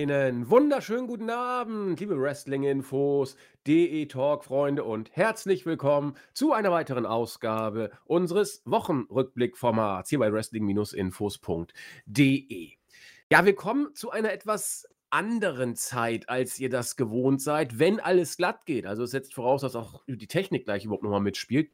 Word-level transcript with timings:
Einen 0.00 0.48
wunderschönen 0.48 1.08
guten 1.08 1.28
Abend, 1.28 1.98
liebe 1.98 2.20
Wrestling-Infos, 2.20 3.34
DE 3.66 4.06
Talk-Freunde 4.06 4.84
und 4.84 5.10
herzlich 5.16 5.66
willkommen 5.66 6.14
zu 6.34 6.52
einer 6.52 6.70
weiteren 6.70 7.04
Ausgabe 7.04 7.90
unseres 8.04 8.62
Wochenrückblick-Formats 8.64 10.10
hier 10.10 10.20
bei 10.20 10.32
Wrestling-Infos.de. 10.32 12.70
Ja, 13.32 13.44
wir 13.44 13.56
kommen 13.56 13.92
zu 13.96 14.12
einer 14.12 14.32
etwas 14.32 14.86
anderen 15.10 15.74
Zeit, 15.74 16.28
als 16.28 16.60
ihr 16.60 16.70
das 16.70 16.94
gewohnt 16.94 17.42
seid, 17.42 17.80
wenn 17.80 17.98
alles 17.98 18.36
glatt 18.36 18.66
geht. 18.66 18.86
Also 18.86 19.02
es 19.02 19.10
setzt 19.10 19.34
voraus, 19.34 19.62
dass 19.62 19.74
auch 19.74 20.04
die 20.06 20.28
Technik 20.28 20.64
gleich 20.64 20.84
überhaupt 20.84 21.02
nochmal 21.02 21.22
mitspielt 21.22 21.72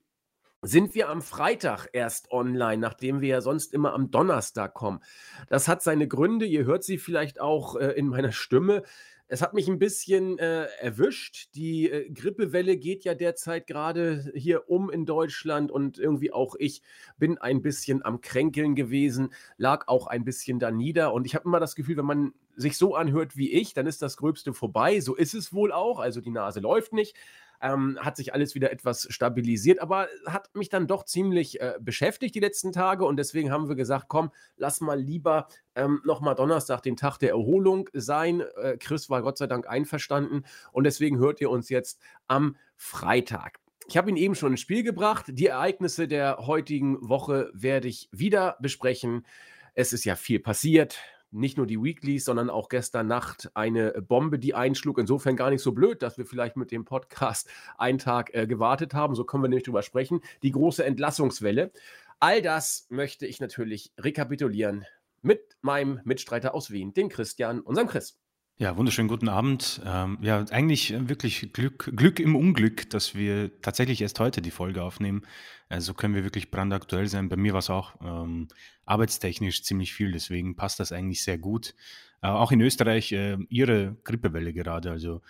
sind 0.64 0.94
wir 0.94 1.10
am 1.10 1.20
Freitag 1.20 1.88
erst 1.92 2.30
online, 2.30 2.78
nachdem 2.78 3.20
wir 3.20 3.28
ja 3.28 3.40
sonst 3.40 3.74
immer 3.74 3.92
am 3.92 4.10
Donnerstag 4.10 4.74
kommen. 4.74 5.00
Das 5.48 5.68
hat 5.68 5.82
seine 5.82 6.08
Gründe, 6.08 6.46
ihr 6.46 6.64
hört 6.64 6.84
sie 6.84 6.98
vielleicht 6.98 7.40
auch 7.40 7.76
äh, 7.76 7.90
in 7.92 8.08
meiner 8.08 8.32
Stimme. 8.32 8.82
Es 9.26 9.42
hat 9.42 9.52
mich 9.54 9.68
ein 9.68 9.78
bisschen 9.78 10.38
äh, 10.38 10.64
erwischt. 10.80 11.54
Die 11.54 11.90
äh, 11.90 12.10
Grippewelle 12.10 12.76
geht 12.76 13.04
ja 13.04 13.14
derzeit 13.14 13.66
gerade 13.66 14.32
hier 14.34 14.68
um 14.70 14.90
in 14.90 15.06
Deutschland 15.06 15.70
und 15.70 15.98
irgendwie 15.98 16.32
auch 16.32 16.54
ich 16.58 16.82
bin 17.18 17.38
ein 17.38 17.60
bisschen 17.60 18.04
am 18.04 18.20
Kränkeln 18.20 18.74
gewesen, 18.74 19.32
lag 19.56 19.88
auch 19.88 20.06
ein 20.06 20.24
bisschen 20.24 20.58
da 20.58 20.70
nieder 20.70 21.12
und 21.12 21.26
ich 21.26 21.34
habe 21.34 21.46
immer 21.46 21.60
das 21.60 21.74
Gefühl, 21.74 21.96
wenn 21.98 22.06
man 22.06 22.32
sich 22.56 22.78
so 22.78 22.94
anhört 22.94 23.36
wie 23.36 23.52
ich, 23.52 23.74
dann 23.74 23.86
ist 23.86 24.00
das 24.00 24.16
Gröbste 24.16 24.54
vorbei. 24.54 25.00
So 25.00 25.14
ist 25.14 25.34
es 25.34 25.52
wohl 25.52 25.72
auch. 25.72 25.98
Also 25.98 26.20
die 26.20 26.30
Nase 26.30 26.60
läuft 26.60 26.92
nicht 26.92 27.16
ähm, 27.60 27.98
hat 28.00 28.16
sich 28.16 28.34
alles 28.34 28.54
wieder 28.54 28.72
etwas 28.72 29.06
stabilisiert, 29.10 29.80
aber 29.80 30.08
hat 30.26 30.54
mich 30.54 30.68
dann 30.68 30.86
doch 30.86 31.04
ziemlich 31.04 31.60
äh, 31.60 31.74
beschäftigt 31.80 32.34
die 32.34 32.40
letzten 32.40 32.72
Tage 32.72 33.04
und 33.04 33.16
deswegen 33.16 33.50
haben 33.50 33.68
wir 33.68 33.76
gesagt, 33.76 34.06
komm, 34.08 34.30
lass 34.56 34.80
mal 34.80 34.98
lieber 34.98 35.48
ähm, 35.74 36.00
nochmal 36.04 36.34
Donnerstag 36.34 36.82
den 36.82 36.96
Tag 36.96 37.18
der 37.18 37.30
Erholung 37.30 37.88
sein. 37.92 38.42
Äh, 38.56 38.76
Chris 38.78 39.10
war 39.10 39.22
Gott 39.22 39.38
sei 39.38 39.46
Dank 39.46 39.68
einverstanden 39.68 40.44
und 40.72 40.84
deswegen 40.84 41.18
hört 41.18 41.40
ihr 41.40 41.50
uns 41.50 41.68
jetzt 41.68 42.00
am 42.26 42.56
Freitag. 42.76 43.60
Ich 43.86 43.96
habe 43.96 44.08
ihn 44.08 44.16
eben 44.16 44.34
schon 44.34 44.52
ins 44.52 44.60
Spiel 44.60 44.82
gebracht. 44.82 45.26
Die 45.28 45.46
Ereignisse 45.46 46.08
der 46.08 46.38
heutigen 46.46 46.96
Woche 47.06 47.50
werde 47.52 47.88
ich 47.88 48.08
wieder 48.12 48.56
besprechen. 48.60 49.26
Es 49.74 49.92
ist 49.92 50.04
ja 50.04 50.16
viel 50.16 50.40
passiert 50.40 50.98
nicht 51.34 51.56
nur 51.56 51.66
die 51.66 51.82
Weeklies, 51.82 52.24
sondern 52.24 52.48
auch 52.48 52.68
gestern 52.68 53.06
Nacht 53.06 53.50
eine 53.54 53.92
Bombe, 54.00 54.38
die 54.38 54.54
einschlug. 54.54 54.98
Insofern 54.98 55.36
gar 55.36 55.50
nicht 55.50 55.62
so 55.62 55.72
blöd, 55.72 56.02
dass 56.02 56.16
wir 56.16 56.24
vielleicht 56.24 56.56
mit 56.56 56.70
dem 56.70 56.84
Podcast 56.84 57.48
einen 57.76 57.98
Tag 57.98 58.34
äh, 58.34 58.46
gewartet 58.46 58.94
haben. 58.94 59.14
So 59.14 59.24
können 59.24 59.42
wir 59.42 59.48
nämlich 59.48 59.64
drüber 59.64 59.82
sprechen. 59.82 60.20
Die 60.42 60.52
große 60.52 60.84
Entlassungswelle. 60.84 61.72
All 62.20 62.40
das 62.40 62.86
möchte 62.88 63.26
ich 63.26 63.40
natürlich 63.40 63.92
rekapitulieren 63.98 64.86
mit 65.22 65.56
meinem 65.60 66.00
Mitstreiter 66.04 66.54
aus 66.54 66.70
Wien, 66.70 66.94
den 66.94 67.08
Christian, 67.08 67.60
unserem 67.60 67.88
Chris. 67.88 68.18
Ja, 68.56 68.76
wunderschönen 68.76 69.08
guten 69.08 69.28
Abend. 69.28 69.80
Ähm, 69.84 70.16
ja, 70.20 70.44
eigentlich 70.52 70.92
äh, 70.92 71.08
wirklich 71.08 71.52
Glück, 71.52 71.90
Glück 71.96 72.20
im 72.20 72.36
Unglück, 72.36 72.88
dass 72.88 73.16
wir 73.16 73.50
tatsächlich 73.62 74.00
erst 74.00 74.20
heute 74.20 74.42
die 74.42 74.52
Folge 74.52 74.80
aufnehmen. 74.80 75.22
Also 75.68 75.92
können 75.92 76.14
wir 76.14 76.22
wirklich 76.22 76.52
brandaktuell 76.52 77.08
sein. 77.08 77.28
Bei 77.28 77.34
mir 77.34 77.52
war 77.52 77.58
es 77.58 77.68
auch 77.68 77.94
ähm, 78.00 78.46
arbeitstechnisch 78.86 79.64
ziemlich 79.64 79.92
viel, 79.92 80.12
deswegen 80.12 80.54
passt 80.54 80.78
das 80.78 80.92
eigentlich 80.92 81.24
sehr 81.24 81.36
gut. 81.36 81.74
Äh, 82.22 82.28
auch 82.28 82.52
in 82.52 82.60
Österreich 82.60 83.10
äh, 83.10 83.38
ihre 83.48 83.96
Grippewelle 84.04 84.52
gerade. 84.52 84.92
Also 84.92 85.20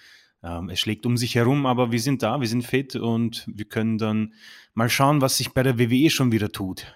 ähm, 0.43 0.69
es 0.69 0.81
schlägt 0.81 1.07
um 1.07 1.17
sich 1.17 1.35
herum, 1.35 1.65
aber 1.65 1.93
wir 1.93 2.01
sind 2.01 2.23
da, 2.23 2.43
wir 2.43 2.49
sind 2.49 2.67
fit 2.67 2.95
und 2.95 3.47
wir 3.47 3.65
können 3.65 3.97
dann 3.97 4.35
mal 4.75 4.91
schauen, 4.91 5.23
was 5.23 5.39
sich 5.39 5.55
bei 5.55 5.63
der 5.63 5.79
WWE 5.79 6.11
schon 6.11 6.31
wieder 6.31 6.53
tut. 6.53 6.95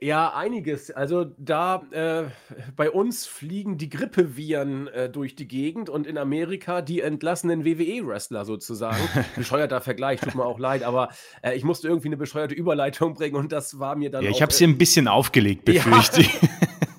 Ja, 0.00 0.34
einiges. 0.34 0.90
Also 0.90 1.24
da 1.38 1.82
äh, 1.92 2.24
bei 2.76 2.90
uns 2.90 3.26
fliegen 3.26 3.78
die 3.78 3.88
Grippeviren 3.88 4.88
äh, 4.88 5.08
durch 5.08 5.36
die 5.36 5.46
Gegend 5.46 5.88
und 5.88 6.06
in 6.06 6.18
Amerika 6.18 6.82
die 6.82 7.00
entlassenen 7.00 7.64
WWE-Wrestler 7.64 8.44
sozusagen. 8.44 8.98
Bescheuerter 9.36 9.80
Vergleich, 9.80 10.20
tut 10.20 10.34
mir 10.34 10.44
auch 10.44 10.58
leid, 10.58 10.82
aber 10.82 11.10
äh, 11.42 11.54
ich 11.54 11.62
musste 11.62 11.86
irgendwie 11.88 12.08
eine 12.08 12.16
bescheuerte 12.16 12.54
Überleitung 12.54 13.14
bringen 13.14 13.36
und 13.36 13.52
das 13.52 13.78
war 13.78 13.94
mir 13.94 14.10
dann. 14.10 14.24
Ja, 14.24 14.30
ich 14.30 14.42
habe 14.42 14.52
sie 14.52 14.64
ein 14.64 14.78
bisschen 14.78 15.06
aufgelegt, 15.06 15.64
befürchte 15.64 16.22
ich. 16.22 16.42
Ja. 16.42 16.48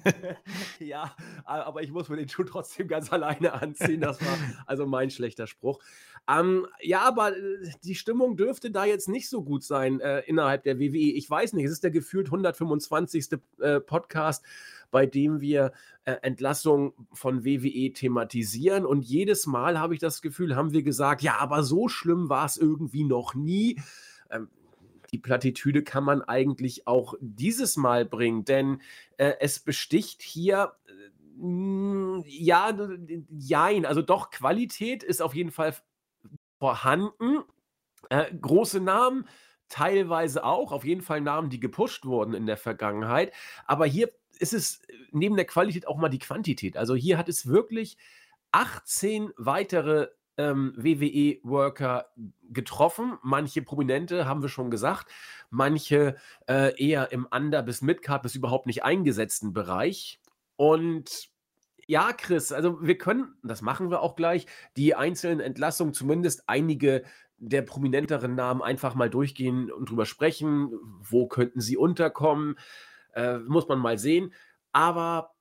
ja, 0.96 1.16
aber 1.44 1.84
ich 1.84 1.92
muss 1.92 2.08
mir 2.08 2.16
den 2.16 2.30
Schuh 2.30 2.44
trotzdem 2.44 2.88
ganz 2.88 3.12
alleine 3.12 3.54
anziehen. 3.54 4.00
Das 4.00 4.22
war 4.22 4.38
also 4.66 4.86
mein 4.86 5.10
schlechter 5.10 5.46
Spruch. 5.46 5.80
Ähm, 6.28 6.66
ja, 6.82 7.02
aber 7.02 7.36
äh, 7.36 7.70
die 7.84 7.96
Stimmung 7.96 8.38
dürfte 8.38 8.72
da 8.72 8.86
jetzt 8.86 9.10
nicht 9.10 9.30
so 9.30 9.44
gut 9.44 9.64
sein 9.64 10.00
äh, 10.00 10.22
innerhalb 10.22 10.64
der 10.64 10.80
WWE. 10.80 10.98
Ich 10.98 11.30
weiß 11.30 11.54
nicht, 11.54 11.66
es 11.66 11.72
ist 11.72 11.84
der 11.84 11.92
gefühlt 11.92 12.28
125. 12.28 13.28
Äh, 13.60 13.82
Podcast, 13.82 14.44
bei 14.90 15.06
dem 15.06 15.42
wir 15.42 15.74
äh, 16.06 16.14
Entlassung 16.22 16.94
von 17.12 17.44
WWE 17.44 17.92
thematisieren. 17.92 18.86
Und 18.86 19.04
jedes 19.04 19.46
Mal 19.46 19.80
habe 19.80 19.94
ich 19.94 20.00
das 20.00 20.22
Gefühl, 20.22 20.56
haben 20.56 20.72
wir 20.72 20.84
gesagt, 20.84 21.22
ja, 21.22 21.38
aber 21.40 21.64
so 21.64 21.90
schlimm 21.90 22.30
war 22.30 22.46
es 22.46 22.58
irgendwie 22.58 23.04
noch 23.04 23.36
nie. 23.36 23.82
Ähm, 24.32 24.48
die 25.16 25.20
Plattitüde 25.20 25.82
kann 25.82 26.04
man 26.04 26.22
eigentlich 26.22 26.88
auch 26.88 27.14
dieses 27.22 27.78
Mal 27.78 28.04
bringen, 28.04 28.44
denn 28.44 28.82
äh, 29.16 29.34
es 29.40 29.60
besticht 29.60 30.22
hier 30.22 30.74
ja, 31.38 32.74
jein, 33.30 33.86
also 33.86 34.02
doch 34.02 34.30
Qualität 34.30 35.04
ist 35.04 35.22
auf 35.22 35.36
jeden 35.36 35.52
Fall 35.52 35.76
vorhanden. 36.60 37.44
Äh, 38.10 38.34
große 38.34 38.80
Namen, 38.80 39.28
teilweise 39.68 40.44
auch, 40.44 40.72
auf 40.72 40.86
jeden 40.86 41.02
Fall 41.02 41.22
Namen, 41.22 41.50
die 41.50 41.60
gepusht 41.60 42.06
wurden 42.06 42.34
in 42.34 42.46
der 42.46 42.58
Vergangenheit. 42.58 43.34
Aber 43.66 43.86
hier 43.86 44.12
ist 44.40 44.54
es 44.54 44.82
neben 45.12 45.36
der 45.36 45.46
Qualität 45.46 45.88
auch 45.88 45.98
mal 45.98 46.10
die 46.10 46.20
Quantität. 46.20 46.78
Also 46.78 46.96
hier 46.96 47.18
hat 47.18 47.30
es 47.30 47.48
wirklich 47.48 47.98
18 48.52 49.32
weitere 49.38 50.10
ähm, 50.38 50.74
WWE-Worker 50.78 52.08
getroffen. 52.50 53.18
Manche 53.24 53.62
Prominente 53.62 54.26
haben 54.26 54.42
wir 54.42 54.50
schon 54.50 54.70
gesagt, 54.70 55.12
manche 55.50 56.16
äh, 56.48 56.74
eher 56.82 57.12
im 57.12 57.28
Under- 57.32 57.64
bis 57.64 57.82
Midcard 57.82 58.24
bis 58.24 58.36
überhaupt 58.36 58.66
nicht 58.66 58.84
eingesetzten 58.84 59.54
Bereich. 59.54 60.20
Und 60.56 61.30
ja, 61.88 62.14
Chris, 62.14 62.52
also 62.52 62.82
wir 62.82 62.98
können, 62.98 63.36
das 63.44 63.62
machen 63.62 63.92
wir 63.92 64.02
auch 64.02 64.16
gleich, 64.16 64.48
die 64.76 64.96
einzelnen 64.96 65.40
Entlassungen, 65.40 65.94
zumindest 65.94 66.44
einige 66.48 67.04
der 67.38 67.62
prominenteren 67.62 68.36
Namen 68.36 68.62
einfach 68.62 68.96
mal 68.96 69.10
durchgehen 69.10 69.72
und 69.72 69.90
drüber 69.90 70.06
sprechen. 70.06 70.72
Wo 71.02 71.28
könnten 71.28 71.62
sie 71.62 71.78
unterkommen? 71.78 72.58
Äh, 73.14 73.40
muss 73.40 73.68
man 73.68 73.80
mal 73.80 73.98
sehen. 73.98 74.34
Aber 74.72 75.35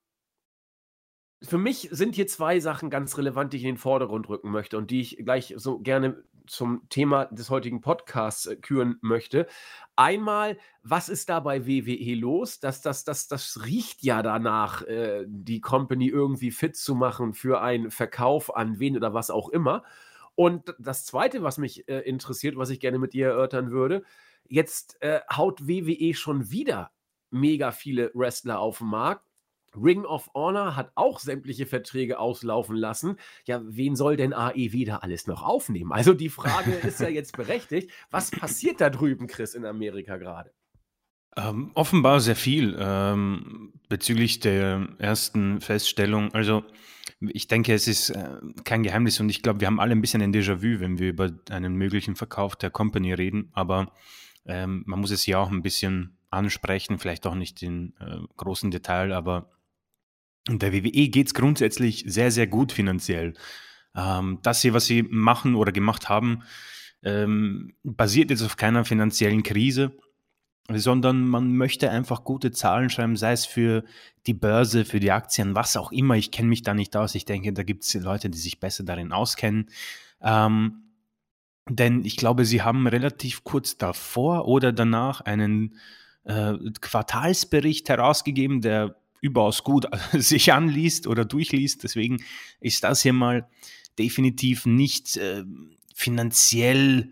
für 1.44 1.58
mich 1.58 1.88
sind 1.90 2.14
hier 2.14 2.26
zwei 2.26 2.60
Sachen 2.60 2.90
ganz 2.90 3.16
relevant, 3.18 3.52
die 3.52 3.58
ich 3.58 3.64
in 3.64 3.74
den 3.74 3.78
Vordergrund 3.78 4.28
rücken 4.28 4.50
möchte 4.50 4.78
und 4.78 4.90
die 4.90 5.00
ich 5.00 5.18
gleich 5.18 5.54
so 5.56 5.78
gerne 5.78 6.24
zum 6.46 6.86
Thema 6.88 7.26
des 7.26 7.50
heutigen 7.50 7.80
Podcasts 7.80 8.46
äh, 8.46 8.56
küren 8.56 8.98
möchte. 9.00 9.46
Einmal, 9.96 10.58
was 10.82 11.08
ist 11.08 11.28
da 11.28 11.40
bei 11.40 11.66
WWE 11.66 12.14
los? 12.14 12.60
Das, 12.60 12.82
das, 12.82 13.04
das, 13.04 13.28
das 13.28 13.64
riecht 13.64 14.02
ja 14.02 14.22
danach, 14.22 14.82
äh, 14.82 15.24
die 15.26 15.60
Company 15.60 16.08
irgendwie 16.08 16.50
fit 16.50 16.76
zu 16.76 16.94
machen 16.94 17.32
für 17.32 17.60
einen 17.60 17.90
Verkauf 17.90 18.54
an 18.54 18.78
wen 18.78 18.96
oder 18.96 19.14
was 19.14 19.30
auch 19.30 19.48
immer. 19.48 19.84
Und 20.34 20.74
das 20.78 21.06
Zweite, 21.06 21.42
was 21.42 21.58
mich 21.58 21.88
äh, 21.88 22.00
interessiert, 22.00 22.56
was 22.56 22.70
ich 22.70 22.80
gerne 22.80 22.98
mit 22.98 23.12
dir 23.12 23.28
erörtern 23.28 23.70
würde, 23.70 24.02
jetzt 24.46 25.00
äh, 25.00 25.20
haut 25.34 25.66
WWE 25.66 26.14
schon 26.14 26.50
wieder 26.50 26.90
mega 27.30 27.72
viele 27.72 28.10
Wrestler 28.14 28.58
auf 28.58 28.78
den 28.78 28.88
Markt 28.88 29.24
Ring 29.76 30.04
of 30.04 30.30
Honor 30.34 30.76
hat 30.76 30.92
auch 30.94 31.18
sämtliche 31.18 31.66
Verträge 31.66 32.18
auslaufen 32.18 32.76
lassen. 32.76 33.16
Ja, 33.46 33.60
wen 33.64 33.96
soll 33.96 34.16
denn 34.16 34.32
AEW 34.32 34.84
da 34.84 34.96
alles 34.98 35.26
noch 35.26 35.42
aufnehmen? 35.42 35.92
Also 35.92 36.14
die 36.14 36.28
Frage 36.28 36.72
ist 36.72 37.00
ja 37.00 37.08
jetzt 37.08 37.36
berechtigt. 37.36 37.90
Was 38.10 38.30
passiert 38.30 38.80
da 38.80 38.90
drüben, 38.90 39.26
Chris, 39.26 39.54
in 39.54 39.64
Amerika 39.64 40.16
gerade? 40.16 40.52
Ähm, 41.36 41.72
offenbar 41.74 42.20
sehr 42.20 42.36
viel 42.36 42.76
ähm, 42.78 43.72
bezüglich 43.88 44.38
der 44.40 44.88
ersten 44.98 45.60
Feststellung. 45.60 46.32
Also 46.32 46.64
ich 47.20 47.48
denke, 47.48 47.74
es 47.74 47.88
ist 47.88 48.10
äh, 48.10 48.38
kein 48.64 48.82
Geheimnis 48.82 49.18
und 49.18 49.28
ich 49.28 49.42
glaube, 49.42 49.60
wir 49.60 49.66
haben 49.66 49.80
alle 49.80 49.92
ein 49.92 50.00
bisschen 50.00 50.22
ein 50.22 50.32
Déjà-vu, 50.32 50.80
wenn 50.80 50.98
wir 50.98 51.08
über 51.08 51.30
einen 51.50 51.74
möglichen 51.74 52.14
Verkauf 52.14 52.54
der 52.56 52.70
Company 52.70 53.12
reden. 53.12 53.50
Aber 53.52 53.92
ähm, 54.46 54.84
man 54.86 55.00
muss 55.00 55.10
es 55.10 55.26
ja 55.26 55.38
auch 55.38 55.50
ein 55.50 55.62
bisschen 55.62 56.16
ansprechen, 56.30 56.98
vielleicht 56.98 57.26
auch 57.26 57.34
nicht 57.34 57.62
in 57.62 57.94
äh, 58.00 58.18
großen 58.36 58.70
Detail, 58.70 59.12
aber 59.12 59.50
und 60.48 60.62
der 60.62 60.72
WWE 60.72 61.08
geht 61.08 61.28
es 61.28 61.34
grundsätzlich 61.34 62.04
sehr, 62.06 62.30
sehr 62.30 62.46
gut 62.46 62.72
finanziell. 62.72 63.34
Ähm, 63.96 64.38
das 64.42 64.62
hier, 64.62 64.74
was 64.74 64.86
sie 64.86 65.02
machen 65.02 65.54
oder 65.54 65.72
gemacht 65.72 66.08
haben, 66.08 66.42
ähm, 67.02 67.74
basiert 67.82 68.30
jetzt 68.30 68.42
auf 68.42 68.56
keiner 68.56 68.84
finanziellen 68.84 69.42
Krise, 69.42 69.92
sondern 70.70 71.26
man 71.28 71.56
möchte 71.56 71.90
einfach 71.90 72.24
gute 72.24 72.50
Zahlen 72.50 72.90
schreiben, 72.90 73.16
sei 73.16 73.32
es 73.32 73.44
für 73.46 73.84
die 74.26 74.34
Börse, 74.34 74.84
für 74.84 75.00
die 75.00 75.12
Aktien, 75.12 75.54
was 75.54 75.76
auch 75.76 75.92
immer. 75.92 76.16
Ich 76.16 76.30
kenne 76.30 76.48
mich 76.48 76.62
da 76.62 76.74
nicht 76.74 76.96
aus. 76.96 77.14
Ich 77.14 77.26
denke, 77.26 77.52
da 77.52 77.62
gibt 77.62 77.84
es 77.84 77.94
Leute, 77.94 78.30
die 78.30 78.38
sich 78.38 78.60
besser 78.60 78.84
darin 78.84 79.12
auskennen. 79.12 79.68
Ähm, 80.22 80.84
denn 81.68 82.04
ich 82.04 82.16
glaube, 82.16 82.44
sie 82.44 82.62
haben 82.62 82.86
relativ 82.86 83.44
kurz 83.44 83.78
davor 83.78 84.46
oder 84.46 84.72
danach 84.72 85.20
einen 85.22 85.76
äh, 86.24 86.54
Quartalsbericht 86.80 87.88
herausgegeben, 87.88 88.60
der 88.60 88.96
überaus 89.24 89.64
gut 89.64 89.86
sich 90.12 90.52
anliest 90.52 91.06
oder 91.06 91.24
durchliest. 91.24 91.82
Deswegen 91.82 92.22
ist 92.60 92.84
das 92.84 93.02
hier 93.02 93.14
mal 93.14 93.48
definitiv 93.98 94.66
nicht 94.66 95.16
äh, 95.16 95.44
finanziell 95.94 97.10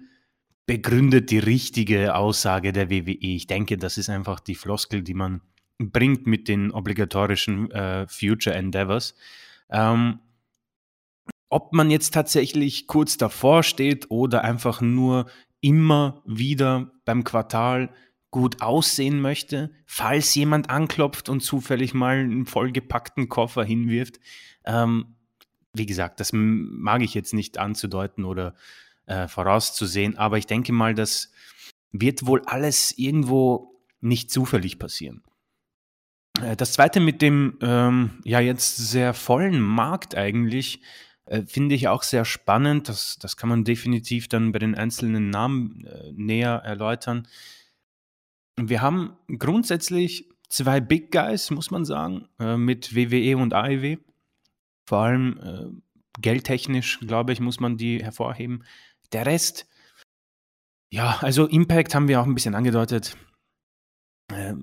begründet 0.66 1.30
die 1.30 1.38
richtige 1.38 2.14
Aussage 2.14 2.72
der 2.72 2.90
WWE. 2.90 3.16
Ich 3.18 3.46
denke, 3.46 3.78
das 3.78 3.98
ist 3.98 4.10
einfach 4.10 4.40
die 4.40 4.54
Floskel, 4.54 5.02
die 5.02 5.14
man 5.14 5.40
bringt 5.78 6.26
mit 6.26 6.48
den 6.48 6.70
obligatorischen 6.70 7.70
äh, 7.70 8.06
Future 8.06 8.54
Endeavors. 8.54 9.14
Ähm, 9.70 10.20
ob 11.48 11.72
man 11.72 11.90
jetzt 11.90 12.14
tatsächlich 12.14 12.86
kurz 12.86 13.16
davor 13.16 13.62
steht 13.62 14.10
oder 14.10 14.44
einfach 14.44 14.80
nur 14.80 15.26
immer 15.60 16.22
wieder 16.24 16.92
beim 17.04 17.24
Quartal 17.24 17.90
gut 18.32 18.62
aussehen 18.62 19.20
möchte, 19.20 19.70
falls 19.86 20.34
jemand 20.34 20.70
anklopft 20.70 21.28
und 21.28 21.40
zufällig 21.40 21.94
mal 21.94 22.16
einen 22.16 22.46
vollgepackten 22.46 23.28
Koffer 23.28 23.62
hinwirft. 23.62 24.18
Ähm, 24.64 25.14
wie 25.74 25.86
gesagt, 25.86 26.18
das 26.18 26.30
mag 26.32 27.02
ich 27.02 27.14
jetzt 27.14 27.34
nicht 27.34 27.58
anzudeuten 27.58 28.24
oder 28.24 28.56
äh, 29.06 29.28
vorauszusehen, 29.28 30.16
aber 30.16 30.38
ich 30.38 30.46
denke 30.46 30.72
mal, 30.72 30.94
das 30.94 31.30
wird 31.92 32.26
wohl 32.26 32.42
alles 32.46 32.96
irgendwo 32.96 33.78
nicht 34.00 34.30
zufällig 34.30 34.78
passieren. 34.78 35.22
Äh, 36.40 36.56
das 36.56 36.72
zweite 36.72 37.00
mit 37.00 37.20
dem 37.20 37.58
ähm, 37.60 38.22
ja 38.24 38.40
jetzt 38.40 38.78
sehr 38.78 39.12
vollen 39.12 39.60
Markt 39.60 40.16
eigentlich 40.16 40.80
äh, 41.26 41.42
finde 41.42 41.74
ich 41.74 41.88
auch 41.88 42.02
sehr 42.02 42.24
spannend. 42.24 42.88
Das, 42.88 43.18
das 43.20 43.36
kann 43.36 43.50
man 43.50 43.64
definitiv 43.64 44.28
dann 44.28 44.52
bei 44.52 44.58
den 44.58 44.74
einzelnen 44.74 45.28
Namen 45.28 45.84
äh, 45.84 46.12
näher 46.12 46.62
erläutern. 46.64 47.28
Wir 48.56 48.82
haben 48.82 49.16
grundsätzlich 49.38 50.28
zwei 50.48 50.80
Big 50.80 51.10
Guys, 51.10 51.50
muss 51.50 51.70
man 51.70 51.84
sagen, 51.84 52.28
äh, 52.38 52.56
mit 52.56 52.94
WWE 52.94 53.36
und 53.36 53.54
AEW. 53.54 53.96
Vor 54.86 54.98
allem 54.98 55.38
äh, 55.42 56.20
geldtechnisch, 56.20 57.00
glaube 57.00 57.32
ich, 57.32 57.40
muss 57.40 57.60
man 57.60 57.76
die 57.76 58.02
hervorheben. 58.02 58.64
Der 59.12 59.26
Rest, 59.26 59.66
ja, 60.92 61.18
also 61.20 61.46
Impact 61.46 61.94
haben 61.94 62.08
wir 62.08 62.20
auch 62.20 62.26
ein 62.26 62.34
bisschen 62.34 62.54
angedeutet. 62.54 63.16
Äh, 64.30 64.54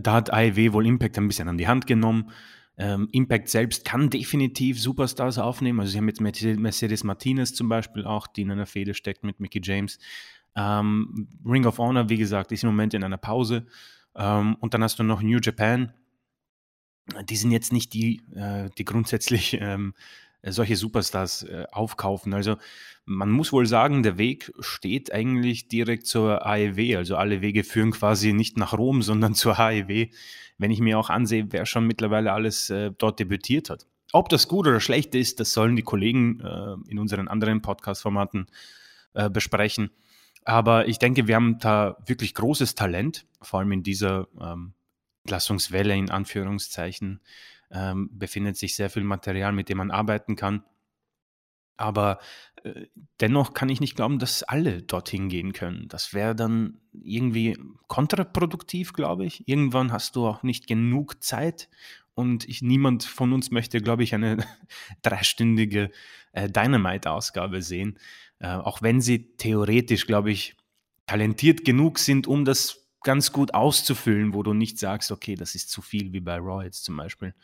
da 0.00 0.14
hat 0.14 0.32
AEW 0.32 0.72
wohl 0.72 0.86
Impact 0.86 1.18
ein 1.18 1.28
bisschen 1.28 1.48
an 1.48 1.58
die 1.58 1.68
Hand 1.68 1.86
genommen. 1.86 2.30
Ähm, 2.78 3.08
Impact 3.12 3.48
selbst 3.48 3.84
kann 3.84 4.10
definitiv 4.10 4.80
Superstars 4.80 5.38
aufnehmen. 5.38 5.80
Also 5.80 5.92
sie 5.92 5.98
haben 5.98 6.08
jetzt 6.08 6.20
Mercedes 6.20 7.04
Martinez 7.04 7.54
zum 7.54 7.68
Beispiel 7.68 8.04
auch, 8.04 8.26
die 8.26 8.42
in 8.42 8.50
einer 8.50 8.66
Fehde 8.66 8.94
steckt 8.94 9.24
mit 9.24 9.40
Mickey 9.40 9.60
James. 9.62 9.98
Ähm, 10.56 11.28
Ring 11.44 11.66
of 11.66 11.78
Honor, 11.78 12.08
wie 12.08 12.16
gesagt, 12.16 12.50
ist 12.52 12.64
im 12.64 12.70
Moment 12.70 12.94
in 12.94 13.04
einer 13.04 13.18
Pause. 13.18 13.66
Ähm, 14.16 14.56
und 14.60 14.74
dann 14.74 14.82
hast 14.82 14.98
du 14.98 15.02
noch 15.02 15.22
New 15.22 15.38
Japan. 15.40 15.92
Die 17.28 17.36
sind 17.36 17.52
jetzt 17.52 17.72
nicht 17.72 17.92
die, 17.92 18.22
äh, 18.34 18.70
die 18.76 18.84
grundsätzlich 18.84 19.58
ähm, 19.60 19.94
solche 20.42 20.76
Superstars 20.76 21.44
äh, 21.44 21.66
aufkaufen. 21.70 22.34
Also 22.34 22.56
man 23.04 23.30
muss 23.30 23.52
wohl 23.52 23.66
sagen, 23.66 24.02
der 24.02 24.18
Weg 24.18 24.52
steht 24.60 25.12
eigentlich 25.12 25.68
direkt 25.68 26.06
zur 26.06 26.44
AEW. 26.46 26.96
Also 26.96 27.16
alle 27.16 27.40
Wege 27.42 27.62
führen 27.62 27.92
quasi 27.92 28.32
nicht 28.32 28.56
nach 28.56 28.72
Rom, 28.72 29.02
sondern 29.02 29.34
zur 29.34 29.58
AEW. 29.58 30.08
Wenn 30.58 30.70
ich 30.70 30.80
mir 30.80 30.98
auch 30.98 31.10
ansehe, 31.10 31.46
wer 31.50 31.66
schon 31.66 31.86
mittlerweile 31.86 32.32
alles 32.32 32.70
äh, 32.70 32.90
dort 32.96 33.20
debütiert 33.20 33.70
hat. 33.70 33.86
Ob 34.12 34.28
das 34.28 34.48
gut 34.48 34.66
oder 34.66 34.80
schlecht 34.80 35.14
ist, 35.14 35.40
das 35.40 35.52
sollen 35.52 35.76
die 35.76 35.82
Kollegen 35.82 36.40
äh, 36.40 36.76
in 36.90 36.98
unseren 36.98 37.28
anderen 37.28 37.60
Podcast-Formaten 37.60 38.46
äh, 39.14 39.28
besprechen. 39.28 39.90
Aber 40.46 40.86
ich 40.86 41.00
denke, 41.00 41.26
wir 41.26 41.34
haben 41.34 41.58
da 41.58 41.96
wirklich 42.06 42.32
großes 42.32 42.76
Talent, 42.76 43.26
vor 43.42 43.58
allem 43.58 43.72
in 43.72 43.82
dieser 43.82 44.28
ähm, 44.40 44.74
Entlassungswelle 45.24 45.94
in 45.96 46.08
Anführungszeichen 46.08 47.20
ähm, 47.72 48.08
befindet 48.12 48.56
sich 48.56 48.76
sehr 48.76 48.88
viel 48.88 49.02
Material, 49.02 49.50
mit 49.50 49.68
dem 49.68 49.78
man 49.78 49.90
arbeiten 49.90 50.36
kann. 50.36 50.62
Aber 51.76 52.20
äh, 52.62 52.86
dennoch 53.20 53.54
kann 53.54 53.68
ich 53.68 53.80
nicht 53.80 53.96
glauben, 53.96 54.20
dass 54.20 54.44
alle 54.44 54.82
dorthin 54.82 55.28
gehen 55.28 55.52
können. 55.52 55.88
Das 55.88 56.14
wäre 56.14 56.36
dann 56.36 56.78
irgendwie 56.92 57.58
kontraproduktiv, 57.88 58.92
glaube 58.92 59.26
ich. 59.26 59.48
Irgendwann 59.48 59.90
hast 59.90 60.14
du 60.14 60.28
auch 60.28 60.44
nicht 60.44 60.68
genug 60.68 61.24
Zeit 61.24 61.68
und 62.14 62.48
ich, 62.48 62.62
niemand 62.62 63.02
von 63.02 63.32
uns 63.32 63.50
möchte, 63.50 63.80
glaube 63.80 64.04
ich, 64.04 64.14
eine 64.14 64.38
dreistündige 65.02 65.90
äh, 66.30 66.48
Dynamite-Ausgabe 66.48 67.62
sehen. 67.62 67.98
Äh, 68.38 68.48
auch 68.48 68.82
wenn 68.82 69.00
sie 69.00 69.36
theoretisch, 69.36 70.06
glaube 70.06 70.30
ich, 70.30 70.56
talentiert 71.06 71.64
genug 71.64 71.98
sind, 71.98 72.26
um 72.26 72.44
das 72.44 72.86
ganz 73.02 73.32
gut 73.32 73.54
auszufüllen, 73.54 74.34
wo 74.34 74.42
du 74.42 74.52
nicht 74.52 74.78
sagst, 74.78 75.12
okay, 75.12 75.36
das 75.36 75.54
ist 75.54 75.70
zu 75.70 75.80
viel, 75.80 76.12
wie 76.12 76.20
bei 76.20 76.36
Raw 76.38 76.64
jetzt 76.64 76.84
zum 76.84 76.96
Beispiel 76.96 77.34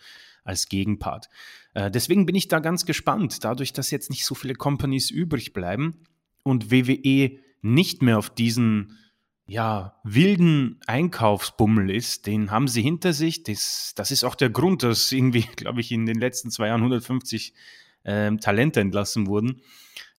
als 0.45 0.69
Gegenpart. 0.69 1.29
Äh, 1.75 1.91
deswegen 1.91 2.27
bin 2.27 2.35
ich 2.35 2.49
da 2.49 2.59
ganz 2.59 2.85
gespannt, 2.85 3.45
dadurch, 3.45 3.73
dass 3.73 3.91
jetzt 3.91 4.11
nicht 4.11 4.25
so 4.25 4.35
viele 4.35 4.55
Companies 4.55 5.11
übrig 5.11 5.53
bleiben 5.53 6.03
und 6.43 6.73
WWE 6.73 7.39
nicht 7.63 8.03
mehr 8.03 8.19
auf 8.19 8.29
diesen 8.29 8.99
ja, 9.47 10.01
wilden 10.03 10.81
Einkaufsbummel 10.87 11.91
ist, 11.91 12.27
den 12.27 12.51
haben 12.51 12.69
sie 12.69 12.83
hinter 12.83 13.13
sich. 13.13 13.45
Das, 13.45 13.93
das 13.95 14.11
ist 14.11 14.25
auch 14.25 14.35
der 14.35 14.51
Grund, 14.51 14.83
dass 14.83 15.13
irgendwie, 15.13 15.43
glaube 15.57 15.81
ich, 15.81 15.93
in 15.93 16.07
den 16.07 16.19
letzten 16.19 16.51
zwei 16.51 16.69
Jahren 16.69 16.81
150 16.81 17.55
äh, 18.03 18.35
Talente 18.37 18.81
entlassen 18.81 19.29
wurden 19.29 19.63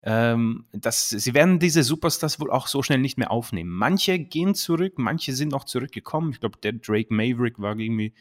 ähm, 0.06 0.66
dass 0.74 1.10
sie 1.10 1.34
werden 1.34 1.60
diese 1.60 1.82
Superstars 1.82 2.40
wohl 2.40 2.52
auch 2.52 2.68
so 2.68 2.84
schnell 2.84 3.00
nicht 3.00 3.18
mehr 3.18 3.32
aufnehmen. 3.32 3.70
Manche 3.70 4.20
gehen 4.20 4.54
zurück, 4.54 4.96
manche 4.98 5.34
sind 5.34 5.52
noch 5.52 5.64
zurückgekommen. 5.64 6.32
Ich 6.32 6.42
glaube, 6.42 6.58
der 6.62 6.74
Drake 6.74 7.14
Maverick 7.14 7.60
war 7.60 7.78
irgendwie 7.80 8.14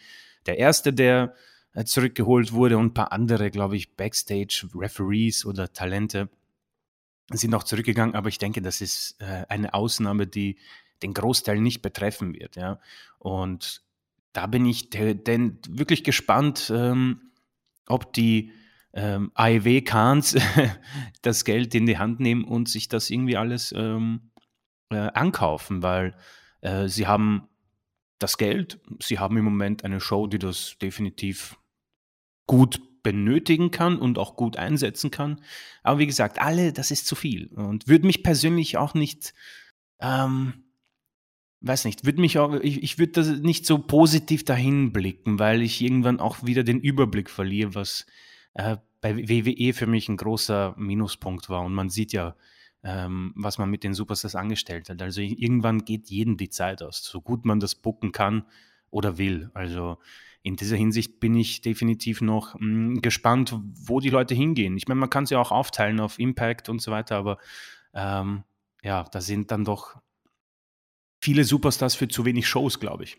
der 0.47 0.59
erste, 0.59 0.93
der 0.93 1.35
äh, 1.75 1.85
zurückgeholt 1.85 2.53
wurde 2.53 2.79
und 2.79 2.87
ein 2.87 2.95
paar 2.95 3.13
andere, 3.13 3.51
glaube 3.51 3.77
ich, 3.77 3.97
Backstage 3.97 4.69
Referees 4.75 5.45
oder 5.45 5.73
Talente 5.73 6.29
sind 7.33 7.51
noch 7.51 7.65
zurückgegangen. 7.65 8.15
Aber 8.15 8.29
ich 8.29 8.39
denke, 8.39 8.63
das 8.63 8.81
ist 8.81 9.17
äh, 9.21 9.45
eine 9.49 9.75
Ausnahme, 9.75 10.27
die 10.29 10.59
den 11.03 11.15
Großteil 11.15 11.61
nicht 11.61 11.83
betreffen 11.83 12.35
wird. 12.35 12.55
Ja, 12.55 12.79
und 13.19 13.83
da 14.33 14.47
bin 14.47 14.67
ich 14.67 14.91
denn 14.91 15.59
wirklich 15.69 16.05
gespannt, 16.05 16.73
ähm, 16.75 17.33
ob 17.87 18.13
die 18.13 18.53
ähm, 18.95 19.31
AEW-Khans 19.35 20.37
das 21.23 21.45
Geld 21.45 21.75
in 21.75 21.87
die 21.87 21.99
Hand 21.99 22.21
nehmen 22.21 22.45
und 22.45 22.69
sich 22.69 22.89
das 22.89 23.11
irgendwie 23.11 23.37
alles 23.37 23.73
ähm, 23.77 24.31
äh, 24.91 24.97
ankaufen, 24.97 25.83
weil 25.83 26.15
äh, 26.61 26.89
sie 26.89 27.07
haben 27.07 27.49
das 28.19 28.39
Geld, 28.39 28.81
sie 29.01 29.19
haben 29.19 29.37
im 29.37 29.45
Moment 29.45 29.85
eine 29.85 30.01
Show, 30.01 30.27
die 30.27 30.39
das 30.39 30.77
definitiv 30.81 31.57
gut 32.47 32.81
benötigen 33.03 33.71
kann 33.71 33.99
und 33.99 34.19
auch 34.19 34.37
gut 34.37 34.57
einsetzen 34.57 35.11
kann. 35.11 35.41
Aber 35.83 35.99
wie 35.99 36.07
gesagt, 36.07 36.41
alle, 36.41 36.73
das 36.73 36.91
ist 36.91 37.07
zu 37.07 37.17
viel 37.17 37.49
und 37.49 37.89
würde 37.89 38.07
mich 38.07 38.23
persönlich 38.23 38.77
auch 38.77 38.95
nicht, 38.95 39.35
ähm, 40.01 40.65
weiß 41.63 41.85
nicht, 41.85 42.05
würde 42.05 42.21
mich 42.21 42.39
auch, 42.39 42.55
ich, 42.61 42.83
ich 42.83 42.99
würde 42.99 43.13
das 43.13 43.29
nicht 43.41 43.67
so 43.67 43.79
positiv 43.79 44.45
dahin 44.45 44.93
blicken, 44.93 45.39
weil 45.39 45.63
ich 45.63 45.81
irgendwann 45.81 46.21
auch 46.21 46.45
wieder 46.45 46.63
den 46.63 46.81
Überblick 46.81 47.29
verliere, 47.29 47.75
was 47.75 48.07
äh, 48.55 48.77
bei 49.01 49.17
WWE 49.17 49.73
für 49.73 49.87
mich 49.87 50.09
ein 50.09 50.17
großer 50.17 50.75
Minuspunkt 50.79 51.49
war. 51.49 51.63
Und 51.63 51.75
man 51.75 51.91
sieht 51.91 52.13
ja, 52.13 52.37
ähm, 52.85 53.33
was 53.37 53.59
man 53.59 53.71
mit 53.71 53.85
den 53.85 53.95
Superstars 53.95 54.35
angestellt 54.35 54.89
hat. 54.89 55.03
Also 55.03 55.21
irgendwann 55.21 55.85
geht 55.85 56.09
jedem 56.09 56.37
die 56.37 56.51
Zeit 56.51 56.83
aus, 56.83 57.03
so 57.03 57.21
gut 57.21 57.45
man 57.45 57.61
das 57.61 57.75
bucken 57.75 58.13
kann 58.13 58.45
oder 58.91 59.19
will. 59.19 59.51
Also 59.55 59.99
in 60.43 60.57
dieser 60.57 60.77
Hinsicht 60.77 61.21
bin 61.21 61.37
ich 61.37 61.61
definitiv 61.61 62.21
noch 62.21 62.55
mh, 62.55 62.61
hm, 62.61 63.03
gespannt, 63.03 63.57
wo 63.87 64.01
die 64.01 64.11
Leute 64.11 64.35
hingehen. 64.35 64.77
Ich 64.77 64.89
meine, 64.89 65.01
man 65.01 65.11
kann 65.11 65.25
es 65.25 65.31
ja 65.31 65.41
auch 65.41 65.53
aufteilen 65.53 66.01
auf 66.01 66.19
Impact 66.19 66.69
und 66.69 66.81
so 66.81 66.91
weiter, 66.91 67.17
aber 67.17 67.39
ähm, 67.95 68.45
ja, 68.83 69.05
da 69.05 69.21
sind 69.21 69.51
dann 69.51 69.65
doch 69.65 69.97
viele 71.21 71.45
Superstars 71.45 71.95
für 71.95 72.09
zu 72.09 72.25
wenig 72.25 72.49
Shows, 72.49 72.81
glaube 72.81 73.05
ich. 73.05 73.19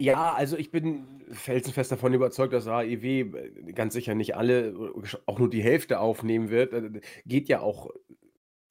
Ja, 0.00 0.32
also 0.34 0.56
ich 0.56 0.70
bin 0.70 1.24
felsenfest 1.32 1.90
davon 1.90 2.14
überzeugt, 2.14 2.52
dass 2.52 2.68
AEW 2.68 3.36
äh, 3.36 3.72
ganz 3.72 3.94
sicher 3.94 4.14
nicht 4.14 4.36
alle, 4.36 4.68
äh, 4.68 5.16
auch 5.26 5.38
nur 5.40 5.50
die 5.50 5.62
Hälfte 5.62 5.98
aufnehmen 5.98 6.50
wird. 6.50 6.72
Äh, 6.72 7.00
geht 7.26 7.48
ja 7.48 7.60
auch 7.60 7.90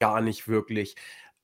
gar 0.00 0.20
nicht 0.22 0.48
wirklich. 0.48 0.96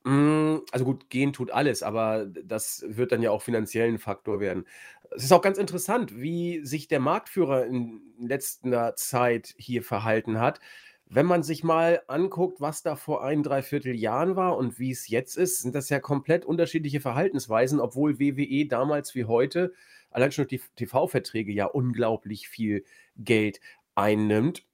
Hm, 0.05 0.61
also 0.71 0.85
gut, 0.85 1.09
gehen 1.09 1.33
tut 1.33 1.51
alles, 1.51 1.83
aber 1.83 2.25
das 2.27 2.85
wird 2.87 3.11
dann 3.11 3.21
ja 3.23 3.31
auch 3.31 3.41
finanziell 3.43 3.89
ein 3.89 3.99
Faktor 3.99 4.39
werden. 4.39 4.65
Es 5.11 5.23
ist 5.25 5.31
auch 5.33 5.41
ganz 5.41 5.57
interessant, 5.59 6.19
wie 6.19 6.65
sich 6.65 6.87
der 6.87 6.99
Marktführer 6.99 7.65
in 7.65 8.01
letzter 8.19 8.95
Zeit 8.95 9.55
hier 9.57 9.83
verhalten 9.83 10.39
hat. 10.39 10.59
Wenn 11.07 11.27
man 11.27 11.43
sich 11.43 11.63
mal 11.63 12.01
anguckt, 12.07 12.61
was 12.61 12.81
da 12.81 12.95
vor 12.95 13.23
ein, 13.23 13.43
dreiviertel 13.43 13.95
Jahren 13.95 14.35
war 14.35 14.57
und 14.57 14.79
wie 14.79 14.91
es 14.91 15.07
jetzt 15.07 15.37
ist, 15.37 15.61
sind 15.61 15.75
das 15.75 15.89
ja 15.89 15.99
komplett 15.99 16.45
unterschiedliche 16.45 16.99
Verhaltensweisen, 16.99 17.79
obwohl 17.79 18.19
WWE 18.19 18.65
damals 18.67 19.13
wie 19.13 19.25
heute 19.25 19.73
allein 20.09 20.31
schon 20.31 20.47
die 20.47 20.61
TV-Verträge 20.75 21.51
ja 21.51 21.65
unglaublich 21.65 22.47
viel 22.47 22.85
Geld 23.17 23.59
einnimmt. 23.93 24.65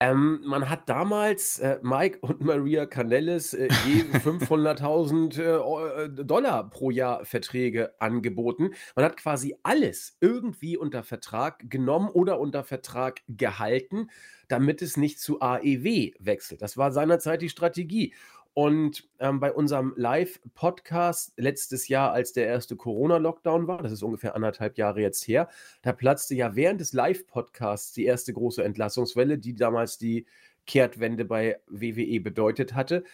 Ähm, 0.00 0.40
man 0.44 0.70
hat 0.70 0.88
damals 0.88 1.58
äh, 1.58 1.80
Mike 1.82 2.18
und 2.22 2.40
Maria 2.40 2.86
Canellis 2.86 3.52
äh, 3.54 3.68
je 3.84 4.02
500.000 4.18 5.40
äh, 5.40 6.04
äh, 6.04 6.24
Dollar 6.24 6.70
pro 6.70 6.90
Jahr 6.90 7.24
Verträge 7.24 7.94
angeboten. 8.00 8.70
Man 8.94 9.04
hat 9.04 9.16
quasi 9.16 9.56
alles 9.64 10.16
irgendwie 10.20 10.76
unter 10.76 11.02
Vertrag 11.02 11.68
genommen 11.68 12.10
oder 12.10 12.38
unter 12.38 12.62
Vertrag 12.62 13.22
gehalten, 13.26 14.08
damit 14.46 14.82
es 14.82 14.96
nicht 14.96 15.20
zu 15.20 15.40
AEW 15.40 16.12
wechselt. 16.20 16.62
Das 16.62 16.76
war 16.76 16.92
seinerzeit 16.92 17.42
die 17.42 17.48
Strategie. 17.48 18.14
Und 18.58 19.08
ähm, 19.20 19.38
bei 19.38 19.52
unserem 19.52 19.92
Live-Podcast 19.94 21.34
letztes 21.36 21.86
Jahr, 21.86 22.10
als 22.10 22.32
der 22.32 22.48
erste 22.48 22.74
Corona-Lockdown 22.74 23.68
war, 23.68 23.80
das 23.80 23.92
ist 23.92 24.02
ungefähr 24.02 24.34
anderthalb 24.34 24.78
Jahre 24.78 25.00
jetzt 25.00 25.28
her, 25.28 25.48
da 25.82 25.92
platzte 25.92 26.34
ja 26.34 26.56
während 26.56 26.80
des 26.80 26.92
Live-Podcasts 26.92 27.92
die 27.92 28.04
erste 28.04 28.32
große 28.32 28.64
Entlassungswelle, 28.64 29.38
die 29.38 29.54
damals 29.54 29.96
die 29.96 30.26
Kehrtwende 30.66 31.24
bei 31.24 31.60
WWE 31.68 32.18
bedeutet 32.18 32.74
hatte. 32.74 33.04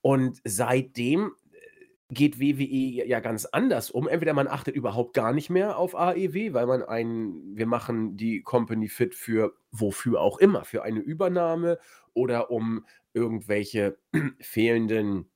Und 0.00 0.40
seitdem 0.42 1.32
geht 2.08 2.40
WWE 2.40 3.06
ja 3.06 3.20
ganz 3.20 3.44
anders 3.44 3.90
um. 3.90 4.08
Entweder 4.08 4.32
man 4.32 4.48
achtet 4.48 4.74
überhaupt 4.74 5.12
gar 5.12 5.34
nicht 5.34 5.50
mehr 5.50 5.76
auf 5.76 5.94
AEW, 5.94 6.54
weil 6.54 6.64
man 6.64 6.82
ein, 6.82 7.42
wir 7.52 7.66
machen 7.66 8.16
die 8.16 8.40
Company 8.40 8.88
fit 8.88 9.14
für 9.14 9.54
wofür 9.80 10.20
auch 10.20 10.38
immer, 10.38 10.64
für 10.64 10.82
eine 10.82 11.00
Übernahme 11.00 11.78
oder 12.12 12.50
um 12.50 12.86
irgendwelche 13.12 13.98
fehlenden 14.40 15.30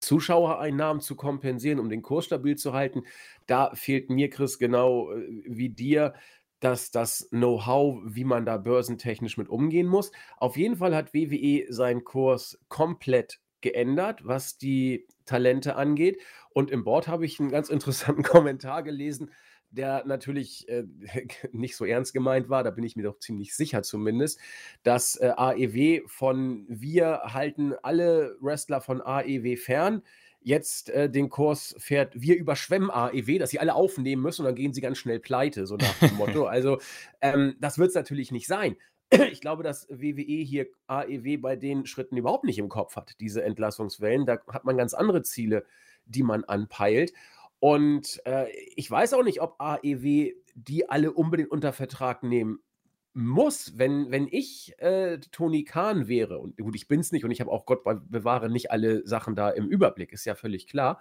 Zuschauereinnahmen 0.00 1.00
zu 1.00 1.16
kompensieren, 1.16 1.80
um 1.80 1.88
den 1.88 2.02
Kurs 2.02 2.26
stabil 2.26 2.56
zu 2.56 2.72
halten. 2.72 3.04
Da 3.46 3.74
fehlt 3.74 4.10
mir, 4.10 4.30
Chris, 4.30 4.58
genau 4.58 5.12
äh, 5.12 5.42
wie 5.46 5.70
dir, 5.70 6.14
dass 6.60 6.90
das 6.90 7.28
Know-how, 7.30 8.00
wie 8.04 8.24
man 8.24 8.46
da 8.46 8.56
börsentechnisch 8.56 9.36
mit 9.36 9.48
umgehen 9.48 9.86
muss. 9.86 10.12
Auf 10.36 10.56
jeden 10.56 10.76
Fall 10.76 10.94
hat 10.94 11.14
WWE 11.14 11.66
seinen 11.72 12.04
Kurs 12.04 12.58
komplett 12.68 13.40
geändert, 13.60 14.26
was 14.26 14.58
die 14.58 15.06
Talente 15.24 15.76
angeht. 15.76 16.20
Und 16.50 16.70
im 16.70 16.84
Board 16.84 17.08
habe 17.08 17.24
ich 17.24 17.40
einen 17.40 17.50
ganz 17.50 17.68
interessanten 17.70 18.22
Kommentar 18.22 18.82
gelesen, 18.82 19.30
der 19.74 20.04
natürlich 20.06 20.68
äh, 20.68 20.84
nicht 21.52 21.76
so 21.76 21.84
ernst 21.84 22.12
gemeint 22.12 22.48
war, 22.48 22.64
da 22.64 22.70
bin 22.70 22.84
ich 22.84 22.96
mir 22.96 23.02
doch 23.02 23.18
ziemlich 23.18 23.54
sicher 23.54 23.82
zumindest, 23.82 24.38
dass 24.82 25.16
äh, 25.16 25.32
AEW 25.36 26.02
von 26.06 26.64
wir 26.68 27.22
halten 27.26 27.74
alle 27.82 28.36
Wrestler 28.40 28.80
von 28.80 29.00
AEW 29.00 29.56
fern. 29.56 30.02
Jetzt 30.40 30.90
äh, 30.90 31.08
den 31.08 31.30
Kurs 31.30 31.74
fährt, 31.78 32.20
wir 32.20 32.36
überschwemmen 32.36 32.90
AEW, 32.90 33.38
dass 33.38 33.50
sie 33.50 33.60
alle 33.60 33.74
aufnehmen 33.74 34.22
müssen 34.22 34.42
und 34.42 34.46
dann 34.46 34.54
gehen 34.54 34.74
sie 34.74 34.82
ganz 34.82 34.98
schnell 34.98 35.18
pleite, 35.18 35.66
so 35.66 35.76
nach 35.76 35.98
dem 36.00 36.16
Motto. 36.16 36.46
Also, 36.54 36.78
ähm, 37.22 37.56
das 37.60 37.78
wird 37.78 37.88
es 37.88 37.94
natürlich 37.94 38.30
nicht 38.30 38.46
sein. 38.46 38.76
Ich 39.32 39.40
glaube, 39.40 39.62
dass 39.62 39.88
WWE 39.88 40.42
hier 40.42 40.66
AEW 40.86 41.38
bei 41.38 41.56
den 41.56 41.86
Schritten 41.86 42.16
überhaupt 42.16 42.44
nicht 42.44 42.58
im 42.58 42.68
Kopf 42.68 42.96
hat, 42.96 43.14
diese 43.20 43.42
Entlassungswellen. 43.42 44.26
Da 44.26 44.38
hat 44.48 44.64
man 44.64 44.76
ganz 44.76 44.92
andere 44.92 45.22
Ziele, 45.22 45.64
die 46.06 46.22
man 46.22 46.44
anpeilt. 46.44 47.12
Und 47.60 48.20
äh, 48.26 48.50
ich 48.76 48.90
weiß 48.90 49.14
auch 49.14 49.22
nicht, 49.22 49.40
ob 49.40 49.56
AEW 49.58 50.32
die 50.54 50.88
alle 50.88 51.12
unbedingt 51.12 51.50
unter 51.50 51.72
Vertrag 51.72 52.22
nehmen 52.22 52.60
muss. 53.12 53.76
Wenn, 53.76 54.10
wenn 54.10 54.28
ich 54.30 54.74
äh, 54.78 55.18
Tony 55.30 55.64
Khan 55.64 56.08
wäre, 56.08 56.38
und 56.38 56.56
gut, 56.56 56.74
ich 56.76 56.88
bin 56.88 57.00
es 57.00 57.12
nicht 57.12 57.24
und 57.24 57.30
ich 57.30 57.40
habe 57.40 57.50
auch 57.50 57.66
Gott 57.66 57.82
bewahre 58.08 58.50
nicht 58.50 58.70
alle 58.70 59.06
Sachen 59.06 59.34
da 59.34 59.50
im 59.50 59.68
Überblick, 59.68 60.12
ist 60.12 60.24
ja 60.24 60.34
völlig 60.34 60.66
klar. 60.66 61.00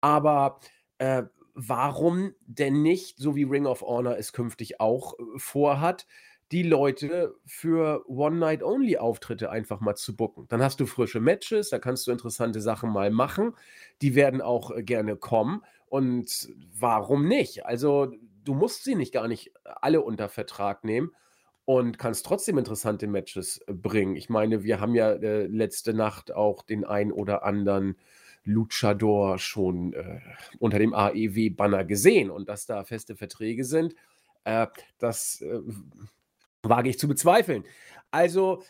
Aber 0.00 0.60
äh, 0.98 1.24
warum 1.54 2.34
denn 2.46 2.82
nicht, 2.82 3.18
so 3.18 3.36
wie 3.36 3.44
Ring 3.44 3.66
of 3.66 3.82
Honor 3.82 4.18
es 4.18 4.32
künftig 4.32 4.80
auch 4.80 5.18
äh, 5.18 5.22
vorhat, 5.36 6.06
die 6.54 6.62
Leute 6.62 7.34
für 7.44 8.08
One-Night-Only-Auftritte 8.08 9.50
einfach 9.50 9.80
mal 9.80 9.96
zu 9.96 10.14
bucken. 10.14 10.46
Dann 10.48 10.62
hast 10.62 10.78
du 10.78 10.86
frische 10.86 11.18
Matches, 11.18 11.70
da 11.70 11.80
kannst 11.80 12.06
du 12.06 12.12
interessante 12.12 12.60
Sachen 12.60 12.90
mal 12.90 13.10
machen. 13.10 13.54
Die 14.02 14.14
werden 14.14 14.40
auch 14.40 14.70
äh, 14.70 14.84
gerne 14.84 15.16
kommen. 15.16 15.62
Und 15.86 16.48
warum 16.78 17.26
nicht? 17.26 17.66
Also, 17.66 18.12
du 18.44 18.54
musst 18.54 18.84
sie 18.84 18.94
nicht 18.94 19.12
gar 19.12 19.26
nicht 19.26 19.50
alle 19.64 20.00
unter 20.00 20.28
Vertrag 20.28 20.84
nehmen 20.84 21.10
und 21.64 21.98
kannst 21.98 22.24
trotzdem 22.24 22.56
interessante 22.56 23.08
Matches 23.08 23.58
äh, 23.66 23.72
bringen. 23.72 24.14
Ich 24.14 24.28
meine, 24.28 24.62
wir 24.62 24.78
haben 24.78 24.94
ja 24.94 25.10
äh, 25.10 25.46
letzte 25.46 25.92
Nacht 25.92 26.30
auch 26.32 26.62
den 26.62 26.84
ein 26.84 27.10
oder 27.10 27.42
anderen 27.42 27.96
Luchador 28.44 29.40
schon 29.40 29.92
äh, 29.94 30.20
unter 30.60 30.78
dem 30.78 30.94
AEW-Banner 30.94 31.84
gesehen 31.84 32.30
und 32.30 32.48
dass 32.48 32.66
da 32.66 32.84
feste 32.84 33.16
Verträge 33.16 33.64
sind. 33.64 33.96
Äh, 34.44 34.68
das 35.00 35.40
äh, 35.40 35.58
Wage 36.68 36.90
ich 36.90 36.98
zu 36.98 37.08
bezweifeln. 37.08 37.64
Also, 38.10 38.62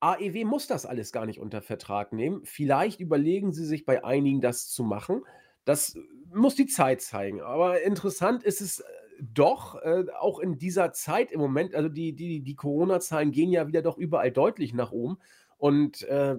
AEW 0.00 0.44
muss 0.44 0.66
das 0.66 0.84
alles 0.84 1.12
gar 1.12 1.26
nicht 1.26 1.38
unter 1.38 1.62
Vertrag 1.62 2.12
nehmen. 2.12 2.44
Vielleicht 2.44 3.00
überlegen 3.00 3.52
sie 3.52 3.64
sich 3.64 3.84
bei 3.84 4.04
einigen, 4.04 4.40
das 4.40 4.68
zu 4.68 4.82
machen. 4.82 5.22
Das 5.64 5.96
muss 6.34 6.56
die 6.56 6.66
Zeit 6.66 7.00
zeigen. 7.00 7.40
Aber 7.40 7.82
interessant 7.82 8.42
ist 8.42 8.60
es 8.60 8.80
äh, 8.80 8.84
doch, 9.20 9.76
äh, 9.82 10.04
auch 10.18 10.40
in 10.40 10.58
dieser 10.58 10.92
Zeit 10.92 11.30
im 11.30 11.40
Moment, 11.40 11.74
also 11.74 11.88
die, 11.88 12.14
die, 12.14 12.40
die 12.40 12.56
Corona-Zahlen 12.56 13.30
gehen 13.30 13.52
ja 13.52 13.68
wieder 13.68 13.82
doch 13.82 13.96
überall 13.96 14.32
deutlich 14.32 14.74
nach 14.74 14.90
oben. 14.90 15.18
Und 15.56 16.02
äh, 16.02 16.36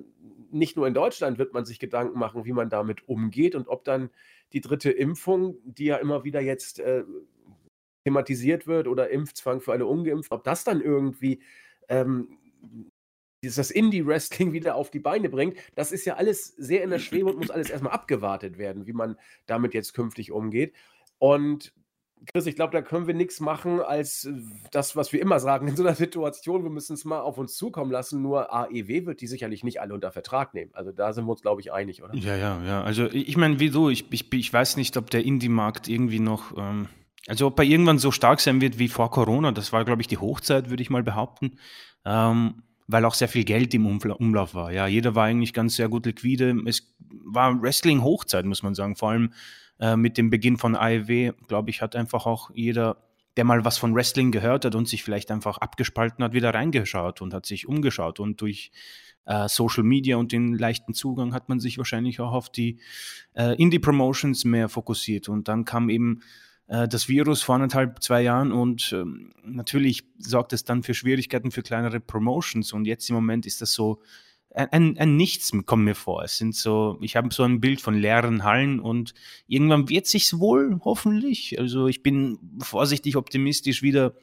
nicht 0.52 0.76
nur 0.76 0.86
in 0.86 0.94
Deutschland 0.94 1.38
wird 1.38 1.54
man 1.54 1.64
sich 1.64 1.80
Gedanken 1.80 2.20
machen, 2.20 2.44
wie 2.44 2.52
man 2.52 2.70
damit 2.70 3.08
umgeht 3.08 3.56
und 3.56 3.70
ob 3.70 3.86
dann 3.86 4.10
die 4.52 4.60
dritte 4.60 4.92
Impfung, 4.92 5.56
die 5.64 5.86
ja 5.86 5.96
immer 5.96 6.26
wieder 6.26 6.42
jetzt 6.42 6.80
äh, 6.80 7.06
thematisiert 8.04 8.68
wird 8.68 8.88
oder 8.88 9.10
Impfzwang 9.10 9.62
für 9.62 9.72
alle 9.72 9.86
Ungeimpften, 9.86 10.36
ob 10.38 10.44
das 10.44 10.64
dann 10.64 10.82
irgendwie 10.82 11.42
ähm, 11.90 12.38
das 13.42 13.72
Indie-Wrestling 13.72 14.54
wieder 14.54 14.76
auf 14.76 14.90
die 14.90 15.00
Beine 15.00 15.30
bringt, 15.30 15.58
das 15.76 15.92
ist 15.92 16.06
ja 16.06 16.16
alles 16.16 16.48
sehr 16.58 16.84
in 16.84 16.90
der 16.90 17.00
Schwebe 17.00 17.30
und 17.30 17.38
muss 17.38 17.52
alles 17.52 17.70
erstmal 17.70 17.94
abgewartet 17.94 18.58
werden, 18.58 18.88
wie 18.88 18.94
man 18.94 19.18
damit 19.46 19.74
jetzt 19.74 19.94
künftig 19.94 20.32
umgeht. 20.32 20.74
Und 21.18 21.74
Chris, 22.32 22.46
ich 22.46 22.56
glaube, 22.56 22.72
da 22.72 22.82
können 22.82 23.06
wir 23.06 23.14
nichts 23.14 23.42
machen 23.42 23.82
als 23.82 24.26
äh, 24.26 24.34
das, 24.72 24.96
was 24.96 25.12
wir 25.12 25.22
immer 25.22 25.40
sagen 25.40 25.68
in 25.68 25.76
so 25.76 25.84
einer 25.84 25.96
Situation. 25.96 26.64
Wir 26.64 26.70
müssen 26.70 26.94
es 26.94 27.04
mal 27.04 27.20
auf 27.20 27.38
uns 27.38 27.56
zukommen 27.56 27.92
lassen. 27.92 28.22
Nur 28.22 28.54
AEW 28.54 29.06
wird 29.06 29.20
die 29.20 29.28
sicherlich 29.28 29.64
nicht 29.64 29.82
alle 29.82 29.94
unter 29.94 30.12
Vertrag 30.12 30.54
nehmen. 30.54 30.72
Also 30.74 30.92
da 30.92 31.12
sind 31.12 31.26
wir 31.26 31.32
uns, 31.32 31.42
glaube 31.42 31.60
ich, 31.60 31.74
einig, 31.74 32.02
oder? 32.02 32.16
Ja, 32.16 32.38
ja, 32.38 32.64
ja. 32.64 32.84
Also 32.84 33.08
ich 33.08 33.36
meine, 33.36 33.60
wieso? 33.60 33.90
Ich, 33.90 34.06
ich, 34.12 34.32
ich 34.32 34.54
weiß 34.54 34.78
nicht, 34.78 34.96
ob 34.96 35.10
der 35.10 35.26
Indie-Markt 35.26 35.90
irgendwie 35.90 36.20
noch. 36.20 36.58
Ähm 36.58 36.88
also 37.28 37.48
ob 37.48 37.60
er 37.60 37.66
irgendwann 37.66 38.00
so 38.00 38.12
stark 38.12 38.40
sein 38.40 38.62
wird 38.62 38.80
wie 38.80 38.90
vor 38.90 39.10
Corona, 39.12 39.52
das 39.52 39.72
war, 39.72 39.86
glaube 39.86 40.02
ich, 40.02 40.08
die 40.08 40.18
Hochzeit, 40.18 40.70
würde 40.70 40.84
ich 40.84 40.90
mal 40.90 41.04
behaupten, 41.04 41.58
ähm, 42.06 42.64
weil 42.88 43.06
auch 43.06 43.14
sehr 43.14 43.30
viel 43.30 43.46
Geld 43.46 43.74
im 43.74 43.86
Umlauf 43.86 44.56
war. 44.56 44.72
Ja, 44.72 44.88
jeder 44.88 45.16
war 45.16 45.26
eigentlich 45.26 45.54
ganz 45.54 45.76
sehr 45.76 45.88
gut 45.88 46.06
liquide. 46.06 46.54
Es 46.66 46.94
war 47.24 47.62
Wrestling-Hochzeit, 47.62 48.46
muss 48.46 48.62
man 48.62 48.76
sagen. 48.76 48.98
Vor 48.98 49.12
allem 49.12 49.34
äh, 49.80 49.96
mit 49.96 50.18
dem 50.18 50.30
Beginn 50.30 50.58
von 50.58 50.76
AEW, 50.76 51.34
glaube 51.48 51.70
ich, 51.70 51.82
hat 51.82 51.96
einfach 51.96 52.26
auch 52.26 52.52
jeder, 52.54 52.98
der 53.38 53.46
mal 53.46 53.64
was 53.64 53.78
von 53.78 53.96
Wrestling 53.96 54.32
gehört 54.32 54.66
hat 54.66 54.76
und 54.76 54.88
sich 54.88 55.04
vielleicht 55.04 55.32
einfach 55.32 55.58
abgespalten 55.60 56.24
hat, 56.26 56.34
wieder 56.34 56.54
reingeschaut 56.54 57.22
und 57.22 57.34
hat 57.34 57.46
sich 57.46 57.68
umgeschaut. 57.68 58.20
Und 58.20 58.42
durch 58.42 58.72
äh, 59.26 59.48
Social 59.48 59.84
Media 59.84 60.18
und 60.18 60.34
den 60.34 60.58
leichten 60.58 60.94
Zugang 60.94 61.34
hat 61.34 61.48
man 61.48 61.62
sich 61.62 61.78
wahrscheinlich 61.78 62.20
auch 62.20 62.34
auf 62.34 62.50
die 62.50 62.80
äh, 63.34 63.56
Indie-Promotions 63.56 64.44
mehr 64.44 64.68
fokussiert. 64.68 65.30
Und 65.30 65.48
dann 65.48 65.64
kam 65.64 65.90
eben 65.90 66.22
das 66.68 67.10
Virus 67.10 67.42
vor 67.42 67.56
anderthalb, 67.56 68.02
zwei 68.02 68.22
Jahren 68.22 68.52
und 68.52 68.94
ähm, 68.94 69.34
natürlich 69.44 70.04
sorgt 70.18 70.54
es 70.54 70.64
dann 70.64 70.82
für 70.82 70.94
Schwierigkeiten 70.94 71.52
für 71.52 71.62
kleinere 71.62 72.00
Promotions 72.00 72.72
und 72.74 72.86
jetzt 72.86 73.10
im 73.10 73.16
Moment 73.16 73.46
ist 73.46 73.62
das 73.62 73.74
so 73.74 74.02
ein, 74.56 74.70
ein, 74.72 74.98
ein 74.98 75.16
Nichts 75.18 75.52
kommt 75.66 75.84
mir 75.84 75.96
vor. 75.96 76.24
Es 76.24 76.38
sind 76.38 76.56
so, 76.56 76.98
ich 77.02 77.16
habe 77.16 77.34
so 77.34 77.44
ein 77.44 77.60
Bild 77.60 77.82
von 77.82 77.96
leeren 77.96 78.44
Hallen 78.44 78.80
und 78.80 79.14
irgendwann 79.48 79.90
wird 79.90 80.08
sich's 80.08 80.40
wohl, 80.40 80.80
hoffentlich. 80.84 81.60
Also 81.60 81.88
ich 81.88 82.04
bin 82.04 82.40
vorsichtig 82.60 83.16
optimistisch 83.18 83.82
wieder 83.82 84.14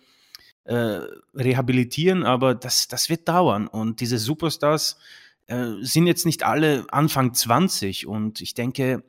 äh, 0.64 1.00
rehabilitieren, 1.34 2.24
aber 2.24 2.54
das, 2.54 2.88
das 2.88 3.08
wird 3.08 3.28
dauern. 3.28 3.66
Und 3.66 4.00
diese 4.00 4.18
Superstars 4.18 4.98
äh, 5.46 5.72
sind 5.80 6.06
jetzt 6.06 6.26
nicht 6.26 6.44
alle 6.44 6.86
Anfang 6.90 7.34
20 7.34 8.06
und 8.06 8.40
ich 8.40 8.54
denke, 8.54 9.02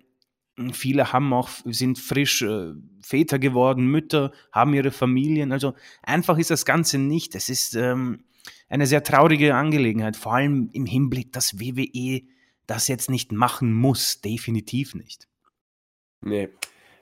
Viele 0.73 1.11
haben 1.11 1.33
auch, 1.33 1.49
sind 1.65 1.99
frisch 1.99 2.41
äh, 2.43 2.73
Väter 3.01 3.39
geworden, 3.39 3.87
Mütter, 3.87 4.31
haben 4.51 4.73
ihre 4.73 4.91
Familien. 4.91 5.51
Also 5.51 5.73
einfach 6.03 6.37
ist 6.37 6.51
das 6.51 6.65
Ganze 6.65 6.97
nicht. 6.97 7.35
Es 7.35 7.49
ist 7.49 7.75
ähm, 7.75 8.23
eine 8.69 8.87
sehr 8.87 9.03
traurige 9.03 9.55
Angelegenheit, 9.55 10.15
vor 10.15 10.35
allem 10.35 10.69
im 10.73 10.85
Hinblick, 10.85 11.33
dass 11.33 11.59
WWE 11.59 12.21
das 12.67 12.87
jetzt 12.87 13.09
nicht 13.09 13.31
machen 13.31 13.73
muss. 13.73 14.21
Definitiv 14.21 14.95
nicht. 14.95 15.27
Nee, 16.21 16.49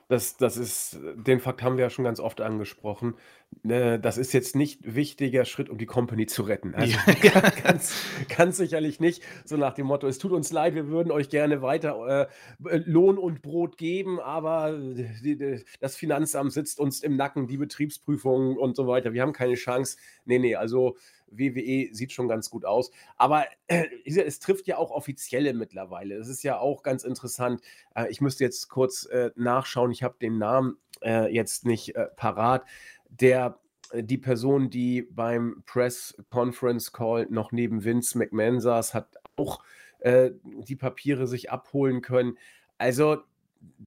das, 0.10 0.38
das 0.38 0.58
ist, 0.58 0.98
den 1.16 1.40
Fakt 1.40 1.62
haben 1.62 1.78
wir 1.78 1.84
ja 1.84 1.90
schon 1.92 2.04
ganz 2.04 2.20
oft 2.20 2.42
angesprochen. 2.42 3.14
Ne, 3.62 4.00
das 4.00 4.18
ist 4.18 4.34
jetzt 4.34 4.56
nicht 4.56 4.96
wichtiger 4.96 5.46
Schritt, 5.46 5.70
um 5.70 5.78
die 5.78 5.86
Company 5.86 6.26
zu 6.26 6.42
retten. 6.42 6.74
Also 6.74 6.98
ja. 7.22 7.42
ganz, 7.64 7.94
ganz 8.36 8.58
sicherlich 8.58 9.00
nicht. 9.00 9.22
So 9.46 9.56
nach 9.56 9.76
dem 9.76 9.86
Motto, 9.86 10.08
es 10.08 10.18
tut 10.18 10.32
uns 10.32 10.52
leid, 10.52 10.74
wir 10.74 10.88
würden 10.88 11.12
euch 11.12 11.30
gerne 11.30 11.62
weiter 11.62 12.28
äh, 12.68 12.78
Lohn 12.86 13.20
und 13.20 13.44
Brot 13.44 13.78
geben, 13.78 14.20
aber 14.20 14.76
die, 14.76 15.38
die, 15.38 15.64
das 15.80 15.96
Finanzamt 15.96 16.54
sitzt 16.54 16.80
uns 16.80 17.02
im 17.02 17.16
Nacken, 17.16 17.46
die 17.46 17.58
Betriebsprüfungen 17.58 18.58
und 18.58 18.76
so 18.76 18.88
weiter. 18.88 19.14
Wir 19.14 19.22
haben 19.22 19.34
keine 19.34 19.56
Chance. 19.56 19.98
Nee, 20.26 20.40
nee, 20.40 20.56
also 20.56 20.96
WWE 21.32 21.90
sieht 21.94 22.12
schon 22.12 22.28
ganz 22.28 22.50
gut 22.50 22.66
aus. 22.66 22.92
Aber 23.18 23.46
äh, 23.68 23.86
es 24.06 24.40
trifft 24.40 24.68
ja 24.68 24.78
auch 24.78 24.92
Offizielle 24.92 25.54
mittlerweile. 25.54 26.18
Das 26.18 26.28
ist 26.28 26.44
ja 26.44 26.60
auch 26.60 26.84
ganz 26.84 27.04
interessant. 27.04 27.62
Äh, 27.96 28.10
ich 28.10 28.22
müsste 28.22 28.44
jetzt 28.44 28.70
kurz 28.70 29.06
äh, 29.06 29.32
nachschauen. 29.36 29.92
Ich 29.92 30.04
habe 30.04 30.16
den 30.22 30.38
Namen 30.38 30.78
äh, 31.02 31.34
jetzt 31.34 31.66
nicht 31.66 31.96
äh, 31.96 32.08
parat. 32.16 32.66
Der 33.10 33.60
äh, 33.92 34.04
die 34.04 34.18
Person, 34.18 34.70
die 34.70 35.04
beim 35.04 35.64
Press 35.66 36.16
Conference 36.30 36.92
Call 36.92 37.28
noch 37.30 37.52
neben 37.52 37.84
Vince 37.84 38.18
McMahon 38.18 38.60
saß, 38.60 38.94
hat 38.94 39.18
auch 39.36 39.62
die 40.02 40.78
Papiere 40.78 41.28
sich 41.28 41.52
abholen 41.52 42.02
können. 42.02 42.38
Also 42.78 43.18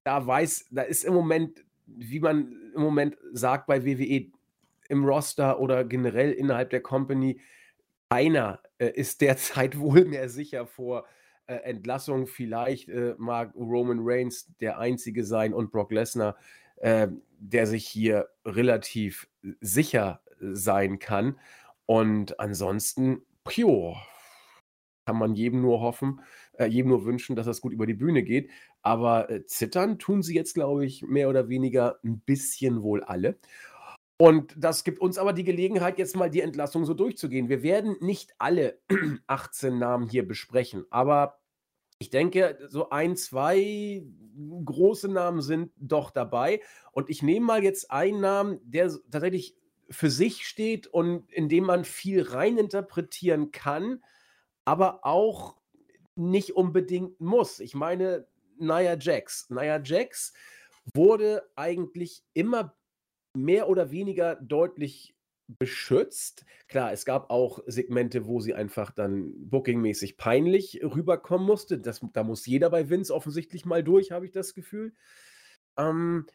da 0.03 0.25
weiß, 0.25 0.67
da 0.69 0.83
ist 0.83 1.03
im 1.03 1.15
Moment, 1.15 1.65
wie 1.87 2.19
man 2.19 2.53
im 2.75 2.81
Moment 2.81 3.17
sagt 3.31 3.65
bei 3.67 3.83
WWE, 3.83 4.31
im 4.89 5.05
Roster 5.05 5.59
oder 5.59 5.83
generell 5.83 6.31
innerhalb 6.31 6.69
der 6.69 6.81
Company, 6.81 7.39
keiner 8.09 8.61
äh, 8.77 8.89
ist 8.89 9.21
derzeit 9.21 9.79
wohl 9.79 10.05
mehr 10.05 10.29
sicher 10.29 10.67
vor 10.67 11.05
äh, 11.47 11.55
Entlassung. 11.55 12.27
Vielleicht 12.27 12.89
äh, 12.89 13.15
mag 13.17 13.53
Roman 13.55 13.99
Reigns 14.01 14.55
der 14.59 14.77
Einzige 14.77 15.23
sein 15.23 15.53
und 15.53 15.71
Brock 15.71 15.91
Lesnar, 15.91 16.37
äh, 16.77 17.07
der 17.39 17.65
sich 17.65 17.87
hier 17.87 18.29
relativ 18.45 19.27
sicher 19.61 20.21
sein 20.39 20.99
kann. 20.99 21.39
Und 21.85 22.39
ansonsten, 22.39 23.23
pio, 23.45 23.95
kann 25.05 25.17
man 25.17 25.33
jedem 25.33 25.61
nur 25.61 25.81
hoffen, 25.81 26.21
äh, 26.53 26.65
jedem 26.65 26.89
nur 26.89 27.05
wünschen, 27.05 27.35
dass 27.35 27.45
das 27.45 27.61
gut 27.61 27.73
über 27.73 27.85
die 27.85 27.93
Bühne 27.93 28.23
geht. 28.23 28.49
Aber 28.81 29.29
äh, 29.29 29.45
zittern 29.45 29.99
tun 29.99 30.21
sie 30.21 30.35
jetzt, 30.35 30.53
glaube 30.53 30.85
ich, 30.85 31.01
mehr 31.01 31.29
oder 31.29 31.49
weniger 31.49 31.99
ein 32.03 32.19
bisschen 32.19 32.83
wohl 32.83 33.03
alle. 33.03 33.37
Und 34.23 34.55
das 34.55 34.85
gibt 34.85 35.01
uns 35.01 35.17
aber 35.17 35.33
die 35.33 35.43
Gelegenheit, 35.43 35.99
jetzt 35.99 36.15
mal 36.15 36.29
die 36.29 36.39
Entlassung 36.39 36.85
so 36.85 36.93
durchzugehen. 36.93 37.49
Wir 37.49 37.61
werden 37.61 37.97
nicht 37.99 38.33
alle 38.37 38.79
18 39.27 39.77
Namen 39.77 40.07
hier 40.07 40.25
besprechen, 40.25 40.85
aber 40.91 41.41
ich 41.99 42.09
denke, 42.09 42.57
so 42.69 42.89
ein, 42.89 43.17
zwei 43.17 44.01
große 44.63 45.09
Namen 45.09 45.41
sind 45.41 45.73
doch 45.75 46.09
dabei. 46.09 46.61
Und 46.93 47.09
ich 47.09 47.21
nehme 47.21 47.45
mal 47.45 47.65
jetzt 47.65 47.91
einen 47.91 48.21
Namen, 48.21 48.61
der 48.63 48.93
tatsächlich 49.11 49.57
für 49.89 50.09
sich 50.09 50.47
steht 50.47 50.87
und 50.87 51.29
in 51.29 51.49
dem 51.49 51.65
man 51.65 51.83
viel 51.83 52.21
reininterpretieren 52.21 53.51
kann, 53.51 54.05
aber 54.63 55.05
auch 55.05 55.57
nicht 56.15 56.55
unbedingt 56.55 57.19
muss. 57.19 57.59
Ich 57.59 57.75
meine, 57.75 58.25
Nia 58.57 58.95
Jax. 58.97 59.49
Nia 59.49 59.81
Jax 59.83 60.31
wurde 60.93 61.43
eigentlich 61.57 62.23
immer 62.31 62.73
mehr 63.35 63.69
oder 63.69 63.91
weniger 63.91 64.35
deutlich 64.35 65.15
beschützt. 65.47 66.45
Klar, 66.67 66.93
es 66.93 67.05
gab 67.05 67.29
auch 67.29 67.59
Segmente, 67.67 68.25
wo 68.25 68.39
sie 68.39 68.53
einfach 68.53 68.91
dann 68.91 69.33
bookingmäßig 69.49 70.17
peinlich 70.17 70.81
rüberkommen 70.83 71.45
musste. 71.45 71.79
Das, 71.79 72.01
da 72.13 72.23
muss 72.23 72.45
jeder 72.45 72.69
bei 72.69 72.89
Vince 72.89 73.13
offensichtlich 73.13 73.65
mal 73.65 73.83
durch, 73.83 74.11
habe 74.11 74.25
ich 74.25 74.31
das 74.31 74.53
Gefühl. 74.53 74.93
Ähm, 75.77 76.25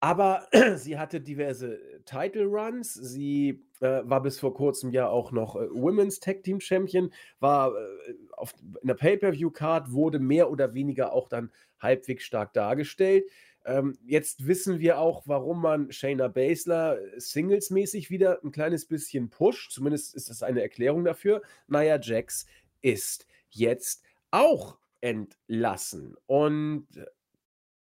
aber 0.00 0.48
sie 0.76 0.98
hatte 0.98 1.20
diverse 1.20 1.78
Title 2.04 2.46
Runs. 2.46 2.92
Sie 2.92 3.64
äh, 3.80 4.02
war 4.04 4.22
bis 4.22 4.40
vor 4.40 4.52
kurzem 4.52 4.90
ja 4.90 5.08
auch 5.08 5.32
noch 5.32 5.56
äh, 5.56 5.68
Women's 5.70 6.18
Tag 6.20 6.42
Team 6.42 6.60
Champion, 6.60 7.12
war 7.38 7.72
äh, 7.74 8.14
auf 8.32 8.52
einer 8.82 8.94
Pay-Per-View-Card, 8.94 9.92
wurde 9.92 10.18
mehr 10.18 10.50
oder 10.50 10.74
weniger 10.74 11.12
auch 11.12 11.28
dann 11.28 11.52
halbwegs 11.78 12.24
stark 12.24 12.52
dargestellt. 12.52 13.24
Ähm, 13.64 13.96
jetzt 14.04 14.46
wissen 14.46 14.80
wir 14.80 14.98
auch, 14.98 15.22
warum 15.26 15.62
man 15.62 15.92
Shayna 15.92 16.28
Baszler 16.28 16.98
singlesmäßig 17.16 18.10
wieder 18.10 18.42
ein 18.42 18.52
kleines 18.52 18.86
bisschen 18.86 19.30
pusht. 19.30 19.72
Zumindest 19.72 20.14
ist 20.14 20.30
das 20.30 20.42
eine 20.42 20.62
Erklärung 20.62 21.04
dafür. 21.04 21.42
Nia 21.68 22.00
Jax 22.00 22.46
ist 22.80 23.26
jetzt 23.50 24.04
auch 24.30 24.78
entlassen. 25.00 26.16
Und 26.26 26.86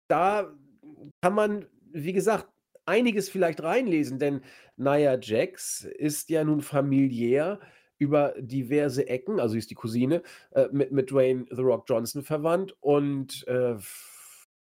da 0.08 0.52
kann 1.22 1.34
man 1.34 1.66
wie 1.92 2.12
gesagt, 2.12 2.48
einiges 2.84 3.28
vielleicht 3.28 3.62
reinlesen, 3.62 4.18
denn 4.18 4.40
Nia 4.76 5.18
Jax 5.20 5.84
ist 5.84 6.30
ja 6.30 6.44
nun 6.44 6.60
familiär 6.60 7.60
über 7.98 8.34
diverse 8.38 9.06
Ecken, 9.06 9.38
also 9.38 9.56
ist 9.56 9.70
die 9.70 9.76
Cousine, 9.76 10.22
äh, 10.50 10.66
mit, 10.72 10.90
mit 10.90 11.10
Dwayne 11.10 11.44
The 11.50 11.62
Rock 11.62 11.84
Johnson 11.86 12.22
verwandt 12.22 12.74
und 12.80 13.46
äh, 13.46 13.76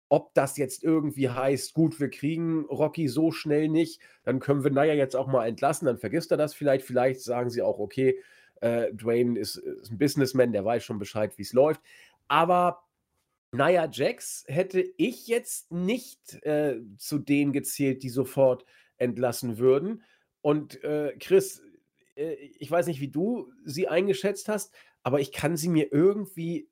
ob 0.08 0.34
das 0.34 0.56
jetzt 0.56 0.84
irgendwie 0.84 1.28
heißt, 1.28 1.74
gut, 1.74 1.98
wir 1.98 2.10
kriegen 2.10 2.64
Rocky 2.66 3.08
so 3.08 3.32
schnell 3.32 3.68
nicht, 3.68 4.00
dann 4.22 4.38
können 4.38 4.62
wir 4.62 4.70
Nia 4.70 4.94
jetzt 4.94 5.16
auch 5.16 5.26
mal 5.26 5.46
entlassen, 5.46 5.86
dann 5.86 5.98
vergisst 5.98 6.30
er 6.30 6.36
das 6.36 6.54
vielleicht. 6.54 6.84
Vielleicht 6.84 7.20
sagen 7.20 7.50
sie 7.50 7.62
auch, 7.62 7.78
okay, 7.78 8.20
äh, 8.60 8.92
Dwayne 8.92 9.38
ist, 9.38 9.56
ist, 9.56 9.90
ein 9.90 9.98
Businessman, 9.98 10.52
der 10.52 10.64
weiß 10.64 10.84
schon 10.84 10.98
Bescheid, 10.98 11.36
wie 11.36 11.42
es 11.42 11.52
läuft. 11.52 11.80
Aber 12.28 12.84
Nia 13.52 13.88
Jax 13.90 14.44
hätte 14.48 14.84
ich 14.96 15.26
jetzt 15.26 15.72
nicht 15.72 16.42
äh, 16.44 16.80
zu 16.98 17.18
denen 17.18 17.52
gezählt, 17.52 18.02
die 18.02 18.08
sofort 18.08 18.64
entlassen 18.96 19.58
würden. 19.58 20.02
Und 20.40 20.82
äh, 20.84 21.16
Chris, 21.18 21.62
äh, 22.16 22.34
ich 22.34 22.70
weiß 22.70 22.86
nicht, 22.86 23.00
wie 23.00 23.10
du 23.10 23.52
sie 23.64 23.88
eingeschätzt 23.88 24.48
hast, 24.48 24.74
aber 25.02 25.20
ich 25.20 25.32
kann 25.32 25.56
sie 25.56 25.68
mir 25.68 25.92
irgendwie, 25.92 26.68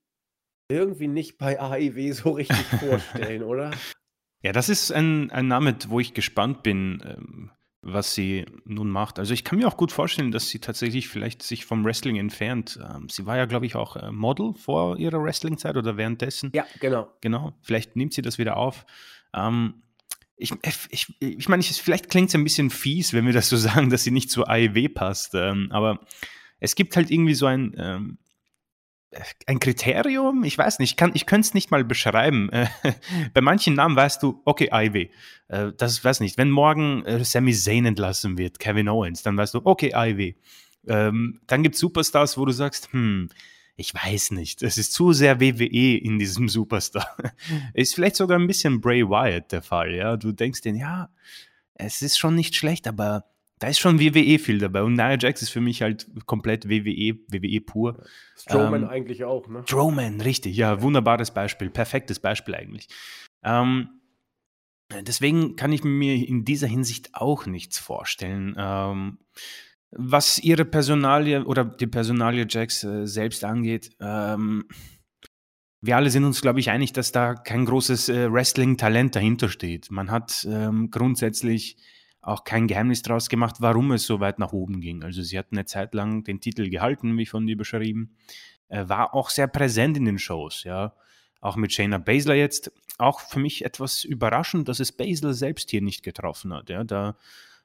irgendwie 0.72 1.08
nicht 1.08 1.38
bei 1.38 1.60
AEW 1.60 2.12
so 2.12 2.32
richtig 2.32 2.56
vorstellen, 2.80 3.42
oder? 3.42 3.70
Ja, 4.42 4.52
das 4.52 4.68
ist 4.68 4.90
ein, 4.90 5.30
ein 5.30 5.46
Name, 5.48 5.76
wo 5.88 6.00
ich 6.00 6.14
gespannt 6.14 6.62
bin. 6.62 7.02
Ähm, 7.04 7.50
was 7.82 8.14
sie 8.14 8.46
nun 8.64 8.88
macht. 8.88 9.18
Also 9.18 9.34
ich 9.34 9.42
kann 9.42 9.58
mir 9.58 9.66
auch 9.66 9.76
gut 9.76 9.90
vorstellen, 9.90 10.30
dass 10.30 10.48
sie 10.48 10.60
tatsächlich 10.60 11.08
vielleicht 11.08 11.42
sich 11.42 11.66
vom 11.66 11.84
Wrestling 11.84 12.16
entfernt. 12.16 12.78
Ähm, 12.80 13.08
sie 13.08 13.26
war 13.26 13.36
ja, 13.36 13.44
glaube 13.46 13.66
ich, 13.66 13.74
auch 13.74 13.96
äh, 13.96 14.12
Model 14.12 14.54
vor 14.54 14.96
ihrer 14.98 15.22
Wrestling-Zeit 15.22 15.76
oder 15.76 15.96
währenddessen. 15.96 16.52
Ja, 16.54 16.64
genau. 16.80 17.12
Genau. 17.20 17.54
Vielleicht 17.60 17.96
nimmt 17.96 18.14
sie 18.14 18.22
das 18.22 18.38
wieder 18.38 18.56
auf. 18.56 18.86
Ähm, 19.34 19.82
ich, 20.36 20.52
ich, 20.90 21.16
ich 21.18 21.48
meine, 21.48 21.62
vielleicht 21.62 22.08
klingt 22.08 22.28
es 22.28 22.34
ein 22.36 22.44
bisschen 22.44 22.70
fies, 22.70 23.12
wenn 23.12 23.26
wir 23.26 23.32
das 23.32 23.48
so 23.48 23.56
sagen, 23.58 23.90
dass 23.90 24.04
sie 24.04 24.12
nicht 24.12 24.30
zu 24.30 24.46
AEW 24.46 24.88
passt. 24.88 25.34
Ähm, 25.34 25.68
aber 25.72 26.00
es 26.60 26.76
gibt 26.76 26.94
halt 26.94 27.10
irgendwie 27.10 27.34
so 27.34 27.46
ein, 27.46 28.18
ein 29.46 29.58
Kriterium, 29.58 30.44
ich 30.44 30.56
weiß 30.56 30.78
nicht, 30.78 31.00
ich, 31.00 31.08
ich 31.14 31.26
könnte 31.26 31.46
es 31.46 31.54
nicht 31.54 31.70
mal 31.70 31.84
beschreiben. 31.84 32.50
bei 33.34 33.40
manchen 33.40 33.74
Namen 33.74 33.96
weißt 33.96 34.22
du, 34.22 34.40
okay, 34.44 34.70
Ivy, 34.72 35.10
äh, 35.48 35.72
das 35.76 36.02
weiß 36.02 36.20
nicht, 36.20 36.38
wenn 36.38 36.50
morgen 36.50 37.04
äh, 37.04 37.24
Sami 37.24 37.52
Zayn 37.52 37.86
entlassen 37.86 38.38
wird, 38.38 38.58
Kevin 38.58 38.88
Owens, 38.88 39.22
dann 39.22 39.36
weißt 39.36 39.54
du, 39.54 39.60
okay, 39.64 39.92
Ivy. 39.94 40.36
Ähm, 40.86 41.40
dann 41.46 41.62
gibt 41.62 41.74
es 41.74 41.80
Superstars, 41.80 42.36
wo 42.38 42.44
du 42.44 42.52
sagst, 42.52 42.92
hm, 42.92 43.28
ich 43.76 43.94
weiß 43.94 44.32
nicht, 44.32 44.62
es 44.62 44.78
ist 44.78 44.92
zu 44.92 45.12
sehr 45.12 45.40
WWE 45.40 45.96
in 45.96 46.18
diesem 46.18 46.48
Superstar. 46.48 47.16
ist 47.74 47.94
vielleicht 47.94 48.16
sogar 48.16 48.38
ein 48.38 48.46
bisschen 48.46 48.80
Bray 48.80 49.08
Wyatt 49.08 49.52
der 49.52 49.62
Fall, 49.62 49.94
ja. 49.94 50.16
Du 50.16 50.32
denkst 50.32 50.62
dir, 50.62 50.74
ja, 50.74 51.08
es 51.74 52.02
ist 52.02 52.18
schon 52.18 52.34
nicht 52.34 52.54
schlecht, 52.54 52.86
aber 52.86 53.24
da 53.62 53.68
ist 53.68 53.78
schon 53.78 54.00
WWE 54.00 54.40
viel 54.40 54.58
dabei. 54.58 54.82
Und 54.82 54.94
Nia 54.94 55.16
Jax 55.16 55.40
ist 55.40 55.50
für 55.50 55.60
mich 55.60 55.82
halt 55.82 56.08
komplett 56.26 56.68
WWE, 56.68 57.16
WWE 57.28 57.60
pur. 57.60 58.02
Strowman 58.36 58.82
ähm, 58.82 58.88
eigentlich 58.88 59.22
auch, 59.22 59.46
ne? 59.46 59.62
Strowman, 59.64 60.20
richtig, 60.20 60.56
ja, 60.56 60.82
wunderbares 60.82 61.30
Beispiel, 61.30 61.70
perfektes 61.70 62.18
Beispiel 62.18 62.56
eigentlich. 62.56 62.88
Ähm, 63.44 63.88
deswegen 65.02 65.54
kann 65.54 65.70
ich 65.70 65.84
mir 65.84 66.26
in 66.28 66.44
dieser 66.44 66.66
Hinsicht 66.66 67.10
auch 67.12 67.46
nichts 67.46 67.78
vorstellen. 67.78 68.56
Ähm, 68.58 69.18
was 69.92 70.40
ihre 70.40 70.64
Personalie 70.64 71.44
oder 71.44 71.64
die 71.64 71.86
Personalie 71.86 72.46
Jax 72.48 72.82
äh, 72.82 73.06
selbst 73.06 73.44
angeht, 73.44 73.90
ähm, 74.00 74.64
wir 75.80 75.96
alle 75.96 76.10
sind 76.10 76.24
uns, 76.24 76.40
glaube 76.40 76.58
ich, 76.58 76.70
einig, 76.70 76.92
dass 76.94 77.12
da 77.12 77.34
kein 77.34 77.64
großes 77.64 78.08
äh, 78.08 78.32
Wrestling-Talent 78.32 79.14
dahinter 79.14 79.48
steht. 79.48 79.92
Man 79.92 80.10
hat 80.10 80.44
ähm, 80.50 80.90
grundsätzlich 80.90 81.76
auch 82.22 82.44
kein 82.44 82.68
Geheimnis 82.68 83.02
daraus 83.02 83.28
gemacht, 83.28 83.56
warum 83.58 83.92
es 83.92 84.06
so 84.06 84.20
weit 84.20 84.38
nach 84.38 84.52
oben 84.52 84.80
ging. 84.80 85.02
Also 85.02 85.22
sie 85.22 85.38
hat 85.38 85.48
eine 85.50 85.64
Zeit 85.64 85.92
lang 85.94 86.24
den 86.24 86.40
Titel 86.40 86.70
gehalten, 86.70 87.18
wie 87.18 87.26
von 87.26 87.46
dir 87.46 87.56
beschrieben, 87.56 88.16
äh, 88.68 88.88
war 88.88 89.14
auch 89.14 89.28
sehr 89.28 89.48
präsent 89.48 89.96
in 89.96 90.04
den 90.04 90.18
Shows, 90.18 90.64
ja. 90.64 90.94
Auch 91.40 91.56
mit 91.56 91.72
Shayna 91.72 91.98
Baszler 91.98 92.34
jetzt. 92.34 92.72
Auch 92.98 93.20
für 93.20 93.40
mich 93.40 93.64
etwas 93.64 94.04
überraschend, 94.04 94.68
dass 94.68 94.78
es 94.78 94.92
Baszler 94.92 95.34
selbst 95.34 95.70
hier 95.70 95.82
nicht 95.82 96.04
getroffen 96.04 96.54
hat. 96.54 96.70
Ja. 96.70 96.84
Da 96.84 97.16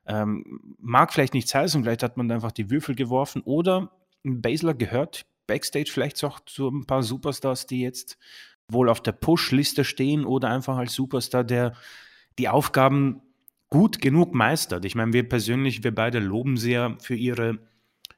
ähm, 0.07 0.75
mag 0.79 1.13
vielleicht 1.13 1.35
nichts 1.35 1.53
heißen, 1.53 1.83
vielleicht 1.83 2.01
hat 2.01 2.17
man 2.17 2.31
einfach 2.31 2.51
die 2.51 2.71
Würfel 2.71 2.95
geworfen 2.95 3.43
oder 3.45 3.91
Baszler 4.23 4.73
gehört 4.73 5.27
Backstage 5.47 5.89
vielleicht 5.91 6.23
auch 6.23 6.39
zu 6.41 6.67
ein 6.69 6.85
paar 6.85 7.03
Superstars, 7.03 7.65
die 7.65 7.81
jetzt 7.81 8.17
wohl 8.67 8.89
auf 8.89 9.01
der 9.01 9.13
Push-Liste 9.13 9.85
stehen 9.85 10.25
oder 10.25 10.49
einfach 10.49 10.77
als 10.77 10.93
Superstar, 10.93 11.43
der 11.43 11.73
die 12.37 12.49
Aufgaben 12.49 13.21
gut 13.69 14.01
genug 14.01 14.33
meistert. 14.33 14.85
Ich 14.85 14.95
meine, 14.95 15.13
wir 15.13 15.27
persönlich, 15.27 15.83
wir 15.83 15.93
beide 15.93 16.19
loben 16.19 16.57
sie 16.57 16.73
ja 16.73 16.95
für 16.99 17.15
ihre 17.15 17.59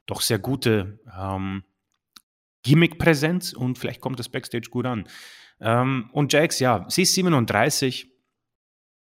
doch 0.06 0.22
sehr 0.22 0.40
gute 0.40 1.00
ähm, 1.18 1.64
Gimmick-Präsenz 2.64 3.54
und 3.54 3.78
vielleicht 3.78 4.02
kommt 4.02 4.20
das 4.20 4.30
Backstage 4.30 4.70
gut 4.70 4.86
an. 4.86 5.08
Ähm, 5.60 6.10
und 6.14 6.34
Jax, 6.34 6.60
ja, 6.60 6.86
sie 6.90 7.04
ist 7.04 7.14
37. 7.14 8.12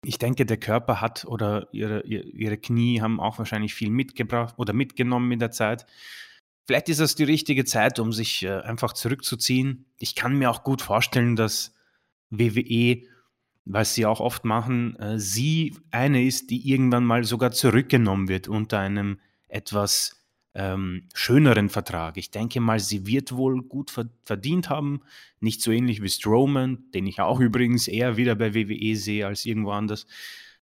ich 0.04 0.18
denke, 0.18 0.46
der 0.46 0.58
Körper 0.58 1.02
hat 1.02 1.26
oder 1.26 1.68
ihre, 1.72 2.02
ihre 2.06 2.58
Knie 2.58 3.02
haben 3.02 3.20
auch 3.20 3.38
wahrscheinlich 3.38 3.74
viel 3.74 3.90
mitgebracht 3.90 4.56
oder 4.58 4.74
mitgenommen 4.74 5.32
in 5.32 5.40
der 5.40 5.52
Zeit. 5.52 5.86
Vielleicht 6.66 6.90
ist 6.90 7.00
das 7.00 7.16
die 7.16 7.24
richtige 7.24 7.66
Zeit, 7.66 8.00
um 8.00 8.12
sich 8.12 8.44
äh, 8.44 8.60
einfach 8.60 8.94
zurückzuziehen. 8.94 9.86
Ich 9.98 10.16
kann 10.16 10.38
mir 10.38 10.50
auch 10.50 10.64
gut 10.64 10.82
vorstellen, 10.82 11.36
dass 11.36 11.74
WWE, 12.30 13.04
was 13.70 13.94
sie 13.94 14.06
auch 14.06 14.20
oft 14.20 14.46
machen, 14.46 14.96
äh, 14.98 15.20
sie 15.20 15.76
eine 15.92 16.24
ist, 16.24 16.50
die 16.50 16.70
irgendwann 16.70 17.06
mal 17.06 17.24
sogar 17.24 17.52
zurückgenommen 17.52 18.28
wird 18.28 18.48
unter 18.48 18.80
einem 18.80 19.20
etwas 19.48 20.26
ähm, 20.56 21.04
schöneren 21.14 21.70
Vertrag. 21.70 22.18
Ich 22.18 22.32
denke 22.32 22.60
mal, 22.60 22.80
sie 22.80 23.06
wird 23.06 23.34
wohl 23.34 23.62
gut 23.62 23.92
verdient 24.24 24.70
haben. 24.70 25.02
Nicht 25.40 25.62
so 25.62 25.72
ähnlich 25.72 26.02
wie 26.02 26.10
Strowman, 26.10 26.86
den 26.94 27.06
ich 27.06 27.20
auch 27.22 27.40
übrigens 27.40 27.88
eher 27.88 28.18
wieder 28.18 28.36
bei 28.36 28.56
WWE 28.56 28.96
sehe 28.96 29.28
als 29.28 29.46
irgendwo 29.46 29.72
anders. 29.72 30.08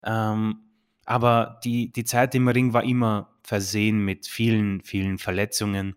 Ähm, 0.04 0.62
aber 1.06 1.60
die, 1.64 1.92
die 1.92 2.06
Zeit 2.06 2.34
im 2.34 2.48
Ring 2.48 2.74
war 2.74 2.84
immer 2.84 3.30
versehen 3.44 4.04
mit 4.04 4.26
vielen, 4.26 4.82
vielen 4.82 5.18
Verletzungen 5.18 5.96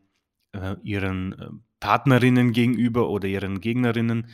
äh, 0.53 0.77
ihren 0.83 1.33
äh, 1.33 1.49
Partnerinnen 1.81 2.53
gegenüber 2.53 3.09
oder 3.09 3.29
ihren 3.29 3.61
Gegnerinnen. 3.61 4.27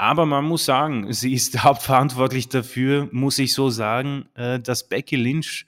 Aber 0.00 0.26
man 0.26 0.44
muss 0.44 0.64
sagen, 0.64 1.12
sie 1.12 1.34
ist 1.34 1.62
hauptverantwortlich 1.64 2.48
dafür, 2.48 3.08
muss 3.10 3.38
ich 3.38 3.52
so 3.52 3.68
sagen, 3.68 4.28
äh, 4.34 4.60
dass 4.60 4.88
Becky 4.88 5.16
Lynch 5.16 5.66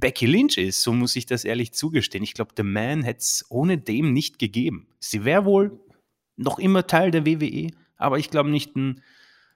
Becky 0.00 0.26
Lynch 0.26 0.58
ist, 0.58 0.82
so 0.82 0.92
muss 0.92 1.14
ich 1.14 1.26
das 1.26 1.44
ehrlich 1.44 1.72
zugestehen. 1.72 2.24
Ich 2.24 2.34
glaube, 2.34 2.54
The 2.56 2.64
Man 2.64 3.04
hätte 3.04 3.20
es 3.20 3.46
ohne 3.50 3.78
dem 3.78 4.12
nicht 4.12 4.40
gegeben. 4.40 4.88
Sie 4.98 5.24
wäre 5.24 5.44
wohl 5.44 5.78
noch 6.36 6.58
immer 6.58 6.88
Teil 6.88 7.12
der 7.12 7.24
WWE, 7.24 7.70
aber 7.98 8.18
ich 8.18 8.28
glaube 8.28 8.50
nicht 8.50 8.74
ein 8.74 9.00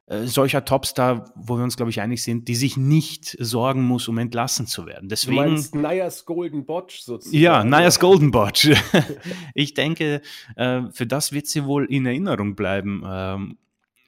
äh, 0.07 0.27
solcher 0.27 0.65
Topstar, 0.65 1.33
wo 1.35 1.57
wir 1.57 1.65
uns, 1.65 1.77
glaube 1.77 1.91
ich, 1.91 2.01
einig 2.01 2.23
sind, 2.23 2.47
die 2.47 2.55
sich 2.55 2.77
nicht 2.77 3.37
sorgen 3.41 3.83
muss, 3.83 4.07
um 4.07 4.19
entlassen 4.19 4.69
zu 4.69 4.87
werden. 4.87 5.09
Deswegen, 5.09 5.37
du 5.37 5.51
meinst 5.51 5.75
Nias 5.75 6.25
Golden 6.25 6.65
Botch 6.65 7.01
sozusagen? 7.01 7.43
Ja, 7.43 7.65
Nias 7.65 7.99
Golden 7.99 8.31
Botch. 8.31 8.71
ich 9.55 9.75
denke, 9.75 10.23
äh, 10.55 10.83
für 10.93 11.09
das 11.09 11.33
wird 11.33 11.49
sie 11.49 11.65
wohl 11.65 11.87
in 11.87 12.07
Erinnerung 12.07 12.55
bleiben. 12.55 13.03
Ähm, 13.05 13.59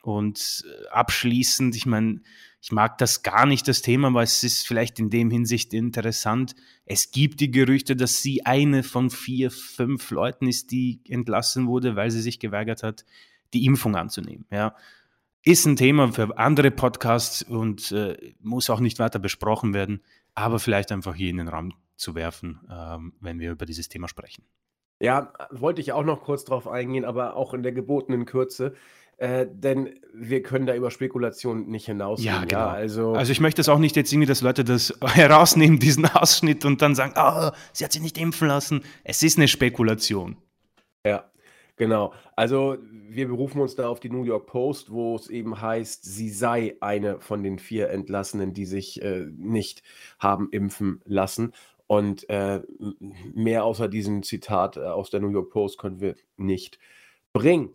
und 0.03 0.65
äh, 0.67 0.89
abschließend, 0.89 1.77
ich 1.77 1.87
meine, 1.87 2.21
ich 2.61 2.73
mag 2.73 2.99
das 2.99 3.23
gar 3.23 3.47
nicht, 3.47 3.69
das 3.69 3.83
Thema, 3.83 4.09
aber 4.09 4.23
es 4.23 4.43
ist 4.43 4.67
vielleicht 4.67 4.99
in 4.99 5.11
dem 5.11 5.31
Hinsicht 5.31 5.73
interessant. 5.73 6.55
Es 6.85 7.11
gibt 7.11 7.41
die 7.41 7.51
Gerüchte, 7.51 7.95
dass 7.95 8.21
sie 8.21 8.45
eine 8.47 8.83
von 8.83 9.11
vier, 9.11 9.51
fünf 9.51 10.11
Leuten 10.11 10.49
ist, 10.49 10.71
die 10.73 11.01
entlassen 11.09 11.69
wurde, 11.69 11.95
weil 11.95 12.11
sie 12.11 12.21
sich 12.21 12.41
geweigert 12.41 12.83
hat, 12.83 13.05
die 13.55 13.65
Impfung 13.65 13.97
anzunehmen. 13.97 14.45
Ja. 14.51 14.75
Ist 15.45 15.67
ein 15.67 15.77
Thema 15.77 16.13
für 16.13 16.37
andere 16.37 16.71
Podcasts 16.71 17.43
und 17.43 17.93
äh, 17.93 18.35
muss 18.41 18.71
auch 18.71 18.81
nicht 18.81 18.99
weiter 18.99 19.21
besprochen 19.21 19.73
werden, 19.73 20.03
aber 20.35 20.59
vielleicht 20.59 20.91
einfach 20.91 21.15
hier 21.15 21.31
in 21.31 21.37
den 21.37 21.49
Raum 21.49 21.75
zu 21.97 22.15
werfen, 22.15 22.61
ähm, 22.71 23.13
wenn 23.21 23.39
wir 23.39 23.53
über 23.53 23.67
dieses 23.67 23.89
Thema 23.89 24.09
sprechen. 24.09 24.45
Ja, 25.01 25.33
wollte 25.51 25.81
ich 25.81 25.93
auch 25.93 26.05
noch 26.05 26.23
kurz 26.23 26.45
drauf 26.45 26.67
eingehen, 26.67 27.05
aber 27.05 27.37
auch 27.37 27.55
in 27.55 27.63
der 27.63 27.73
gebotenen 27.73 28.25
Kürze. 28.25 28.75
Äh, 29.19 29.47
denn 29.51 29.99
wir 30.15 30.45
können 30.45 30.67
da 30.67 30.77
über 30.77 30.93
Spekulationen 30.93 31.69
nicht 31.69 31.87
hinausgehen. 31.87 32.33
Ja, 32.33 32.41
genau. 32.45 32.61
Ja, 32.61 32.71
also, 32.71 33.13
also 33.15 33.33
ich 33.33 33.41
möchte 33.41 33.61
es 33.61 33.69
auch 33.69 33.81
nicht 33.81 33.97
jetzt 33.97 34.13
irgendwie, 34.13 34.29
dass 34.29 34.43
Leute 34.43 34.63
das 34.63 34.95
herausnehmen, 35.05 35.81
diesen 35.81 36.07
Ausschnitt 36.07 36.65
und 36.65 36.83
dann 36.83 36.95
sagen, 36.95 37.15
oh, 37.17 37.51
sie 37.73 37.85
hat 37.85 37.93
sich 37.93 38.01
nicht 38.01 38.17
impfen 38.17 38.47
lassen. 38.47 38.85
Es 39.03 39.23
ist 39.25 39.37
eine 39.37 39.49
Spekulation. 39.49 40.37
Ja, 41.05 41.25
genau. 41.77 42.13
Also 42.37 42.79
wir 43.09 43.27
berufen 43.27 43.61
uns 43.61 43.75
da 43.75 43.89
auf 43.89 43.99
die 43.99 44.11
New 44.11 44.23
York 44.23 44.47
Post, 44.47 44.93
wo 44.93 45.17
es 45.17 45.29
eben 45.29 45.61
heißt, 45.61 46.05
sie 46.05 46.31
sei 46.31 46.77
eine 46.81 47.19
von 47.21 47.43
den 47.43 47.59
vier 47.59 47.91
Entlassenen, 47.91 48.55
die 48.55 48.67
sich 48.67 49.03
äh, 49.03 49.27
nicht 49.37 49.83
haben 50.21 50.49
impfen 50.53 51.01
lassen. 51.05 51.55
Und 51.89 52.29
äh, 52.29 52.61
mehr 53.35 53.65
außer 53.65 53.89
diesem 53.89 54.23
Zitat 54.23 54.77
äh, 54.77 54.81
aus 54.81 55.11
der 55.11 55.19
New 55.19 55.31
York 55.31 55.51
Post 55.51 55.79
können 55.79 56.01
wir 56.01 56.15
nicht 56.37 56.79
bringen. 57.33 57.73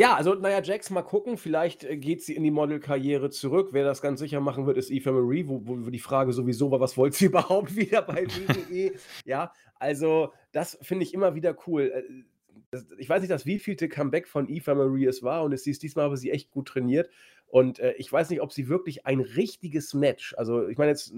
Ja, 0.00 0.14
also 0.14 0.34
naja, 0.34 0.62
Jax, 0.62 0.90
mal 0.90 1.02
gucken, 1.02 1.36
vielleicht 1.36 1.82
äh, 1.82 1.96
geht 1.96 2.22
sie 2.22 2.36
in 2.36 2.44
die 2.44 2.52
Modelkarriere 2.52 3.30
zurück. 3.30 3.70
Wer 3.72 3.84
das 3.84 4.00
ganz 4.00 4.20
sicher 4.20 4.40
machen 4.40 4.64
wird, 4.64 4.76
ist 4.76 4.90
Eva 4.92 5.10
Marie, 5.10 5.48
wo, 5.48 5.60
wo 5.64 5.90
die 5.90 5.98
Frage 5.98 6.32
sowieso 6.32 6.70
war, 6.70 6.78
was 6.78 6.96
wollte 6.96 7.16
sie 7.16 7.24
überhaupt 7.26 7.74
wieder 7.74 8.02
bei 8.02 8.26
WWE? 8.26 8.92
ja, 9.24 9.52
also 9.74 10.32
das 10.52 10.78
finde 10.82 11.04
ich 11.04 11.14
immer 11.14 11.34
wieder 11.34 11.56
cool. 11.66 11.90
Äh, 11.92 12.78
ich 12.98 13.08
weiß 13.08 13.22
nicht, 13.22 13.32
das 13.32 13.44
wievielte 13.44 13.88
Comeback 13.88 14.28
von 14.28 14.48
Eva 14.48 14.74
Marie 14.74 15.06
es 15.06 15.22
war 15.24 15.42
und 15.42 15.52
es 15.52 15.66
ist 15.66 15.82
diesmal 15.82 16.04
aber 16.04 16.16
sie 16.16 16.30
echt 16.30 16.50
gut 16.50 16.68
trainiert. 16.68 17.10
Und 17.48 17.80
äh, 17.80 17.94
ich 17.94 18.12
weiß 18.12 18.30
nicht, 18.30 18.40
ob 18.40 18.52
sie 18.52 18.68
wirklich 18.68 19.04
ein 19.04 19.20
richtiges 19.20 19.94
Match, 19.94 20.34
also 20.36 20.68
ich 20.68 20.78
meine 20.78 20.90
jetzt 20.90 21.12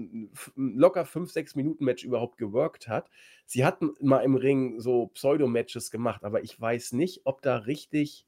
locker 0.55 1.05
5, 1.05 1.29
6 1.29 1.55
Minuten 1.55 1.85
Match 1.85 2.03
überhaupt 2.03 2.37
geworkt 2.37 2.87
hat. 2.87 3.09
Sie 3.45 3.63
hat 3.63 3.79
mal 3.99 4.21
im 4.21 4.35
Ring 4.35 4.79
so 4.79 5.07
Pseudo-Matches 5.07 5.91
gemacht, 5.91 6.23
aber 6.23 6.41
ich 6.41 6.59
weiß 6.59 6.93
nicht, 6.93 7.21
ob 7.25 7.41
da 7.41 7.57
richtig 7.57 8.25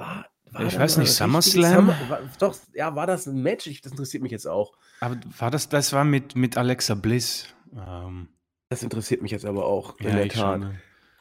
war, 0.00 0.26
war 0.50 0.62
ich 0.62 0.78
weiß 0.78 0.96
nicht, 0.96 1.12
SummerSlam? 1.12 1.86
Summer, 1.86 1.96
war, 2.08 2.20
doch, 2.38 2.56
ja, 2.74 2.94
war 2.96 3.06
das 3.06 3.26
ein 3.26 3.42
Match? 3.42 3.66
Ich, 3.66 3.82
das 3.82 3.92
interessiert 3.92 4.22
mich 4.22 4.32
jetzt 4.32 4.46
auch. 4.46 4.72
Aber 5.00 5.16
war 5.38 5.50
das, 5.50 5.68
das 5.68 5.92
war 5.92 6.04
mit, 6.04 6.34
mit 6.34 6.56
Alexa 6.56 6.94
Bliss. 6.94 7.54
Ähm, 7.76 8.28
das 8.68 8.82
interessiert 8.82 9.22
mich 9.22 9.30
jetzt 9.30 9.44
aber 9.44 9.66
auch, 9.66 9.98
in 9.98 10.08
ja, 10.08 10.14
der 10.16 10.28
Tat. 10.28 10.62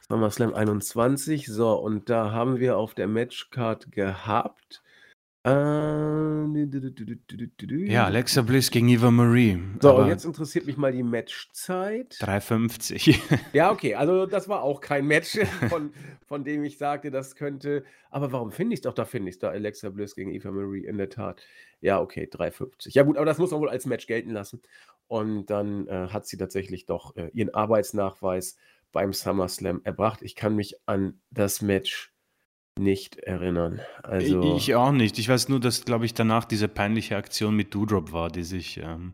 SummerSlam 0.08 0.54
21, 0.54 1.46
so, 1.48 1.74
und 1.74 2.10
da 2.10 2.32
haben 2.32 2.60
wir 2.60 2.78
auf 2.78 2.96
der 2.96 3.08
Matchcard 3.08 3.92
gehabt 3.92 4.82
ja, 7.88 8.06
Alexa 8.06 8.42
Bliss 8.42 8.72
gegen 8.72 8.90
Eva 8.90 9.10
Marie. 9.10 9.58
So, 9.82 9.96
und 9.96 10.10
jetzt 10.10 10.26
interessiert 10.26 10.66
mich 10.66 10.76
mal 10.76 10.92
die 10.92 11.02
Matchzeit. 11.02 12.16
3,50. 12.20 13.18
ja, 13.54 13.72
okay, 13.72 13.96
also 13.96 14.26
das 14.26 14.50
war 14.50 14.64
auch 14.64 14.82
kein 14.82 15.06
Match, 15.06 15.40
von, 15.70 15.94
von 16.26 16.44
dem 16.44 16.66
ich 16.66 16.78
sagte, 16.78 17.10
das 17.10 17.36
könnte. 17.36 17.86
Aber 18.10 18.34
warum 18.34 18.52
finde 18.52 18.74
ich 18.74 18.80
es 18.80 18.82
doch? 18.82 18.94
Da 18.94 19.06
finde 19.06 19.30
ich 19.30 19.36
es 19.36 19.40
da, 19.40 19.50
Alexa 19.50 19.90
Bliss 19.90 20.14
gegen 20.14 20.34
Eva 20.34 20.52
Marie, 20.52 20.86
in 20.86 20.98
der 20.98 21.10
Tat. 21.10 21.42
Ja, 21.80 22.02
okay, 22.02 22.28
3,50. 22.30 22.94
Ja, 22.94 23.04
gut, 23.04 23.16
aber 23.16 23.26
das 23.26 23.38
muss 23.38 23.52
man 23.52 23.62
wohl 23.62 23.70
als 23.70 23.86
Match 23.86 24.08
gelten 24.08 24.32
lassen. 24.32 24.62
Und 25.08 25.46
dann 25.46 25.88
äh, 25.88 26.10
hat 26.10 26.28
sie 26.28 26.36
tatsächlich 26.36 26.86
doch 26.86 27.16
äh, 27.16 27.30
ihren 27.34 27.54
Arbeitsnachweis 27.54 28.58
beim 28.92 29.14
SummerSlam 29.14 29.82
erbracht. 29.86 30.22
Ich 30.22 30.36
kann 30.36 30.56
mich 30.56 30.76
an 30.86 31.22
das 31.32 31.62
Match 31.62 32.12
nicht 32.80 33.18
erinnern. 33.18 33.80
Also 34.04 34.56
ich 34.56 34.76
auch 34.76 34.92
nicht. 34.92 35.20
Ich 35.20 35.30
weiß 35.30 35.50
nur, 35.50 35.60
dass, 35.60 35.86
glaube 35.86 36.06
ich, 36.06 36.14
danach 36.14 36.46
diese 36.46 36.68
peinliche 36.68 37.18
Aktion 37.18 37.56
mit 37.56 37.74
Doodrop 37.74 38.12
war, 38.12 38.30
die 38.30 38.44
sich. 38.44 38.78
Ähm, 38.78 39.14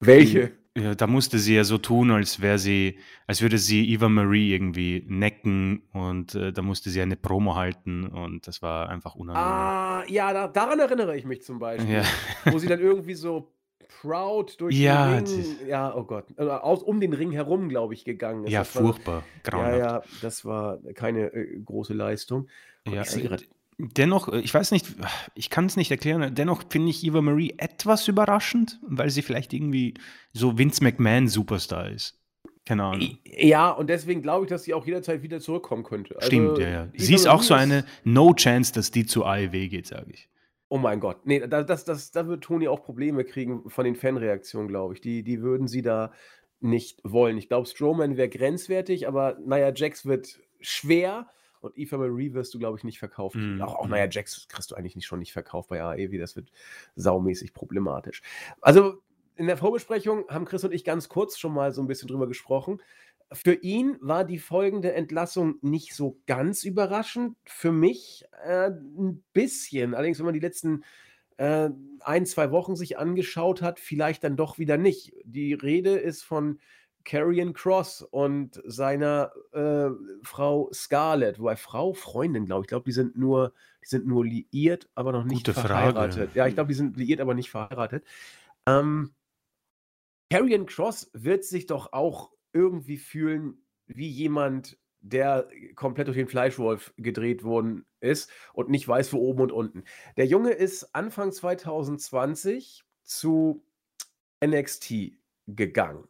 Welche? 0.00 0.48
Die, 0.48 0.82
ja, 0.82 0.96
da 0.96 1.06
musste 1.06 1.38
sie 1.38 1.54
ja 1.54 1.62
so 1.62 1.78
tun, 1.78 2.10
als 2.10 2.40
wäre 2.40 2.58
sie, 2.58 2.98
als 3.28 3.42
würde 3.42 3.58
sie 3.58 3.88
Eva 3.92 4.08
Marie 4.08 4.52
irgendwie 4.52 5.04
necken 5.06 5.82
und 5.92 6.34
äh, 6.34 6.52
da 6.52 6.62
musste 6.62 6.90
sie 6.90 7.00
eine 7.00 7.14
Promo 7.14 7.54
halten 7.54 8.08
und 8.08 8.48
das 8.48 8.60
war 8.60 8.88
einfach 8.88 9.14
unangenehm. 9.14 9.48
Ah, 9.48 10.04
ja, 10.08 10.32
da, 10.32 10.48
daran 10.48 10.80
erinnere 10.80 11.16
ich 11.16 11.24
mich 11.24 11.42
zum 11.42 11.60
Beispiel. 11.60 11.94
Ja. 11.94 12.02
Wo 12.46 12.58
sie 12.58 12.66
dann 12.66 12.80
irgendwie 12.80 13.14
so 13.14 13.54
proud 14.00 14.60
durch 14.60 14.76
ja, 14.76 15.20
den 15.20 15.26
Ring, 15.26 15.56
ja, 15.68 15.94
oh 15.94 16.02
Gott, 16.02 16.26
also 16.36 16.50
aus, 16.50 16.82
um 16.82 17.00
den 17.00 17.12
Ring 17.12 17.30
herum, 17.30 17.68
glaube 17.68 17.94
ich, 17.94 18.04
gegangen 18.04 18.44
ist. 18.44 18.50
Ja, 18.50 18.60
das 18.60 18.70
furchtbar, 18.70 19.22
war, 19.44 19.70
Ja, 19.70 19.76
ja, 19.76 20.02
das 20.22 20.44
war 20.44 20.78
keine 20.94 21.32
äh, 21.32 21.60
große 21.64 21.94
Leistung. 21.94 22.48
Ja, 22.86 23.02
äh, 23.02 23.38
dennoch, 23.78 24.28
äh, 24.28 24.40
ich 24.40 24.52
weiß 24.52 24.70
nicht, 24.70 24.86
ich 25.34 25.50
kann 25.50 25.66
es 25.66 25.76
nicht 25.76 25.90
erklären, 25.90 26.34
dennoch 26.34 26.64
finde 26.68 26.90
ich 26.90 27.04
Eva 27.04 27.22
Marie 27.22 27.54
etwas 27.58 28.08
überraschend, 28.08 28.80
weil 28.82 29.10
sie 29.10 29.22
vielleicht 29.22 29.52
irgendwie 29.52 29.94
so 30.32 30.58
Vince 30.58 30.82
McMahon 30.82 31.28
Superstar 31.28 31.90
ist. 31.90 32.18
Keine 32.66 32.84
Ahnung. 32.84 33.18
Ja, 33.24 33.70
und 33.70 33.90
deswegen 33.90 34.22
glaube 34.22 34.46
ich, 34.46 34.48
dass 34.48 34.64
sie 34.64 34.72
auch 34.72 34.86
jederzeit 34.86 35.22
wieder 35.22 35.38
zurückkommen 35.38 35.84
könnte. 35.84 36.16
Also, 36.16 36.28
Stimmt, 36.28 36.58
ja, 36.58 36.68
ja. 36.68 36.88
Sie 36.94 37.14
ist 37.14 37.26
auch 37.26 37.42
so 37.42 37.52
eine 37.52 37.84
No 38.04 38.32
Chance, 38.32 38.72
dass 38.72 38.90
die 38.90 39.04
zu 39.04 39.24
AEW 39.24 39.68
geht, 39.68 39.86
sage 39.86 40.12
ich. 40.12 40.30
Oh 40.70 40.78
mein 40.78 40.98
Gott. 40.98 41.26
Nee, 41.26 41.46
da, 41.46 41.62
das, 41.62 41.84
das, 41.84 42.10
da 42.10 42.26
wird 42.26 42.42
Toni 42.42 42.66
auch 42.68 42.82
Probleme 42.82 43.24
kriegen 43.24 43.68
von 43.68 43.84
den 43.84 43.96
Fanreaktionen, 43.96 44.68
glaube 44.68 44.94
ich. 44.94 45.02
Die, 45.02 45.22
die 45.22 45.42
würden 45.42 45.68
sie 45.68 45.82
da 45.82 46.10
nicht 46.60 47.00
wollen. 47.04 47.36
Ich 47.36 47.48
glaube, 47.48 47.68
Strowman 47.68 48.16
wäre 48.16 48.30
grenzwertig, 48.30 49.06
aber 49.06 49.36
naja, 49.44 49.70
Jax 49.74 50.06
wird 50.06 50.40
schwer. 50.60 51.28
Und 51.64 51.78
Eva 51.78 51.96
Marie 51.96 52.34
wirst 52.34 52.52
du, 52.52 52.58
glaube 52.58 52.78
ich, 52.78 52.84
nicht 52.84 52.98
verkauft. 52.98 53.36
Mm. 53.36 53.60
Auch, 53.62 53.76
auch, 53.76 53.88
naja, 53.88 54.06
Jax 54.10 54.46
kriegst 54.48 54.70
du 54.70 54.74
eigentlich 54.74 54.96
nicht 54.96 55.06
schon 55.06 55.18
nicht 55.18 55.32
verkauft 55.32 55.70
bei 55.70 55.82
AEW. 55.82 56.18
Das 56.18 56.36
wird 56.36 56.50
saumäßig 56.94 57.54
problematisch. 57.54 58.22
Also 58.60 59.02
in 59.36 59.46
der 59.46 59.56
Vorbesprechung 59.56 60.26
haben 60.28 60.44
Chris 60.44 60.64
und 60.64 60.72
ich 60.72 60.84
ganz 60.84 61.08
kurz 61.08 61.38
schon 61.38 61.54
mal 61.54 61.72
so 61.72 61.82
ein 61.82 61.86
bisschen 61.86 62.08
drüber 62.08 62.28
gesprochen. 62.28 62.82
Für 63.32 63.54
ihn 63.54 63.96
war 64.00 64.24
die 64.24 64.38
folgende 64.38 64.92
Entlassung 64.92 65.56
nicht 65.62 65.94
so 65.94 66.20
ganz 66.26 66.64
überraschend. 66.64 67.36
Für 67.44 67.72
mich 67.72 68.24
äh, 68.44 68.68
ein 68.68 69.24
bisschen. 69.32 69.94
Allerdings, 69.94 70.18
wenn 70.18 70.26
man 70.26 70.34
die 70.34 70.40
letzten 70.40 70.84
äh, 71.38 71.70
ein, 72.00 72.26
zwei 72.26 72.50
Wochen 72.50 72.76
sich 72.76 72.98
angeschaut 72.98 73.62
hat, 73.62 73.80
vielleicht 73.80 74.22
dann 74.22 74.36
doch 74.36 74.58
wieder 74.58 74.76
nicht. 74.76 75.14
Die 75.24 75.54
Rede 75.54 75.96
ist 75.96 76.22
von 76.22 76.60
Carrion 77.04 77.52
Cross 77.52 78.02
und 78.02 78.60
seiner 78.64 79.32
äh, 79.52 79.90
Frau 80.22 80.70
Scarlett, 80.72 81.38
wobei 81.38 81.56
Frau, 81.56 81.92
Freundin, 81.92 82.46
glaube 82.46 82.64
ich. 82.64 82.68
Glaube, 82.68 82.84
die 82.84 82.92
sind 82.92 83.16
nur, 83.16 83.52
die 83.82 83.88
sind 83.88 84.06
nur 84.06 84.24
liiert, 84.24 84.88
aber 84.94 85.12
noch 85.12 85.24
nicht 85.24 85.46
Gute 85.46 85.54
verheiratet. 85.54 86.14
Frage. 86.14 86.30
Ja, 86.34 86.46
ich 86.46 86.54
glaube, 86.54 86.68
die 86.68 86.74
sind 86.74 86.96
liiert, 86.96 87.20
aber 87.20 87.34
nicht 87.34 87.50
verheiratet. 87.50 88.04
Ähm, 88.66 89.14
Karrion 90.30 90.66
Cross 90.66 91.10
wird 91.12 91.44
sich 91.44 91.66
doch 91.66 91.92
auch 91.92 92.32
irgendwie 92.52 92.96
fühlen 92.96 93.58
wie 93.86 94.08
jemand, 94.08 94.78
der 95.00 95.48
komplett 95.74 96.08
durch 96.08 96.16
den 96.16 96.28
Fleischwolf 96.28 96.94
gedreht 96.96 97.44
worden 97.44 97.84
ist 98.00 98.30
und 98.54 98.70
nicht 98.70 98.88
weiß, 98.88 99.12
wo 99.12 99.18
oben 99.18 99.42
und 99.42 99.52
unten. 99.52 99.84
Der 100.16 100.26
Junge 100.26 100.52
ist 100.52 100.94
Anfang 100.94 101.30
2020 101.30 102.84
zu 103.02 103.62
NXT 104.42 105.12
gegangen. 105.46 106.08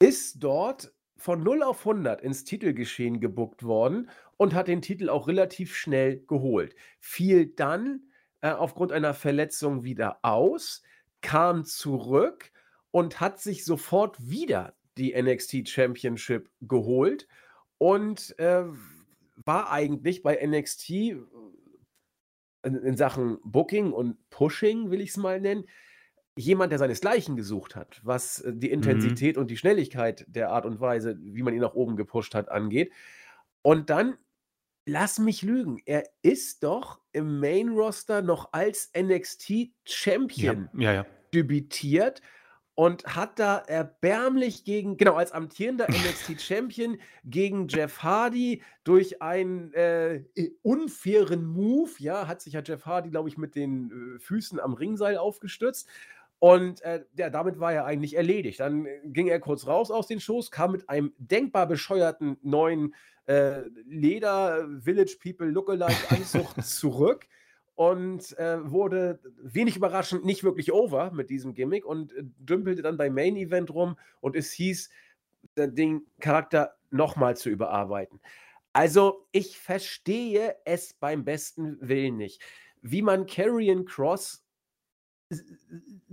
Ist 0.00 0.42
dort 0.42 0.92
von 1.16 1.42
0 1.42 1.62
auf 1.62 1.80
100 1.80 2.22
ins 2.22 2.44
Titelgeschehen 2.44 3.20
gebuckt 3.20 3.62
worden 3.62 4.08
und 4.38 4.54
hat 4.54 4.68
den 4.68 4.80
Titel 4.80 5.10
auch 5.10 5.28
relativ 5.28 5.76
schnell 5.76 6.24
geholt. 6.26 6.74
Fiel 6.98 7.46
dann 7.46 8.10
äh, 8.40 8.50
aufgrund 8.50 8.90
einer 8.90 9.12
Verletzung 9.12 9.84
wieder 9.84 10.18
aus, 10.22 10.82
kam 11.20 11.66
zurück 11.66 12.50
und 12.90 13.20
hat 13.20 13.38
sich 13.38 13.66
sofort 13.66 14.16
wieder 14.18 14.74
die 14.96 15.14
NXT 15.20 15.68
Championship 15.68 16.50
geholt 16.62 17.28
und 17.76 18.38
äh, 18.38 18.64
war 19.36 19.70
eigentlich 19.70 20.22
bei 20.22 20.38
NXT 20.42 20.90
in, 20.90 21.28
in, 22.62 22.96
Sachen 22.96 23.38
Booking 23.44 23.92
und 23.92 24.16
Pushing, 24.30 24.90
will 24.90 25.00
ich 25.00 25.10
es 25.10 25.16
mal 25.16 25.40
nennen, 25.40 25.64
jemand, 26.40 26.72
der 26.72 26.78
seinesgleichen 26.78 27.36
gesucht 27.36 27.76
hat, 27.76 28.00
was 28.02 28.40
äh, 28.40 28.52
die 28.54 28.68
mhm. 28.68 28.74
Intensität 28.74 29.36
mhm. 29.36 29.42
und 29.42 29.50
die 29.50 29.56
Schnelligkeit 29.56 30.24
der 30.28 30.50
Art 30.50 30.66
und 30.66 30.80
Weise, 30.80 31.18
wie 31.20 31.42
man 31.42 31.54
ihn 31.54 31.60
nach 31.60 31.74
oben 31.74 31.96
gepusht 31.96 32.34
hat, 32.34 32.50
angeht. 32.50 32.92
Und 33.62 33.90
dann, 33.90 34.16
lass 34.86 35.18
mich 35.18 35.42
lügen, 35.42 35.80
er 35.84 36.04
ist 36.22 36.62
doch 36.64 37.00
im 37.12 37.40
Main 37.40 37.68
Roster 37.70 38.22
noch 38.22 38.52
als 38.52 38.90
NXT 38.98 39.70
Champion 39.84 40.68
ja, 40.74 40.80
ja, 40.80 40.92
ja. 40.92 41.06
debütiert 41.32 42.22
und 42.80 43.04
hat 43.04 43.38
da 43.38 43.58
erbärmlich 43.58 44.64
gegen, 44.64 44.96
genau, 44.96 45.12
als 45.12 45.32
amtierender 45.32 45.86
NXT 45.90 46.40
Champion 46.40 46.98
gegen 47.24 47.68
Jeff 47.68 48.02
Hardy 48.02 48.62
durch 48.84 49.20
einen 49.20 49.74
äh, 49.74 50.22
unfairen 50.62 51.44
Move, 51.44 51.90
ja, 51.98 52.26
hat 52.26 52.40
sich 52.40 52.54
ja 52.54 52.62
Jeff 52.64 52.86
Hardy, 52.86 53.10
glaube 53.10 53.28
ich, 53.28 53.36
mit 53.36 53.54
den 53.54 54.16
äh, 54.16 54.18
Füßen 54.18 54.58
am 54.58 54.72
Ringseil 54.72 55.18
aufgestützt. 55.18 55.90
Und 56.40 56.80
äh, 56.82 57.04
ja, 57.16 57.28
damit 57.28 57.60
war 57.60 57.72
er 57.72 57.84
eigentlich 57.84 58.16
erledigt. 58.16 58.60
Dann 58.60 58.88
ging 59.04 59.28
er 59.28 59.40
kurz 59.40 59.66
raus 59.66 59.90
aus 59.90 60.06
den 60.06 60.20
Shows, 60.20 60.50
kam 60.50 60.72
mit 60.72 60.88
einem 60.88 61.12
denkbar 61.18 61.66
bescheuerten 61.66 62.38
neuen 62.42 62.94
äh, 63.26 63.60
Leder 63.84 64.66
Village 64.80 65.18
People 65.22 65.46
Lookalike 65.46 66.10
Anzug 66.10 66.54
zurück 66.64 67.26
und 67.74 68.36
äh, 68.38 68.70
wurde 68.70 69.20
wenig 69.42 69.76
überraschend 69.76 70.24
nicht 70.24 70.42
wirklich 70.42 70.72
over 70.72 71.10
mit 71.12 71.28
diesem 71.28 71.52
Gimmick 71.52 71.84
und 71.84 72.14
äh, 72.14 72.22
dümpelte 72.38 72.80
dann 72.80 72.96
beim 72.96 73.14
Main 73.14 73.36
Event 73.36 73.72
rum 73.72 73.98
und 74.20 74.34
es 74.34 74.50
hieß, 74.50 74.88
den 75.56 76.06
Charakter 76.20 76.76
nochmal 76.90 77.36
zu 77.36 77.50
überarbeiten. 77.50 78.20
Also 78.72 79.26
ich 79.32 79.58
verstehe 79.58 80.56
es 80.64 80.94
beim 80.94 81.24
besten 81.24 81.76
Willen 81.80 82.16
nicht, 82.16 82.40
wie 82.82 83.02
man 83.02 83.26
Carrion 83.26 83.84
Cross 83.84 84.44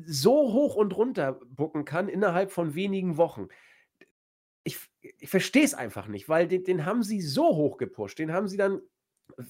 so 0.06 0.54
hoch 0.54 0.76
und 0.76 0.96
runter 0.96 1.40
bucken 1.50 1.86
kann 1.86 2.08
innerhalb 2.08 2.52
von 2.52 2.76
wenigen 2.76 3.18
Wochen. 3.18 3.48
Ich, 4.64 4.80
ich 5.02 5.30
verstehe 5.30 5.64
es 5.64 5.74
einfach 5.74 6.08
nicht, 6.08 6.30
weil 6.30 6.48
den, 6.48 6.64
den 6.64 6.86
haben 6.86 7.04
sie 7.04 7.22
so 7.22 7.56
hoch 7.56 7.78
gepusht, 7.78 8.20
den 8.20 8.32
haben 8.32 8.48
sie 8.48 8.58
dann 8.58 8.82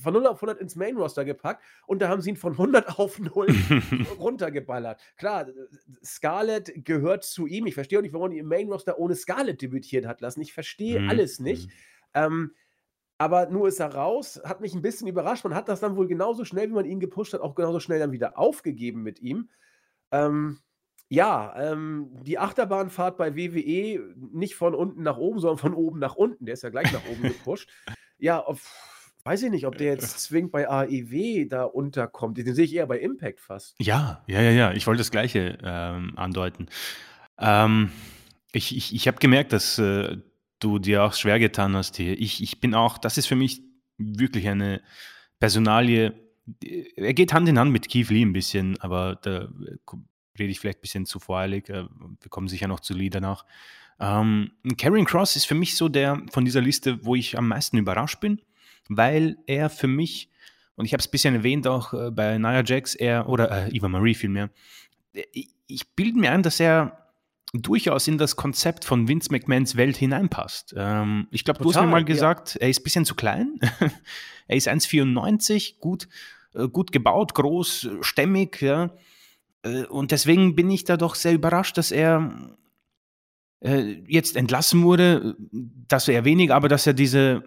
von 0.01 0.13
0 0.13 0.27
auf 0.27 0.37
100 0.37 0.59
ins 0.59 0.75
Main 0.75 0.97
Roster 0.97 1.25
gepackt 1.25 1.63
und 1.85 2.01
da 2.01 2.09
haben 2.09 2.21
sie 2.21 2.31
ihn 2.31 2.35
von 2.35 2.53
100 2.53 2.87
auf 2.99 3.19
0 3.19 3.47
runtergeballert. 4.19 5.01
Klar, 5.17 5.47
Scarlett 6.03 6.85
gehört 6.85 7.23
zu 7.23 7.47
ihm. 7.47 7.67
Ich 7.67 7.75
verstehe 7.75 7.99
auch 7.99 8.03
nicht, 8.03 8.13
warum 8.13 8.31
er 8.31 8.39
im 8.39 8.47
Main 8.47 8.71
Roster 8.71 8.99
ohne 8.99 9.15
Scarlett 9.15 9.61
debütiert 9.61 10.05
hat 10.05 10.21
lassen. 10.21 10.41
Ich 10.41 10.53
verstehe 10.53 10.99
mhm. 10.99 11.09
alles 11.09 11.39
nicht. 11.39 11.67
Mhm. 11.67 11.73
Ähm, 12.13 12.51
aber 13.17 13.47
nur 13.47 13.67
ist 13.67 13.79
er 13.79 13.93
raus, 13.93 14.39
hat 14.43 14.61
mich 14.61 14.73
ein 14.73 14.81
bisschen 14.81 15.07
überrascht. 15.07 15.43
Man 15.43 15.55
hat 15.55 15.69
das 15.69 15.79
dann 15.79 15.95
wohl 15.95 16.07
genauso 16.07 16.45
schnell, 16.45 16.69
wie 16.69 16.73
man 16.73 16.85
ihn 16.85 16.99
gepusht 16.99 17.33
hat, 17.33 17.41
auch 17.41 17.55
genauso 17.55 17.79
schnell 17.79 17.99
dann 17.99 18.11
wieder 18.11 18.37
aufgegeben 18.37 19.03
mit 19.03 19.19
ihm. 19.19 19.49
Ähm, 20.11 20.59
ja, 21.09 21.55
ähm, 21.57 22.09
die 22.23 22.37
Achterbahnfahrt 22.37 23.17
bei 23.17 23.35
WWE 23.35 24.13
nicht 24.15 24.55
von 24.55 24.75
unten 24.75 25.03
nach 25.03 25.17
oben, 25.17 25.39
sondern 25.39 25.57
von 25.57 25.73
oben 25.73 25.99
nach 25.99 26.15
unten. 26.15 26.45
Der 26.45 26.53
ist 26.53 26.63
ja 26.63 26.69
gleich 26.69 26.91
nach 26.91 27.05
oben 27.09 27.23
gepusht. 27.23 27.69
Ja, 28.19 28.39
auf, 28.39 28.73
Weiß 29.27 29.43
ich 29.43 29.51
nicht, 29.51 29.67
ob 29.67 29.77
der 29.77 29.87
jetzt 29.87 30.21
zwingend 30.21 30.53
bei 30.53 30.69
AEW 30.69 31.49
da 31.49 31.65
unterkommt. 31.65 32.37
Den 32.37 32.55
sehe 32.55 32.63
ich 32.63 32.73
eher 32.73 32.87
bei 32.87 32.97
Impact 32.97 33.41
fast. 33.41 33.75
Ja, 33.77 34.23
ja, 34.25 34.39
ja, 34.39 34.51
ja. 34.51 34.71
Ich 34.71 34.87
wollte 34.87 34.99
das 34.99 35.11
Gleiche 35.11 35.57
ähm, 35.61 36.13
andeuten. 36.15 36.67
Ähm, 37.37 37.91
ich 38.53 38.73
ich, 38.77 38.95
ich 38.95 39.05
habe 39.05 39.17
gemerkt, 39.17 39.51
dass 39.51 39.79
äh, 39.79 40.15
du 40.59 40.79
dir 40.79 41.03
auch 41.03 41.13
schwer 41.13 41.39
getan 41.39 41.75
hast 41.75 41.97
hier. 41.97 42.19
Ich, 42.19 42.41
ich 42.41 42.59
bin 42.59 42.73
auch, 42.73 42.97
das 42.97 43.17
ist 43.17 43.27
für 43.27 43.35
mich 43.35 43.61
wirklich 43.97 44.47
eine 44.47 44.81
Personalie. 45.39 46.13
Er 46.95 47.13
geht 47.13 47.33
Hand 47.33 47.49
in 47.49 47.59
Hand 47.59 47.71
mit 47.71 47.89
Keith 47.89 48.09
Lee 48.09 48.23
ein 48.23 48.33
bisschen, 48.33 48.79
aber 48.79 49.15
da 49.21 49.49
rede 50.39 50.51
ich 50.51 50.59
vielleicht 50.59 50.79
ein 50.79 50.81
bisschen 50.81 51.05
zu 51.05 51.19
voreilig. 51.19 51.69
Äh, 51.69 51.85
wir 52.21 52.29
kommen 52.29 52.47
sicher 52.47 52.67
noch 52.67 52.79
zu 52.79 52.93
Lee 52.93 53.09
danach. 53.09 53.45
Ähm, 53.99 54.51
Karrion 54.77 55.05
Cross 55.05 55.35
ist 55.35 55.45
für 55.45 55.55
mich 55.55 55.75
so 55.75 55.89
der 55.89 56.21
von 56.31 56.45
dieser 56.45 56.61
Liste, 56.61 57.03
wo 57.03 57.15
ich 57.15 57.37
am 57.37 57.47
meisten 57.47 57.77
überrascht 57.77 58.19
bin 58.19 58.41
weil 58.89 59.37
er 59.45 59.69
für 59.69 59.87
mich, 59.87 60.29
und 60.75 60.85
ich 60.85 60.93
habe 60.93 61.01
es 61.01 61.07
ein 61.07 61.11
bisschen 61.11 61.35
erwähnt 61.35 61.67
auch 61.67 61.93
äh, 61.93 62.11
bei 62.11 62.37
Nia 62.37 62.63
Jax, 62.63 62.95
er, 62.95 63.27
oder 63.29 63.67
äh, 63.67 63.75
Eva 63.75 63.87
Marie 63.87 64.15
vielmehr, 64.15 64.49
ich 65.67 65.95
bilde 65.95 66.19
mir 66.19 66.31
ein, 66.31 66.43
dass 66.43 66.59
er 66.59 67.06
durchaus 67.61 68.07
in 68.07 68.17
das 68.17 68.35
Konzept 68.35 68.85
von 68.85 69.07
Vince 69.07 69.31
McMahons 69.31 69.75
Welt 69.75 69.97
hineinpasst. 69.97 70.73
Ähm, 70.77 71.27
ich 71.31 71.43
glaube, 71.43 71.63
du 71.63 71.69
hast 71.69 71.81
mir 71.81 71.87
mal 71.87 72.05
gesagt, 72.05 72.55
ja. 72.55 72.61
er 72.61 72.69
ist 72.69 72.79
ein 72.79 72.83
bisschen 72.83 73.05
zu 73.05 73.15
klein. 73.15 73.59
er 74.47 74.57
ist 74.57 74.67
1,94, 74.67 75.79
gut, 75.79 76.07
äh, 76.53 76.67
gut 76.67 76.91
gebaut, 76.91 77.33
groß, 77.35 77.89
stämmig, 78.01 78.61
ja. 78.61 78.91
Äh, 79.63 79.85
und 79.85 80.11
deswegen 80.11 80.55
bin 80.55 80.69
ich 80.69 80.83
da 80.83 80.97
doch 80.97 81.15
sehr 81.15 81.33
überrascht, 81.33 81.77
dass 81.77 81.91
er 81.91 82.57
äh, 83.59 84.01
jetzt 84.07 84.35
entlassen 84.35 84.83
wurde, 84.83 85.35
das 85.51 86.07
wäre 86.07 86.25
wenig, 86.25 86.53
aber 86.53 86.67
dass 86.67 86.85
er 86.85 86.93
diese 86.93 87.43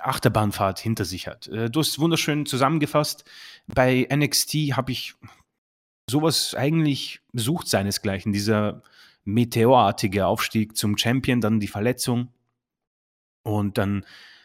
Achterbahnfahrt 0.00 0.78
hinter 0.78 1.04
sich 1.04 1.26
hat. 1.26 1.46
Äh, 1.48 1.70
du 1.70 1.80
hast 1.80 1.98
wunderschön 1.98 2.46
zusammengefasst. 2.46 3.24
Bei 3.66 4.06
NXT 4.12 4.54
habe 4.72 4.92
ich 4.92 5.14
sowas 6.08 6.54
eigentlich 6.54 7.20
besucht 7.32 7.68
seinesgleichen. 7.68 8.32
Dieser 8.32 8.82
meteorartige 9.24 10.26
Aufstieg 10.26 10.76
zum 10.76 10.96
Champion, 10.98 11.40
dann 11.40 11.60
die 11.60 11.68
Verletzung. 11.68 12.28
Und 13.42 13.78
dann 13.78 14.04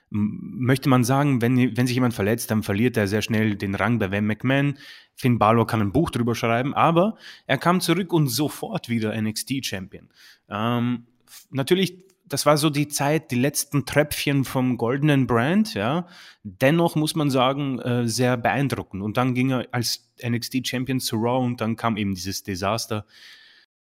möchte 0.09 0.89
man 0.89 1.03
sagen, 1.03 1.41
wenn, 1.41 1.77
wenn 1.77 1.87
sich 1.87 1.95
jemand 1.95 2.13
verletzt, 2.13 2.49
dann 2.51 2.63
verliert 2.63 2.97
er 2.97 3.07
sehr 3.07 3.21
schnell 3.21 3.55
den 3.55 3.75
Rang 3.75 3.99
bei 3.99 4.11
Van 4.11 4.25
McMahon. 4.25 4.77
Finn 5.15 5.37
Balor 5.37 5.67
kann 5.67 5.81
ein 5.81 5.91
Buch 5.91 6.09
drüber 6.09 6.33
schreiben, 6.33 6.73
aber 6.73 7.15
er 7.45 7.57
kam 7.57 7.81
zurück 7.81 8.11
und 8.13 8.27
sofort 8.27 8.89
wieder 8.89 9.19
NXT-Champion. 9.19 10.09
Ähm, 10.49 11.05
natürlich, 11.51 12.05
das 12.25 12.45
war 12.45 12.57
so 12.57 12.69
die 12.69 12.87
Zeit, 12.87 13.31
die 13.31 13.39
letzten 13.39 13.85
Tröpfchen 13.85 14.45
vom 14.45 14.77
goldenen 14.77 15.27
Brand, 15.27 15.73
ja. 15.75 16.07
Dennoch 16.43 16.95
muss 16.95 17.15
man 17.15 17.29
sagen, 17.29 17.79
äh, 17.79 18.07
sehr 18.07 18.37
beeindruckend. 18.37 19.03
Und 19.03 19.17
dann 19.17 19.35
ging 19.35 19.51
er 19.51 19.67
als 19.71 20.09
NXT-Champion 20.23 20.99
zu 20.99 21.17
Raw 21.17 21.45
und 21.45 21.61
dann 21.61 21.75
kam 21.75 21.97
eben 21.97 22.15
dieses 22.15 22.43
Desaster. 22.43 23.05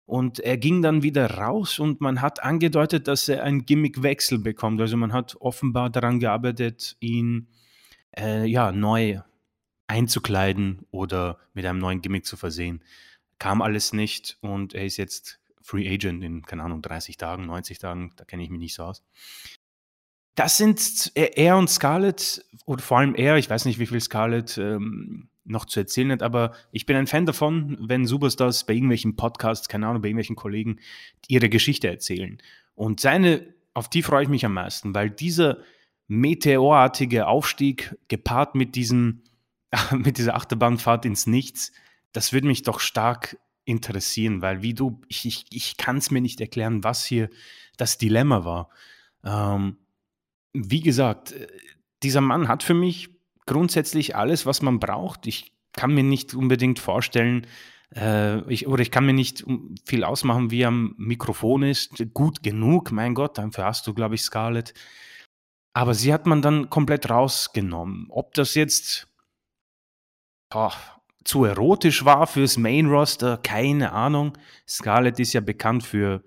Und 0.06 0.40
er 0.40 0.58
ging 0.58 0.82
dann 0.82 1.02
wieder 1.02 1.32
raus 1.32 1.80
und 1.80 2.02
man 2.02 2.22
hat 2.22 2.44
angedeutet, 2.44 3.08
dass 3.08 3.30
er 3.30 3.44
einen 3.44 3.66
Gimmickwechsel 3.66 4.38
bekommt. 4.38 4.82
Also 4.82 4.98
man 4.98 5.14
hat 5.14 5.38
offenbar 5.40 5.90
daran 5.90 6.20
gearbeitet, 6.20 6.98
ihn 7.00 7.48
äh, 8.18 8.46
ja, 8.46 8.72
neu 8.72 9.22
einzukleiden 9.88 10.86
oder 10.92 11.38
mit 11.54 11.66
einem 11.66 11.80
neuen 11.80 12.02
Gimmick 12.02 12.26
zu 12.26 12.36
versehen. 12.36 12.84
Kam 13.40 13.62
alles 13.62 13.94
nicht 13.94 14.38
und 14.42 14.74
er 14.74 14.86
ist 14.86 14.98
jetzt 14.98 15.40
Free 15.62 15.90
Agent 15.90 16.24
in, 16.24 16.42
keine 16.44 16.64
Ahnung, 16.64 16.82
30 16.82 17.18
Tagen, 17.18 17.46
90 17.46 17.80
Tagen, 17.80 18.12
da 18.18 18.26
kenne 18.26 18.44
ich 18.44 18.50
mich 18.50 18.60
nicht 18.60 18.76
so 18.76 18.84
aus. 18.84 19.04
Das 20.36 20.58
sind 20.58 21.12
er 21.16 21.58
und 21.58 21.70
Scarlett, 21.70 22.44
oder 22.66 22.82
vor 22.82 22.98
allem 22.98 23.16
er, 23.16 23.38
ich 23.38 23.50
weiß 23.50 23.66
nicht, 23.66 23.80
wie 23.80 23.86
viel 23.86 24.02
Scarlett 24.02 24.58
ähm, 24.58 25.30
noch 25.46 25.66
zu 25.66 25.80
erzählen 25.80 26.12
hat, 26.12 26.24
aber 26.24 26.54
ich 26.72 26.86
bin 26.86 26.96
ein 26.96 27.08
Fan 27.08 27.26
davon, 27.26 27.78
wenn 27.82 28.06
Superstars 28.06 28.66
bei 28.66 28.74
irgendwelchen 28.74 29.16
Podcasts, 29.16 29.68
keine 29.68 29.88
Ahnung, 29.88 30.02
bei 30.02 30.08
irgendwelchen 30.08 30.36
Kollegen 30.36 30.80
ihre 31.28 31.50
Geschichte 31.50 31.88
erzählen. 31.88 32.38
Und 32.76 33.00
seine, 33.00 33.46
auf 33.74 33.90
die 33.90 34.04
freue 34.04 34.24
ich 34.24 34.30
mich 34.30 34.46
am 34.46 34.54
meisten, 34.54 34.96
weil 34.96 35.10
dieser 35.10 35.58
meteorartige 36.08 37.28
Aufstieg 37.28 37.96
gepaart 38.08 38.56
mit 38.56 38.76
diesem, 38.76 39.24
mit 39.92 40.18
dieser 40.18 40.36
Achterbahnfahrt 40.36 41.06
ins 41.06 41.28
Nichts, 41.28 41.72
das 42.14 42.32
würde 42.32 42.48
mich 42.48 42.64
doch 42.64 42.80
stark 42.80 43.38
interessieren, 43.66 44.42
weil 44.42 44.62
wie 44.62 44.74
du, 44.74 45.02
ich, 45.08 45.26
ich, 45.26 45.46
ich 45.50 45.78
kann 45.78 45.98
es 45.98 46.12
mir 46.12 46.22
nicht 46.22 46.42
erklären, 46.42 46.84
was 46.84 47.06
hier 47.06 47.30
das 47.78 47.98
Dilemma 47.98 48.46
war. 48.46 48.70
Ähm, 49.24 49.78
wie 50.54 50.82
gesagt, 50.82 51.32
äh, 51.32 51.48
dieser 52.04 52.22
Mann 52.22 52.48
hat 52.48 52.64
für 52.64 52.74
mich 52.74 53.10
grundsätzlich 53.46 54.16
alles, 54.16 54.46
was 54.46 54.62
man 54.62 54.80
braucht. 54.80 55.28
Ich 55.28 55.54
kann 55.74 55.94
mir 55.94 56.04
nicht 56.04 56.34
unbedingt 56.34 56.80
vorstellen, 56.80 57.48
Äh, 57.96 58.42
ich, 58.52 58.66
oder 58.68 58.82
ich 58.82 58.90
kann 58.90 59.06
mir 59.06 59.14
nicht 59.14 59.46
viel 59.86 60.04
ausmachen, 60.04 60.50
wie 60.50 60.66
am 60.66 60.96
Mikrofon 60.98 61.62
ist. 61.62 62.04
Gut 62.14 62.42
genug, 62.42 62.92
mein 62.92 63.14
Gott, 63.14 63.38
dafür 63.38 63.66
hast 63.66 63.86
du, 63.86 63.94
glaube 63.94 64.16
ich, 64.16 64.24
Scarlett. 64.24 64.74
Aber 65.74 65.94
sie 65.94 66.12
hat 66.12 66.26
man 66.26 66.42
dann 66.42 66.70
komplett 66.70 67.10
rausgenommen. 67.10 68.08
Ob 68.10 68.34
das 68.34 68.56
jetzt 68.56 69.08
oh, 70.54 70.72
zu 71.24 71.46
erotisch 71.46 72.04
war 72.04 72.26
fürs 72.26 72.58
Main 72.58 72.88
Roster, 72.88 73.38
keine 73.38 73.92
Ahnung. 73.92 74.38
Scarlett 74.68 75.20
ist 75.20 75.34
ja 75.34 75.42
bekannt 75.42 75.84
für 75.84 76.24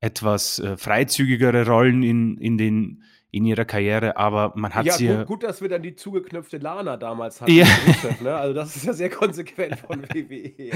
etwas 0.00 0.58
äh, 0.58 0.76
freizügigere 0.76 1.66
Rollen 1.66 2.02
in, 2.02 2.36
in, 2.36 2.58
den, 2.58 3.04
in 3.30 3.44
ihrer 3.44 3.64
Karriere, 3.64 4.16
aber 4.16 4.52
man 4.56 4.74
hat 4.74 4.86
ja, 4.86 4.92
sie. 4.94 5.08
Gut, 5.08 5.26
gut, 5.26 5.42
dass 5.44 5.62
wir 5.62 5.68
dann 5.68 5.82
die 5.82 5.94
zugeknöpfte 5.94 6.58
Lana 6.58 6.96
damals 6.96 7.40
hatten. 7.40 7.52
Ja. 7.52 7.66
ne? 8.20 8.34
Also, 8.34 8.54
das 8.54 8.76
ist 8.76 8.84
ja 8.84 8.92
sehr 8.92 9.10
konsequent 9.10 9.78
von 9.78 10.02
WWE. 10.08 10.70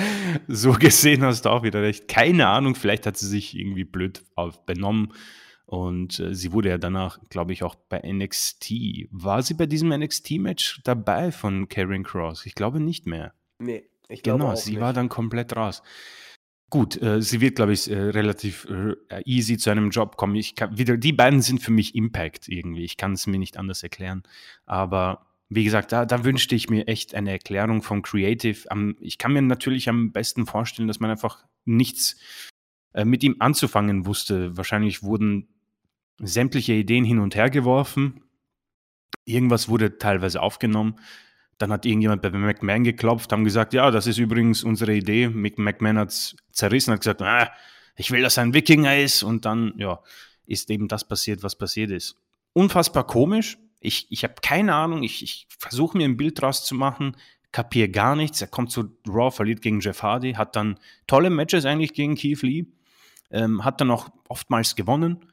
So 0.49 0.73
gesehen 0.73 1.23
hast 1.23 1.45
du 1.45 1.51
auch 1.51 1.62
wieder 1.62 1.83
recht. 1.83 2.07
Keine 2.09 2.47
Ahnung, 2.47 2.75
vielleicht 2.75 3.07
hat 3.07 3.17
sie 3.17 3.27
sich 3.27 3.57
irgendwie 3.59 3.85
blöd 3.85 4.23
benommen. 4.67 5.12
Und 5.67 6.21
äh, 6.21 6.35
sie 6.35 6.53
wurde 6.53 6.69
ja 6.69 6.79
danach, 6.79 7.19
glaube 7.31 7.53
ich, 7.53 7.62
auch 7.62 7.75
bei 7.75 8.01
NXT. 8.07 8.71
War 9.11 9.43
sie 9.43 9.55
bei 9.55 9.67
diesem 9.67 9.88
NXT-Match 9.88 10.83
dabei 10.85 11.33
von 11.33 11.69
Karen 11.69 12.05
Cross? 12.05 12.47
Ich 12.47 12.55
glaube 12.55 12.81
nicht 12.81 13.07
mehr. 13.07 13.33
Nee, 13.59 13.85
ich 14.09 14.23
glaube 14.23 14.40
Genau, 14.40 14.55
sie 14.55 14.73
nicht. 14.73 14.81
war 14.81 14.93
dann 14.93 15.09
komplett 15.09 15.57
raus. 15.57 15.83
Gut, 16.75 17.01
äh, 17.01 17.23
sie 17.23 17.41
wird, 17.41 17.55
glaube 17.55 17.73
ich, 17.73 17.89
äh, 17.89 17.95
relativ 17.95 18.67
äh, 18.69 19.23
easy 19.25 19.59
zu 19.59 19.71
einem 19.71 19.91
Job 19.91 20.17
kommen. 20.17 20.35
Ich 20.35 20.57
kann, 20.57 20.77
wieder, 20.77 20.97
die 20.97 21.13
beiden 21.13 21.41
sind 21.41 21.63
für 21.63 21.71
mich 21.71 21.95
Impact 21.95 22.49
irgendwie. 22.49 22.83
Ich 22.83 22.97
kann 22.97 23.13
es 23.13 23.29
mir 23.29 23.39
nicht 23.39 23.59
anders 23.59 23.85
erklären. 23.85 24.25
Aber 24.67 25.25
wie 25.49 25.63
gesagt, 25.63 25.93
da, 25.93 26.05
da, 26.05 26.25
wünschte 26.25 26.57
ich 26.57 26.69
mir 26.69 26.89
echt 26.89 27.15
eine 27.15 27.31
Erklärung 27.31 27.81
vom 27.83 28.03
Creative. 28.03 28.69
Am, 28.73 28.97
ich 28.99 29.19
kann 29.19 29.33
mir 29.33 29.43
natürlich 29.43 29.89
am 29.89 30.11
besten 30.11 30.47
vorstellen, 30.47 30.89
dass 30.89 30.99
man 30.99 31.13
einfach 31.13 31.45
nichts 31.65 32.17
äh, 32.93 33.05
mit 33.05 33.23
ihm 33.23 33.37
anzufangen 33.39 34.05
wusste. 34.05 34.57
Wahrscheinlich 34.57 35.05
wurden 35.05 35.47
sämtliche 36.19 36.73
Ideen 36.73 37.05
hin 37.05 37.21
und 37.21 37.37
her 37.37 37.51
geworfen. 37.51 38.25
Irgendwas 39.25 39.69
wurde 39.69 39.99
teilweise 39.99 40.43
aufgenommen. 40.43 40.97
Dann 41.59 41.73
hat 41.73 41.87
irgendjemand 41.87 42.23
bei 42.23 42.31
McMahon 42.31 42.85
geklopft, 42.85 43.33
haben 43.33 43.45
gesagt, 43.45 43.75
ja, 43.75 43.90
das 43.90 44.07
ist 44.07 44.19
übrigens 44.19 44.64
unsere 44.64 44.95
Idee. 44.95 45.29
Mick 45.29 45.59
McMahon 45.59 45.99
hat 45.99 46.09
es 46.09 46.37
zerrissen, 46.51 46.93
hat 46.93 47.01
gesagt, 47.01 47.23
ah, 47.23 47.51
ich 47.97 48.11
will, 48.11 48.23
dass 48.23 48.37
er 48.37 48.43
ein 48.43 48.55
Wikinger 48.55 48.99
ist. 48.99 49.23
Und 49.23 49.45
dann, 49.45 49.73
ja, 49.77 50.01
ist 50.47 50.71
eben 50.71 50.88
das 50.88 51.07
passiert, 51.07 51.43
was 51.43 51.57
passiert 51.57 51.90
ist. 51.90 52.17
Unfassbar 52.53 53.07
komisch. 53.07 53.59
Ich, 53.81 54.07
ich 54.11 54.25
habe 54.25 54.35
keine 54.43 54.75
Ahnung. 54.75 55.03
Ich, 55.03 55.23
ich 55.23 55.47
versuche 55.59 55.97
mir 55.97 56.05
ein 56.05 56.17
Bild 56.17 56.40
draus 56.40 56.64
zu 56.64 56.75
machen, 56.75 57.17
kapiere 57.53 57.88
gar 57.88 58.17
nichts. 58.17 58.40
Er 58.40 58.49
kommt 58.49 58.71
zu 58.71 58.97
Raw, 59.07 59.31
verliert 59.31 59.62
gegen 59.62 59.81
Jeff 59.81 60.03
Hardy, 60.03 60.33
hat 60.33 60.57
dann 60.57 60.79
tolle 61.07 61.31
Matches 61.31 61.64
eigentlich 61.64 61.95
gegen 61.95 62.17
Keith 62.17 62.43
Lee, 62.43 62.67
ähm, 63.31 63.64
hat 63.64 63.81
dann 63.81 63.90
auch 63.90 64.09
oftmals 64.29 64.75
gewonnen. 64.75 65.27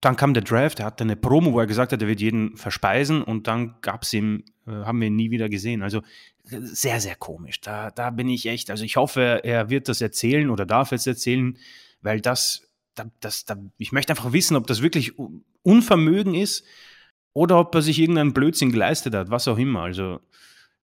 Dann 0.00 0.16
kam 0.16 0.34
der 0.34 0.42
Draft, 0.42 0.80
er 0.80 0.86
hatte 0.86 1.04
eine 1.04 1.16
Promo, 1.16 1.52
wo 1.52 1.60
er 1.60 1.66
gesagt 1.66 1.92
hat, 1.92 2.02
er 2.02 2.08
wird 2.08 2.20
jeden 2.20 2.56
verspeisen 2.56 3.22
und 3.22 3.46
dann 3.46 3.76
gab 3.80 4.02
es 4.02 4.12
ihm, 4.12 4.44
äh, 4.66 4.70
haben 4.70 5.00
wir 5.00 5.08
ihn 5.08 5.16
nie 5.16 5.30
wieder 5.30 5.48
gesehen. 5.48 5.82
Also 5.82 6.02
sehr, 6.44 7.00
sehr 7.00 7.16
komisch. 7.16 7.60
Da, 7.60 7.90
da 7.90 8.10
bin 8.10 8.28
ich 8.28 8.46
echt, 8.46 8.70
also 8.70 8.84
ich 8.84 8.96
hoffe, 8.96 9.40
er 9.42 9.70
wird 9.70 9.88
das 9.88 10.00
erzählen 10.00 10.50
oder 10.50 10.66
darf 10.66 10.92
es 10.92 11.06
erzählen, 11.06 11.58
weil 12.02 12.20
das, 12.20 12.68
da, 12.94 13.10
das, 13.20 13.44
da, 13.44 13.56
ich 13.78 13.92
möchte 13.92 14.12
einfach 14.12 14.32
wissen, 14.32 14.56
ob 14.56 14.66
das 14.66 14.82
wirklich 14.82 15.14
Unvermögen 15.62 16.34
ist 16.34 16.64
oder 17.32 17.58
ob 17.58 17.74
er 17.74 17.82
sich 17.82 17.98
irgendeinen 17.98 18.32
Blödsinn 18.32 18.72
geleistet 18.72 19.14
hat, 19.14 19.30
was 19.30 19.48
auch 19.48 19.58
immer. 19.58 19.82
Also 19.82 20.20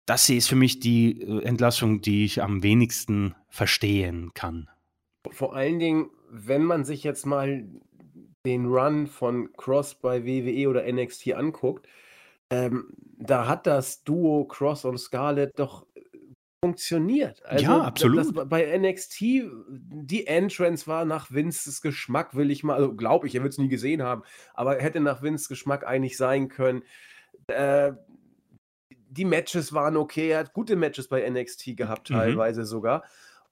das 0.06 0.30
ist 0.30 0.48
für 0.48 0.56
mich 0.56 0.80
die 0.80 1.22
äh, 1.22 1.43
Entlassung, 1.43 2.02
die 2.02 2.26
ich 2.26 2.41
am 2.41 2.63
wenigsten 2.63 3.36
verstehen 3.50 4.32
kann. 4.34 4.69
Vor 5.30 5.56
allen 5.56 5.80
Dingen, 5.80 6.10
wenn 6.32 6.63
man 6.63 6.86
sich 6.86 7.04
jetzt 7.04 7.26
mal 7.26 7.67
den 8.45 8.67
Run 8.67 9.08
von 9.08 9.52
Cross 9.54 9.95
bei 9.95 10.25
WWE 10.25 10.69
oder 10.69 10.91
NXT 10.91 11.34
anguckt, 11.34 11.88
ähm, 12.49 12.93
da 13.17 13.47
hat 13.47 13.67
das 13.67 14.04
Duo 14.04 14.45
Cross 14.45 14.86
und 14.86 14.97
Scarlett 14.97 15.60
doch 15.60 15.86
äh, 15.95 16.02
funktioniert. 16.63 17.45
Also, 17.45 17.63
ja, 17.63 17.82
absolut. 17.82 18.36
Das, 18.36 18.49
bei 18.49 18.78
NXT, 18.78 19.21
die 19.69 20.25
Entrance 20.25 20.88
war 20.88 21.06
nach 21.06 21.32
Vinces 21.32 21.82
Geschmack, 21.82 22.36
will 22.36 22.49
ich 22.49 22.63
mal, 22.63 22.75
also 22.75 22.95
glaube 22.95 23.28
ich, 23.28 23.36
er 23.36 23.43
wird 23.43 23.54
es 23.54 23.60
nie 23.60 23.67
gesehen 23.67 24.02
haben, 24.02 24.23
aber 24.54 24.75
hätte 24.75 24.99
nach 24.99 25.21
Vinces 25.21 25.47
Geschmack 25.47 25.86
eigentlich 25.86 26.17
sein 26.17 26.47
können. 26.47 26.84
Äh, 27.47 27.93
die 29.12 29.25
Matches 29.25 29.73
waren 29.73 29.97
okay, 29.97 30.30
er 30.30 30.39
hat 30.39 30.54
gute 30.54 30.75
Matches 30.75 31.08
bei 31.08 31.28
NXT 31.28 31.78
gehabt, 31.78 32.10
mhm. 32.10 32.15
teilweise 32.15 32.65
sogar. 32.65 33.04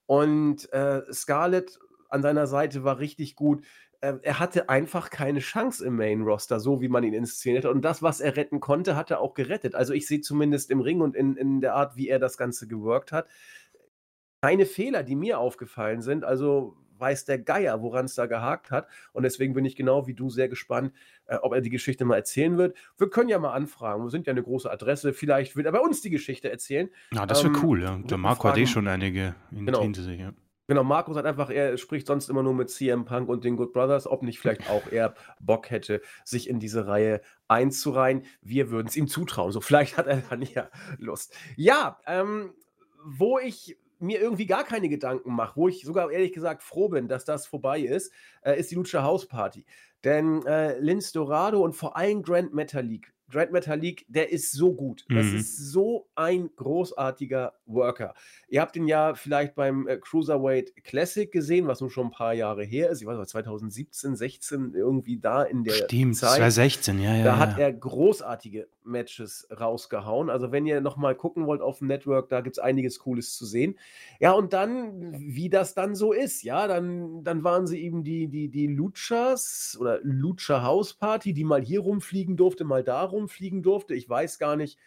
Und 0.05 0.71
äh, 0.71 1.01
Scarlett 1.11 1.79
an 2.09 2.21
seiner 2.21 2.47
Seite 2.47 2.83
war 2.83 2.99
richtig 2.99 3.35
gut. 3.35 3.65
Ähm, 4.01 4.19
er 4.21 4.39
hatte 4.39 4.69
einfach 4.69 5.09
keine 5.09 5.39
Chance 5.39 5.85
im 5.85 5.95
Main 5.95 6.21
Roster, 6.21 6.59
so 6.59 6.81
wie 6.81 6.87
man 6.87 7.03
ihn 7.03 7.13
inszeniert 7.13 7.65
hat. 7.65 7.71
Und 7.71 7.83
das, 7.83 8.03
was 8.03 8.19
er 8.19 8.35
retten 8.35 8.59
konnte, 8.59 8.95
hat 8.95 9.09
er 9.11 9.19
auch 9.21 9.33
gerettet. 9.33 9.73
Also 9.73 9.93
ich 9.93 10.07
sehe 10.07 10.21
zumindest 10.21 10.69
im 10.69 10.81
Ring 10.81 11.01
und 11.01 11.15
in, 11.15 11.35
in 11.35 11.61
der 11.61 11.73
Art, 11.73 11.95
wie 11.95 12.07
er 12.07 12.19
das 12.19 12.37
Ganze 12.37 12.67
geworkt 12.67 13.11
hat, 13.11 13.27
keine 14.41 14.65
Fehler, 14.65 15.03
die 15.03 15.15
mir 15.15 15.39
aufgefallen 15.39 16.01
sind. 16.01 16.23
Also 16.23 16.77
weiß 16.99 17.25
der 17.25 17.39
Geier, 17.39 17.81
woran 17.81 18.05
es 18.05 18.15
da 18.15 18.25
gehakt 18.25 18.71
hat. 18.71 18.87
Und 19.13 19.23
deswegen 19.23 19.53
bin 19.53 19.65
ich 19.65 19.75
genau 19.75 20.07
wie 20.07 20.13
du 20.13 20.29
sehr 20.29 20.49
gespannt, 20.49 20.93
äh, 21.25 21.37
ob 21.37 21.53
er 21.53 21.61
die 21.61 21.69
Geschichte 21.69 22.05
mal 22.05 22.15
erzählen 22.15 22.57
wird. 22.57 22.75
Wir 22.97 23.09
können 23.09 23.29
ja 23.29 23.39
mal 23.39 23.53
anfragen. 23.53 24.03
Wir 24.03 24.09
sind 24.09 24.27
ja 24.27 24.31
eine 24.31 24.43
große 24.43 24.69
Adresse. 24.69 25.13
Vielleicht 25.13 25.55
wird 25.55 25.65
er 25.65 25.71
bei 25.71 25.79
uns 25.79 26.01
die 26.01 26.09
Geschichte 26.09 26.49
erzählen. 26.51 26.89
Ja, 27.13 27.25
das 27.25 27.43
wäre 27.43 27.53
ähm, 27.53 27.63
cool. 27.63 27.81
Ja. 27.81 27.97
Der 27.97 28.17
Marco 28.17 28.47
hat 28.47 28.57
eh 28.57 28.67
schon 28.67 28.87
einige 28.87 29.35
in 29.51 29.65
genau. 29.65 29.81
hinter 29.81 30.03
sich. 30.03 30.19
Ja. 30.19 30.33
Genau, 30.67 30.83
Markus 30.83 31.15
hat 31.15 31.25
einfach, 31.25 31.49
er 31.49 31.77
spricht 31.77 32.07
sonst 32.07 32.29
immer 32.29 32.43
nur 32.43 32.53
mit 32.53 32.69
CM 32.69 33.05
Punk 33.05 33.29
und 33.29 33.45
den 33.45 33.55
Good 33.55 33.71
Brothers, 33.71 34.05
ob 34.05 34.21
nicht 34.21 34.39
vielleicht 34.39 34.69
auch 34.69 34.91
er 34.91 35.15
Bock 35.39 35.69
hätte, 35.69 36.01
sich 36.25 36.49
in 36.49 36.59
diese 36.59 36.87
Reihe 36.87 37.21
einzureihen. 37.47 38.23
Wir 38.41 38.69
würden 38.69 38.87
es 38.87 38.97
ihm 38.97 39.07
zutrauen. 39.07 39.53
So, 39.53 39.61
vielleicht 39.61 39.97
hat 39.97 40.07
er 40.07 40.17
dann 40.29 40.41
ja 40.41 40.69
Lust. 40.97 41.33
Ja, 41.55 41.99
ähm, 42.05 42.53
wo 43.05 43.39
ich 43.39 43.77
mir 43.99 44.19
irgendwie 44.19 44.45
gar 44.45 44.65
keine 44.65 44.89
Gedanken 44.89 45.33
mache, 45.33 45.55
wo 45.55 45.69
ich 45.69 45.83
sogar 45.83 46.11
ehrlich 46.11 46.33
gesagt 46.33 46.61
froh 46.61 46.89
bin, 46.89 47.07
dass 47.07 47.23
das 47.23 47.47
vorbei 47.47 47.79
ist, 47.79 48.11
äh, 48.41 48.59
ist 48.59 48.69
die 48.69 48.75
Lucha 48.75 49.03
House 49.03 49.25
Party. 49.25 49.65
Denn 50.03 50.45
äh, 50.45 50.77
Linz 50.79 51.13
Dorado 51.13 51.61
und 51.63 51.73
vor 51.73 51.95
allem 51.95 52.21
Grand 52.21 52.53
Metalik 52.53 53.13
Dread 53.29 53.51
Metalik, 53.51 54.05
der 54.07 54.31
ist 54.31 54.53
so 54.53 54.73
gut. 54.73 55.05
Das 55.09 55.25
mhm. 55.25 55.37
ist 55.37 55.71
so 55.71 56.07
ein 56.15 56.49
großartiger 56.55 57.53
Worker. 57.65 58.13
Ihr 58.47 58.61
habt 58.61 58.75
ihn 58.77 58.87
ja 58.87 59.15
vielleicht 59.15 59.55
beim 59.55 59.87
äh, 59.87 59.97
Cruiserweight 59.97 60.83
Classic 60.83 61.29
gesehen, 61.29 61.67
was 61.67 61.81
nun 61.81 61.89
schon 61.89 62.07
ein 62.07 62.11
paar 62.11 62.33
Jahre 62.33 62.63
her 62.63 62.89
ist. 62.89 63.01
Ich 63.01 63.07
weiß 63.07 63.17
nicht, 63.17 63.29
2017, 63.29 64.15
16, 64.15 64.73
irgendwie 64.73 65.19
da 65.19 65.43
in 65.43 65.63
der 65.63 65.73
Stimmt, 65.73 66.15
Zeit. 66.15 66.37
2016, 66.37 66.99
ja, 67.01 67.15
ja. 67.15 67.23
Da 67.23 67.29
ja. 67.31 67.37
hat 67.39 67.59
er 67.59 67.73
großartige 67.73 68.67
Matches 68.87 69.47
rausgehauen. 69.51 70.29
Also, 70.29 70.51
wenn 70.51 70.65
ihr 70.65 70.81
nochmal 70.81 71.15
gucken 71.15 71.45
wollt 71.45 71.61
auf 71.61 71.79
dem 71.79 71.87
Network, 71.87 72.29
da 72.29 72.41
gibt 72.41 72.57
es 72.57 72.63
einiges 72.63 72.99
Cooles 72.99 73.35
zu 73.35 73.45
sehen. 73.45 73.77
Ja, 74.19 74.31
und 74.31 74.53
dann, 74.53 75.13
wie 75.17 75.49
das 75.49 75.73
dann 75.73 75.95
so 75.95 76.13
ist, 76.13 76.43
ja, 76.43 76.67
dann, 76.67 77.23
dann 77.23 77.43
waren 77.43 77.67
sie 77.67 77.83
eben 77.83 78.03
die, 78.03 78.27
die, 78.27 78.49
die 78.49 78.67
Luchas 78.67 79.77
oder 79.79 79.99
Lucha 80.01 80.63
House 80.63 80.93
Party, 80.93 81.33
die 81.33 81.43
mal 81.43 81.61
hier 81.61 81.81
rumfliegen 81.81 82.37
durfte, 82.37 82.63
mal 82.63 82.83
da 82.83 83.03
rumfliegen 83.17 83.63
durfte. 83.63 83.93
Ich 83.95 84.07
weiß 84.07 84.39
gar 84.39 84.55
nicht, 84.55 84.77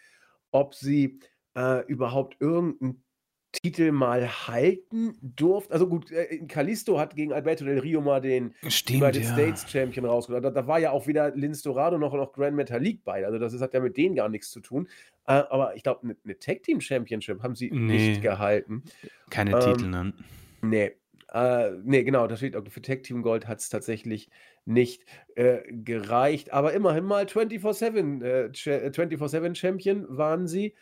ob 0.51 0.75
sie 0.75 1.19
äh, 1.55 1.85
überhaupt 1.85 2.37
irgendeinen 2.39 3.03
Titel 3.51 3.91
mal 3.91 4.47
halten 4.47 5.17
durfte. 5.21 5.73
Also 5.73 5.87
gut, 5.87 6.09
äh, 6.11 6.39
Kalisto 6.47 6.97
hat 6.97 7.15
gegen 7.15 7.33
Alberto 7.33 7.65
Del 7.65 7.79
Rio 7.79 7.99
mal 7.99 8.21
den 8.21 8.53
Stimmt, 8.67 9.03
United 9.03 9.23
ja. 9.23 9.33
States 9.33 9.69
Champion 9.69 10.05
rausgebracht. 10.05 10.45
Da, 10.45 10.51
da, 10.51 10.67
war 10.67 10.79
ja 10.79 10.91
auch 10.91 11.05
wieder 11.07 11.35
Linz 11.35 11.61
Dorado 11.61 11.97
noch, 11.97 12.13
noch 12.13 12.31
Grand 12.31 12.55
Metalik 12.55 13.03
bei. 13.03 13.25
Also 13.25 13.39
das, 13.39 13.51
das 13.51 13.61
hat 13.61 13.73
ja 13.73 13.81
mit 13.81 13.97
denen 13.97 14.15
gar 14.15 14.29
nichts 14.29 14.51
zu 14.51 14.61
tun. 14.61 14.87
Äh, 15.27 15.33
aber 15.33 15.75
ich 15.75 15.83
glaube, 15.83 16.03
eine 16.03 16.15
ne 16.23 16.39
Tag 16.39 16.63
Team 16.63 16.79
Championship 16.79 17.43
haben 17.43 17.55
sie 17.55 17.69
nee, 17.71 18.09
nicht 18.09 18.21
gehalten. 18.21 18.83
Keine 19.29 19.51
ähm, 19.51 19.59
Titel, 19.59 19.87
nein. 19.87 20.13
Nee. 20.61 20.91
Äh, 21.33 21.71
nee, 21.83 22.03
genau, 22.03 22.27
das 22.27 22.39
steht 22.39 22.55
auch 22.55 22.63
für 22.69 22.81
Tag 22.81 23.03
Team 23.03 23.21
Gold 23.21 23.47
hat 23.47 23.59
es 23.59 23.69
tatsächlich 23.69 24.29
nicht 24.65 25.05
äh, 25.35 25.61
gereicht. 25.69 26.53
Aber 26.53 26.73
immerhin 26.73 27.03
mal 27.03 27.25
24-7 27.25 28.23
äh, 28.23 28.91
24 28.93 29.57
Champion 29.57 30.05
waren 30.09 30.47
sie. 30.47 30.75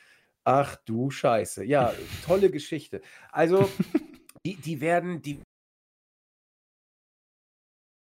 Ach 0.44 0.76
du 0.86 1.10
Scheiße. 1.10 1.64
Ja, 1.66 1.94
tolle 2.26 2.50
Geschichte. 2.50 3.02
Also, 3.32 3.70
die, 4.46 4.56
die 4.56 4.82
werden, 4.82 5.22
die 5.22 5.40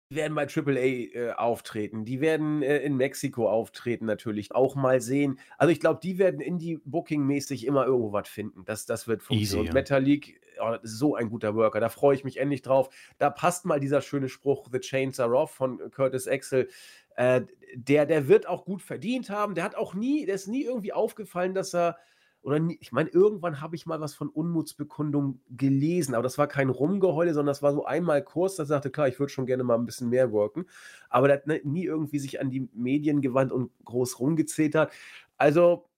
werden 0.10 0.36
bei 0.36 0.48
AAA 0.48 0.76
äh, 0.76 1.32
auftreten. 1.34 2.06
Die 2.06 2.22
werden 2.22 2.62
äh, 2.64 2.78
in 2.80 2.96
Mexiko 2.96 3.50
auftreten, 3.50 4.06
natürlich. 4.06 4.54
Auch 4.54 4.76
mal 4.76 5.02
sehen. 5.02 5.40
Also, 5.58 5.72
ich 5.72 5.80
glaube, 5.80 6.00
die 6.02 6.18
werden 6.18 6.40
Indie-Booking-mäßig 6.40 7.66
immer 7.66 7.86
irgendwo 7.86 8.14
was 8.14 8.30
finden. 8.30 8.64
Das, 8.66 8.86
das 8.86 9.08
wird 9.08 9.22
funktionieren. 9.22 9.66
Easy, 9.66 9.68
ja. 9.68 9.74
Metallic, 9.74 10.42
oh, 10.62 10.72
das 10.72 10.92
ist 10.92 11.00
so 11.00 11.16
ein 11.16 11.30
guter 11.30 11.56
Worker. 11.56 11.80
Da 11.80 11.90
freue 11.90 12.16
ich 12.16 12.24
mich 12.24 12.38
endlich 12.38 12.62
drauf. 12.62 12.90
Da 13.18 13.30
passt 13.30 13.66
mal 13.66 13.80
dieser 13.80 14.02
schöne 14.02 14.30
Spruch: 14.30 14.70
The 14.72 14.80
Chains 14.80 15.20
are 15.20 15.36
off 15.36 15.52
von 15.52 15.80
Curtis 15.92 16.28
Axel. 16.28 16.70
Äh, 17.18 17.42
der, 17.76 18.06
der 18.06 18.30
wird 18.30 18.48
auch 18.48 18.64
gut 18.64 18.82
verdient 18.82 19.30
haben. 19.30 19.56
Der 19.56 19.66
hat 19.66 19.76
auch 19.76 19.94
nie, 19.94 20.26
der 20.26 20.36
ist 20.36 20.48
nie 20.48 20.64
irgendwie 20.64 20.94
aufgefallen, 20.94 21.54
dass 21.54 21.76
er 21.76 21.98
oder 22.42 22.60
nie, 22.60 22.78
ich 22.80 22.92
meine, 22.92 23.10
irgendwann 23.10 23.62
habe 23.62 23.76
ich 23.76 23.86
mal 23.86 24.00
was 24.00 24.16
von 24.16 24.30
Unmutsbekundung 24.30 25.42
gelesen, 25.50 26.16
aber 26.16 26.24
das 26.24 26.38
war 26.38 26.48
kein 26.48 26.70
Rumgeheule, 26.70 27.34
sondern 27.34 27.52
das 27.52 27.62
war 27.62 27.74
so 27.74 27.86
einmal 27.86 28.24
kurz, 28.24 28.56
da 28.56 28.66
sagte, 28.66 28.90
klar, 28.90 29.08
ich 29.08 29.20
würde 29.20 29.34
schon 29.34 29.46
gerne 29.46 29.64
mal 29.64 29.76
ein 29.76 29.86
bisschen 29.86 30.10
mehr 30.10 30.32
worken, 30.32 30.66
aber 31.10 31.28
der 31.28 31.38
hat 31.38 31.48
ne, 31.48 31.62
nie 31.64 31.86
irgendwie 31.86 32.20
sich 32.20 32.40
an 32.40 32.50
die 32.50 32.70
Medien 32.74 33.22
gewandt 33.22 33.52
und 33.52 33.72
groß 33.84 34.20
rumgezählt 34.20 34.76
hat. 34.76 34.94
Also, 35.38 35.90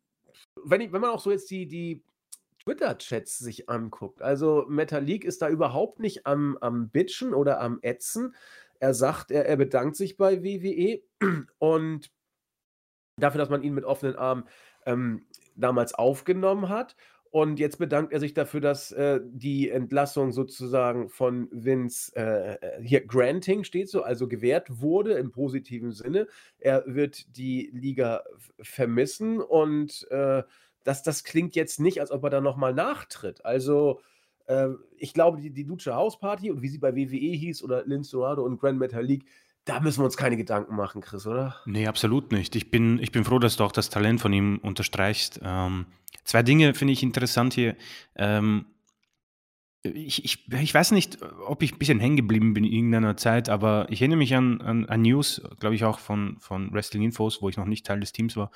wenn, 0.64 0.82
ich, 0.82 0.92
wenn 0.92 1.02
man 1.02 1.12
auch 1.12 1.20
so 1.20 1.32
jetzt 1.32 1.52
die, 1.52 1.68
die 1.68 2.04
Twitter-Chats 2.64 3.40
sich 3.40 3.70
anguckt, 3.70 4.22
also 4.22 4.66
Metalik 4.68 5.26
ist 5.26 5.42
da 5.42 5.50
überhaupt 5.50 6.00
nicht 6.00 6.26
am, 6.26 6.58
am 6.62 6.90
Bitchen 6.90 7.34
oder 7.34 7.62
am 7.62 7.80
Ätzen. 7.82 8.36
Er 8.80 8.94
sagt, 8.94 9.32
er, 9.32 9.46
er 9.46 9.58
bedankt 9.58 9.96
sich 9.96 10.18
bei 10.18 10.44
WWE 10.44 11.02
und 11.60 12.12
dafür, 13.18 13.40
dass 13.40 13.50
man 13.50 13.64
ihn 13.64 13.74
mit 13.74 13.86
offenen 13.86 14.16
Armen 14.16 14.46
ähm, 14.86 15.26
damals 15.60 15.94
aufgenommen 15.94 16.70
hat. 16.70 16.96
Und 17.32 17.60
jetzt 17.60 17.78
bedankt 17.78 18.12
er 18.12 18.20
sich 18.20 18.34
dafür, 18.34 18.60
dass 18.60 18.92
äh, 18.92 19.20
die 19.24 19.70
Entlassung 19.70 20.32
sozusagen 20.32 21.10
von 21.10 21.48
Vince 21.52 22.12
äh, 22.16 22.54
äh 22.56 22.84
hier 22.84 23.06
granting 23.06 23.64
steht 23.64 23.88
so, 23.88 24.02
also 24.02 24.28
gewährt 24.28 24.82
wurde 24.82 25.14
im 25.14 25.32
positiven 25.32 25.92
Sinne. 25.92 26.28
Er 26.58 26.84
wird 26.88 27.38
die 27.38 27.70
Liga 27.72 28.24
vermissen 28.60 29.40
und 29.42 30.08
äh, 30.10 30.42
das, 30.84 31.04
das 31.04 31.24
klingt 31.24 31.56
jetzt 31.56 31.80
nicht, 31.80 32.02
als 32.02 32.10
ob 32.10 32.24
er 32.24 32.32
da 32.32 32.42
nochmal 32.42 32.74
nachtritt. 32.74 33.46
Also 33.46 34.00
äh, 34.48 34.70
ich 34.98 35.14
glaube, 35.14 35.40
die, 35.40 35.52
die 35.52 35.64
Lucha 35.64 35.94
House 35.96 36.18
Party 36.18 36.50
und 36.50 36.64
wie 36.64 36.70
sie 36.70 36.80
bei 36.80 36.96
WWE 36.96 37.16
hieß 37.16 37.62
oder 37.64 37.86
Lince 37.86 38.12
Dorado 38.12 38.44
und 38.44 38.60
Grand 38.60 38.80
Metal 38.80 39.06
League, 39.06 39.26
da 39.70 39.80
müssen 39.80 40.00
wir 40.00 40.06
uns 40.06 40.18
keine 40.18 40.36
Gedanken 40.36 40.76
machen, 40.76 41.02
Chris, 41.02 41.28
oder? 41.28 41.56
Nee, 41.66 41.86
absolut 41.86 42.32
nicht. 42.32 42.56
Ich 42.56 42.72
bin, 42.72 42.98
ich 43.00 43.12
bin 43.12 43.24
froh, 43.24 43.38
dass 43.38 43.56
du 43.56 43.64
auch 43.64 43.72
das 43.72 43.92
Talent 43.92 44.20
von 44.20 44.34
ihm 44.34 44.58
unterstreichst. 44.64 45.40
Ähm, 45.44 45.86
zwei 46.24 46.42
Dinge 46.42 46.74
finde 46.74 46.94
ich 46.94 47.04
interessant 47.04 47.54
hier. 47.54 47.76
Ähm, 48.16 48.66
ich, 49.84 50.26
ich, 50.26 50.52
ich 50.52 50.74
weiß 50.74 50.92
nicht, 50.92 51.20
ob 51.46 51.62
ich 51.62 51.74
ein 51.74 51.78
bisschen 51.78 52.00
hängen 52.00 52.18
geblieben 52.18 52.56
bin 52.56 52.64
in 52.64 52.74
irgendeiner 52.74 53.16
Zeit, 53.16 53.48
aber 53.48 53.86
ich 53.92 54.02
erinnere 54.02 54.18
mich 54.18 54.36
an, 54.36 54.60
an, 54.62 54.86
an 54.88 55.04
News, 55.04 55.40
glaube 55.60 55.76
ich 55.76 55.86
auch 55.86 56.00
von, 56.00 56.38
von 56.40 56.74
Wrestling 56.74 57.04
Infos, 57.04 57.44
wo 57.44 57.48
ich 57.48 57.58
noch 57.58 57.66
nicht 57.66 57.86
Teil 57.86 58.00
des 58.00 58.12
Teams 58.12 58.36
war, 58.36 58.50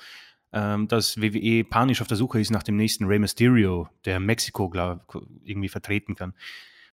ähm, 0.52 0.88
dass 0.88 1.22
WWE 1.22 1.62
panisch 1.62 2.02
auf 2.02 2.08
der 2.08 2.16
Suche 2.16 2.40
ist 2.40 2.50
nach 2.50 2.64
dem 2.64 2.76
nächsten 2.76 3.04
Rey 3.04 3.20
Mysterio, 3.20 3.88
der 4.04 4.18
Mexiko 4.18 4.68
glaub, 4.68 5.24
irgendwie 5.44 5.68
vertreten 5.68 6.16
kann. 6.16 6.34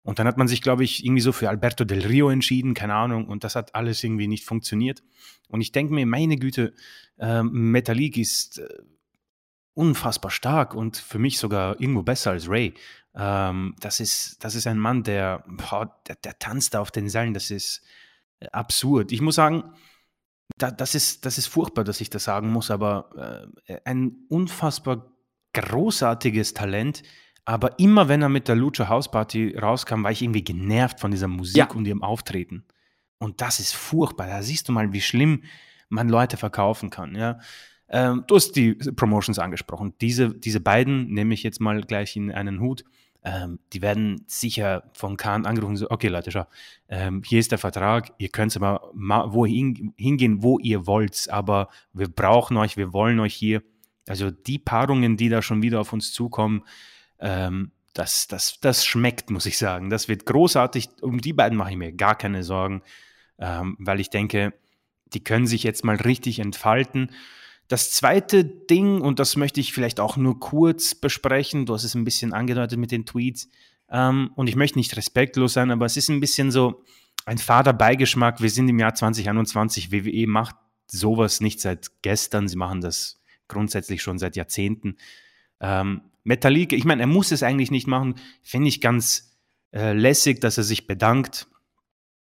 Und 0.02 0.18
dann 0.18 0.26
hat 0.26 0.38
man 0.38 0.48
sich, 0.48 0.62
glaube 0.62 0.82
ich, 0.82 1.04
irgendwie 1.04 1.20
so 1.20 1.32
für 1.32 1.50
Alberto 1.50 1.84
del 1.84 2.06
Rio 2.06 2.30
entschieden, 2.30 2.74
keine 2.74 2.94
Ahnung, 2.94 3.26
und 3.26 3.44
das 3.44 3.54
hat 3.54 3.74
alles 3.74 4.02
irgendwie 4.02 4.28
nicht 4.28 4.44
funktioniert. 4.44 5.02
Und 5.48 5.60
ich 5.60 5.72
denke 5.72 5.92
mir, 5.92 6.06
meine 6.06 6.36
Güte, 6.36 6.74
äh, 7.18 7.42
Metalik 7.42 8.16
ist 8.16 8.58
äh, 8.58 8.68
unfassbar 9.74 10.30
stark 10.30 10.74
und 10.74 10.96
für 10.96 11.18
mich 11.18 11.38
sogar 11.38 11.80
irgendwo 11.80 12.02
besser 12.02 12.30
als 12.30 12.48
Ray. 12.48 12.74
Ähm, 13.14 13.74
das, 13.80 14.00
ist, 14.00 14.42
das 14.42 14.54
ist 14.54 14.66
ein 14.66 14.78
Mann, 14.78 15.02
der, 15.02 15.44
boah, 15.46 16.00
der, 16.06 16.16
der 16.16 16.38
tanzt 16.38 16.74
da 16.74 16.80
auf 16.80 16.90
den 16.90 17.08
Seilen, 17.08 17.34
das 17.34 17.50
ist 17.50 17.82
äh, 18.40 18.46
absurd. 18.52 19.12
Ich 19.12 19.20
muss 19.20 19.34
sagen, 19.34 19.74
da, 20.56 20.70
das, 20.70 20.94
ist, 20.94 21.26
das 21.26 21.38
ist 21.38 21.46
furchtbar, 21.46 21.84
dass 21.84 22.00
ich 22.00 22.10
das 22.10 22.24
sagen 22.24 22.50
muss, 22.50 22.70
aber 22.70 23.50
äh, 23.66 23.80
ein 23.84 24.24
unfassbar 24.28 25.12
großartiges 25.52 26.54
Talent, 26.54 27.02
aber 27.44 27.78
immer 27.78 28.08
wenn 28.08 28.22
er 28.22 28.28
mit 28.28 28.48
der 28.48 28.56
Lucha 28.56 28.88
House 28.88 29.10
Party 29.10 29.56
rauskam, 29.56 30.02
war 30.02 30.10
ich 30.10 30.22
irgendwie 30.22 30.44
genervt 30.44 31.00
von 31.00 31.10
dieser 31.10 31.28
Musik 31.28 31.56
ja. 31.56 31.70
und 31.70 31.86
ihrem 31.86 32.02
Auftreten. 32.02 32.64
Und 33.18 33.40
das 33.40 33.60
ist 33.60 33.74
furchtbar. 33.74 34.26
Da 34.26 34.42
siehst 34.42 34.68
du 34.68 34.72
mal, 34.72 34.92
wie 34.92 35.00
schlimm 35.00 35.42
man 35.88 36.08
Leute 36.08 36.36
verkaufen 36.36 36.90
kann. 36.90 37.14
Ja. 37.14 37.38
Ähm, 37.88 38.24
du 38.26 38.36
hast 38.36 38.52
die 38.52 38.74
Promotions 38.74 39.38
angesprochen. 39.38 39.94
Diese, 40.00 40.34
diese 40.34 40.60
beiden 40.60 41.12
nehme 41.12 41.34
ich 41.34 41.42
jetzt 41.42 41.60
mal 41.60 41.80
gleich 41.82 42.16
in 42.16 42.30
einen 42.30 42.60
Hut. 42.60 42.84
Ähm, 43.22 43.58
die 43.72 43.82
werden 43.82 44.24
sicher 44.26 44.84
von 44.94 45.18
Kahn 45.18 45.44
angerufen, 45.44 45.76
so, 45.76 45.90
okay 45.90 46.08
Leute, 46.08 46.30
schau, 46.30 46.46
ähm, 46.88 47.22
hier 47.22 47.38
ist 47.38 47.50
der 47.50 47.58
Vertrag, 47.58 48.12
ihr 48.16 48.30
könnt 48.30 48.56
aber 48.56 48.90
wohin 48.94 49.92
hingehen, 49.98 50.42
wo 50.42 50.58
ihr 50.58 50.86
wollt, 50.86 51.28
aber 51.28 51.68
wir 51.92 52.08
brauchen 52.08 52.56
euch, 52.56 52.78
wir 52.78 52.94
wollen 52.94 53.20
euch 53.20 53.34
hier. 53.34 53.62
Also 54.08 54.30
die 54.30 54.58
Paarungen, 54.58 55.18
die 55.18 55.28
da 55.28 55.42
schon 55.42 55.60
wieder 55.60 55.80
auf 55.80 55.92
uns 55.92 56.14
zukommen, 56.14 56.62
ähm, 57.20 57.72
das, 57.94 58.28
das, 58.28 58.58
das 58.60 58.86
schmeckt, 58.86 59.30
muss 59.30 59.46
ich 59.46 59.58
sagen. 59.58 59.90
Das 59.90 60.08
wird 60.08 60.26
großartig. 60.26 60.88
Um 61.00 61.20
die 61.20 61.32
beiden 61.32 61.58
mache 61.58 61.70
ich 61.70 61.76
mir 61.76 61.92
gar 61.92 62.16
keine 62.16 62.42
Sorgen, 62.42 62.82
ähm, 63.38 63.76
weil 63.78 64.00
ich 64.00 64.10
denke, 64.10 64.54
die 65.06 65.24
können 65.24 65.46
sich 65.46 65.62
jetzt 65.62 65.84
mal 65.84 65.96
richtig 65.96 66.38
entfalten. 66.38 67.10
Das 67.68 67.92
zweite 67.92 68.44
Ding, 68.44 69.00
und 69.00 69.18
das 69.18 69.36
möchte 69.36 69.60
ich 69.60 69.72
vielleicht 69.72 70.00
auch 70.00 70.16
nur 70.16 70.40
kurz 70.40 70.94
besprechen, 70.94 71.66
du 71.66 71.74
hast 71.74 71.84
es 71.84 71.94
ein 71.94 72.04
bisschen 72.04 72.32
angedeutet 72.32 72.78
mit 72.78 72.90
den 72.90 73.06
Tweets, 73.06 73.48
ähm, 73.90 74.30
und 74.36 74.48
ich 74.48 74.56
möchte 74.56 74.78
nicht 74.78 74.96
respektlos 74.96 75.52
sein, 75.52 75.70
aber 75.70 75.86
es 75.86 75.96
ist 75.96 76.08
ein 76.08 76.20
bisschen 76.20 76.50
so 76.50 76.84
ein 77.26 77.38
fader 77.38 77.72
Beigeschmack. 77.72 78.40
Wir 78.40 78.50
sind 78.50 78.68
im 78.68 78.78
Jahr 78.78 78.94
2021, 78.94 79.92
WWE 79.92 80.26
macht 80.26 80.56
sowas 80.86 81.40
nicht 81.40 81.60
seit 81.60 82.02
gestern, 82.02 82.48
sie 82.48 82.56
machen 82.56 82.80
das 82.80 83.20
grundsätzlich 83.48 84.02
schon 84.02 84.18
seit 84.18 84.36
Jahrzehnten. 84.36 84.96
Ähm, 85.60 86.02
Metallica, 86.30 86.76
ich 86.76 86.84
meine, 86.84 87.02
er 87.02 87.08
muss 87.08 87.32
es 87.32 87.42
eigentlich 87.42 87.72
nicht 87.72 87.88
machen, 87.88 88.14
finde 88.40 88.68
ich 88.68 88.80
ganz 88.80 89.36
äh, 89.72 89.92
lässig, 89.92 90.40
dass 90.40 90.58
er 90.58 90.64
sich 90.64 90.86
bedankt 90.86 91.48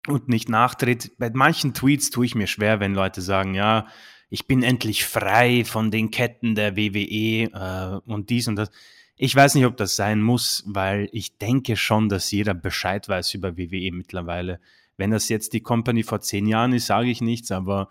und 0.08 0.28
nicht 0.28 0.49
nachtritt. 0.49 1.12
Bei 1.20 1.30
manchen 1.32 1.76
Tweets 1.76 2.10
tue 2.10 2.26
ich 2.26 2.34
mir 2.34 2.47
schwer, 2.47 2.80
wenn 2.80 2.95
Leute 2.95 3.22
sagen, 3.22 3.54
ja, 3.54 3.86
ich 4.32 4.47
bin 4.47 4.64
endlich 4.64 5.06
frei 5.06 5.64
von 5.66 5.91
den 5.91 6.10
Ketten 6.10 6.56
der 6.56 6.76
WWE 6.76 7.52
äh, 7.54 8.12
und 8.12 8.32
dies 8.32 8.47
und 8.47 8.56
das. 8.56 8.72
Ich 9.18 9.36
weiß 9.36 9.54
nicht, 9.54 9.68
ob 9.68 9.78
das 9.78 9.95
sein 9.95 10.20
muss, 10.20 10.64
weil 10.66 11.08
ich 11.12 11.38
denke 11.38 11.78
schon, 11.78 12.10
dass 12.10 12.32
jeder 12.32 12.56
Bescheid 12.56 13.08
weiß 13.08 13.36
über 13.36 13.56
WWE 13.56 13.91
mittlerweile. 13.91 14.60
Wenn 14.97 15.12
das 15.12 15.30
jetzt 15.30 15.54
die 15.54 15.62
Company 15.62 16.02
vor 16.02 16.22
zehn 16.22 16.47
Jahren 16.47 16.74
ist, 16.74 16.88
sage 16.88 17.12
ich 17.12 17.22
nichts, 17.22 17.52
aber 17.52 17.88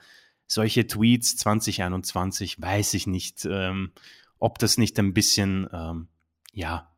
solche 0.48 0.88
Tweets 0.88 1.36
2021 1.36 2.60
weiß 2.60 2.94
ich 2.94 3.06
nicht. 3.06 3.46
Ähm, 3.48 3.92
ob 4.40 4.58
das 4.58 4.78
nicht 4.78 4.98
ein 4.98 5.14
bisschen, 5.14 5.68
ähm, 5.72 6.08
ja, 6.52 6.90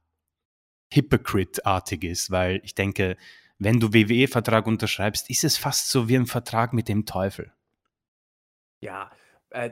Hypocrite-artig 0.90 2.04
ist, 2.04 2.30
weil 2.30 2.60
ich 2.64 2.74
denke, 2.74 3.16
wenn 3.58 3.80
du 3.80 3.92
WWE-Vertrag 3.92 4.66
unterschreibst, 4.66 5.30
ist 5.30 5.44
es 5.44 5.56
fast 5.56 5.90
so 5.90 6.08
wie 6.08 6.16
ein 6.16 6.26
Vertrag 6.26 6.72
mit 6.72 6.88
dem 6.88 7.06
Teufel. 7.06 7.52
Ja, 8.80 9.10
äh, 9.50 9.70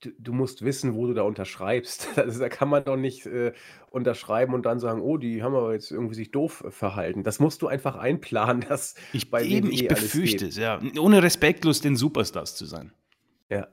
du, 0.00 0.10
du, 0.18 0.32
musst 0.32 0.62
wissen, 0.62 0.94
wo 0.94 1.06
du 1.06 1.14
da 1.14 1.22
unterschreibst. 1.22 2.08
Also, 2.16 2.40
da 2.40 2.48
kann 2.48 2.68
man 2.68 2.84
doch 2.84 2.96
nicht 2.96 3.26
äh, 3.26 3.52
unterschreiben 3.90 4.54
und 4.54 4.66
dann 4.66 4.78
sagen, 4.78 5.00
oh, 5.00 5.16
die 5.16 5.42
haben 5.42 5.54
aber 5.54 5.72
jetzt 5.72 5.90
irgendwie 5.90 6.14
sich 6.14 6.30
doof 6.30 6.64
verhalten. 6.68 7.24
Das 7.24 7.38
musst 7.38 7.62
du 7.62 7.68
einfach 7.68 7.96
einplanen, 7.96 8.60
dass 8.68 8.94
ich 9.12 9.30
bei 9.30 9.44
eben, 9.44 9.68
WWE 9.68 9.72
ich 9.72 9.88
befürchte 9.88 10.46
es, 10.46 10.56
ja. 10.56 10.80
Ohne 10.98 11.22
respektlos 11.22 11.80
den 11.80 11.96
Superstars 11.96 12.56
zu 12.56 12.66
sein. 12.66 12.92
Ja. 13.48 13.68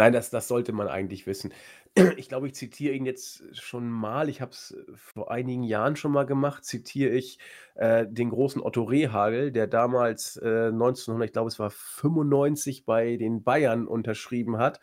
Nein, 0.00 0.14
das, 0.14 0.30
das 0.30 0.48
sollte 0.48 0.72
man 0.72 0.88
eigentlich 0.88 1.26
wissen. 1.26 1.52
Ich 2.16 2.30
glaube, 2.30 2.46
ich 2.46 2.54
zitiere 2.54 2.94
ihn 2.94 3.04
jetzt 3.04 3.42
schon 3.52 3.90
mal. 3.90 4.30
Ich 4.30 4.40
habe 4.40 4.52
es 4.52 4.74
vor 4.94 5.30
einigen 5.30 5.62
Jahren 5.62 5.94
schon 5.94 6.10
mal 6.12 6.24
gemacht. 6.24 6.64
Zitiere 6.64 7.12
ich 7.12 7.38
äh, 7.74 8.06
den 8.08 8.30
großen 8.30 8.62
Otto 8.62 8.84
Rehagel, 8.84 9.52
der 9.52 9.66
damals 9.66 10.38
äh, 10.38 10.68
1900, 10.68 11.26
ich 11.26 11.32
glaube, 11.34 11.48
es 11.48 11.58
war 11.58 11.68
95 11.68 12.86
bei 12.86 13.18
den 13.18 13.42
Bayern 13.42 13.86
unterschrieben 13.86 14.56
hat. 14.56 14.80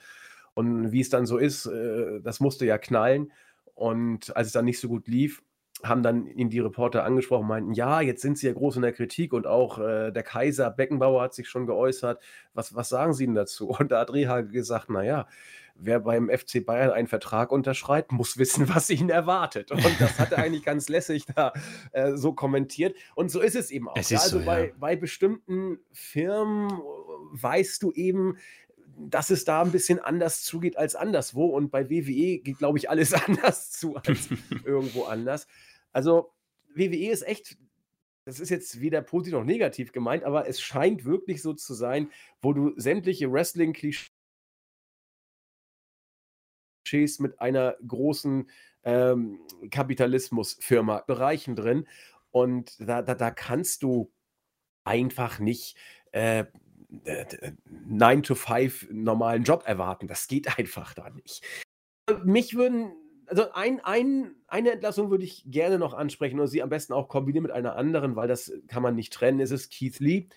Und 0.53 0.91
wie 0.91 1.01
es 1.01 1.09
dann 1.09 1.25
so 1.25 1.39
ist, 1.39 1.65
äh, 1.65 2.21
das 2.21 2.39
musste 2.39 2.67
ja 2.67 2.77
knallen. 2.77 3.31
Und 3.73 4.35
als 4.37 4.47
es 4.47 4.53
dann 4.53 4.65
nicht 4.65 4.79
so 4.79 4.87
gut 4.87 5.07
lief, 5.07 5.41
haben 5.83 6.03
dann 6.03 6.27
ihn 6.27 6.49
die 6.49 6.59
Reporter 6.59 7.03
angesprochen, 7.03 7.47
meinten, 7.47 7.73
ja, 7.73 8.01
jetzt 8.01 8.21
sind 8.21 8.37
sie 8.37 8.47
ja 8.47 8.53
groß 8.53 8.77
in 8.77 8.81
der 8.81 8.93
Kritik 8.93 9.33
und 9.33 9.45
auch 9.45 9.79
äh, 9.79 10.11
der 10.11 10.23
Kaiser 10.23 10.71
Beckenbauer 10.71 11.21
hat 11.21 11.33
sich 11.33 11.49
schon 11.49 11.67
geäußert. 11.67 12.21
Was, 12.53 12.75
was 12.75 12.89
sagen 12.89 13.13
Sie 13.13 13.25
denn 13.25 13.35
dazu? 13.35 13.69
Und 13.79 13.91
da 13.91 13.99
hat 13.99 14.13
Rehagel 14.13 14.51
gesagt, 14.51 14.89
naja, 14.89 15.27
wer 15.75 15.99
beim 15.99 16.29
FC 16.29 16.65
Bayern 16.65 16.91
einen 16.91 17.07
Vertrag 17.07 17.51
unterschreibt, 17.51 18.11
muss 18.11 18.37
wissen, 18.37 18.67
was 18.73 18.89
ihn 18.89 19.09
erwartet. 19.09 19.71
Und 19.71 19.83
das 19.99 20.19
hat 20.19 20.31
er 20.31 20.39
eigentlich 20.39 20.63
ganz 20.63 20.89
lässig 20.89 21.25
da 21.35 21.53
äh, 21.91 22.15
so 22.15 22.33
kommentiert. 22.33 22.95
Und 23.15 23.29
so 23.29 23.39
ist 23.39 23.55
es 23.55 23.71
eben 23.71 23.87
auch. 23.87 23.97
Es 23.97 24.09
ja, 24.09 24.19
also 24.19 24.39
so, 24.39 24.45
bei, 24.45 24.67
ja. 24.67 24.73
bei 24.79 24.95
bestimmten 24.95 25.79
Firmen 25.91 26.69
äh, 26.69 26.73
weißt 27.31 27.83
du 27.83 27.91
eben, 27.91 28.37
dass 28.97 29.29
es 29.29 29.45
da 29.45 29.61
ein 29.61 29.71
bisschen 29.71 29.99
anders 29.99 30.43
zugeht 30.43 30.77
als 30.77 30.95
anderswo. 30.95 31.45
Und 31.45 31.69
bei 31.69 31.89
WWE 31.89 32.39
geht, 32.39 32.57
glaube 32.57 32.77
ich, 32.77 32.89
alles 32.89 33.13
anders 33.27 33.71
zu 33.71 33.95
als 33.97 34.29
irgendwo 34.65 35.03
anders. 35.03 35.47
Also 35.93 36.33
WWE 36.75 37.11
ist 37.11 37.23
echt 37.23 37.57
das 38.25 38.41
ist 38.41 38.49
jetzt 38.49 38.81
weder 38.81 39.01
positiv 39.01 39.39
noch 39.39 39.45
negativ 39.45 39.93
gemeint, 39.93 40.25
aber 40.25 40.49
es 40.49 40.59
scheint 40.59 41.05
wirklich 41.05 41.41
so 41.41 41.53
zu 41.53 41.73
sein, 41.73 42.11
wo 42.41 42.51
du 42.51 42.73
sämtliche 42.75 43.31
Wrestling-Klischees 43.31 44.11
Klischees 46.87 47.19
mit 47.19 47.39
einer 47.39 47.75
großen 47.85 48.49
ähm, 48.83 49.39
Kapitalismusfirma 49.69 51.01
Bereichen 51.01 51.55
drin. 51.55 51.87
Und 52.31 52.75
da, 52.79 53.01
da, 53.01 53.15
da 53.15 53.31
kannst 53.31 53.83
du 53.83 54.11
einfach 54.83 55.39
nicht 55.39 55.77
äh, 56.11 56.45
9 57.65 58.23
to 58.23 58.35
5 58.35 58.87
normalen 58.91 59.43
Job 59.43 59.63
erwarten. 59.65 60.07
Das 60.07 60.27
geht 60.27 60.47
einfach 60.57 60.93
da 60.93 61.09
nicht. 61.09 61.43
Mich 62.23 62.55
würden 62.55 62.93
also 63.27 63.51
ein, 63.51 63.79
ein, 63.81 64.35
eine 64.47 64.71
Entlassung 64.71 65.11
würde 65.11 65.23
ich 65.23 65.43
gerne 65.45 65.77
noch 65.77 65.93
ansprechen 65.93 66.39
und 66.39 66.47
sie 66.47 66.63
am 66.63 66.69
besten 66.69 66.93
auch 66.93 67.09
kombinieren 67.09 67.43
mit 67.43 67.51
einer 67.51 67.75
anderen, 67.75 68.15
weil 68.15 68.27
das 68.27 68.51
kann 68.67 68.83
man 68.83 68.95
nicht 68.95 69.13
trennen. 69.13 69.39
Es 69.39 69.51
ist 69.51 69.71
Keith 69.71 69.99
Lee 69.99 70.27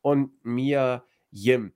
und 0.00 0.44
Mia 0.44 1.04
Yim, 1.30 1.72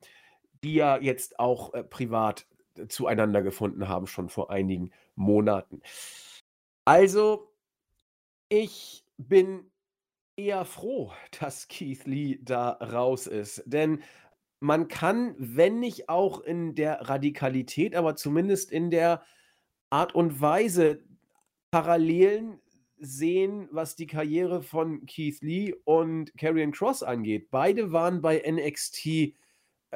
die 0.64 0.75
ja 0.75 0.99
jetzt 0.99 1.39
auch 1.39 1.75
äh, 1.75 1.85
privat 1.85 2.47
zueinander 2.89 3.43
gefunden 3.43 3.89
haben, 3.89 4.07
schon 4.07 4.29
vor 4.29 4.51
einigen 4.51 4.91
Monaten. 5.14 5.83
Also, 6.85 7.53
ich 8.49 9.05
bin 9.18 9.70
eher 10.37 10.64
froh, 10.64 11.12
dass 11.41 11.68
Keith 11.68 12.07
Lee 12.07 12.39
da 12.43 12.70
raus 12.70 13.27
ist, 13.27 13.62
denn 13.66 14.03
man 14.61 14.87
kann, 14.87 15.35
wenn 15.39 15.81
nicht 15.81 16.09
auch 16.09 16.41
in 16.41 16.77
der 16.77 17.09
Radikalität, 17.09 17.97
aber 17.97 18.14
zumindest 18.14 18.70
in 18.70 18.91
der 18.91 19.25
Art 19.93 20.14
und 20.14 20.40
Weise 20.40 21.03
Parallelen 21.70 22.61
sehen, 22.99 23.68
was 23.72 23.97
die 23.97 24.07
Karriere 24.07 24.62
von 24.62 25.07
Keith 25.07 25.40
Lee 25.40 25.74
und 25.84 26.36
Karrion 26.36 26.72
Cross 26.72 27.03
angeht. 27.03 27.51
Beide 27.51 27.93
waren 27.93 28.22
bei 28.22 28.43
NXT 28.47 29.07
äh, 29.07 29.32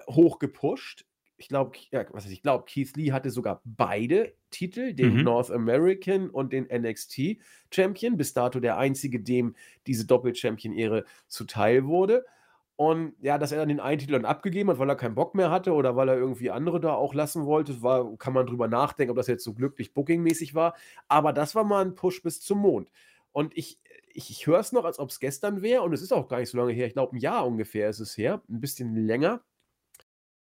hochgepusht 0.08 1.06
ich 1.38 1.48
glaube, 1.48 1.76
ja, 1.90 2.04
was 2.12 2.26
ich 2.26 2.42
glaube, 2.42 2.64
Keith 2.66 2.96
Lee 2.96 3.12
hatte 3.12 3.30
sogar 3.30 3.60
beide 3.64 4.34
Titel, 4.50 4.94
den 4.94 5.18
mhm. 5.18 5.24
North 5.24 5.50
American 5.50 6.30
und 6.30 6.52
den 6.52 6.66
NXT 6.72 7.38
Champion. 7.70 8.16
Bis 8.16 8.32
dato 8.32 8.60
der 8.60 8.78
einzige, 8.78 9.20
dem 9.20 9.54
diese 9.86 10.06
Doppel-Champion-Ehre 10.06 11.04
zuteil 11.28 11.86
wurde. 11.86 12.24
Und 12.76 13.14
ja, 13.22 13.38
dass 13.38 13.52
er 13.52 13.58
dann 13.58 13.68
den 13.68 13.80
einen 13.80 13.98
Titel 13.98 14.12
dann 14.12 14.26
abgegeben 14.26 14.68
hat, 14.70 14.78
weil 14.78 14.90
er 14.90 14.96
keinen 14.96 15.14
Bock 15.14 15.34
mehr 15.34 15.50
hatte 15.50 15.72
oder 15.72 15.96
weil 15.96 16.10
er 16.10 16.16
irgendwie 16.16 16.50
andere 16.50 16.78
da 16.78 16.92
auch 16.92 17.14
lassen 17.14 17.46
wollte, 17.46 17.82
war, 17.82 18.16
kann 18.18 18.34
man 18.34 18.46
drüber 18.46 18.68
nachdenken, 18.68 19.10
ob 19.12 19.16
das 19.16 19.28
jetzt 19.28 19.44
so 19.44 19.54
glücklich 19.54 19.94
bookingmäßig 19.94 20.54
war. 20.54 20.74
Aber 21.08 21.32
das 21.32 21.54
war 21.54 21.64
mal 21.64 21.84
ein 21.84 21.94
Push 21.94 22.22
bis 22.22 22.40
zum 22.42 22.58
Mond. 22.58 22.90
Und 23.32 23.56
ich, 23.56 23.78
ich, 24.12 24.30
ich 24.30 24.46
höre 24.46 24.60
es 24.60 24.72
noch, 24.72 24.84
als 24.84 24.98
ob 24.98 25.08
es 25.08 25.20
gestern 25.20 25.62
wäre. 25.62 25.82
Und 25.82 25.94
es 25.94 26.02
ist 26.02 26.12
auch 26.12 26.28
gar 26.28 26.40
nicht 26.40 26.50
so 26.50 26.58
lange 26.58 26.72
her. 26.72 26.86
Ich 26.86 26.92
glaube, 26.92 27.16
ein 27.16 27.20
Jahr 27.20 27.46
ungefähr 27.46 27.88
ist 27.88 28.00
es 28.00 28.16
her. 28.18 28.42
Ein 28.48 28.60
bisschen 28.60 28.94
länger 28.94 29.40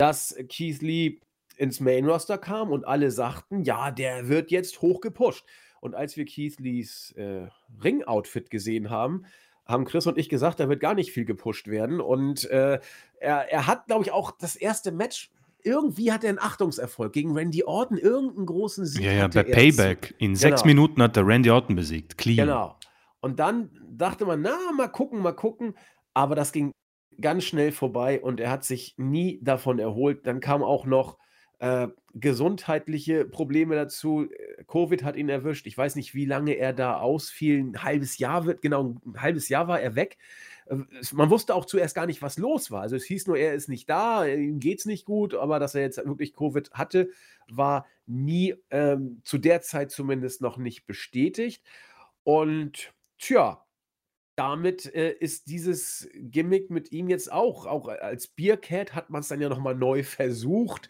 dass 0.01 0.35
Keith 0.49 0.81
Lee 0.81 1.19
ins 1.57 1.79
Main 1.79 2.05
Roster 2.05 2.39
kam 2.39 2.71
und 2.71 2.87
alle 2.87 3.11
sagten, 3.11 3.61
ja, 3.61 3.91
der 3.91 4.29
wird 4.29 4.49
jetzt 4.49 4.81
hoch 4.81 4.99
gepusht. 4.99 5.45
Und 5.79 5.93
als 5.93 6.17
wir 6.17 6.25
Keith 6.25 6.59
Lees 6.59 7.11
äh, 7.11 7.47
Ring-Outfit 7.83 8.49
gesehen 8.49 8.89
haben, 8.89 9.25
haben 9.71 9.85
Chris 9.85 10.05
und 10.05 10.17
ich 10.17 10.29
gesagt, 10.29 10.59
da 10.59 10.69
wird 10.69 10.79
gar 10.79 10.93
nicht 10.93 11.11
viel 11.11 11.25
gepusht 11.25 11.67
werden. 11.67 11.99
Und 11.99 12.49
äh, 12.49 12.79
er, 13.19 13.51
er 13.51 13.67
hat, 13.67 13.87
glaube 13.87 14.03
ich, 14.03 14.11
auch 14.11 14.31
das 14.31 14.55
erste 14.55 14.91
Match 14.91 15.31
irgendwie 15.63 16.11
hat 16.11 16.23
er 16.23 16.29
einen 16.29 16.39
Achtungserfolg 16.39 17.13
gegen 17.13 17.37
Randy 17.37 17.63
Orton, 17.63 17.97
irgendeinen 17.97 18.45
großen 18.45 18.85
Sieg. 18.85 19.03
Ja, 19.03 19.11
ja, 19.11 19.27
bei 19.27 19.43
Payback. 19.43 20.15
In 20.17 20.29
genau. 20.29 20.39
sechs 20.39 20.65
Minuten 20.65 21.01
hat 21.01 21.17
er 21.17 21.25
Randy 21.25 21.49
Orton 21.49 21.75
besiegt. 21.75 22.17
Clean. 22.17 22.47
Genau. 22.47 22.77
Und 23.19 23.39
dann 23.39 23.69
dachte 23.89 24.25
man, 24.25 24.41
na, 24.41 24.57
mal 24.75 24.87
gucken, 24.87 25.21
mal 25.21 25.33
gucken. 25.33 25.75
Aber 26.13 26.35
das 26.35 26.51
ging 26.51 26.71
ganz 27.19 27.43
schnell 27.43 27.71
vorbei 27.71 28.21
und 28.21 28.39
er 28.39 28.49
hat 28.49 28.63
sich 28.63 28.95
nie 28.97 29.39
davon 29.43 29.79
erholt. 29.79 30.25
Dann 30.25 30.39
kam 30.39 30.63
auch 30.63 30.85
noch 30.85 31.17
äh, 31.61 31.89
gesundheitliche 32.15 33.23
Probleme 33.23 33.75
dazu. 33.75 34.23
Äh, 34.23 34.63
Covid 34.65 35.03
hat 35.03 35.15
ihn 35.15 35.29
erwischt. 35.29 35.67
Ich 35.67 35.77
weiß 35.77 35.95
nicht, 35.95 36.15
wie 36.15 36.25
lange 36.25 36.53
er 36.55 36.73
da 36.73 36.97
ausfiel. 36.97 37.59
Ein 37.59 37.83
halbes 37.83 38.17
Jahr 38.17 38.47
wird, 38.47 38.63
genau, 38.63 38.95
ein 39.05 39.21
halbes 39.21 39.47
Jahr 39.47 39.67
war 39.67 39.79
er 39.79 39.93
weg. 39.95 40.17
Äh, 40.65 40.77
man 41.13 41.29
wusste 41.29 41.53
auch 41.53 41.65
zuerst 41.65 41.93
gar 41.93 42.07
nicht, 42.07 42.23
was 42.23 42.39
los 42.39 42.71
war. 42.71 42.81
Also 42.81 42.95
es 42.95 43.03
hieß 43.03 43.27
nur, 43.27 43.37
er 43.37 43.53
ist 43.53 43.69
nicht 43.69 43.87
da, 43.91 44.25
ihm 44.25 44.59
geht 44.59 44.79
es 44.79 44.85
nicht 44.85 45.05
gut, 45.05 45.35
aber 45.35 45.59
dass 45.59 45.75
er 45.75 45.81
jetzt 45.81 46.03
wirklich 46.03 46.33
Covid 46.33 46.71
hatte, 46.71 47.11
war 47.47 47.85
nie 48.07 48.55
ähm, 48.71 49.21
zu 49.23 49.37
der 49.37 49.61
Zeit 49.61 49.91
zumindest 49.91 50.41
noch 50.41 50.57
nicht 50.57 50.87
bestätigt. 50.87 51.63
Und 52.23 52.91
tja, 53.19 53.63
damit 54.35 54.91
äh, 54.95 55.11
ist 55.11 55.47
dieses 55.47 56.09
Gimmick 56.15 56.71
mit 56.71 56.91
ihm 56.91 57.07
jetzt 57.07 57.31
auch, 57.31 57.67
auch 57.67 57.87
als 57.87 58.27
Beercat 58.27 58.95
hat 58.95 59.11
man 59.11 59.21
es 59.21 59.27
dann 59.27 59.41
ja 59.41 59.49
nochmal 59.49 59.75
neu 59.75 60.01
versucht. 60.01 60.89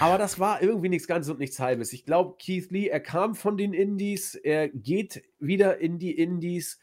Aber 0.00 0.18
das 0.18 0.38
war 0.38 0.62
irgendwie 0.62 0.88
nichts 0.88 1.08
Ganzes 1.08 1.30
und 1.30 1.38
nichts 1.38 1.58
Halbes. 1.58 1.92
Ich 1.92 2.04
glaube, 2.04 2.36
Keith 2.38 2.70
Lee, 2.70 2.88
er 2.88 3.00
kam 3.00 3.34
von 3.34 3.56
den 3.56 3.72
Indies, 3.72 4.34
er 4.34 4.68
geht 4.68 5.22
wieder 5.38 5.78
in 5.78 5.98
die 5.98 6.12
Indies 6.12 6.78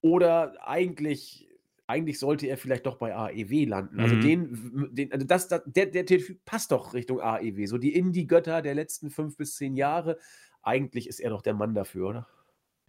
oder 0.00 0.54
eigentlich, 0.66 1.48
eigentlich 1.86 2.18
sollte 2.18 2.46
er 2.46 2.56
vielleicht 2.56 2.86
doch 2.86 2.96
bei 2.96 3.14
AEW 3.14 3.64
landen. 3.64 4.00
Also 4.00 4.14
mhm. 4.14 4.20
den, 4.20 4.88
den, 4.94 5.12
also 5.12 5.26
das, 5.26 5.48
das 5.48 5.62
der, 5.66 5.86
der, 5.86 6.04
der 6.04 6.20
passt 6.44 6.70
doch 6.70 6.94
Richtung 6.94 7.20
AEW. 7.20 7.66
So 7.66 7.78
die 7.78 7.94
Indie-Götter 7.94 8.62
der 8.62 8.74
letzten 8.74 9.10
fünf 9.10 9.36
bis 9.36 9.56
zehn 9.56 9.74
Jahre. 9.74 10.18
Eigentlich 10.62 11.08
ist 11.08 11.20
er 11.20 11.30
doch 11.30 11.42
der 11.42 11.54
Mann 11.54 11.74
dafür, 11.74 12.08
oder? 12.08 12.28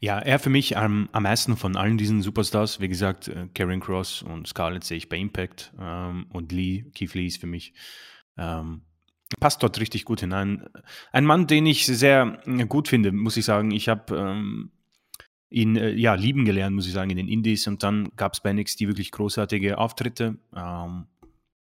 Ja, 0.02 0.18
er 0.20 0.40
für 0.40 0.50
mich 0.50 0.78
am, 0.78 1.10
am 1.12 1.24
meisten 1.24 1.58
von 1.58 1.76
allen 1.76 1.98
diesen 1.98 2.22
Superstars. 2.22 2.80
Wie 2.80 2.88
gesagt, 2.88 3.28
äh, 3.28 3.48
Karen 3.54 3.82
Cross 3.82 4.22
und 4.22 4.48
Scarlett 4.48 4.86
sehe 4.86 4.98
ich 4.98 5.10
bei 5.10 5.18
Impact 5.18 5.74
ähm, 5.78 6.28
und 6.32 6.52
Lee, 6.52 6.86
Keith 6.96 7.14
Lee 7.16 7.28
ist 7.28 7.42
für 7.42 7.48
mich, 7.48 7.74
ähm, 8.38 8.84
passt 9.40 9.62
dort 9.64 9.80
richtig 9.80 10.06
gut 10.06 10.22
hinein. 10.22 10.68
Ein 11.12 11.26
Mann, 11.26 11.48
den 11.48 11.66
ich 11.66 11.86
sehr 11.86 12.42
äh, 12.46 12.66
gut 12.66 12.88
finde, 12.88 13.12
muss 13.12 13.38
ich 13.38 13.46
sagen. 13.46 13.72
Ich 13.72 13.90
habe 13.90 14.16
ähm, 14.18 14.72
ihn 15.50 15.76
äh, 15.76 15.92
ja 15.92 16.16
lieben 16.16 16.46
gelernt, 16.46 16.76
muss 16.76 16.88
ich 16.88 16.94
sagen, 16.94 17.12
in 17.12 17.18
den 17.18 17.28
Indies 17.28 17.68
und 17.68 17.84
dann 17.84 18.10
gab 18.16 18.34
es 18.34 18.42
bei 18.42 18.54
NXT 18.54 18.82
wirklich 18.82 19.12
großartige 19.12 19.78
Auftritte. 19.78 20.38
Ähm, 20.56 21.08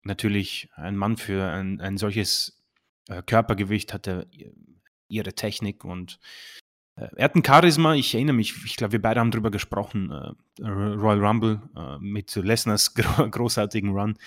natürlich 0.03 0.69
ein 0.75 0.95
Mann 0.95 1.17
für 1.17 1.49
ein, 1.51 1.79
ein 1.81 1.97
solches 1.97 2.63
äh, 3.09 3.21
Körpergewicht 3.21 3.93
hatte 3.93 4.27
ihre 5.07 5.33
Technik 5.33 5.83
und 5.83 6.19
äh, 6.95 7.07
er 7.15 7.25
hat 7.25 7.35
ein 7.35 7.45
Charisma, 7.45 7.95
ich 7.95 8.13
erinnere 8.13 8.35
mich, 8.35 8.55
ich 8.65 8.77
glaube, 8.77 8.93
wir 8.93 9.01
beide 9.01 9.19
haben 9.19 9.31
darüber 9.31 9.51
gesprochen, 9.51 10.11
äh, 10.11 10.65
Royal 10.65 11.23
Rumble 11.23 11.61
äh, 11.75 11.97
mit 11.99 12.33
Lesners 12.35 12.93
großartigen 12.95 13.91
Run. 13.91 14.17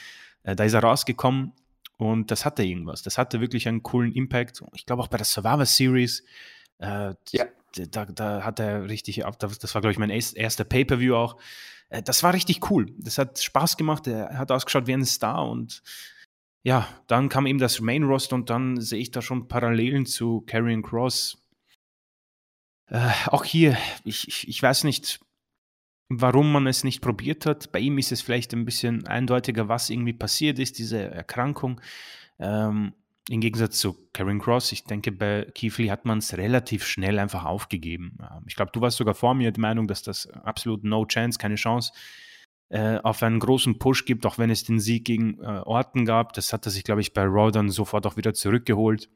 Da 0.46 0.62
ist 0.62 0.74
er 0.74 0.82
rausgekommen 0.82 1.54
und 1.96 2.30
das 2.30 2.44
hatte 2.44 2.64
irgendwas. 2.64 3.02
Das 3.02 3.18
hatte 3.18 3.40
wirklich 3.40 3.68
einen 3.68 3.82
coolen 3.82 4.12
Impact. 4.12 4.62
Ich 4.74 4.86
glaube 4.86 5.02
auch 5.02 5.08
bei 5.08 5.16
der 5.16 5.26
Survivor 5.26 5.66
Series, 5.66 6.24
äh, 6.78 7.14
ja. 7.30 7.46
da, 7.90 8.06
da 8.06 8.44
hat 8.44 8.60
er 8.60 8.88
richtig, 8.88 9.24
das 9.38 9.74
war, 9.74 9.80
glaube 9.80 9.92
ich, 9.92 9.98
mein 9.98 10.10
erster 10.10 10.64
Pay-Per-View 10.64 11.14
auch. 11.14 11.36
Äh, 11.88 12.02
das 12.02 12.22
war 12.22 12.34
richtig 12.34 12.70
cool. 12.70 12.86
Das 12.98 13.18
hat 13.18 13.38
Spaß 13.40 13.76
gemacht. 13.76 14.06
Er 14.06 14.38
hat 14.38 14.50
ausgeschaut 14.50 14.86
wie 14.86 14.94
ein 14.94 15.04
Star 15.04 15.48
und 15.48 15.82
ja, 16.62 16.88
dann 17.06 17.28
kam 17.28 17.46
eben 17.46 17.58
das 17.58 17.80
Main 17.80 18.04
Roster 18.04 18.36
und 18.36 18.48
dann 18.48 18.80
sehe 18.80 19.00
ich 19.00 19.10
da 19.10 19.20
schon 19.20 19.48
Parallelen 19.48 20.06
zu 20.06 20.40
Karrion 20.46 20.82
Cross 20.82 21.36
äh, 22.86 23.10
auch 23.26 23.44
hier, 23.44 23.76
ich, 24.04 24.28
ich, 24.28 24.48
ich 24.48 24.62
weiß 24.62 24.84
nicht, 24.84 25.20
warum 26.08 26.52
man 26.52 26.66
es 26.66 26.84
nicht 26.84 27.00
probiert 27.00 27.46
hat. 27.46 27.72
Bei 27.72 27.78
ihm 27.78 27.98
ist 27.98 28.12
es 28.12 28.22
vielleicht 28.22 28.52
ein 28.52 28.64
bisschen 28.64 29.06
eindeutiger, 29.06 29.68
was 29.68 29.90
irgendwie 29.90 30.12
passiert 30.12 30.58
ist, 30.58 30.78
diese 30.78 30.98
Erkrankung. 30.98 31.80
Ähm, 32.38 32.92
Im 33.28 33.40
Gegensatz 33.40 33.78
zu 33.78 33.96
Karen 34.12 34.38
Cross, 34.38 34.72
ich 34.72 34.84
denke, 34.84 35.12
bei 35.12 35.50
Keith 35.54 35.90
hat 35.90 36.04
man 36.04 36.18
es 36.18 36.36
relativ 36.36 36.84
schnell 36.86 37.18
einfach 37.18 37.44
aufgegeben. 37.44 38.18
Ähm, 38.20 38.44
ich 38.46 38.56
glaube, 38.56 38.72
du 38.72 38.80
warst 38.80 38.98
sogar 38.98 39.14
vor 39.14 39.34
mir 39.34 39.50
der 39.50 39.60
Meinung, 39.60 39.86
dass 39.86 40.02
das 40.02 40.28
absolut 40.28 40.84
no 40.84 41.06
chance, 41.06 41.38
keine 41.38 41.56
Chance 41.56 41.92
äh, 42.68 42.98
auf 43.02 43.22
einen 43.22 43.38
großen 43.38 43.78
Push 43.78 44.04
gibt, 44.04 44.26
auch 44.26 44.38
wenn 44.38 44.50
es 44.50 44.64
den 44.64 44.80
Sieg 44.80 45.04
gegen 45.04 45.38
äh, 45.40 45.62
Orten 45.64 46.04
gab. 46.04 46.32
Das 46.32 46.52
hat 46.52 46.66
er 46.66 46.70
sich, 46.70 46.84
glaube 46.84 47.00
ich, 47.00 47.12
bei 47.12 47.22
Raw 47.22 47.50
dann 47.50 47.70
sofort 47.70 48.06
auch 48.06 48.16
wieder 48.16 48.34
zurückgeholt 48.34 49.08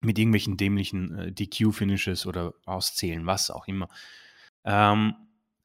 mit 0.00 0.18
irgendwelchen 0.18 0.56
dämlichen 0.56 1.18
äh, 1.18 1.32
DQ-Finishes 1.32 2.26
oder 2.26 2.54
Auszählen, 2.64 3.26
was 3.26 3.50
auch 3.50 3.66
immer. 3.66 3.88
Ähm, 4.64 5.14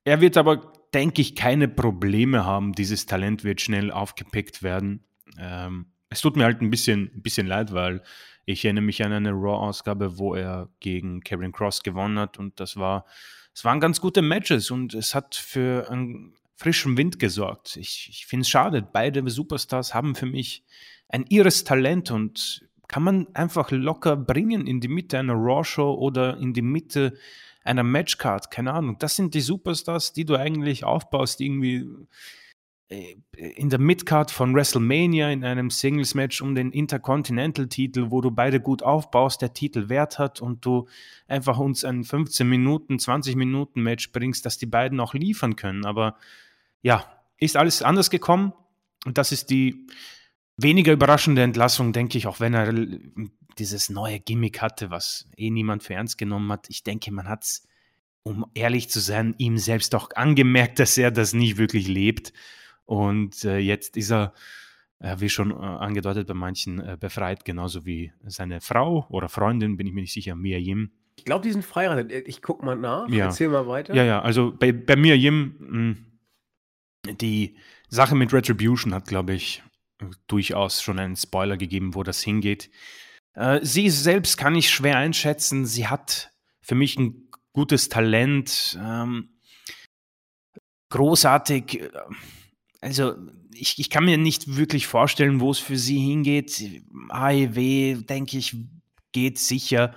er 0.03 0.21
wird 0.21 0.37
aber, 0.37 0.73
denke 0.93 1.21
ich, 1.21 1.35
keine 1.35 1.67
Probleme 1.67 2.45
haben. 2.45 2.73
Dieses 2.73 3.05
Talent 3.05 3.43
wird 3.43 3.61
schnell 3.61 3.91
aufgepickt 3.91 4.63
werden. 4.63 5.03
Ähm, 5.37 5.87
es 6.09 6.21
tut 6.21 6.35
mir 6.35 6.43
halt 6.43 6.61
ein 6.61 6.69
bisschen, 6.69 7.11
ein 7.15 7.21
bisschen 7.21 7.47
leid, 7.47 7.73
weil 7.73 8.03
ich 8.45 8.65
erinnere 8.65 8.83
mich 8.83 9.03
an 9.03 9.13
eine 9.13 9.31
Raw-Ausgabe, 9.31 10.17
wo 10.17 10.35
er 10.35 10.69
gegen 10.79 11.21
Kevin 11.21 11.51
Cross 11.51 11.83
gewonnen 11.83 12.19
hat 12.19 12.39
und 12.39 12.59
das 12.59 12.75
war, 12.75 13.05
es 13.53 13.63
waren 13.63 13.79
ganz 13.79 14.01
gute 14.01 14.21
Matches 14.21 14.71
und 14.71 14.93
es 14.93 15.15
hat 15.15 15.35
für 15.35 15.89
einen 15.89 16.33
frischen 16.55 16.97
Wind 16.97 17.19
gesorgt. 17.19 17.77
Ich, 17.77 18.07
ich 18.11 18.25
finde 18.25 18.41
es 18.41 18.49
schade. 18.49 18.81
Beide 18.81 19.27
Superstars 19.29 19.93
haben 19.93 20.15
für 20.15 20.25
mich 20.25 20.63
ein 21.09 21.25
irres 21.29 21.63
Talent 21.63 22.11
und 22.11 22.67
kann 22.87 23.03
man 23.03 23.27
einfach 23.33 23.71
locker 23.71 24.15
bringen 24.15 24.67
in 24.67 24.81
die 24.81 24.87
Mitte 24.87 25.17
einer 25.17 25.33
Raw-Show 25.33 25.93
oder 25.93 26.37
in 26.37 26.53
die 26.53 26.61
Mitte 26.61 27.17
einer 27.63 27.83
Matchcard. 27.83 28.51
Keine 28.51 28.73
Ahnung. 28.73 28.97
Das 28.99 29.15
sind 29.15 29.33
die 29.33 29.41
Superstars, 29.41 30.13
die 30.13 30.25
du 30.25 30.35
eigentlich 30.35 30.83
aufbaust, 30.83 31.41
irgendwie 31.41 31.87
äh, 32.91 33.15
in 33.37 33.69
der 33.69 33.79
Midcard 33.79 34.31
von 34.31 34.53
WrestleMania 34.53 35.31
in 35.31 35.45
einem 35.45 35.69
Singles-Match 35.69 36.41
um 36.41 36.55
den 36.55 36.71
Intercontinental-Titel, 36.71 38.07
wo 38.09 38.21
du 38.21 38.31
beide 38.31 38.59
gut 38.59 38.83
aufbaust, 38.83 39.41
der 39.41 39.53
Titel 39.53 39.89
Wert 39.89 40.19
hat 40.19 40.41
und 40.41 40.65
du 40.65 40.87
einfach 41.27 41.57
uns 41.57 41.85
ein 41.85 42.03
15 42.03 42.47
Minuten, 42.47 42.99
20 42.99 43.35
Minuten 43.35 43.81
Match 43.81 44.11
bringst, 44.11 44.45
dass 44.45 44.57
die 44.57 44.65
beiden 44.65 44.99
auch 44.99 45.13
liefern 45.13 45.55
können. 45.55 45.85
Aber 45.85 46.17
ja, 46.81 47.05
ist 47.37 47.55
alles 47.55 47.81
anders 47.81 48.09
gekommen 48.09 48.53
und 49.05 49.17
das 49.17 49.31
ist 49.31 49.49
die 49.49 49.87
weniger 50.63 50.93
überraschende 50.93 51.41
Entlassung, 51.41 51.93
denke 51.93 52.17
ich, 52.17 52.27
auch 52.27 52.39
wenn 52.39 52.53
er 52.53 52.73
dieses 53.57 53.89
neue 53.89 54.19
Gimmick 54.19 54.61
hatte, 54.61 54.89
was 54.89 55.29
eh 55.37 55.49
niemand 55.49 55.83
für 55.83 55.93
ernst 55.93 56.17
genommen 56.17 56.51
hat. 56.51 56.67
Ich 56.69 56.83
denke, 56.83 57.11
man 57.11 57.27
hat 57.27 57.43
es, 57.43 57.67
um 58.23 58.45
ehrlich 58.53 58.89
zu 58.89 58.99
sein, 58.99 59.35
ihm 59.37 59.57
selbst 59.57 59.93
auch 59.95 60.09
angemerkt, 60.15 60.79
dass 60.79 60.97
er 60.97 61.11
das 61.11 61.33
nicht 61.33 61.57
wirklich 61.57 61.87
lebt. 61.87 62.33
Und 62.85 63.43
äh, 63.45 63.57
jetzt 63.57 63.97
ist 63.97 64.11
er, 64.11 64.33
äh, 64.99 65.15
wie 65.19 65.29
schon 65.29 65.51
äh, 65.51 65.55
angedeutet, 65.55 66.27
bei 66.27 66.33
manchen 66.33 66.79
äh, 66.79 66.97
befreit, 66.99 67.45
genauso 67.45 67.85
wie 67.85 68.11
seine 68.25 68.61
Frau 68.61 69.05
oder 69.09 69.29
Freundin, 69.29 69.77
bin 69.77 69.87
ich 69.87 69.93
mir 69.93 70.01
nicht 70.01 70.13
sicher, 70.13 70.35
Mia 70.35 70.57
Yim. 70.57 70.91
Ich 71.15 71.25
glaube, 71.25 71.43
die 71.43 71.51
sind 71.51 71.63
verheiratet. 71.63 72.27
Ich 72.27 72.41
gucke 72.41 72.65
mal 72.65 72.75
nach. 72.75 73.07
Ja. 73.09 73.25
Erzähl 73.25 73.49
mal 73.49 73.67
weiter. 73.67 73.93
Ja, 73.93 74.03
ja, 74.03 74.21
also 74.21 74.51
bei, 74.57 74.71
bei 74.71 74.95
Mia 74.95 75.13
Yim, 75.15 75.55
mh, 75.59 77.15
die 77.15 77.55
Sache 77.89 78.15
mit 78.15 78.33
Retribution 78.33 78.93
hat, 78.93 79.07
glaube 79.07 79.33
ich, 79.33 79.61
durchaus 80.27 80.81
schon 80.81 80.99
einen 80.99 81.15
Spoiler 81.15 81.57
gegeben, 81.57 81.95
wo 81.95 82.03
das 82.03 82.21
hingeht. 82.21 82.69
Äh, 83.33 83.59
sie 83.63 83.89
selbst 83.89 84.37
kann 84.37 84.55
ich 84.55 84.69
schwer 84.69 84.97
einschätzen. 84.97 85.65
Sie 85.65 85.87
hat 85.87 86.31
für 86.61 86.75
mich 86.75 86.97
ein 86.97 87.29
gutes 87.53 87.89
Talent, 87.89 88.77
ähm, 88.81 89.29
großartig. 90.89 91.81
Äh, 91.81 91.89
also 92.81 93.15
ich, 93.53 93.79
ich 93.79 93.89
kann 93.89 94.05
mir 94.05 94.17
nicht 94.17 94.55
wirklich 94.55 94.87
vorstellen, 94.87 95.39
wo 95.39 95.51
es 95.51 95.59
für 95.59 95.77
sie 95.77 95.99
hingeht. 95.99 96.81
AEW, 97.09 98.01
denke 98.03 98.37
ich, 98.37 98.55
geht 99.11 99.39
sicher, 99.39 99.93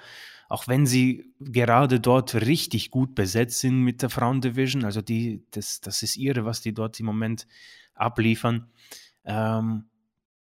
auch 0.49 0.69
wenn 0.69 0.87
sie 0.87 1.33
gerade 1.41 2.01
dort 2.01 2.35
richtig 2.35 2.91
gut 2.91 3.15
besetzt 3.15 3.61
sind 3.61 3.81
mit 3.81 4.03
der 4.03 4.11
Frauendivision. 4.11 4.85
Also 4.85 5.01
die, 5.01 5.45
das, 5.51 5.81
das 5.81 6.03
ist 6.03 6.17
ihre, 6.17 6.45
was 6.45 6.61
die 6.61 6.75
dort 6.75 7.01
im 7.01 7.07
Moment 7.07 7.47
abliefern. 7.95 8.71
Ähm, 9.25 9.85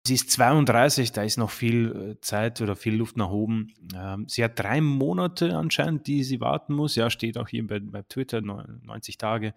Sie 0.05 0.15
ist 0.15 0.33
32, 0.33 1.13
da 1.13 1.23
ist 1.23 1.37
noch 1.37 1.51
viel 1.51 2.17
äh, 2.17 2.21
Zeit 2.21 2.61
oder 2.61 2.75
viel 2.75 2.95
Luft 2.95 3.17
nach 3.17 3.31
oben. 3.31 3.73
Ähm, 3.95 4.27
sie 4.29 4.43
hat 4.43 4.59
drei 4.59 4.81
Monate 4.81 5.57
anscheinend, 5.57 6.09
die 6.09 6.25
sie 6.25 6.41
warten 6.41 6.75
muss. 6.75 6.97
Ja, 6.97 7.09
steht 7.09 7.39
auch 7.39 7.49
hier 7.49 7.65
bei, 7.67 7.79
bei 7.79 8.03
Twitter, 8.03 8.41
90 8.41 9.17
Tage. 9.17 9.55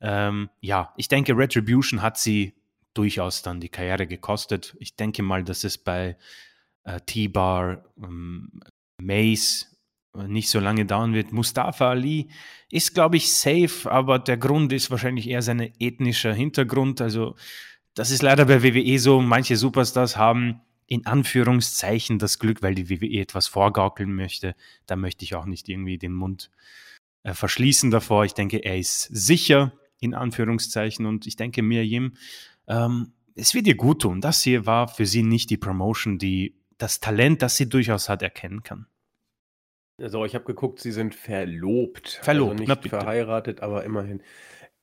Ähm, 0.00 0.48
ja, 0.60 0.94
ich 0.96 1.08
denke, 1.08 1.36
Retribution 1.36 2.02
hat 2.02 2.18
sie 2.18 2.54
durchaus 2.94 3.42
dann 3.42 3.60
die 3.60 3.68
Karriere 3.68 4.06
gekostet. 4.06 4.76
Ich 4.78 4.94
denke 4.94 5.22
mal, 5.24 5.42
dass 5.42 5.64
es 5.64 5.76
bei 5.76 6.16
äh, 6.84 7.00
T-Bar, 7.00 7.84
ähm, 8.00 8.60
Mace 9.00 9.76
äh, 10.16 10.28
nicht 10.28 10.50
so 10.50 10.60
lange 10.60 10.86
dauern 10.86 11.14
wird. 11.14 11.32
Mustafa 11.32 11.90
Ali 11.90 12.30
ist, 12.70 12.94
glaube 12.94 13.16
ich, 13.16 13.32
safe, 13.32 13.90
aber 13.90 14.18
der 14.18 14.36
Grund 14.36 14.72
ist 14.72 14.90
wahrscheinlich 14.90 15.28
eher 15.28 15.42
sein 15.42 15.72
ethnischer 15.78 16.32
Hintergrund. 16.32 17.00
Also 17.00 17.36
das 18.00 18.10
ist 18.10 18.22
leider 18.22 18.46
bei 18.46 18.62
WWE 18.62 18.98
so. 18.98 19.20
Manche 19.20 19.58
Superstars 19.58 20.16
haben 20.16 20.62
in 20.86 21.04
Anführungszeichen 21.04 22.18
das 22.18 22.38
Glück, 22.38 22.62
weil 22.62 22.74
die 22.74 22.88
WWE 22.88 23.20
etwas 23.20 23.46
vorgaukeln 23.46 24.14
möchte. 24.14 24.54
Da 24.86 24.96
möchte 24.96 25.22
ich 25.22 25.34
auch 25.34 25.44
nicht 25.44 25.68
irgendwie 25.68 25.98
den 25.98 26.14
Mund 26.14 26.50
äh, 27.24 27.34
verschließen 27.34 27.90
davor. 27.90 28.24
Ich 28.24 28.32
denke, 28.32 28.64
er 28.64 28.78
ist 28.78 29.02
sicher 29.02 29.72
in 29.98 30.14
Anführungszeichen 30.14 31.04
und 31.04 31.26
ich 31.26 31.36
denke, 31.36 31.60
Miriam, 31.60 32.14
ähm, 32.68 33.12
es 33.34 33.52
wird 33.52 33.66
ihr 33.66 33.76
gut 33.76 34.00
tun. 34.00 34.22
Das 34.22 34.42
hier 34.42 34.64
war 34.64 34.88
für 34.88 35.04
sie 35.04 35.22
nicht 35.22 35.50
die 35.50 35.58
Promotion, 35.58 36.16
die 36.16 36.54
das 36.78 37.00
Talent, 37.00 37.42
das 37.42 37.58
sie 37.58 37.68
durchaus 37.68 38.08
hat, 38.08 38.22
erkennen 38.22 38.62
kann. 38.62 38.86
Also 40.00 40.24
ich 40.24 40.34
habe 40.34 40.46
geguckt, 40.46 40.80
sie 40.80 40.92
sind 40.92 41.14
verlobt. 41.14 42.18
Verlobt, 42.22 42.60
also 42.62 42.64
nicht 42.64 42.88
verheiratet, 42.88 43.60
aber 43.60 43.84
immerhin 43.84 44.22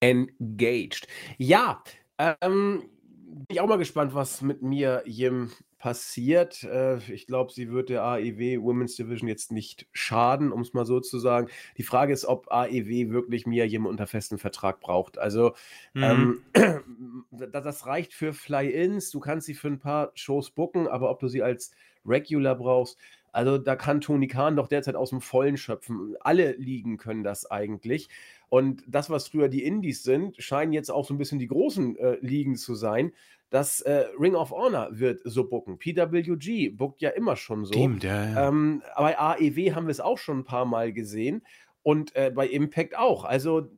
engaged. 0.02 1.08
Ja, 1.40 1.84
ähm, 2.20 2.84
bin 3.28 3.46
ich 3.50 3.62
auch 3.62 3.68
mal 3.68 3.78
gespannt, 3.78 4.14
was 4.14 4.42
mit 4.42 4.62
mir 4.62 5.04
Jim 5.06 5.52
passiert. 5.78 6.64
Äh, 6.64 6.98
ich 7.12 7.28
glaube, 7.28 7.52
sie 7.52 7.70
wird 7.70 7.90
der 7.90 8.04
AEW 8.04 8.62
Women's 8.62 8.96
Division 8.96 9.28
jetzt 9.28 9.52
nicht 9.52 9.88
schaden, 9.92 10.52
um 10.52 10.62
es 10.62 10.74
mal 10.74 10.86
so 10.86 11.00
zu 11.00 11.20
sagen. 11.20 11.50
Die 11.78 11.84
Frage 11.84 12.14
ist, 12.14 12.26
ob 12.26 12.52
AEW 12.52 13.10
wirklich 13.12 13.46
Mia 13.46 13.66
Jim 13.66 13.86
unter 13.86 14.08
festen 14.08 14.38
Vertrag 14.38 14.80
braucht. 14.80 15.18
Also, 15.18 15.54
mhm. 15.94 16.42
ähm, 16.54 17.26
das 17.32 17.86
reicht 17.86 18.14
für 18.14 18.34
Fly-Ins. 18.34 19.12
Du 19.12 19.20
kannst 19.20 19.46
sie 19.46 19.54
für 19.54 19.68
ein 19.68 19.80
paar 19.80 20.12
Shows 20.16 20.50
booken, 20.52 20.88
aber 20.88 21.10
ob 21.10 21.20
du 21.20 21.28
sie 21.28 21.44
als 21.44 21.72
Regular 22.06 22.56
brauchst, 22.56 22.98
also 23.38 23.60
da 23.60 23.76
kann 23.76 24.02
Tony 24.02 24.28
Khan 24.28 24.56
doch 24.56 24.68
derzeit 24.68 24.96
aus 24.96 25.12
dem 25.12 25.22
Vollen 25.22 25.58
schöpfen. 25.58 26.16
Alle 26.22 26.54
Ligen 26.54 26.98
können 26.98 27.24
das 27.24 27.46
eigentlich. 27.46 28.10
Und 28.50 28.84
das, 28.88 29.12
was 29.12 29.28
früher 29.28 29.48
die 29.48 29.64
Indies 29.64 30.02
sind, 30.02 30.42
scheinen 30.42 30.74
jetzt 30.74 30.90
auch 30.90 31.06
so 31.06 31.14
ein 31.14 31.20
bisschen 31.20 31.38
die 31.38 31.46
großen 31.46 31.98
äh, 31.98 32.18
Ligen 32.20 32.56
zu 32.56 32.74
sein. 32.74 33.12
Das 33.52 33.82
äh, 33.82 34.06
Ring 34.20 34.34
of 34.34 34.50
Honor 34.50 34.88
wird 34.90 35.22
so 35.24 35.48
bucken. 35.48 35.78
PWG 35.78 36.70
buckt 36.70 37.00
ja 37.04 37.12
immer 37.12 37.36
schon 37.36 37.66
so. 37.66 37.74
Stimmt, 37.74 38.04
ja, 38.04 38.26
ja. 38.28 38.48
Ähm, 38.48 38.82
bei 38.98 39.20
AEW 39.20 39.76
haben 39.76 39.86
wir 39.86 39.92
es 39.92 40.00
auch 40.00 40.18
schon 40.18 40.40
ein 40.40 40.44
paar 40.44 40.66
Mal 40.66 40.92
gesehen 40.92 41.46
und 41.84 42.16
äh, 42.16 42.32
bei 42.34 42.48
Impact 42.48 42.98
auch. 42.98 43.24
Also 43.24 43.70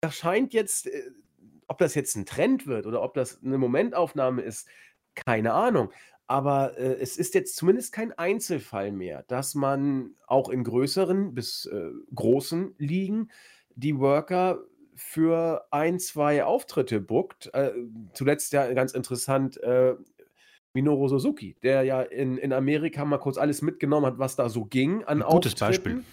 das 0.00 0.16
scheint 0.16 0.52
jetzt, 0.52 0.88
äh, 0.88 1.02
ob 1.68 1.78
das 1.78 1.94
jetzt 1.94 2.16
ein 2.16 2.26
Trend 2.26 2.66
wird 2.66 2.84
oder 2.84 3.00
ob 3.00 3.14
das 3.14 3.40
eine 3.44 3.58
Momentaufnahme 3.58 4.42
ist, 4.42 4.66
keine 5.14 5.52
Ahnung. 5.52 5.92
Aber 6.28 6.78
äh, 6.78 6.98
es 7.00 7.16
ist 7.16 7.34
jetzt 7.34 7.56
zumindest 7.56 7.92
kein 7.92 8.12
Einzelfall 8.12 8.92
mehr, 8.92 9.24
dass 9.28 9.54
man 9.54 10.10
auch 10.26 10.50
in 10.50 10.62
größeren 10.62 11.34
bis 11.34 11.66
äh, 11.66 11.90
großen 12.14 12.74
Ligen 12.78 13.30
die 13.74 13.98
Worker 13.98 14.60
für 14.94 15.64
ein, 15.70 15.98
zwei 15.98 16.44
Auftritte 16.44 17.00
bookt. 17.00 17.50
Äh, 17.54 17.72
zuletzt 18.12 18.52
ja 18.52 18.70
ganz 18.74 18.92
interessant, 18.92 19.56
äh, 19.62 19.94
Minoru 20.74 21.08
Suzuki, 21.08 21.56
der 21.62 21.82
ja 21.84 22.02
in, 22.02 22.36
in 22.36 22.52
Amerika 22.52 23.04
mal 23.06 23.18
kurz 23.18 23.38
alles 23.38 23.62
mitgenommen 23.62 24.06
hat, 24.06 24.18
was 24.18 24.36
da 24.36 24.50
so 24.50 24.66
ging 24.66 25.04
an 25.04 25.22
Ein 25.22 25.28
gutes 25.30 25.54
Beispiel. 25.54 26.04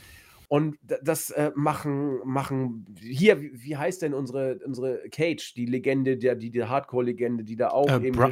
Und 0.48 0.78
das 0.82 1.32
äh, 1.32 1.52
machen, 1.56 2.20
machen 2.24 2.86
hier, 3.02 3.42
wie, 3.42 3.52
wie, 3.64 3.76
heißt 3.76 4.02
denn 4.02 4.14
unsere, 4.14 4.60
unsere 4.64 5.10
Cage, 5.10 5.54
die 5.56 5.66
Legende, 5.66 6.18
der, 6.18 6.36
die, 6.36 6.52
die 6.52 6.64
Hardcore-Legende, 6.64 7.44
die 7.44 7.56
da 7.56 7.70
auch 7.70 7.90
äh, 7.90 8.08
eben. 8.08 8.16
Bra 8.16 8.32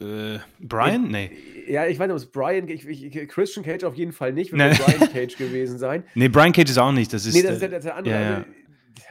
äh, 0.00 0.38
Brian? 0.58 1.08
Nee. 1.08 1.30
Ja, 1.68 1.86
ich 1.86 1.98
weiß 1.98 2.08
nicht, 2.08 2.14
ob 2.14 2.16
es 2.16 2.30
Brian, 2.30 2.68
ich, 2.68 2.86
ich, 2.86 3.28
Christian 3.28 3.64
Cage 3.64 3.84
auf 3.84 3.94
jeden 3.94 4.12
Fall 4.12 4.32
nicht, 4.32 4.52
wird 4.52 4.60
nee. 4.60 4.84
Brian 4.84 5.12
Cage 5.12 5.36
gewesen 5.36 5.78
sein. 5.78 6.04
Nee, 6.14 6.28
Brian 6.28 6.52
Cage 6.52 6.70
ist 6.70 6.78
auch 6.78 6.92
nicht. 6.92 7.12
Das 7.12 7.26
ist, 7.26 7.34
nee, 7.34 7.42
das 7.42 7.54
ist 7.54 7.62
der, 7.62 7.80
der 7.80 7.96
andere. 7.96 8.14
Ja, 8.14 8.30
ja. 8.30 8.44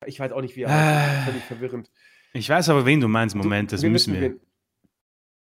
Ich 0.06 0.20
weiß 0.20 0.32
auch 0.32 0.42
nicht, 0.42 0.56
wie 0.56 0.64
er 0.64 0.72
heißt. 0.72 1.30
Völlig 1.30 1.44
verwirrend. 1.44 1.92
Ich 2.34 2.50
weiß 2.50 2.70
aber, 2.70 2.86
wen 2.86 3.00
du 3.00 3.08
meinst. 3.08 3.36
Moment, 3.36 3.72
das 3.72 3.82
wir 3.82 3.90
müssen 3.90 4.14
wir. 4.14 4.22
wir. 4.22 4.36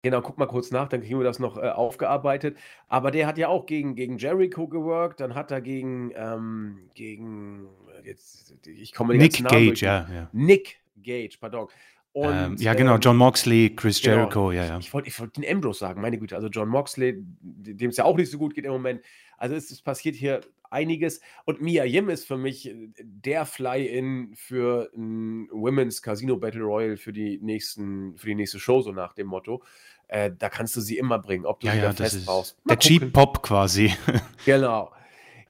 Genau, 0.01 0.21
guck 0.21 0.37
mal 0.37 0.45
kurz 0.45 0.71
nach, 0.71 0.87
dann 0.87 1.01
kriegen 1.01 1.19
wir 1.19 1.25
das 1.25 1.39
noch 1.39 1.57
äh, 1.57 1.69
aufgearbeitet. 1.69 2.57
Aber 2.87 3.11
der 3.11 3.27
hat 3.27 3.37
ja 3.37 3.49
auch 3.49 3.65
gegen, 3.65 3.95
gegen 3.95 4.17
Jericho 4.17 4.67
geworkt, 4.67 5.19
dann 5.19 5.35
hat 5.35 5.51
er 5.51 5.59
gegen, 5.59 6.11
ähm, 6.15 6.89
gegen 6.95 7.67
jetzt, 8.05 8.55
ich 8.65 8.93
komme 8.93 9.15
Nick 9.15 9.43
Gage, 9.43 9.73
ja, 9.81 10.07
ja. 10.11 10.29
Nick 10.31 10.77
Gage, 11.03 11.37
pardon. 11.39 11.67
Und, 12.12 12.34
ähm, 12.34 12.55
ja, 12.57 12.74
genau, 12.74 12.95
ähm, 12.95 13.01
John 13.01 13.18
Moxley, 13.18 13.76
Chris 13.76 14.01
genau, 14.01 14.18
Jericho, 14.18 14.51
ja, 14.51 14.66
ja. 14.66 14.80
Ich 14.80 14.93
wollte 14.93 15.07
ich 15.07 15.20
wollt 15.20 15.38
den 15.38 15.45
Ambrose 15.47 15.80
sagen, 15.80 16.01
meine 16.01 16.18
Güte. 16.18 16.36
Also 16.36 16.47
John 16.47 16.68
Moxley, 16.68 17.16
dem 17.41 17.89
es 17.89 17.97
ja 17.97 18.03
auch 18.03 18.18
nicht 18.18 18.32
so 18.32 18.38
gut 18.38 18.55
geht 18.55 18.66
im 18.66 18.72
Moment. 18.72 19.01
Also 19.38 19.55
es, 19.55 19.70
es 19.72 19.82
passiert 19.82 20.16
hier 20.16 20.41
einiges. 20.72 21.22
Und 21.45 21.62
Mia 21.62 21.84
Yim 21.86 22.10
ist 22.10 22.26
für 22.26 22.38
mich 22.38 22.70
äh, 22.70 22.89
der 22.97 23.45
Fly-In 23.45 24.34
für 24.36 24.91
ein 24.95 25.49
Women's 25.51 26.01
Casino 26.01 26.38
Battle 26.38 26.64
Royale 26.64 26.97
für 26.97 27.14
die, 27.14 27.39
nächsten, 27.41 28.18
für 28.18 28.28
die 28.28 28.36
nächste 28.36 28.60
Show, 28.60 28.82
so 28.82 28.91
nach 28.91 29.14
dem 29.14 29.28
Motto. 29.28 29.64
Äh, 30.07 30.32
da 30.38 30.49
kannst 30.49 30.76
du 30.76 30.82
sie 30.82 30.97
immer 30.97 31.20
bringen, 31.20 31.45
ob 31.45 31.60
du 31.60 31.68
ja, 31.68 31.74
sie 31.74 31.80
ja, 31.80 31.93
fest 31.93 32.26
brauchst. 32.26 32.57
Mal 32.66 32.76
der 32.76 32.78
gucken. 32.78 32.99
Cheap 32.99 33.14
Pop 33.14 33.43
quasi. 33.43 33.93
genau. 34.45 34.91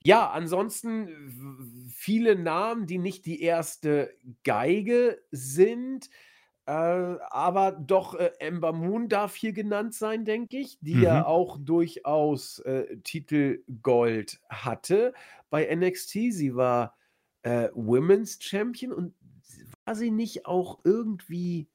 Ja, 0.03 0.29
ansonsten 0.29 1.89
viele 1.93 2.37
Namen, 2.37 2.85
die 2.85 2.97
nicht 2.97 3.25
die 3.25 3.41
erste 3.41 4.13
Geige 4.43 5.21
sind. 5.31 6.09
Äh, 6.69 7.17
aber 7.31 7.71
doch, 7.71 8.13
äh, 8.13 8.29
Ember 8.37 8.73
Moon 8.73 9.09
darf 9.09 9.33
hier 9.33 9.53
genannt 9.53 9.95
sein, 9.95 10.23
denke 10.23 10.57
ich, 10.57 10.77
die 10.81 10.93
mhm. 10.93 11.01
ja 11.01 11.25
auch 11.25 11.57
durchaus 11.59 12.59
äh, 12.59 12.97
Titel 13.03 13.63
Gold 13.81 14.39
hatte 14.49 15.15
bei 15.49 15.67
NXT. 15.75 16.11
Sie 16.31 16.55
war 16.55 16.95
äh, 17.41 17.69
Women's 17.73 18.37
Champion 18.39 18.91
und 18.91 19.15
war 19.85 19.95
sie 19.95 20.11
nicht 20.11 20.45
auch 20.45 20.77
irgendwie 20.83 21.67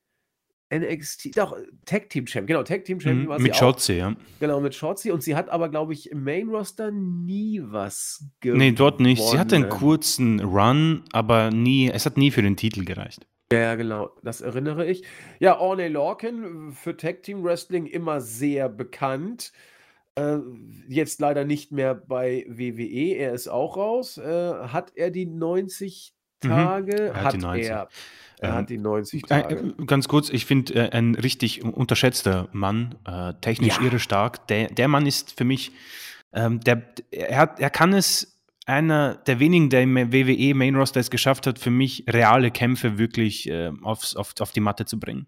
NXT, 0.73 1.37
doch, 1.37 1.57
Tag 1.87 2.09
Team 2.11 2.29
Champion, 2.29 2.47
genau, 2.47 2.63
Tag 2.63 2.85
Team 2.85 3.01
Champion 3.01 3.25
mhm, 3.25 3.29
war 3.29 3.39
sie 3.39 3.43
Mit 3.43 3.57
Shotzi, 3.57 3.95
ja. 3.95 4.15
Genau, 4.39 4.61
mit 4.61 4.77
Shotzi 4.77 5.11
und 5.11 5.25
sie 5.25 5.35
hat 5.35 5.49
aber, 5.49 5.71
glaube 5.71 5.93
ich, 5.93 6.09
im 6.13 6.23
Main 6.23 6.49
Roster 6.49 6.93
nie 6.93 7.61
was 7.65 8.25
gewonnen. 8.39 8.61
Nee, 8.61 8.73
dort 8.73 9.01
nicht. 9.01 9.21
Sie 9.21 9.39
hatte 9.41 9.57
einen 9.57 9.69
kurzen 9.69 10.39
Run, 10.39 11.03
aber 11.11 11.51
nie, 11.51 11.91
es 11.91 12.07
hat 12.07 12.17
nie 12.17 12.31
für 12.31 12.43
den 12.43 12.57
Titel 12.57 12.85
gereicht. 12.85 13.27
Ja, 13.61 13.75
genau, 13.75 14.11
das 14.23 14.41
erinnere 14.41 14.87
ich. 14.87 15.05
Ja, 15.41 15.59
Orney 15.59 15.89
Lorcan 15.89 16.73
für 16.73 16.97
Tag 16.97 17.23
Team 17.23 17.43
Wrestling 17.45 17.87
immer 17.87 18.21
sehr 18.21 18.69
bekannt. 18.69 19.53
Äh, 20.17 20.39
jetzt 20.89 21.21
leider 21.21 21.45
nicht 21.45 21.73
mehr 21.73 21.95
bei 21.95 22.45
WWE, 22.49 23.17
er 23.17 23.33
ist 23.33 23.49
auch 23.49 23.77
raus. 23.77 24.19
Äh, 24.19 24.25
hat 24.69 24.93
er 24.95 25.11
die 25.11 25.27
90 25.27 26.13
Tage 26.41 27.09
Er 27.09 27.15
hat 27.15 27.25
hat 27.25 27.33
die 27.35 27.39
90. 27.39 27.67
er. 27.69 27.89
Er 28.39 28.49
Ähm, 28.51 28.55
hat 28.57 28.71
die 28.71 28.79
90 28.79 29.25
Äh, 29.25 29.27
Tage. 29.27 29.75
äh, 29.79 29.85
Ganz 29.87 30.09
kurz, 30.09 30.29
ich 30.29 30.45
finde 30.47 30.75
äh, 30.75 30.91
ein 30.91 31.15
richtig 31.15 31.65
unterschätzter 31.65 32.49
Mann, 32.53 32.97
äh, 33.07 33.33
technisch 33.41 33.79
Ja. 33.79 33.85
irre 33.87 33.99
stark. 33.99 34.47
Der, 34.49 34.69
der 34.69 34.89
Mann 34.89 35.07
ist 35.07 35.37
für 35.37 35.45
mich, 35.45 35.73
ähm, 36.33 36.61
der, 36.61 36.83
er, 37.11 37.39
hat, 37.39 37.61
er 37.61 37.71
kann 37.71 37.93
es, 37.95 38.34
einer 38.67 39.17
der 39.27 39.41
wenigen, 39.41 39.71
der 39.71 39.83
im 39.83 40.13
WWE 40.13 40.55
Main 40.55 40.77
Roster 40.77 41.01
es 41.01 41.11
geschafft 41.11 41.47
hat, 41.47 41.59
für 41.59 41.71
mich 41.71 42.05
reale 42.09 42.51
Kämpfe 42.51 42.99
wirklich 42.99 43.49
äh, 43.49 43.71
aufs, 43.83 44.17
auf, 44.17 44.35
auf 44.41 44.53
die 44.53 44.61
Matte 44.61 44.87
zu 44.87 44.99
bringen. 44.99 45.27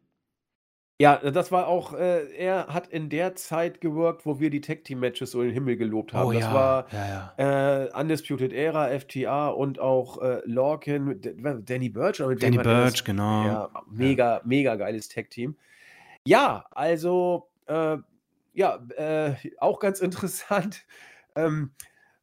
Ja, 0.98 1.18
das 1.18 1.52
war 1.52 1.68
auch, 1.68 1.92
äh, 1.92 2.24
er 2.38 2.68
hat 2.68 2.86
in 2.88 3.10
der 3.10 3.34
Zeit 3.34 3.82
gewirkt, 3.82 4.24
wo 4.24 4.40
wir 4.40 4.48
die 4.48 4.62
Tag 4.62 4.84
Team 4.84 5.00
Matches 5.00 5.32
so 5.32 5.42
in 5.42 5.48
den 5.48 5.54
Himmel 5.54 5.76
gelobt 5.76 6.14
haben. 6.14 6.32
das 6.32 6.50
war 6.50 6.86
ja, 6.90 7.34
ja. 7.38 7.84
äh, 7.84 8.00
Undisputed 8.00 8.50
Era, 8.54 8.98
FTA 8.98 9.48
und 9.48 9.78
auch 9.78 10.22
äh, 10.22 10.40
Lorcan, 10.46 11.20
Danny 11.66 11.90
Burch. 11.90 12.20
oder 12.20 12.30
mit 12.30 12.42
Danny 12.42 12.56
Burch, 12.56 13.04
genau. 13.04 13.44
Ja, 13.44 13.70
mega, 13.90 14.40
mega 14.44 14.76
geiles 14.76 15.08
Tag-Team. 15.10 15.58
Ja, 16.26 16.64
also, 16.70 17.50
äh, 17.66 17.98
ja, 18.54 18.78
äh, 18.96 19.34
auch 19.58 19.80
ganz 19.80 20.00
interessant. 20.00 20.86
Ähm, 21.34 21.72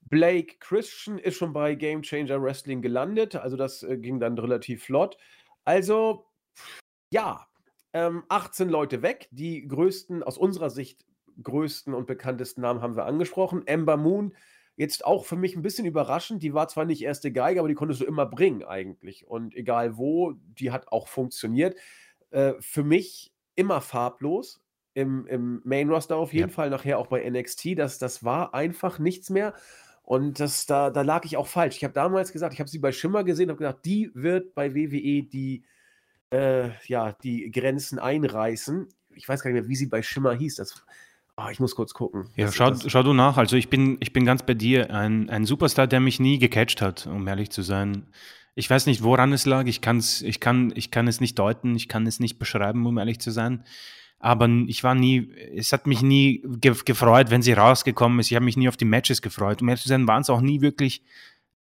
Blake 0.10 0.58
Christian 0.60 1.18
ist 1.18 1.38
schon 1.38 1.54
bei 1.54 1.76
Game 1.76 2.02
Changer 2.02 2.42
Wrestling 2.42 2.82
gelandet. 2.82 3.36
Also, 3.36 3.58
das 3.58 3.84
äh, 3.84 3.98
ging 3.98 4.20
dann 4.20 4.38
relativ 4.38 4.84
flott. 4.84 5.18
Also, 5.66 6.26
ja, 7.10 7.48
ähm, 7.94 8.24
18 8.30 8.70
Leute 8.70 9.02
weg. 9.02 9.30
Die 9.32 9.68
größten, 9.68 10.24
aus 10.24 10.38
unserer 10.38 10.70
Sicht 10.70 11.06
größten 11.42 11.94
und 11.94 12.08
bekanntesten 12.08 12.62
Namen 12.62 12.82
haben 12.82 12.96
wir 12.96 13.06
angesprochen. 13.06 13.66
Ember 13.66 13.98
Moon, 13.98 14.36
jetzt 14.76 15.06
auch 15.06 15.26
für 15.26 15.36
mich 15.36 15.56
ein 15.56 15.62
bisschen 15.62 15.86
überraschend. 15.86 16.44
Die 16.44 16.54
war 16.54 16.68
zwar 16.68 16.86
nicht 16.86 17.02
erste 17.02 17.32
Geige, 17.32 17.60
aber 17.60 17.70
die 17.70 17.76
konntest 17.76 18.02
du 18.02 18.06
immer 18.06 18.26
bringen 18.26 18.64
eigentlich. 18.64 19.28
Und 19.28 19.56
egal 19.56 19.98
wo, 19.98 20.34
die 20.34 20.72
hat 20.72 20.92
auch 20.92 21.08
funktioniert. 21.08 21.76
Äh, 22.32 22.54
für 22.60 22.84
mich 22.84 23.34
immer 23.56 23.82
farblos. 23.82 24.60
Im, 24.96 25.26
im 25.26 25.60
Main 25.64 25.90
Roster 25.90 26.18
auf 26.18 26.34
jeden 26.34 26.50
Ja. 26.50 26.54
Fall, 26.54 26.70
nachher 26.70 27.00
auch 27.00 27.08
bei 27.08 27.28
NXT. 27.28 27.80
Das, 27.80 27.98
das 27.98 28.24
war 28.24 28.54
einfach 28.54 29.00
nichts 29.00 29.32
mehr. 29.32 29.56
Und 30.04 30.40
das, 30.40 30.66
da, 30.66 30.90
da 30.90 31.02
lag 31.02 31.24
ich 31.26 31.38
auch 31.38 31.48
falsch. 31.48 31.78
Ich 31.78 31.84
habe 31.84 31.94
damals 31.94 32.34
gesagt, 32.34 32.54
ich 32.54 32.60
habe 32.60 32.70
sie 32.70 32.80
bei 32.80 32.92
Schimmer 32.92 33.24
gesehen, 33.24 33.50
habe 33.50 33.58
gedacht, 33.58 33.80
die 33.86 34.12
wird 34.14 34.54
bei 34.54 34.76
WWE 34.76 35.24
die, 35.24 35.64
äh, 36.30 36.72
ja, 36.86 37.14
die 37.24 37.50
Grenzen 37.52 38.00
einreißen. 38.00 38.90
Ich 39.16 39.28
weiß 39.28 39.42
gar 39.42 39.52
nicht 39.52 39.62
mehr, 39.62 39.70
wie 39.70 39.76
sie 39.78 39.88
bei 39.88 40.02
Schimmer 40.02 40.34
hieß. 40.34 40.58
Das, 40.58 40.84
ah, 41.38 41.50
ich 41.52 41.62
muss 41.62 41.74
kurz 41.74 41.94
gucken. 41.94 42.30
Ja, 42.36 42.52
schau, 42.52 42.72
das, 42.72 42.92
schau 42.92 43.02
du 43.02 43.14
nach. 43.14 43.38
Also 43.38 43.56
ich 43.56 43.70
bin, 43.70 43.98
ich 44.02 44.12
bin 44.12 44.26
ganz 44.26 44.44
bei 44.44 44.54
dir. 44.54 44.94
Ein, 44.94 45.30
ein 45.30 45.46
Superstar, 45.46 45.88
der 45.88 46.02
mich 46.02 46.20
nie 46.20 46.38
gecatcht 46.38 46.82
hat, 46.82 47.08
um 47.08 47.26
ehrlich 47.26 47.50
zu 47.50 47.62
sein. 47.62 48.08
Ich 48.56 48.70
weiß 48.70 48.88
nicht, 48.88 49.04
woran 49.04 49.32
es 49.32 49.46
lag. 49.46 49.68
Ich, 49.68 49.80
kann's, 49.80 50.22
ich, 50.22 50.42
kann, 50.42 50.74
ich 50.76 50.92
kann 50.92 51.08
es 51.08 51.22
nicht 51.22 51.40
deuten, 51.40 51.76
ich 51.76 51.88
kann 51.88 52.06
es 52.08 52.20
nicht 52.20 52.40
beschreiben, 52.40 52.86
um 52.86 52.98
ehrlich 52.98 53.20
zu 53.20 53.32
sein. 53.32 53.64
Aber 54.24 54.48
ich 54.48 54.86
war 54.86 54.96
nie, 54.96 55.30
es 55.54 55.74
hat 55.74 55.86
mich 55.86 56.02
nie 56.02 56.42
ge 56.46 56.74
gefreut, 56.86 57.30
wenn 57.30 57.42
sie 57.42 57.52
rausgekommen 57.52 58.22
ist. 58.22 58.32
Ich 58.32 58.36
habe 58.36 58.46
mich 58.46 58.56
nie 58.56 58.70
auf 58.70 58.78
die 58.78 58.86
Matches 58.86 59.22
gefreut. 59.22 59.62
Um 59.62 59.68
ehrlich 59.68 59.82
zu 59.82 59.90
sein, 59.90 60.08
waren 60.08 60.22
es 60.22 60.30
auch 60.30 60.40
nie 60.40 60.62
wirklich, 60.62 61.04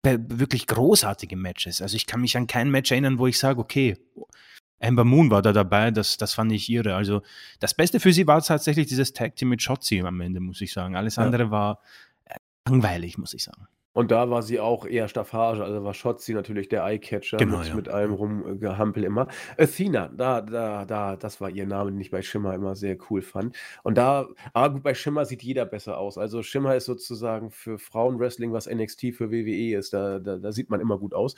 wirklich 0.02 0.66
großartige 0.66 1.36
Matches. 1.36 1.82
Also 1.82 1.96
ich 1.96 2.06
kann 2.06 2.22
mich 2.22 2.38
an 2.38 2.46
kein 2.46 2.70
Match 2.70 2.90
erinnern, 2.90 3.18
wo 3.18 3.26
ich 3.26 3.38
sage, 3.38 3.60
okay, 3.60 3.98
Amber 4.80 5.04
Moon 5.04 5.30
war 5.30 5.42
da 5.42 5.52
dabei, 5.52 5.90
das, 5.90 6.16
das 6.16 6.32
fand 6.32 6.50
ich 6.52 6.70
irre. 6.70 6.94
Also 6.94 7.20
das 7.60 7.74
Beste 7.74 8.00
für 8.00 8.14
sie 8.14 8.26
war 8.26 8.40
tatsächlich 8.40 8.86
dieses 8.86 9.12
Tag 9.12 9.36
Team 9.36 9.50
mit 9.50 9.60
Shotzi 9.60 10.00
am 10.00 10.18
Ende, 10.22 10.40
muss 10.40 10.62
ich 10.62 10.72
sagen. 10.72 10.96
Alles 10.96 11.16
Ja. 11.16 11.24
andere 11.24 11.50
war 11.50 11.80
äh, 12.24 12.36
langweilig, 12.66 13.18
muss 13.18 13.34
ich 13.34 13.44
sagen. 13.44 13.68
Und 13.98 14.12
da 14.12 14.30
war 14.30 14.44
sie 14.44 14.60
auch 14.60 14.86
eher 14.86 15.08
Staffage, 15.08 15.60
also 15.60 15.82
war 15.82 15.92
Shotzi 15.92 16.32
natürlich 16.32 16.68
der 16.68 16.84
Eyecatcher 16.84 17.36
Genau, 17.38 17.58
mit, 17.58 17.66
ja. 17.66 17.74
mit 17.74 17.88
allem 17.88 18.12
rumgehampel 18.12 19.02
immer. 19.02 19.26
Athena, 19.56 20.06
da, 20.06 20.40
da, 20.40 20.84
da, 20.84 21.16
das 21.16 21.40
war 21.40 21.50
ihr 21.50 21.66
Name, 21.66 21.90
den 21.90 22.00
ich 22.00 22.12
bei 22.12 22.22
Schimmer 22.22 22.54
immer 22.54 22.76
sehr 22.76 22.96
cool 23.10 23.22
fand. 23.22 23.56
Und 23.82 23.98
da, 23.98 24.28
aber 24.52 24.74
gut, 24.74 24.84
bei 24.84 24.94
Schimmer 24.94 25.24
sieht 25.24 25.42
jeder 25.42 25.66
besser 25.66 25.98
aus. 25.98 26.16
Also 26.16 26.44
Schimmer 26.44 26.76
ist 26.76 26.84
sozusagen 26.84 27.50
für 27.50 27.80
Frauenwrestling, 27.80 28.52
was 28.52 28.68
NXT 28.68 29.14
für 29.16 29.32
WWE 29.32 29.76
ist, 29.76 29.92
da, 29.92 30.20
da, 30.20 30.36
da 30.36 30.52
sieht 30.52 30.70
man 30.70 30.78
immer 30.78 30.96
gut 30.96 31.12
aus. 31.12 31.34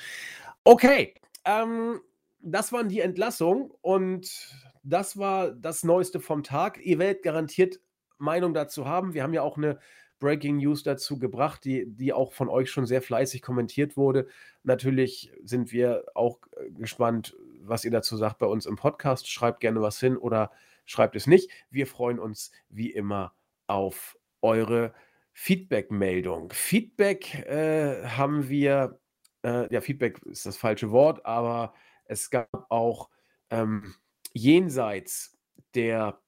Okay, 0.62 1.14
ähm, 1.46 2.02
das 2.42 2.74
waren 2.74 2.90
die 2.90 3.00
Entlassungen 3.00 3.70
und 3.80 4.54
das 4.82 5.16
war 5.16 5.50
das 5.50 5.82
Neueste 5.82 6.20
vom 6.20 6.42
Tag. 6.42 6.78
Ihr 6.84 6.98
werdet 6.98 7.22
garantiert 7.22 7.80
Meinung 8.18 8.52
dazu 8.52 8.86
haben. 8.86 9.14
Wir 9.14 9.22
haben 9.22 9.32
ja 9.32 9.40
auch 9.40 9.56
eine 9.56 9.78
Breaking 10.20 10.58
News 10.58 10.82
dazu 10.84 11.18
gebracht, 11.18 11.64
die, 11.64 11.86
die 11.86 12.12
auch 12.12 12.32
von 12.32 12.48
euch 12.48 12.70
schon 12.70 12.86
sehr 12.86 13.02
fleißig 13.02 13.42
kommentiert 13.42 13.96
wurde. 13.96 14.28
Natürlich 14.62 15.32
sind 15.42 15.72
wir 15.72 16.04
auch 16.14 16.38
äh, 16.56 16.70
gespannt, 16.70 17.36
was 17.62 17.84
ihr 17.84 17.90
dazu 17.90 18.16
sagt 18.16 18.38
bei 18.38 18.46
uns 18.46 18.66
im 18.66 18.76
Podcast. 18.76 19.28
Schreibt 19.28 19.60
gerne 19.60 19.80
was 19.80 19.98
hin 19.98 20.16
oder 20.16 20.52
schreibt 20.84 21.16
es 21.16 21.26
nicht. 21.26 21.50
Wir 21.70 21.86
freuen 21.86 22.18
uns 22.18 22.52
wie 22.68 22.90
immer 22.90 23.34
auf 23.66 24.16
eure 24.42 24.94
Feedback-Meldung. 25.32 26.52
Feedback 26.52 27.34
äh, 27.46 28.04
haben 28.04 28.48
wir, 28.48 29.00
äh, 29.42 29.72
ja, 29.72 29.80
Feedback 29.80 30.20
ist 30.26 30.46
das 30.46 30.56
falsche 30.56 30.90
Wort, 30.90 31.24
aber 31.24 31.74
es 32.04 32.30
gab 32.30 32.66
auch 32.68 33.08
ähm, 33.50 33.94
jenseits 34.32 35.38
der 35.74 36.20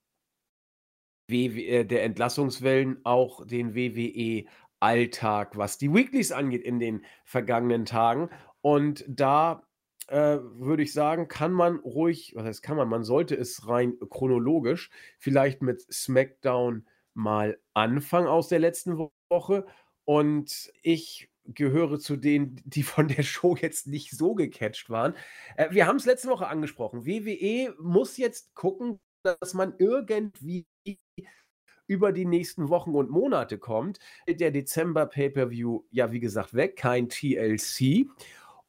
WW, 1.28 1.66
äh, 1.66 1.84
der 1.84 2.04
Entlassungswellen 2.04 3.00
auch 3.04 3.46
den 3.46 3.74
WWE-Alltag, 3.74 5.56
was 5.56 5.78
die 5.78 5.92
Weeklies 5.92 6.32
angeht 6.32 6.62
in 6.62 6.78
den 6.78 7.04
vergangenen 7.24 7.84
Tagen. 7.84 8.30
Und 8.60 9.04
da 9.08 9.66
äh, 10.08 10.38
würde 10.40 10.82
ich 10.82 10.92
sagen, 10.92 11.28
kann 11.28 11.52
man 11.52 11.76
ruhig, 11.80 12.32
was 12.36 12.44
heißt 12.44 12.62
kann 12.62 12.76
man, 12.76 12.88
man 12.88 13.04
sollte 13.04 13.36
es 13.36 13.68
rein 13.68 13.94
chronologisch 14.10 14.90
vielleicht 15.18 15.62
mit 15.62 15.80
SmackDown 15.92 16.86
mal 17.14 17.58
anfangen 17.74 18.26
aus 18.26 18.48
der 18.48 18.58
letzten 18.58 18.98
Wo- 18.98 19.12
Woche. 19.30 19.66
Und 20.04 20.70
ich 20.82 21.30
gehöre 21.44 21.98
zu 21.98 22.16
denen, 22.16 22.60
die 22.64 22.82
von 22.82 23.08
der 23.08 23.22
Show 23.22 23.56
jetzt 23.60 23.86
nicht 23.86 24.10
so 24.12 24.34
gecatcht 24.34 24.90
waren. 24.90 25.14
Äh, 25.56 25.70
wir 25.70 25.86
haben 25.86 25.96
es 25.96 26.04
letzte 26.04 26.28
Woche 26.28 26.46
angesprochen. 26.46 27.06
WWE 27.06 27.74
muss 27.80 28.16
jetzt 28.16 28.54
gucken, 28.54 29.00
dass 29.22 29.54
man 29.54 29.74
irgendwie 29.78 30.66
über 31.86 32.12
die 32.12 32.24
nächsten 32.24 32.68
Wochen 32.68 32.94
und 32.94 33.10
Monate 33.10 33.58
kommt. 33.58 33.98
Der 34.28 34.50
Dezember 34.50 35.06
Pay-per-View, 35.06 35.82
ja, 35.90 36.12
wie 36.12 36.20
gesagt, 36.20 36.54
weg, 36.54 36.76
kein 36.76 37.08
TLC. 37.08 38.06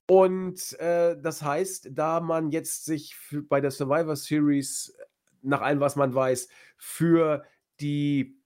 Und 0.08 0.78
äh, 0.80 1.16
das 1.22 1.42
heißt, 1.42 1.90
da 1.94 2.20
man 2.20 2.52
jetzt 2.52 2.86
sich 2.86 3.16
für, 3.16 3.42
bei 3.42 3.62
der 3.62 3.72
Survivor 3.72 4.16
Series, 4.16 4.96
nach 5.42 5.62
allem, 5.62 5.80
was 5.80 5.96
man 5.96 6.14
weiß, 6.14 6.50
für 6.78 7.44
die 7.80 8.38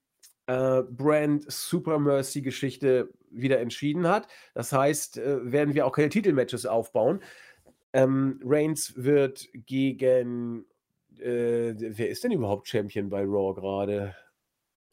äh, 0.46 0.82
Brand 0.82 1.50
Super 1.50 1.98
Mercy 1.98 2.42
Geschichte 2.42 3.10
wieder 3.30 3.60
entschieden 3.60 4.06
hat. 4.06 4.28
Das 4.54 4.72
heißt, 4.72 5.18
äh, 5.18 5.52
werden 5.52 5.74
wir 5.74 5.86
auch 5.86 5.92
keine 5.92 6.08
Titelmatches 6.08 6.66
aufbauen. 6.66 7.20
Ähm, 7.92 8.40
Reigns 8.44 8.94
wird 8.96 9.48
gegen. 9.52 10.64
Äh, 11.20 11.74
wer 11.78 12.08
ist 12.08 12.24
denn 12.24 12.32
überhaupt 12.32 12.68
Champion 12.68 13.08
bei 13.08 13.22
Raw 13.22 13.54
gerade? 13.54 14.14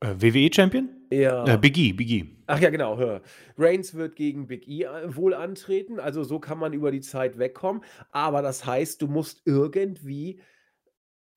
Äh, 0.01 0.15
WWE-Champion? 0.17 0.89
Ja. 1.11 1.45
Äh, 1.45 1.57
Big 1.57 1.78
E, 1.78 1.93
Big 1.93 2.09
E. 2.09 2.26
Ach 2.47 2.59
ja, 2.59 2.69
genau. 2.69 2.97
Hör. 2.97 3.21
Reigns 3.57 3.93
wird 3.95 4.15
gegen 4.15 4.47
Big 4.47 4.67
E 4.67 4.84
äh, 4.84 5.15
wohl 5.15 5.34
antreten. 5.34 5.99
Also 5.99 6.23
so 6.23 6.39
kann 6.39 6.59
man 6.59 6.73
über 6.73 6.91
die 6.91 7.01
Zeit 7.01 7.38
wegkommen. 7.38 7.84
Aber 8.11 8.41
das 8.41 8.65
heißt, 8.65 9.01
du 9.01 9.07
musst 9.07 9.41
irgendwie 9.45 10.41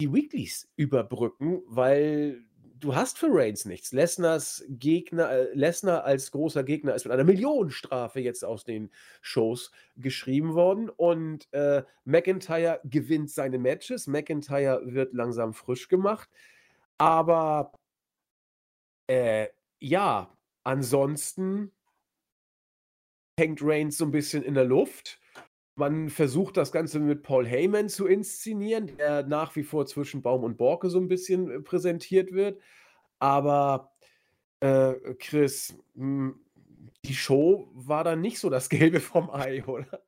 die 0.01 0.13
Weeklies 0.13 0.73
überbrücken, 0.77 1.63
weil 1.67 2.45
du 2.81 2.95
hast 2.95 3.19
für 3.19 3.29
Reigns 3.31 3.65
nichts. 3.65 3.93
Lesners 3.93 4.65
Gegner, 4.69 5.31
äh, 5.31 5.55
Lesnar 5.55 6.05
als 6.05 6.31
großer 6.31 6.65
Gegner 6.65 6.95
ist 6.95 7.05
mit 7.05 7.13
einer 7.13 7.25
Millionenstrafe 7.25 8.21
jetzt 8.21 8.45
aus 8.45 8.65
den 8.65 8.91
Shows 9.21 9.71
geschrieben 9.97 10.55
worden 10.55 10.89
und 10.89 11.53
äh, 11.53 11.83
McIntyre 12.05 12.81
gewinnt 12.85 13.31
seine 13.31 13.59
Matches. 13.59 14.07
McIntyre 14.07 14.83
wird 14.85 15.15
langsam 15.15 15.55
frisch 15.55 15.89
gemacht, 15.89 16.29
aber 16.99 17.73
äh, 19.09 19.49
ja, 19.81 20.37
ansonsten 20.65 21.73
hängt 23.39 23.61
Reigns 23.63 23.99
so 23.99 24.05
ein 24.05 24.11
bisschen 24.11 24.43
in 24.43 24.55
der 24.55 24.65
Luft. 24.65 25.21
Man 25.79 26.11
versucht 26.11 26.57
das 26.57 26.73
Ganze 26.73 26.99
mit 26.99 27.23
Paul 27.23 27.47
Heyman 27.47 27.89
zu 27.89 28.07
inszenieren, 28.07 28.97
der 28.97 29.23
nach 29.23 29.55
wie 29.55 29.63
vor 29.63 29.87
zwischen 29.87 30.23
Baum 30.23 30.43
und 30.43 30.57
Borke 30.57 30.91
so 30.91 30.99
ein 30.99 31.07
bisschen 31.07 31.51
äh, 31.51 31.61
präsentiert 31.61 32.33
wird. 32.33 32.61
Aber 33.21 33.93
äh, 34.59 34.95
Chris, 35.21 35.79
mh, 35.95 36.35
die 37.05 37.15
Show 37.15 37.71
war 37.75 38.03
dann 38.03 38.21
nicht 38.21 38.41
so 38.41 38.51
das 38.51 38.69
Gelbe 38.71 38.99
vom 38.99 39.31
Ei, 39.31 39.65
oder? 39.65 40.03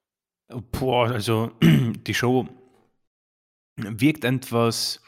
Boah, 0.72 1.08
also 1.08 1.52
die 1.62 2.14
Show 2.14 2.48
wirkt 3.76 4.24
etwas 4.24 5.00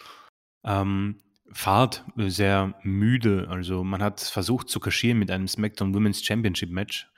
ähm, 0.65 1.21
fad, 1.53 2.05
sehr 2.17 2.75
müde. 2.85 3.49
Also 3.51 3.83
man 3.83 4.01
hat 4.01 4.21
versucht 4.21 4.69
zu 4.69 4.79
kaschieren 4.79 5.19
mit 5.19 5.31
einem 5.33 5.49
SmackDown 5.49 5.93
Women's 5.93 6.25
Championship 6.25 6.71
Match. 6.71 7.11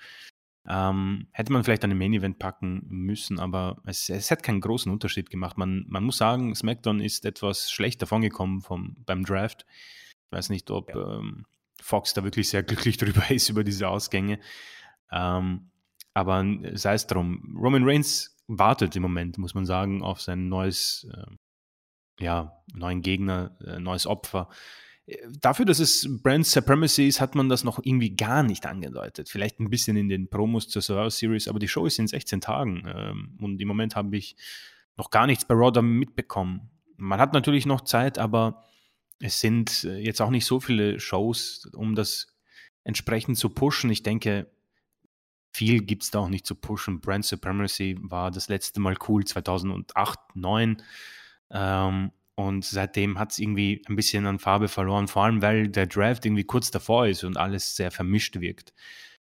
Ähm, 0.67 1.27
hätte 1.33 1.53
man 1.53 1.63
vielleicht 1.63 1.85
an 1.85 1.91
den 1.91 1.99
Main 1.99 2.15
Event 2.15 2.39
packen 2.39 2.85
müssen, 2.89 3.39
aber 3.39 3.83
es, 3.85 4.09
es 4.09 4.31
hat 4.31 4.43
keinen 4.43 4.63
großen 4.63 4.91
Unterschied 4.91 5.29
gemacht. 5.29 5.59
Man, 5.59 5.85
man 5.89 6.05
muss 6.05 6.17
sagen, 6.17 6.55
SmackDown 6.55 7.01
ist 7.01 7.27
etwas 7.27 7.71
schlecht 7.71 8.01
davongekommen 8.01 8.63
vom, 8.63 8.97
beim 9.05 9.25
Draft. 9.25 9.67
Ich 10.27 10.33
weiß 10.33 10.49
nicht, 10.49 10.71
ob 10.71 10.95
ähm, 10.95 11.45
Fox 11.81 12.15
da 12.15 12.25
wirklich 12.25 12.49
sehr 12.49 12.63
glücklich 12.65 12.97
drüber 12.97 13.31
ist, 13.31 13.51
über 13.51 13.63
diese 13.63 13.89
Ausgänge. 13.89 14.41
Ähm, 15.13 15.71
aber 16.15 16.45
sei 16.73 16.95
es 16.95 17.07
drum. 17.07 17.59
Roman 17.61 17.85
Reigns 17.85 18.35
wartet 18.47 18.97
im 18.97 19.03
Moment, 19.03 19.37
muss 19.37 19.55
man 19.55 19.67
sagen, 19.67 20.03
auf 20.03 20.21
sein 20.21 20.49
neues, 20.49 21.07
äh, 21.13 22.25
ja, 22.25 22.63
neuen 22.73 23.03
Gegner, 23.03 23.57
äh, 23.67 23.81
neues 23.81 24.07
Opfer. 24.07 24.49
Dafür, 25.41 25.67
dass 25.67 25.81
es 25.81 26.09
Brand 26.23 26.47
Supremacy 26.47 27.07
ist, 27.07 27.21
hat 27.21 27.35
man 27.35 27.51
das 27.51 27.63
noch 27.63 27.79
irgendwie 27.83 28.17
gar 28.17 28.43
nicht 28.43 28.65
angedeutet. 28.65 29.29
Vielleicht 29.29 29.61
ein 29.61 29.69
bisschen 29.69 29.99
in 29.99 30.09
den 30.09 30.29
Promos 30.29 30.69
zur 30.69 30.81
Survivor 30.81 31.11
Series, 31.11 31.47
aber 31.47 31.59
die 31.59 31.69
Show 31.69 31.85
ist 31.85 31.99
in 31.99 32.07
16 32.07 32.41
Tagen 32.41 32.85
ähm, 32.87 33.39
und 33.41 33.61
im 33.61 33.69
Moment 33.69 33.97
habe 33.97 34.17
ich 34.17 34.37
noch 34.97 35.11
gar 35.11 35.27
nichts 35.27 35.45
bei 35.45 35.55
Raw 35.55 35.83
mitbekommen. 35.83 36.71
Man 36.97 37.21
hat 37.21 37.35
natürlich 37.35 37.67
noch 37.67 37.83
Zeit, 37.83 38.19
aber 38.19 38.65
es 39.21 39.41
sind 39.41 39.85
äh, 39.85 39.99
jetzt 39.99 40.23
auch 40.23 40.31
nicht 40.31 40.47
so 40.47 40.59
viele 40.59 40.99
Shows, 40.99 41.69
um 41.75 41.95
das 41.95 42.29
entsprechend 42.83 43.37
zu 43.37 43.51
pushen. 43.51 43.91
Ich 43.91 44.03
denke, 44.03 44.51
viel 45.53 45.83
gibt 45.83 46.05
es 46.05 46.11
da 46.11 46.21
auch 46.21 46.29
nicht 46.29 46.47
zu 46.47 46.55
pushen. 46.55 47.01
Brand 47.01 47.25
Supremacy 47.27 47.97
war 48.01 48.31
das 48.31 48.49
letzte 48.49 48.81
Mal 48.81 48.97
cool, 49.09 49.25
2008, 49.25 50.19
2009. 50.33 50.83
Ähm, 51.51 52.11
und 52.37 52.65
seitdem 52.65 53.19
hat 53.19 53.33
es 53.33 53.39
irgendwie 53.39 53.83
ein 53.89 53.97
bisschen 53.97 54.27
an 54.27 54.39
Farbe 54.39 54.69
verloren, 54.69 55.09
vor 55.09 55.25
allem 55.25 55.43
weil 55.43 55.69
der 55.69 55.87
Draft 55.87 56.25
irgendwie 56.27 56.45
kurz 56.45 56.71
davor 56.71 57.07
ist 57.07 57.25
und 57.25 57.37
alles 57.37 57.77
sehr 57.77 57.91
vermischt 57.91 58.41
wirkt. 58.41 58.73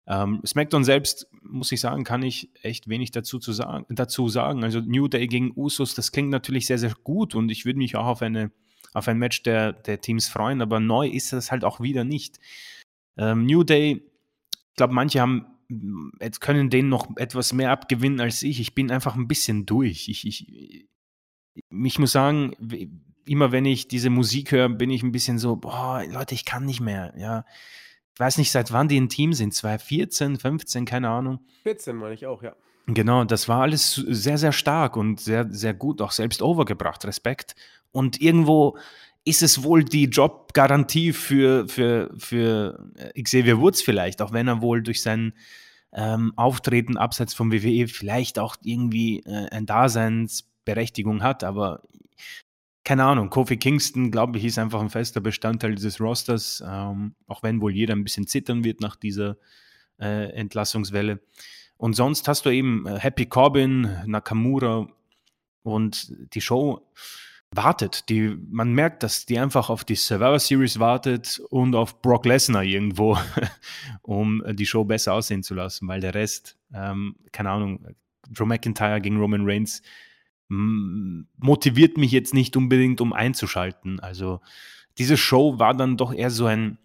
Ähm, 0.08 0.42
SmackDown 0.46 0.84
selbst, 0.84 1.28
muss 1.42 1.72
ich 1.72 1.82
sagen, 1.82 2.04
kann 2.04 2.24
ich 2.24 2.50
echt 2.64 2.88
wenig 2.88 3.12
dazu, 3.12 3.40
zu 3.40 3.52
sagen, 3.52 3.86
dazu 3.90 4.30
sagen. 4.30 4.64
Also 4.64 4.80
New 4.80 5.08
Day 5.08 5.28
gegen 5.28 5.52
Usos, 5.56 5.96
das 5.96 6.12
klingt 6.12 6.30
natürlich 6.30 6.66
sehr, 6.66 6.78
sehr 6.78 6.94
gut 7.04 7.36
und 7.36 7.50
ich 7.50 7.66
würde 7.66 7.78
mich 7.78 7.96
auch 7.96 8.06
auf, 8.06 8.22
eine, 8.22 8.52
auf 8.94 9.08
ein 9.08 9.18
Match 9.18 9.44
der, 9.44 9.74
der 9.74 10.00
Teams 10.00 10.30
freuen, 10.30 10.62
aber 10.62 10.80
neu 10.80 11.08
ist 11.08 11.34
das 11.34 11.52
halt 11.52 11.66
auch 11.66 11.82
wieder 11.82 12.04
nicht. 12.04 12.40
Ähm, 13.18 13.46
New 13.46 13.64
Day, 13.64 14.02
ich 14.52 14.76
glaube, 14.76 14.94
manche 14.94 15.20
haben 15.20 15.46
jetzt 16.22 16.40
können 16.40 16.70
denen 16.70 16.90
noch 16.90 17.10
etwas 17.18 17.54
mehr 17.54 17.72
abgewinnen 17.72 18.22
als 18.22 18.42
ich. 18.44 18.60
Ich 18.60 18.74
bin 18.74 18.92
einfach 18.92 19.16
ein 19.16 19.28
bisschen 19.28 19.66
durch. 19.66 20.08
Ich, 20.08 20.26
ich, 20.26 20.88
ich 21.70 22.00
muss 22.00 22.12
sagen, 22.12 22.54
immer 23.26 23.52
wenn 23.52 23.66
ich 23.66 23.88
diese 23.88 24.10
Musik 24.10 24.52
höre, 24.52 24.70
bin 24.70 24.90
ich 24.90 25.04
ein 25.04 25.12
bisschen 25.12 25.38
so, 25.38 25.56
boah, 25.56 26.04
Leute, 26.10 26.36
ich 26.36 26.46
kann 26.46 26.66
nicht 26.66 26.82
mehr, 26.82 27.14
ja. 27.18 27.46
Ich 28.14 28.20
weiß 28.20 28.40
nicht, 28.40 28.52
seit 28.52 28.72
wann 28.72 28.88
die 28.88 28.98
im 28.98 29.10
Team 29.10 29.34
sind, 29.34 29.54
2014, 29.54 30.38
15, 30.38 30.86
keine 30.86 31.10
Ahnung. 31.10 31.40
14 31.64 31.96
meine 31.96 32.16
ich 32.16 32.26
auch, 32.26 32.42
ja. 32.42 32.56
Genau, 32.88 33.26
das 33.26 33.48
war 33.48 33.62
alles 33.62 33.94
sehr, 33.96 34.38
sehr 34.38 34.54
stark 34.54 34.96
und 34.96 35.20
sehr, 35.20 35.46
sehr 35.52 35.74
gut, 35.74 36.02
auch 36.02 36.12
selbst 36.12 36.42
overgebracht, 36.42 37.06
Respekt. 37.06 37.56
Und 37.92 38.22
irgendwo 38.22 38.78
ist 39.26 39.44
es 39.44 39.62
wohl 39.62 39.84
die 39.84 40.06
Jobgarantie 40.06 41.12
für, 41.12 41.68
für, 41.68 42.14
für 42.18 42.92
Xavier 43.22 43.60
Woods 43.60 43.82
vielleicht, 43.82 44.22
auch 44.22 44.32
wenn 44.32 44.48
er 44.48 44.62
wohl 44.62 44.82
durch 44.82 45.02
sein 45.02 45.34
ähm, 45.92 46.32
Auftreten 46.38 46.96
abseits 46.96 47.34
vom 47.34 47.52
WWE 47.52 47.88
vielleicht 47.90 48.40
auch 48.40 48.56
irgendwie 48.64 49.20
äh, 49.26 49.50
ein 49.52 49.66
Daseins 49.66 50.48
Berechtigung 50.68 51.24
hat, 51.24 51.44
aber 51.44 51.82
keine 52.84 53.04
Ahnung, 53.04 53.30
Kofi 53.30 53.58
Kingston, 53.58 54.12
glaube 54.12 54.38
ich, 54.38 54.46
ist 54.46 54.60
einfach 54.60 54.82
ein 54.82 54.90
fester 54.90 55.20
Bestandteil 55.20 55.76
dieses 55.76 56.00
Rosters, 56.00 56.64
ähm, 56.66 57.16
auch 57.26 57.44
wenn 57.44 57.60
wohl 57.62 57.74
jeder 57.74 57.96
ein 57.96 58.04
bisschen 58.04 58.28
zittern 58.28 58.64
wird 58.64 58.82
nach 58.82 58.96
dieser 58.96 59.38
äh, 60.00 60.32
Entlassungswelle. 60.32 61.20
Und 61.78 61.96
sonst 61.96 62.28
hast 62.28 62.46
du 62.46 62.50
eben 62.50 62.86
äh, 62.86 63.00
Happy 63.00 63.26
Corbin, 63.26 63.90
Nakamura 64.06 64.88
und 65.64 66.14
die 66.34 66.42
Show 66.42 66.82
wartet. 67.52 68.10
Die, 68.10 68.38
man 68.50 68.74
merkt, 68.74 69.04
dass 69.04 69.26
die 69.26 69.40
einfach 69.40 69.70
auf 69.70 69.84
die 69.84 69.96
Survivor 69.96 70.40
Series 70.40 70.80
wartet 70.80 71.42
und 71.50 71.76
auf 71.76 72.02
Brock 72.02 72.26
Lesnar 72.26 72.64
irgendwo, 72.64 73.18
um 74.02 74.44
die 74.54 74.66
Show 74.66 74.86
besser 74.86 75.14
aussehen 75.14 75.44
zu 75.44 75.56
lassen, 75.56 75.88
weil 75.88 76.00
der 76.02 76.14
Rest, 76.14 76.58
ähm, 76.74 77.16
keine 77.32 77.50
Ahnung, 77.52 77.86
Drew 78.30 78.46
McIntyre 78.46 79.02
gegen 79.02 79.18
Roman 79.18 79.44
Reigns, 79.44 79.82
motiviert 80.50 81.98
mich 81.98 82.12
jetzt 82.12 82.34
nicht 82.34 82.56
unbedingt, 82.56 83.02
um 83.02 83.14
einzuschalten. 83.14 84.00
Also 84.00 84.42
diese 84.98 85.18
Show 85.18 85.60
war 85.60 85.74
dann 85.74 85.98
doch 85.98 86.14
eher 86.14 86.32
so 86.32 86.46
ein 86.46 86.78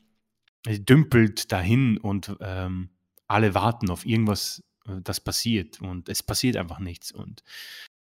dümpelt 0.67 1.51
dahin 1.51 1.97
und 1.99 2.37
ähm, 2.41 2.91
alle 3.27 3.55
warten 3.55 3.91
auf 3.91 4.07
irgendwas, 4.07 4.63
äh, 4.87 5.01
das 5.03 5.21
passiert 5.21 5.81
und 5.81 6.09
es 6.09 6.23
passiert 6.23 6.57
einfach 6.57 6.79
nichts. 6.79 7.11
Und 7.11 7.43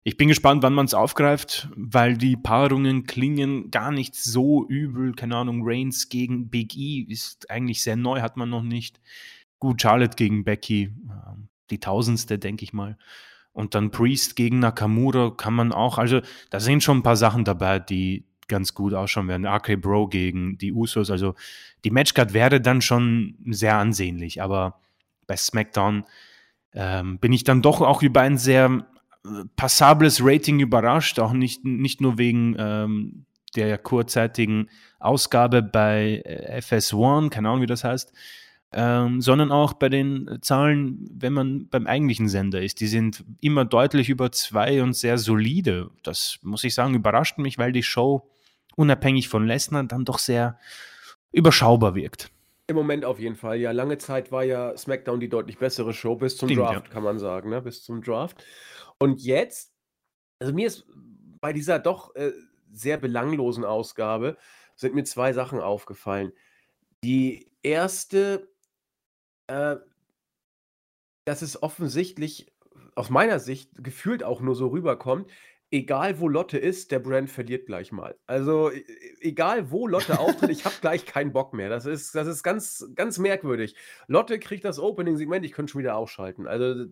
ich 0.03 0.17
bin 0.17 0.27
gespannt, 0.27 0.63
wann 0.63 0.73
man 0.73 0.85
es 0.85 0.93
aufgreift, 0.93 1.69
weil 1.75 2.17
die 2.17 2.35
Paarungen 2.35 3.03
klingen 3.03 3.71
gar 3.71 3.91
nicht 3.91 4.15
so 4.15 4.67
übel. 4.67 5.13
Keine 5.13 5.37
Ahnung, 5.37 5.61
Reigns 5.63 6.09
gegen 6.09 6.49
Big 6.49 6.75
E 6.75 7.05
ist 7.07 7.49
eigentlich 7.49 7.83
sehr 7.83 7.95
neu, 7.95 8.21
hat 8.21 8.35
man 8.35 8.49
noch 8.49 8.63
nicht. 8.63 8.99
Gut, 9.59 9.81
Charlotte 9.81 10.15
gegen 10.15 10.43
Becky, 10.43 10.93
ähm, 11.09 11.49
die 11.69 11.79
tausendste, 11.79 12.39
denke 12.39 12.63
ich 12.63 12.73
mal. 12.73 12.97
Und 13.53 13.75
dann 13.75 13.91
Priest 13.91 14.35
gegen 14.35 14.59
Nakamura 14.59 15.31
kann 15.31 15.53
man 15.53 15.71
auch, 15.71 15.97
also 15.97 16.21
da 16.49 16.59
sind 16.59 16.83
schon 16.83 16.99
ein 16.99 17.03
paar 17.03 17.17
Sachen 17.17 17.43
dabei, 17.43 17.79
die 17.79 18.25
ganz 18.47 18.73
gut 18.73 18.93
ausschauen 18.93 19.27
werden. 19.27 19.45
RK 19.45 19.77
Bro 19.77 20.07
gegen 20.07 20.57
die 20.57 20.73
Usos, 20.73 21.09
also 21.09 21.35
die 21.83 21.91
Matchcard 21.91 22.33
wäre 22.33 22.61
dann 22.61 22.81
schon 22.81 23.35
sehr 23.45 23.77
ansehnlich, 23.77 24.41
aber 24.41 24.79
bei 25.27 25.35
SmackDown 25.35 26.05
ähm, 26.73 27.17
bin 27.19 27.33
ich 27.33 27.43
dann 27.43 27.61
doch 27.61 27.81
auch 27.81 28.01
über 28.01 28.21
ein 28.21 28.37
sehr 28.37 28.85
äh, 29.25 29.29
passables 29.55 30.19
Rating 30.23 30.59
überrascht, 30.59 31.19
auch 31.19 31.33
nicht, 31.33 31.65
nicht 31.65 32.01
nur 32.01 32.17
wegen 32.17 32.55
ähm, 32.57 33.25
der 33.55 33.77
kurzzeitigen 33.77 34.69
Ausgabe 34.99 35.61
bei 35.61 36.21
äh, 36.25 36.59
FS1, 36.59 37.29
keine 37.29 37.49
Ahnung, 37.49 37.61
wie 37.61 37.67
das 37.67 37.83
heißt, 37.83 38.13
ähm, 38.73 39.21
sondern 39.21 39.51
auch 39.51 39.73
bei 39.73 39.89
den 39.89 40.39
Zahlen, 40.41 41.09
wenn 41.13 41.33
man 41.33 41.67
beim 41.67 41.87
eigentlichen 41.87 42.29
Sender 42.29 42.61
ist. 42.61 42.79
Die 42.79 42.87
sind 42.87 43.23
immer 43.41 43.65
deutlich 43.65 44.09
über 44.09 44.31
zwei 44.31 44.81
und 44.81 44.93
sehr 44.93 45.17
solide. 45.17 45.89
Das 46.03 46.39
muss 46.41 46.63
ich 46.63 46.73
sagen, 46.73 46.95
überrascht 46.95 47.37
mich, 47.37 47.57
weil 47.57 47.73
die 47.73 47.83
Show 47.83 48.29
unabhängig 48.75 49.27
von 49.27 49.45
Lesnar 49.45 49.83
dann 49.83 50.05
doch 50.05 50.19
sehr 50.19 50.57
überschaubar 51.31 51.95
wirkt. 51.95 52.31
Im 52.67 52.77
Moment 52.77 53.03
auf 53.03 53.19
jeden 53.19 53.35
Fall. 53.35 53.57
Ja, 53.57 53.71
lange 53.71 53.97
Zeit 53.97 54.31
war 54.31 54.43
ja 54.43 54.77
SmackDown 54.77 55.19
die 55.19 55.27
deutlich 55.27 55.57
bessere 55.57 55.93
Show 55.93 56.15
bis 56.15 56.37
zum 56.37 56.47
Stimmt, 56.47 56.61
Draft, 56.61 56.87
ja. 56.87 56.93
kann 56.93 57.03
man 57.03 57.19
sagen, 57.19 57.49
ne? 57.49 57.61
bis 57.61 57.83
zum 57.83 58.01
Draft. 58.01 58.41
Und 58.97 59.21
jetzt, 59.21 59.73
also 60.39 60.53
mir 60.53 60.67
ist 60.67 60.85
bei 61.41 61.51
dieser 61.51 61.79
doch 61.79 62.15
äh, 62.15 62.31
sehr 62.71 62.97
belanglosen 62.97 63.65
Ausgabe 63.65 64.37
sind 64.75 64.95
mir 64.95 65.03
zwei 65.03 65.33
Sachen 65.33 65.59
aufgefallen. 65.59 66.31
Die 67.03 67.51
erste 67.61 68.50
äh, 69.51 69.77
dass 71.25 71.41
es 71.41 71.61
offensichtlich 71.61 72.51
aus 72.95 73.09
meiner 73.09 73.39
Sicht 73.39 73.71
gefühlt 73.83 74.23
auch 74.23 74.41
nur 74.41 74.55
so 74.55 74.67
rüberkommt, 74.67 75.29
egal 75.71 76.19
wo 76.19 76.27
Lotte 76.27 76.57
ist, 76.57 76.91
der 76.91 76.99
Brand 76.99 77.29
verliert 77.29 77.65
gleich 77.65 77.91
mal. 77.91 78.15
Also 78.27 78.71
e, 78.71 78.79
e 78.79 78.85
egal 79.21 79.71
wo 79.71 79.87
Lotte 79.87 80.19
auftritt, 80.19 80.49
ich 80.49 80.65
habe 80.65 80.75
gleich 80.81 81.05
keinen 81.05 81.31
Bock 81.31 81.53
mehr. 81.53 81.69
Das 81.69 81.85
ist, 81.85 82.15
das 82.15 82.27
ist 82.27 82.43
ganz, 82.43 82.89
ganz 82.95 83.17
merkwürdig. 83.17 83.75
Lotte 84.07 84.39
kriegt 84.39 84.65
das 84.65 84.79
Opening-Segment, 84.79 85.45
ich 85.45 85.51
könnte 85.51 85.71
schon 85.71 85.79
wieder 85.79 85.95
ausschalten. 85.95 86.47
Also 86.47 86.85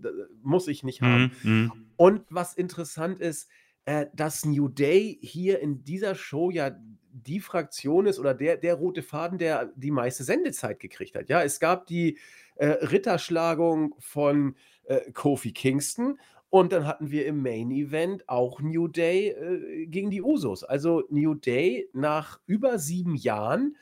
muss 0.44 0.68
ich 0.68 0.84
nicht 0.84 1.02
haben. 1.02 1.32
Mm, 1.44 1.50
mm. 1.50 1.72
Und 1.98 2.26
was 2.30 2.54
interessant 2.54 3.20
ist, 3.20 3.50
äh, 3.86 4.08
dass 4.14 4.46
New 4.46 4.68
Day 4.68 5.18
hier 5.22 5.60
in 5.60 5.84
dieser 5.84 6.14
Show 6.16 6.52
ja 6.52 6.72
die 7.12 7.40
Fraktion 7.40 8.06
ist 8.06 8.20
oder 8.20 8.34
der, 8.34 8.58
der 8.58 8.76
rote 8.76 9.02
Faden, 9.02 9.40
der 9.40 9.72
die 9.76 9.92
meiste 9.92 10.24
Sendezeit 10.24 10.80
gekriegt 10.80 11.16
hat. 11.16 11.30
Ja, 11.30 11.42
es 11.42 11.60
gab 11.60 11.88
die 11.88 12.18
äh, 12.60 12.68
Ritterschlagung 12.68 13.96
von 14.00 14.56
äh, 14.84 15.12
Kofi 15.12 15.54
Kingston 15.54 16.20
und 16.50 16.74
dann 16.74 16.86
hatten 16.86 17.12
wir 17.12 17.26
im 17.26 17.42
Main 17.42 17.72
Event 17.72 18.28
auch 18.28 18.60
New 18.60 18.88
Day 18.88 19.30
äh, 19.30 19.86
gegen 19.86 20.10
die 20.10 20.22
Usos. 20.22 20.64
Also 20.64 21.04
New 21.10 21.36
Day 21.36 21.90
nach 21.94 22.40
über 22.46 22.80
sieben 22.80 23.16
Jahren 23.16 23.78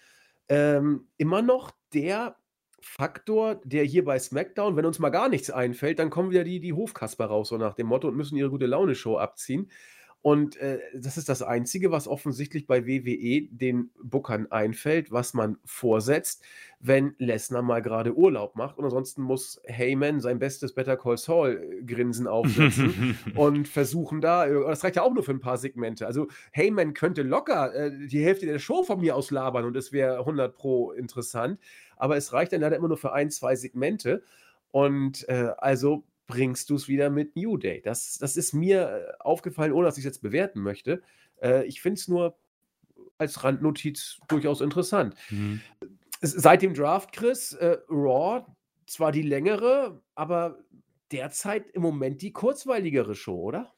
ähm, 0.49 1.07
immer 1.17 1.41
noch 1.41 1.71
der 1.93 2.36
Faktor, 2.80 3.55
der 3.63 3.84
hier 3.84 4.05
bei 4.05 4.19
SmackDown, 4.19 4.75
wenn 4.75 4.86
uns 4.86 4.99
mal 4.99 5.09
gar 5.09 5.30
nichts 5.30 5.49
einfällt, 5.49 5.97
dann 5.97 6.09
kommen 6.09 6.30
wieder 6.30 6.43
die, 6.43 6.59
die 6.59 6.73
Hofkasper 6.73 7.25
raus, 7.25 7.49
so 7.49 7.57
nach 7.57 7.73
dem 7.73 7.88
Motto, 7.88 8.07
und 8.07 8.15
müssen 8.15 8.38
ihre 8.38 8.51
gute 8.51 8.67
Laune-Show 8.67 9.17
abziehen. 9.17 9.71
Und 10.22 10.57
äh, 10.57 10.80
das 10.93 11.18
ist 11.18 11.30
das 11.30 11.41
Einzige, 11.41 11.91
was 11.91 12.07
offensichtlich 12.07 12.68
bei 12.68 12.86
WWE 12.86 13.47
den 13.49 13.91
Bookern 14.03 14.51
einfällt, 14.51 15.11
was 15.11 15.34
man 15.34 15.57
vorsetzt, 15.63 16.43
wenn 16.80 17.15
Lesnar 17.18 17.61
mal 17.61 17.82
gerade 17.82 18.15
Urlaub 18.15 18.55
macht. 18.55 18.78
Und 18.78 18.86
ansonsten 18.86 19.22
muss 19.22 19.61
Heyman 19.65 20.20
sein 20.20 20.39
bestes 20.39 20.74
Better 20.74 20.97
Call 20.97 21.18
Saul 21.18 21.82
Grinsen 21.86 22.28
aufsetzen 22.28 23.18
und 23.36 23.68
versuchen 23.68 24.20
da, 24.20 24.47
äh, 24.47 24.53
das 24.68 24.84
reicht 24.84 24.97
ja 24.97 25.03
auch 25.03 25.13
nur 25.13 25.24
für 25.24 25.32
ein 25.32 25.39
paar 25.39 25.57
Segmente. 25.57 26.05
Also 26.05 26.28
Heyman 26.51 26.93
könnte 26.93 27.22
locker 27.22 27.74
äh, 27.74 28.07
die 28.07 28.24
Hälfte 28.24 28.47
der 28.47 28.59
Show 28.59 28.84
von 28.84 28.99
mir 28.99 29.15
aus 29.15 29.32
labern 29.32 29.65
und 29.65 29.78
es 29.78 29.91
wäre 29.91 30.20
100 30.20 30.55
pro 30.55 30.91
interessant. 30.91 31.59
Aber 31.95 32.18
es 32.18 32.34
reicht 32.34 32.51
dann 32.51 32.61
leider 32.61 32.76
immer 32.76 32.89
nur 32.89 32.97
für 32.97 33.13
ein, 33.13 33.30
zwei 33.32 33.55
Segmente. 33.55 34.24
Und 34.72 35.28
äh, 35.30 35.51
also 35.57 36.03
bringst 36.28 36.69
du 36.69 36.75
es 36.75 36.88
wieder 36.88 37.09
mit 37.09 37.36
New 37.36 37.57
Day. 37.57 37.82
Das, 37.82 38.17
das 38.19 38.38
ist 38.38 38.53
mir 38.53 38.89
äh, 38.89 39.13
aufgefallen, 39.19 39.71
ohne 39.71 39.86
dass 39.86 39.97
ich 39.97 40.01
es 40.01 40.05
jetzt 40.05 40.21
bewerten 40.21 40.61
möchte. 40.61 41.01
Äh, 41.41 41.65
ich 41.65 41.82
finde 41.82 41.99
es 41.99 42.07
nur 42.07 42.38
als 43.17 43.43
Randnotiz 43.43 44.19
durchaus 44.28 44.61
interessant. 44.61 45.15
Mhm. 45.30 45.61
Seit 46.21 46.61
dem 46.61 46.73
Draft, 46.73 47.11
Chris, 47.13 47.53
äh, 47.53 47.78
Raw 47.89 48.45
zwar 48.86 49.11
die 49.11 49.21
längere, 49.21 50.01
aber 50.15 50.59
derzeit 51.11 51.69
im 51.71 51.82
Moment 51.82 52.21
die 52.21 52.32
kurzweiligere 52.32 53.15
Show, 53.15 53.39
oder? 53.41 53.73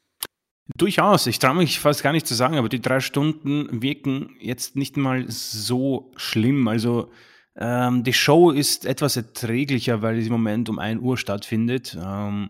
Durchaus. 0.75 1.27
Ich 1.27 1.39
traue 1.39 1.55
mich 1.55 1.79
fast 1.79 2.03
gar 2.03 2.11
nicht 2.11 2.27
zu 2.27 2.35
sagen, 2.35 2.57
aber 2.57 2.69
die 2.69 2.81
drei 2.81 2.99
Stunden 2.99 3.81
wirken 3.81 4.35
jetzt 4.39 4.75
nicht 4.75 4.97
mal 4.97 5.29
so 5.29 6.11
schlimm. 6.15 6.67
Also 6.67 7.11
ähm, 7.59 8.03
die 8.03 8.13
Show 8.13 8.51
ist 8.51 8.85
etwas 8.85 9.17
erträglicher, 9.17 10.01
weil 10.01 10.19
sie 10.21 10.27
im 10.27 10.33
Moment 10.33 10.69
um 10.69 10.79
1 10.79 11.01
Uhr 11.01 11.17
stattfindet. 11.17 11.97
Ähm, 12.01 12.49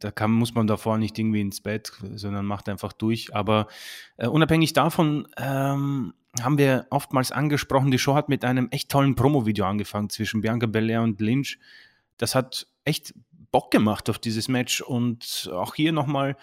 da 0.00 0.10
kann, 0.10 0.32
muss 0.32 0.52
man 0.54 0.66
davor 0.66 0.98
nicht 0.98 1.16
irgendwie 1.16 1.40
ins 1.40 1.60
Bett, 1.60 1.92
sondern 2.16 2.44
macht 2.44 2.68
einfach 2.68 2.92
durch. 2.92 3.34
Aber 3.36 3.68
äh, 4.16 4.26
unabhängig 4.26 4.72
davon 4.72 5.28
ähm, 5.36 6.12
haben 6.40 6.58
wir 6.58 6.86
oftmals 6.90 7.30
angesprochen, 7.30 7.92
die 7.92 7.98
Show 7.98 8.14
hat 8.14 8.28
mit 8.28 8.44
einem 8.44 8.66
echt 8.72 8.90
tollen 8.90 9.14
Promo-Video 9.14 9.64
angefangen 9.64 10.10
zwischen 10.10 10.40
Bianca 10.40 10.66
Belair 10.66 11.02
und 11.02 11.20
Lynch. 11.20 11.60
Das 12.16 12.34
hat 12.34 12.66
echt 12.84 13.14
Bock 13.52 13.70
gemacht 13.70 14.10
auf 14.10 14.18
dieses 14.18 14.48
Match 14.48 14.80
und 14.80 15.48
auch 15.52 15.76
hier 15.76 15.92
nochmal 15.92 16.36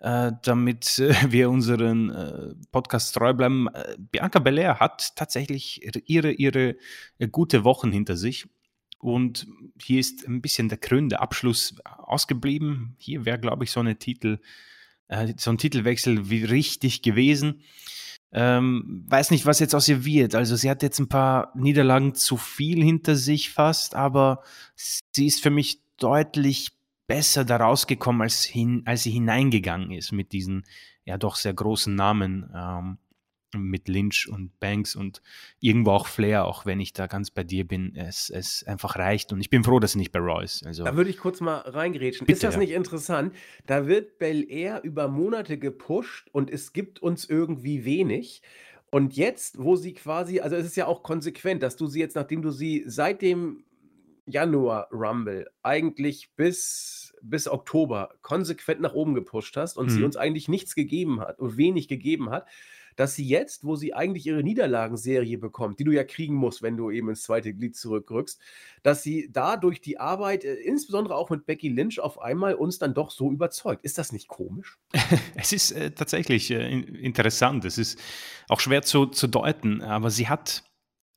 äh, 0.00 0.32
damit 0.42 0.98
äh, 0.98 1.14
wir 1.32 1.50
unseren 1.50 2.10
äh, 2.10 2.54
Podcast 2.70 3.14
treu 3.14 3.32
bleiben. 3.34 3.68
Bianca 3.98 4.38
Belair 4.38 4.78
hat 4.78 5.16
tatsächlich 5.16 5.82
ihre, 6.08 6.30
ihre 6.32 6.76
gute 7.30 7.64
Wochen 7.64 7.90
hinter 7.90 8.16
sich. 8.16 8.46
Und 9.00 9.46
hier 9.80 10.00
ist 10.00 10.26
ein 10.26 10.40
bisschen 10.42 10.68
der 10.68 10.78
krönende 10.78 11.20
Abschluss 11.20 11.76
ausgeblieben. 11.84 12.96
Hier 12.98 13.24
wäre, 13.24 13.38
glaube 13.38 13.62
ich, 13.62 13.70
so, 13.70 13.78
eine 13.78 13.96
Titel, 13.96 14.40
so 15.36 15.50
ein 15.52 15.58
Titelwechsel 15.58 16.30
wie 16.30 16.42
richtig 16.42 17.02
gewesen. 17.02 17.62
Ähm, 18.32 19.04
weiß 19.08 19.30
nicht, 19.30 19.46
was 19.46 19.60
jetzt 19.60 19.74
aus 19.74 19.88
ihr 19.88 20.04
wird. 20.04 20.34
Also 20.34 20.56
sie 20.56 20.68
hat 20.68 20.82
jetzt 20.82 20.98
ein 20.98 21.08
paar 21.08 21.52
Niederlagen 21.54 22.14
zu 22.14 22.36
viel 22.36 22.82
hinter 22.82 23.14
sich 23.14 23.50
fast, 23.50 23.94
aber 23.94 24.42
sie 24.74 25.26
ist 25.26 25.42
für 25.42 25.50
mich 25.50 25.80
deutlich 25.96 26.77
besser 27.08 27.44
da 27.44 27.56
rausgekommen, 27.56 28.22
als, 28.22 28.44
hin, 28.44 28.82
als 28.84 29.02
sie 29.02 29.10
hineingegangen 29.10 29.90
ist 29.90 30.12
mit 30.12 30.32
diesen 30.32 30.64
ja 31.04 31.18
doch 31.18 31.34
sehr 31.34 31.54
großen 31.54 31.94
Namen. 31.94 32.48
Ähm, 32.54 32.98
mit 33.56 33.88
Lynch 33.88 34.28
und 34.28 34.58
Banks 34.60 34.94
und 34.94 35.22
irgendwo 35.60 35.92
auch 35.92 36.06
Flair, 36.06 36.44
auch 36.44 36.66
wenn 36.66 36.80
ich 36.80 36.92
da 36.92 37.06
ganz 37.06 37.30
bei 37.30 37.44
dir 37.44 37.66
bin, 37.66 37.96
es, 37.96 38.28
es 38.28 38.62
einfach 38.64 38.96
reicht. 38.96 39.32
Und 39.32 39.40
ich 39.40 39.48
bin 39.48 39.64
froh, 39.64 39.80
dass 39.80 39.92
sie 39.92 39.98
nicht 39.98 40.12
bei 40.12 40.42
ist. 40.42 40.66
Also, 40.66 40.84
da 40.84 40.96
würde 40.96 41.08
ich 41.10 41.18
kurz 41.18 41.40
mal 41.40 41.60
reingerätschen. 41.60 42.26
Bitte, 42.26 42.36
ist 42.36 42.44
das 42.44 42.54
ja. 42.54 42.60
nicht 42.60 42.72
interessant? 42.72 43.34
Da 43.66 43.86
wird 43.86 44.18
Bel 44.18 44.44
Air 44.50 44.82
über 44.84 45.08
Monate 45.08 45.58
gepusht 45.58 46.28
und 46.32 46.50
es 46.50 46.72
gibt 46.72 47.00
uns 47.00 47.24
irgendwie 47.24 47.84
wenig. 47.84 48.42
Und 48.90 49.16
jetzt, 49.16 49.58
wo 49.58 49.76
sie 49.76 49.92
quasi, 49.94 50.40
also 50.40 50.56
es 50.56 50.66
ist 50.66 50.76
ja 50.76 50.86
auch 50.86 51.02
konsequent, 51.02 51.62
dass 51.62 51.76
du 51.76 51.86
sie 51.86 52.00
jetzt, 52.00 52.16
nachdem 52.16 52.42
du 52.42 52.50
sie 52.50 52.84
seit 52.86 53.22
dem 53.22 53.64
Januar 54.28 54.88
Rumble 54.92 55.50
eigentlich 55.62 56.30
bis, 56.36 57.14
bis 57.22 57.48
Oktober 57.48 58.14
konsequent 58.22 58.80
nach 58.80 58.94
oben 58.94 59.14
gepusht 59.14 59.56
hast 59.56 59.76
und 59.76 59.86
mhm. 59.86 59.90
sie 59.90 60.04
uns 60.04 60.16
eigentlich 60.16 60.48
nichts 60.48 60.74
gegeben 60.74 61.20
hat 61.20 61.38
und 61.38 61.56
wenig 61.56 61.88
gegeben 61.88 62.30
hat, 62.30 62.46
dass 62.98 63.14
sie 63.14 63.28
jetzt, 63.28 63.64
wo 63.64 63.76
sie 63.76 63.94
eigentlich 63.94 64.26
ihre 64.26 64.42
Niederlagenserie 64.42 65.38
bekommt, 65.38 65.78
die 65.78 65.84
du 65.84 65.92
ja 65.92 66.02
kriegen 66.02 66.34
musst, 66.34 66.62
wenn 66.62 66.76
du 66.76 66.90
eben 66.90 67.08
ins 67.08 67.22
zweite 67.22 67.54
Glied 67.54 67.76
zurückrückst, 67.76 68.40
dass 68.82 69.04
sie 69.04 69.30
da 69.30 69.56
durch 69.56 69.80
die 69.80 70.00
Arbeit, 70.00 70.44
äh, 70.44 70.54
insbesondere 70.54 71.14
auch 71.14 71.30
mit 71.30 71.46
Becky 71.46 71.68
Lynch, 71.68 72.00
auf 72.00 72.20
einmal 72.20 72.54
uns 72.54 72.78
dann 72.78 72.94
doch 72.94 73.12
so 73.12 73.30
überzeugt. 73.30 73.84
Ist 73.84 73.98
das 73.98 74.10
nicht 74.10 74.26
komisch? 74.26 74.78
es 75.36 75.52
ist 75.52 75.70
äh, 75.70 75.92
tatsächlich 75.92 76.50
äh, 76.50 76.80
interessant. 76.80 77.64
Es 77.64 77.78
ist 77.78 78.00
auch 78.48 78.58
schwer 78.58 78.82
zu, 78.82 79.06
zu 79.06 79.28
deuten, 79.28 79.80
aber 79.80 80.10
sie 80.10 80.28
hat 80.28 80.64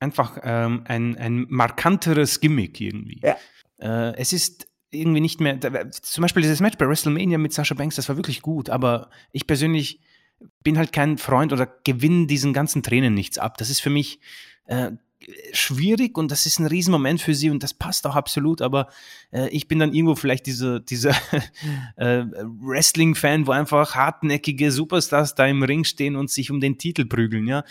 einfach 0.02 0.38
ähm, 0.42 0.82
ein, 0.86 1.16
ein 1.16 1.46
markanteres 1.48 2.40
Gimmick 2.40 2.80
irgendwie. 2.80 3.20
Ja. 3.22 3.36
Äh, 3.78 4.16
es 4.16 4.32
ist 4.32 4.68
irgendwie 4.90 5.20
nicht 5.20 5.40
mehr, 5.40 5.58
zum 5.90 6.22
Beispiel 6.22 6.42
dieses 6.42 6.60
Match 6.60 6.76
bei 6.76 6.86
WrestleMania 6.86 7.38
mit 7.38 7.52
Sasha 7.52 7.74
Banks, 7.74 7.96
das 7.96 8.08
war 8.08 8.16
wirklich 8.16 8.42
gut, 8.42 8.68
aber 8.68 9.08
ich 9.32 9.46
persönlich 9.46 10.00
bin 10.62 10.76
halt 10.76 10.92
kein 10.92 11.18
Freund 11.18 11.52
oder 11.52 11.66
gewinne 11.84 12.26
diesen 12.26 12.52
ganzen 12.52 12.82
Tränen 12.82 13.14
nichts 13.14 13.38
ab. 13.38 13.56
Das 13.58 13.70
ist 13.70 13.80
für 13.80 13.90
mich 13.90 14.20
äh, 14.66 14.90
schwierig 15.52 16.18
und 16.18 16.30
das 16.30 16.46
ist 16.46 16.58
ein 16.58 16.66
Riesenmoment 16.66 17.20
für 17.20 17.34
sie 17.34 17.50
und 17.50 17.62
das 17.62 17.74
passt 17.74 18.06
auch 18.06 18.16
absolut, 18.16 18.60
aber 18.60 18.88
äh, 19.32 19.48
ich 19.48 19.68
bin 19.68 19.78
dann 19.78 19.92
irgendwo 19.92 20.14
vielleicht 20.14 20.46
dieser 20.46 20.80
diese 20.80 21.10
äh, 21.96 22.24
Wrestling-Fan, 22.26 23.46
wo 23.46 23.52
einfach 23.52 23.94
hartnäckige 23.94 24.72
Superstars 24.72 25.34
da 25.34 25.46
im 25.46 25.62
Ring 25.62 25.84
stehen 25.84 26.16
und 26.16 26.30
sich 26.30 26.50
um 26.50 26.60
den 26.60 26.78
Titel 26.78 27.04
prügeln, 27.04 27.46
ja. 27.46 27.64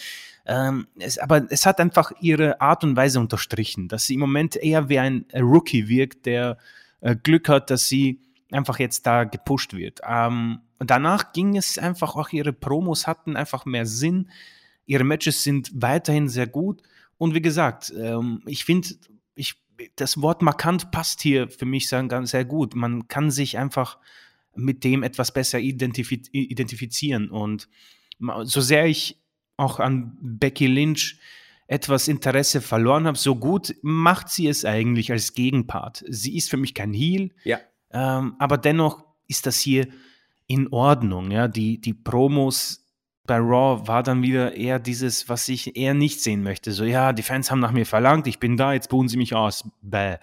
Ähm, 0.51 0.87
es, 0.99 1.17
aber 1.17 1.45
es 1.49 1.65
hat 1.65 1.79
einfach 1.79 2.11
ihre 2.19 2.59
Art 2.59 2.83
und 2.83 2.97
Weise 2.97 3.21
unterstrichen, 3.21 3.87
dass 3.87 4.05
sie 4.05 4.15
im 4.15 4.19
Moment 4.19 4.57
eher 4.57 4.89
wie 4.89 4.99
ein 4.99 5.25
Rookie 5.33 5.87
wirkt, 5.87 6.25
der 6.25 6.57
äh, 6.99 7.15
Glück 7.15 7.47
hat, 7.47 7.69
dass 7.69 7.87
sie 7.87 8.19
einfach 8.51 8.77
jetzt 8.77 9.05
da 9.07 9.23
gepusht 9.23 9.73
wird. 9.73 10.01
Ähm, 10.05 10.59
danach 10.79 11.31
ging 11.31 11.55
es 11.55 11.77
einfach, 11.77 12.17
auch 12.17 12.29
ihre 12.33 12.51
Promos 12.51 13.07
hatten 13.07 13.37
einfach 13.37 13.63
mehr 13.65 13.85
Sinn. 13.85 14.29
Ihre 14.85 15.05
Matches 15.05 15.41
sind 15.41 15.71
weiterhin 15.73 16.27
sehr 16.27 16.47
gut. 16.47 16.81
Und 17.17 17.33
wie 17.33 17.41
gesagt, 17.41 17.93
ähm, 17.97 18.41
ich 18.45 18.65
finde, 18.65 18.89
ich, 19.35 19.55
das 19.95 20.21
Wort 20.21 20.41
markant 20.41 20.91
passt 20.91 21.21
hier 21.21 21.47
für 21.47 21.65
mich 21.65 21.87
sehr, 21.87 22.45
gut. 22.45 22.75
Man 22.75 23.07
kann 23.07 23.31
sich 23.31 23.57
einfach 23.57 23.99
mit 24.53 24.83
dem 24.83 25.03
etwas 25.03 25.33
besser 25.33 25.59
identifiz 25.59 26.27
identifizieren. 26.33 27.29
Und 27.29 27.69
so 28.43 28.59
sehr 28.59 28.85
ich 28.87 29.17
auch 29.61 29.79
an 29.79 30.17
Becky 30.21 30.67
Lynch 30.67 31.19
etwas 31.67 32.09
Interesse 32.09 32.59
verloren 32.59 33.07
habe, 33.07 33.17
so 33.17 33.35
gut 33.35 33.75
macht 33.81 34.27
sie 34.29 34.47
es 34.47 34.65
eigentlich 34.65 35.11
als 35.11 35.33
Gegenpart. 35.33 36.03
Sie 36.07 36.35
ist 36.35 36.49
für 36.49 36.57
mich 36.57 36.73
kein 36.73 36.91
Heel, 36.91 37.31
ja. 37.45 37.59
ähm, 37.91 38.35
aber 38.39 38.57
dennoch 38.57 39.05
ist 39.27 39.45
das 39.45 39.59
hier 39.59 39.87
in 40.47 40.67
Ordnung. 40.73 41.31
Ja? 41.31 41.47
Die, 41.47 41.79
die 41.79 41.93
Promos 41.93 42.85
bei 43.25 43.37
Raw 43.37 43.87
war 43.87 44.03
dann 44.03 44.21
wieder 44.21 44.55
eher 44.55 44.79
dieses, 44.79 45.29
was 45.29 45.47
ich 45.47 45.77
eher 45.77 45.93
nicht 45.93 46.21
sehen 46.21 46.43
möchte. 46.43 46.73
So, 46.73 46.83
ja, 46.83 47.13
die 47.13 47.23
Fans 47.23 47.49
haben 47.49 47.61
nach 47.61 47.71
mir 47.71 47.85
verlangt, 47.85 48.27
ich 48.27 48.39
bin 48.39 48.57
da, 48.57 48.73
jetzt 48.73 48.89
buhen 48.89 49.07
sie 49.07 49.17
mich 49.17 49.33
aus. 49.33 49.69
Bäh. 49.81 50.17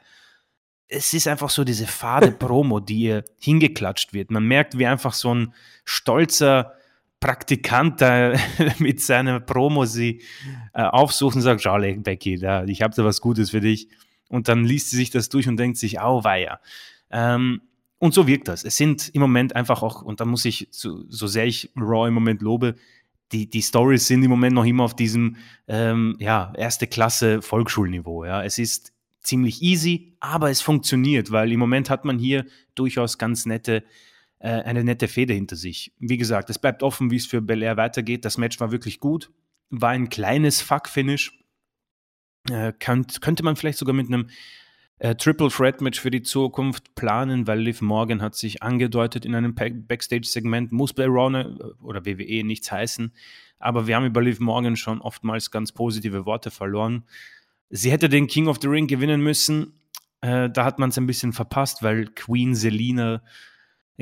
Es 0.89 1.15
ist 1.15 1.29
einfach 1.29 1.49
so 1.49 1.65
diese 1.65 1.87
fade 1.87 2.31
Promo, 2.33 2.81
die 2.81 3.01
ihr 3.01 3.25
hingeklatscht 3.41 4.13
wird. 4.13 4.31
Man 4.31 4.45
merkt, 4.45 4.79
wie 4.79 4.87
einfach 4.87 5.15
so 5.15 5.35
ein 5.35 5.55
stolzer 5.85 6.78
Praktikant 7.21 8.01
da 8.01 8.35
mit 8.79 9.01
seiner 9.01 9.41
Promo 9.41 9.85
sie 9.85 10.23
äh, 10.73 10.83
aufsucht 10.83 11.37
und 11.37 11.43
sagt, 11.43 11.63
schau, 11.63 11.79
Becky, 11.79 12.39
da, 12.39 12.65
ich 12.65 12.83
habe 12.83 12.95
da 12.95 13.05
was 13.05 13.21
Gutes 13.21 13.51
für 13.51 13.61
dich. 13.61 13.89
Und 14.29 14.49
dann 14.49 14.65
liest 14.65 14.91
sie 14.91 14.97
sich 14.97 15.11
das 15.11 15.29
durch 15.29 15.49
und 15.49 15.57
denkt 15.57 15.79
sich, 15.79 16.01
au 16.01 16.23
weia. 16.23 16.61
Ähm, 17.11 17.63
und 17.99 18.15
so 18.15 18.27
wirkt 18.27 18.49
das. 18.49 18.65
Es 18.65 18.77
sind 18.77 19.09
im 19.15 19.21
Moment 19.21 19.57
einfach 19.57 19.83
auch, 19.83 20.03
und 20.03 20.21
da 20.21 20.25
muss 20.25 20.45
ich, 20.45 20.69
so, 20.71 21.05
so 21.09 21.27
sehr 21.27 21.47
ich 21.47 21.71
Raw 21.77 22.07
im 22.07 22.15
Moment 22.15 22.43
lobe, 22.43 22.77
die, 23.33 23.51
die 23.51 23.63
Stories 23.63 24.07
sind 24.07 24.23
im 24.23 24.31
Moment 24.31 24.55
noch 24.55 24.65
immer 24.65 24.85
auf 24.85 24.97
diesem 24.97 25.37
ähm, 25.67 26.17
ja, 26.19 26.53
erste 26.57 26.87
Klasse 26.87 27.43
Volksschulniveau. 27.43 28.25
Ja. 28.25 28.43
Es 28.43 28.59
ist 28.59 28.93
ziemlich 29.21 29.63
easy, 29.63 30.17
aber 30.21 30.51
es 30.51 30.63
funktioniert, 30.63 31.31
weil 31.31 31.53
im 31.53 31.59
Moment 31.59 31.91
hat 31.91 32.05
man 32.05 32.19
hier 32.19 32.47
durchaus 32.75 33.19
ganz 33.19 33.45
nette, 33.45 33.85
äh, 34.41 34.49
eine 34.49 34.85
nette 34.85 35.09
Fehde 35.09 35.35
hinter 35.35 35.57
sich. 35.57 35.93
Wie 35.99 36.17
gesagt, 36.17 36.51
es 36.51 36.59
bleibt 36.59 36.83
offen, 36.83 37.11
wie 37.11 37.17
es 37.17 37.27
für 37.27 37.41
Belair 37.41 37.77
weitergeht. 37.77 38.25
Das 38.25 38.39
Match 38.39 38.61
war 38.61 38.73
wirklich 38.73 39.01
gut, 39.01 39.31
war 39.71 39.91
ein 39.91 40.09
kleines 40.09 40.61
Fuck-Finish. 40.61 41.33
Äh, 42.51 42.73
könnt, 42.79 43.21
könnte 43.21 43.43
man 43.43 43.57
vielleicht 43.57 43.79
sogar 43.79 43.95
mit 43.95 44.07
einem 44.07 44.29
äh, 44.99 45.15
Triple 45.15 45.49
Threat 45.49 45.81
Match 45.81 46.01
für 46.01 46.11
die 46.11 46.23
Zukunft 46.23 46.95
planen, 46.95 47.47
weil 47.47 47.61
Liv 47.61 47.81
Morgan 47.81 48.23
hat 48.23 48.35
sich 48.35 48.63
angedeutet 48.63 49.25
in 49.25 49.35
einem 49.35 49.55
Backstage-Segment, 49.55 50.73
muss 50.73 50.93
bei 50.93 51.07
Raw 51.07 51.31
ne, 51.31 51.75
oder 51.83 52.05
WWE 52.05 52.45
nichts 52.45 52.71
heißen, 52.73 53.13
aber 53.59 53.87
wir 53.87 53.97
haben 53.97 54.07
über 54.07 54.23
Liv 54.23 54.41
Morgan 54.41 54.77
schon 54.77 55.01
oftmals 55.01 55.51
ganz 55.51 55.73
positive 55.73 56.27
Worte 56.27 56.51
verloren. 56.51 57.05
Sie 57.71 57.91
hätte 57.91 58.09
den 58.09 58.27
King 58.27 58.49
of 58.49 58.59
the 58.61 58.69
Ring 58.69 58.87
gewinnen 58.87 59.21
müssen, 59.21 59.75
äh, 60.21 60.51
da 60.51 60.65
hat 60.65 60.79
man 60.79 60.91
es 60.91 60.99
ein 60.99 61.07
bisschen 61.07 61.33
verpasst, 61.33 61.83
weil 61.83 62.07
Queen 62.07 62.55
Selina 62.55 63.23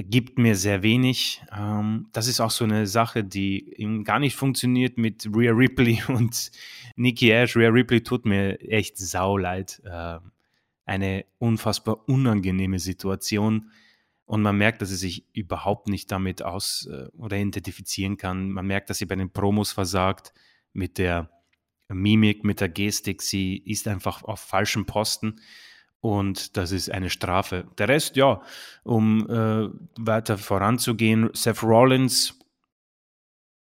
gibt 0.03 0.38
mir 0.38 0.57
sehr 0.57 0.82
wenig. 0.82 1.42
Ähm, 1.51 2.09
das 2.12 2.28
ist 2.28 2.40
auch 2.40 2.51
so 2.51 2.64
eine 2.64 2.86
Sache, 2.86 3.24
die 3.24 4.03
gar 4.05 4.18
nicht 4.18 4.36
funktioniert 4.36 4.99
mit 4.99 5.28
Rhea 5.34 5.53
Ripley 5.53 6.03
und 6.09 6.51
Nikki 6.97 7.30
Ash. 7.30 7.57
Rhea 7.57 7.70
Ripley 7.70 8.03
tut 8.03 8.26
mir 8.26 8.61
echt 8.61 8.99
sauleid. 8.99 9.80
Äh, 9.84 10.18
eine 10.84 11.24
unfassbar 11.38 12.09
unangenehme 12.09 12.78
Situation. 12.78 13.70
Und 14.26 14.42
man 14.42 14.57
merkt, 14.57 14.82
dass 14.82 14.90
sie 14.90 14.97
sich 14.97 15.24
überhaupt 15.34 15.88
nicht 15.88 16.11
damit 16.12 16.42
aus 16.42 16.88
äh, 16.90 17.09
oder 17.16 17.36
identifizieren 17.36 18.16
kann. 18.16 18.51
Man 18.51 18.66
merkt, 18.66 18.90
dass 18.90 18.99
sie 18.99 19.07
bei 19.07 19.16
den 19.16 19.32
Promos 19.32 19.72
versagt 19.72 20.34
mit 20.72 20.99
der 20.99 21.30
Mimik, 21.88 22.44
mit 22.44 22.61
der 22.61 22.68
Gestik. 22.68 23.22
Sie 23.22 23.57
ist 23.57 23.88
einfach 23.88 24.22
auf 24.24 24.40
falschem 24.40 24.84
Posten. 24.84 25.40
Und 26.07 26.57
das 26.57 26.71
ist 26.71 26.89
eine 26.89 27.11
Strafe. 27.11 27.67
Der 27.79 27.89
Rest, 27.89 28.15
ja, 28.15 28.41
um 28.85 29.29
äh, 29.29 29.69
weiter 29.99 30.39
voranzugehen, 30.39 31.31
Seth 31.33 31.65
Rollins 31.65 32.39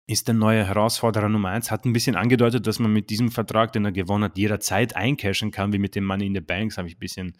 ist 0.08 0.30
der 0.30 0.36
neue 0.36 0.66
Herausforderer 0.66 1.28
Nummer 1.28 1.50
eins. 1.50 1.70
Hat 1.70 1.84
ein 1.84 1.92
bisschen 1.92 2.16
angedeutet, 2.16 2.66
dass 2.66 2.80
man 2.80 2.94
mit 2.94 3.10
diesem 3.10 3.30
Vertrag, 3.30 3.74
den 3.74 3.84
er 3.84 3.92
gewonnen 3.92 4.24
hat, 4.24 4.38
jederzeit 4.38 4.96
eincashen 4.96 5.52
kann, 5.52 5.74
wie 5.74 5.80
mit 5.80 5.96
dem 5.96 6.06
Money 6.06 6.28
in 6.28 6.34
the 6.34 6.40
Banks. 6.40 6.78
Habe 6.78 6.88
ich 6.88 6.96
ein 6.96 7.00
bisschen, 7.00 7.38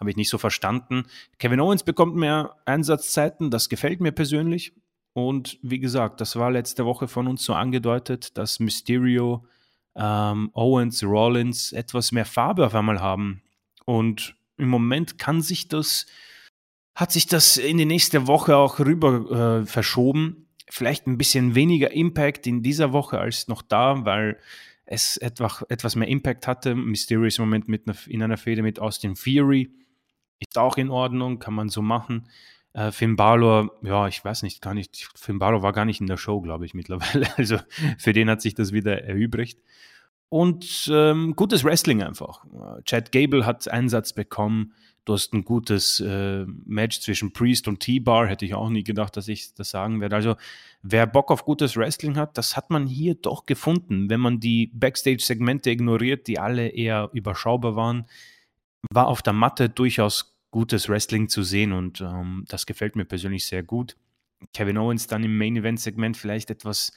habe 0.00 0.08
ich 0.08 0.16
nicht 0.16 0.30
so 0.30 0.38
verstanden. 0.38 1.04
Kevin 1.38 1.60
Owens 1.60 1.82
bekommt 1.82 2.16
mehr 2.16 2.56
Einsatzzeiten. 2.64 3.50
Das 3.50 3.68
gefällt 3.68 4.00
mir 4.00 4.12
persönlich. 4.12 4.72
Und 5.12 5.58
wie 5.60 5.80
gesagt, 5.80 6.22
das 6.22 6.34
war 6.36 6.50
letzte 6.50 6.86
Woche 6.86 7.08
von 7.08 7.28
uns 7.28 7.44
so 7.44 7.52
angedeutet, 7.52 8.38
dass 8.38 8.58
Mysterio, 8.58 9.46
ähm, 9.96 10.48
Owens, 10.54 11.04
Rollins 11.04 11.72
etwas 11.72 12.10
mehr 12.10 12.24
Farbe 12.24 12.64
auf 12.64 12.74
einmal 12.74 13.00
haben. 13.02 13.43
Und 13.84 14.36
im 14.56 14.68
Moment 14.68 15.18
kann 15.18 15.42
sich 15.42 15.68
das, 15.68 16.06
hat 16.94 17.12
sich 17.12 17.26
das 17.26 17.56
in 17.56 17.78
die 17.78 17.84
nächste 17.84 18.26
Woche 18.26 18.56
auch 18.56 18.78
rüber 18.78 19.62
äh, 19.62 19.66
verschoben 19.66 20.44
vielleicht 20.70 21.06
ein 21.06 21.18
bisschen 21.18 21.54
weniger 21.54 21.92
Impact 21.92 22.46
in 22.46 22.62
dieser 22.62 22.92
Woche 22.92 23.18
als 23.18 23.48
noch 23.48 23.62
da, 23.62 24.04
weil 24.04 24.38
es 24.86 25.16
etwas, 25.16 25.62
etwas 25.68 25.96
mehr 25.96 26.08
Impact 26.08 26.46
hatte. 26.46 26.74
Mysterious 26.74 27.38
im 27.38 27.44
Moment 27.44 27.68
mit 27.68 27.86
einer, 27.86 27.96
in 28.06 28.22
einer 28.22 28.36
Fehde 28.36 28.62
mit 28.62 28.78
Austin 28.78 29.16
Fury. 29.16 29.70
Ist 30.40 30.58
auch 30.58 30.76
in 30.76 30.90
Ordnung, 30.90 31.38
kann 31.38 31.54
man 31.54 31.68
so 31.68 31.80
machen. 31.80 32.28
Äh, 32.72 32.90
Finn 32.90 33.16
Balor, 33.16 33.70
ja, 33.82 34.08
ich 34.08 34.24
weiß 34.24 34.42
nicht, 34.42 34.60
gar 34.60 34.74
nicht. 34.74 35.08
Finn 35.14 35.38
Balor 35.38 35.62
war 35.62 35.72
gar 35.72 35.84
nicht 35.84 36.00
in 36.00 36.06
der 36.06 36.16
Show, 36.16 36.40
glaube 36.40 36.66
ich, 36.66 36.74
mittlerweile. 36.74 37.28
Also 37.36 37.58
für 37.98 38.12
den 38.12 38.28
hat 38.28 38.42
sich 38.42 38.54
das 38.54 38.72
wieder 38.72 39.04
erübrigt. 39.04 39.60
Und 40.34 40.90
ähm, 40.92 41.36
gutes 41.36 41.62
Wrestling 41.62 42.02
einfach. 42.02 42.44
Chad 42.84 43.12
Gable 43.12 43.46
hat 43.46 43.68
Einsatz 43.68 44.12
bekommen. 44.12 44.72
Du 45.04 45.12
hast 45.12 45.32
ein 45.32 45.44
gutes 45.44 46.00
äh, 46.00 46.44
Match 46.66 46.98
zwischen 47.02 47.32
Priest 47.32 47.68
und 47.68 47.78
T-Bar. 47.78 48.26
Hätte 48.26 48.44
ich 48.44 48.56
auch 48.56 48.68
nie 48.68 48.82
gedacht, 48.82 49.16
dass 49.16 49.28
ich 49.28 49.54
das 49.54 49.70
sagen 49.70 50.00
werde. 50.00 50.16
Also, 50.16 50.34
wer 50.82 51.06
Bock 51.06 51.30
auf 51.30 51.44
gutes 51.44 51.76
Wrestling 51.76 52.16
hat, 52.16 52.36
das 52.36 52.56
hat 52.56 52.68
man 52.70 52.88
hier 52.88 53.14
doch 53.14 53.46
gefunden. 53.46 54.10
Wenn 54.10 54.18
man 54.18 54.40
die 54.40 54.72
Backstage-Segmente 54.74 55.70
ignoriert, 55.70 56.26
die 56.26 56.40
alle 56.40 56.66
eher 56.66 57.10
überschaubar 57.12 57.76
waren, 57.76 58.06
war 58.90 59.06
auf 59.06 59.22
der 59.22 59.34
Matte 59.34 59.68
durchaus 59.68 60.36
gutes 60.50 60.88
Wrestling 60.88 61.28
zu 61.28 61.44
sehen 61.44 61.72
und 61.72 62.00
ähm, 62.00 62.44
das 62.48 62.66
gefällt 62.66 62.96
mir 62.96 63.04
persönlich 63.04 63.46
sehr 63.46 63.62
gut. 63.62 63.96
Kevin 64.52 64.78
Owens 64.78 65.06
dann 65.06 65.22
im 65.22 65.38
Main-Event-Segment 65.38 66.16
vielleicht 66.16 66.50
etwas 66.50 66.90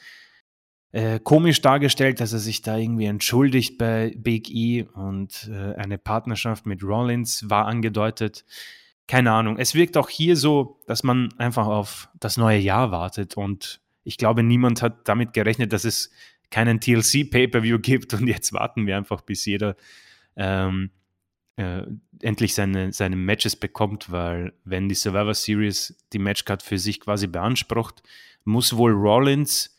äh, 0.92 1.20
komisch 1.20 1.62
dargestellt, 1.62 2.20
dass 2.20 2.34
er 2.34 2.40
sich 2.40 2.62
da 2.62 2.78
irgendwie 2.78 3.06
entschuldigt 3.06 3.78
bei 3.78 4.14
Big 4.18 4.50
E 4.50 4.84
und 4.94 5.50
äh, 5.52 5.76
eine 5.76 5.98
Partnerschaft 5.98 6.66
mit 6.66 6.84
Rollins 6.84 7.50
war 7.50 7.66
angedeutet. 7.66 8.46
Keine 9.08 9.32
Ahnung. 9.32 9.58
Es 9.58 9.74
wirkt 9.76 9.98
auch 9.98 10.10
hier 10.10 10.36
so, 10.36 10.80
dass 10.88 11.04
man 11.04 11.34
einfach 11.38 11.68
auf 11.68 12.10
das 12.20 12.38
neue 12.38 12.60
Jahr 12.60 12.92
wartet 12.92 13.38
und 13.38 13.82
ich 14.04 14.18
glaube, 14.18 14.44
niemand 14.44 14.82
hat 14.82 15.08
damit 15.10 15.34
gerechnet, 15.34 15.74
dass 15.74 15.84
es 15.84 16.10
keinen 16.50 16.80
TLC-Pay-Per-View 16.80 17.80
gibt 17.80 18.14
und 18.14 18.28
jetzt 18.28 18.54
warten 18.54 18.88
wir 18.88 18.96
einfach, 18.96 19.22
bis 19.22 19.46
jeder 19.46 19.76
ähm, 20.38 20.92
äh, 21.58 21.84
endlich 22.22 22.54
seine, 22.54 22.94
seine 22.94 23.16
Matches 23.18 23.56
bekommt, 23.56 24.12
weil 24.12 24.54
wenn 24.64 24.88
die 24.88 24.96
Survivor 24.96 25.34
Series 25.34 25.98
die 26.14 26.20
Matchcard 26.20 26.64
für 26.64 26.78
sich 26.78 27.02
quasi 27.02 27.28
beansprucht, 27.28 28.02
muss 28.46 28.78
wohl 28.78 28.94
Rollins 28.94 29.77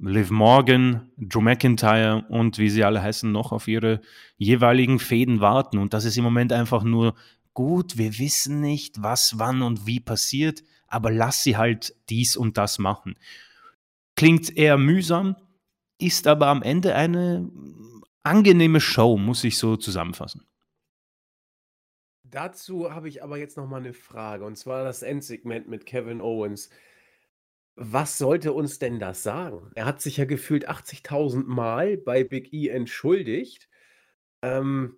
Liv 0.00 0.30
Morgan, 0.30 1.10
Drew 1.16 1.40
McIntyre 1.40 2.24
und 2.28 2.58
wie 2.58 2.70
sie 2.70 2.84
alle 2.84 3.02
heißen, 3.02 3.30
noch 3.30 3.50
auf 3.50 3.66
ihre 3.66 4.00
jeweiligen 4.36 5.00
Fäden 5.00 5.40
warten. 5.40 5.78
Und 5.78 5.92
das 5.92 6.04
ist 6.04 6.16
im 6.16 6.24
Moment 6.24 6.52
einfach 6.52 6.84
nur 6.84 7.14
gut, 7.52 7.98
wir 7.98 8.18
wissen 8.18 8.60
nicht, 8.60 9.02
was, 9.02 9.38
wann 9.38 9.62
und 9.62 9.86
wie 9.86 9.98
passiert, 9.98 10.62
aber 10.86 11.10
lass 11.10 11.42
sie 11.42 11.56
halt 11.56 11.96
dies 12.08 12.36
und 12.36 12.56
das 12.56 12.78
machen. 12.78 13.16
Klingt 14.14 14.56
eher 14.56 14.78
mühsam, 14.78 15.36
ist 15.98 16.28
aber 16.28 16.46
am 16.46 16.62
Ende 16.62 16.94
eine 16.94 17.50
angenehme 18.22 18.80
Show, 18.80 19.18
muss 19.18 19.42
ich 19.42 19.58
so 19.58 19.76
zusammenfassen. 19.76 20.44
Dazu 22.22 22.92
habe 22.92 23.08
ich 23.08 23.22
aber 23.22 23.38
jetzt 23.38 23.56
noch 23.56 23.66
mal 23.66 23.78
eine 23.78 23.94
Frage, 23.94 24.44
und 24.44 24.56
zwar 24.56 24.84
das 24.84 25.02
Endsegment 25.02 25.66
mit 25.66 25.86
Kevin 25.86 26.20
Owens. 26.20 26.70
Was 27.80 28.18
sollte 28.18 28.52
uns 28.52 28.80
denn 28.80 28.98
das 28.98 29.22
sagen? 29.22 29.70
Er 29.76 29.86
hat 29.86 30.02
sich 30.02 30.16
ja 30.16 30.24
gefühlt 30.24 30.68
80.000 30.68 31.44
Mal 31.46 31.96
bei 31.96 32.24
Big 32.24 32.52
E 32.52 32.68
entschuldigt. 32.68 33.68
Ähm, 34.42 34.96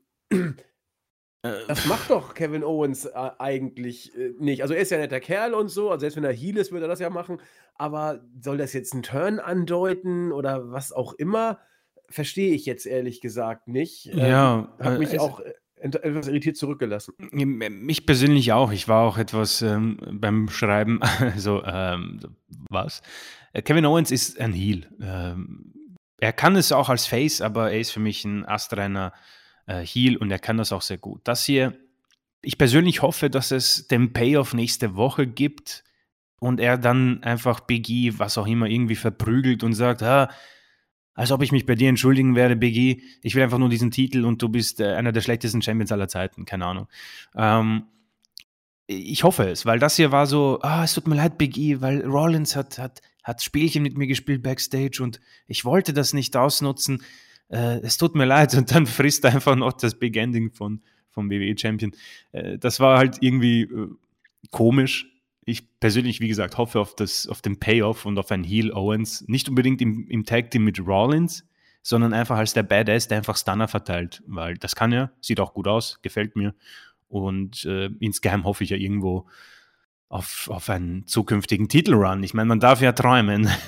äh, 1.43 1.51
das 1.69 1.85
macht 1.85 2.09
doch 2.09 2.33
Kevin 2.33 2.65
Owens 2.65 3.05
äh, 3.05 3.31
eigentlich 3.39 4.17
äh, 4.17 4.33
nicht. 4.39 4.63
Also 4.63 4.73
er 4.73 4.81
ist 4.81 4.91
ja 4.91 4.97
ein 4.97 5.03
netter 5.03 5.21
Kerl 5.21 5.53
und 5.53 5.69
so, 5.69 5.91
also 5.91 6.01
selbst 6.01 6.17
wenn 6.17 6.25
er 6.25 6.33
Heel 6.33 6.57
ist, 6.57 6.73
würde 6.73 6.87
er 6.87 6.89
das 6.89 7.01
ja 7.01 7.11
machen. 7.11 7.43
Aber 7.75 8.23
soll 8.41 8.57
das 8.57 8.73
jetzt 8.73 8.95
einen 8.95 9.03
Turn 9.03 9.41
andeuten 9.41 10.33
oder 10.33 10.71
was 10.71 10.91
auch 10.91 11.13
immer? 11.13 11.59
Verstehe 12.09 12.55
ich 12.55 12.65
jetzt 12.65 12.87
ehrlich 12.87 13.21
gesagt 13.21 13.69
nicht. 13.69 14.07
Ähm, 14.07 14.19
ja, 14.19 14.75
hat 14.81 14.99
mich 14.99 15.21
auch 15.21 15.43
etwas 15.81 16.29
irritiert 16.29 16.57
zurückgelassen. 16.57 17.15
Mich 17.33 18.07
persönlich 18.07 18.53
auch. 18.53 18.73
Ich 18.73 18.89
war 18.89 19.03
auch 19.03 19.19
etwas 19.19 19.63
ähm, 19.63 19.99
beim 20.13 20.49
Schreiben, 20.49 21.01
also 21.21 21.63
ähm, 21.65 22.21
was? 22.71 23.03
Äh, 23.53 23.63
Kevin 23.63 23.87
Owens 23.87 24.11
ist 24.11 24.41
ein 24.41 24.53
Heel. 24.53 24.89
Ähm, 25.01 25.75
er 26.19 26.33
kann 26.33 26.57
es 26.57 26.73
auch 26.73 26.89
als 26.89 27.07
Face, 27.07 27.41
aber 27.41 27.71
er 27.71 27.81
ist 27.81 27.91
für 27.91 28.01
mich 28.01 28.25
ein 28.25 28.47
astreiner 28.47 29.13
äh, 29.67 29.85
Heel 29.85 30.17
und 30.17 30.31
er 30.31 30.39
kann 30.39 30.59
das 30.59 30.73
auch 30.73 30.83
sehr 30.83 30.99
gut. 30.99 31.21
Das 31.25 31.45
hier, 31.45 31.77
ich 32.43 32.59
persönlich 32.59 33.03
hoffe, 33.03 33.31
dass 33.31 33.51
es 33.51 33.89
den 33.89 34.13
Payoff 34.13 34.55
nächste 34.55 34.97
Woche 34.97 35.27
gibt 35.27 35.85
und 36.39 36.61
er 36.61 36.79
dann 36.79 37.23
einfach 37.23 37.61
Big 37.61 37.89
E, 37.89 38.15
was 38.19 38.39
auch 38.39 38.47
immer, 38.47 38.67
irgendwie 38.67 38.97
verprügelt 38.97 39.63
und 39.63 39.75
sagt, 39.75 40.03
ah, 40.03 40.31
als 41.15 41.33
ob 41.33 41.43
ich 41.43 41.53
mich 41.53 41.67
bei 41.67 41.75
dir 41.75 41.89
entschuldigen 41.89 42.35
werde, 42.35 42.57
Biggie. 42.57 43.03
Ich 43.23 43.35
will 43.35 43.43
einfach 43.43 43.59
nur 43.59 43.69
diesen 43.69 43.91
Titel 43.91 44.25
und 44.25 44.41
du 44.41 44.49
bist 44.49 44.81
äh, 44.81 44.95
einer 44.95 45.13
der 45.13 45.21
schlechtesten 45.21 45.61
Champions 45.61 45.93
aller 45.93 46.09
Zeiten. 46.09 46.47
Keine 46.47 46.65
Ahnung. 46.65 46.89
Ähm, 47.37 47.83
ich 48.91 49.23
hoffe 49.23 49.49
es, 49.49 49.67
weil 49.67 49.79
das 49.79 49.97
hier 49.97 50.11
war 50.11 50.27
so, 50.27 50.59
ah, 50.63 50.83
es 50.83 50.95
tut 50.95 51.07
mir 51.07 51.15
leid, 51.15 51.39
Big 51.39 51.57
E, 51.57 51.81
weil 51.81 52.05
Rollins 52.05 52.57
hat, 52.57 52.79
hat, 52.79 53.01
hat 53.23 53.41
Spielchen 53.41 53.85
mit 53.85 53.97
mir 53.97 54.09
gespielt 54.09 54.43
backstage 54.43 55.01
und 55.01 55.21
ich 55.47 55.65
wollte 55.65 55.93
das 55.93 56.13
nicht 56.13 56.37
ausnutzen. 56.37 57.03
Äh, 57.49 57.79
es 57.83 57.99
tut 57.99 58.17
mir 58.17 58.25
leid 58.25 58.55
und 58.59 58.75
dann 58.75 58.87
frisst 58.87 59.25
einfach 59.25 59.55
noch 59.55 59.75
das 59.75 59.95
Big 59.95 60.17
Ending 60.17 60.51
von, 60.53 60.83
vom 61.11 61.31
WWE 61.31 61.57
Champion. 61.57 61.93
Äh, 62.33 62.59
das 62.59 62.81
war 62.81 62.99
halt 62.99 63.19
irgendwie 63.21 63.63
äh, 63.63 63.89
komisch, 64.51 65.07
ich 65.45 65.79
persönlich, 65.79 66.21
wie 66.21 66.29
gesagt, 66.29 66.59
hoffe 66.59 66.81
auf, 66.81 66.95
das, 66.95 67.27
auf 67.29 67.43
den 67.43 67.59
Payoff 67.59 68.07
und 68.07 68.19
auf 68.19 68.31
ein 68.31 68.45
Heel 68.45 68.73
Owens. 68.73 69.25
Nicht 69.29 69.49
unbedingt 69.49 69.81
im, 69.81 70.09
im 70.09 70.25
Tag 70.25 70.51
Team 70.51 70.65
mit 70.65 70.85
Rollins, 70.85 71.47
sondern 71.83 72.13
einfach 72.13 72.37
als 72.37 72.53
der 72.53 72.63
Badass, 72.63 73.09
der 73.09 73.19
einfach 73.19 73.37
Stunner 73.37 73.69
verteilt. 73.69 74.23
Weil 74.27 74.57
das 74.57 74.77
kann 74.77 74.93
er, 74.93 75.13
sieht 75.21 75.41
auch 75.41 75.55
gut 75.55 75.67
aus, 75.67 76.01
gefällt 76.03 76.37
mir. 76.37 76.55
Und 77.11 77.65
äh, 77.67 77.91
insgeheim 78.01 78.45
hoffe 78.45 78.65
ich 78.65 78.71
ja 78.71 78.77
irgendwo 78.79 79.27
auf, 80.09 80.49
auf 80.51 80.71
einen 80.71 81.07
zukünftigen 81.07 81.69
Titelrun. 81.69 82.23
Ich 82.23 82.33
meine, 82.33 82.49
man 82.49 82.61
darf 82.61 82.81
ja 82.81 82.93
träumen. 82.93 83.49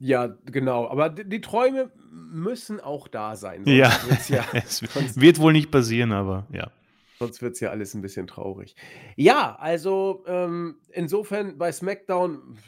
Ja, 0.00 0.36
genau. 0.44 0.88
Aber 0.88 1.08
die, 1.08 1.26
die, 1.26 1.40
Träume 1.40 1.90
müssen 2.10 2.78
auch 2.80 3.08
da 3.08 3.36
sein. 3.36 3.62
ja, 3.64 3.90
ja 4.28 4.44
es 4.52 4.82
wird 5.18 5.38
wohl 5.38 5.52
nicht 5.52 5.70
passieren, 5.70 6.12
aber 6.12 6.46
ja. 6.52 6.70
Sonst 7.18 7.40
wird 7.40 7.54
es 7.54 7.60
ja 7.60 7.70
alles 7.70 7.94
ein 7.94 8.02
bisschen 8.02 8.26
traurig. 8.26 8.74
Ja, 9.16 9.56
also 9.56 10.24
ähm, 10.26 10.76
insofern 10.90 11.56
bei 11.56 11.72
SmackDown 11.72 12.58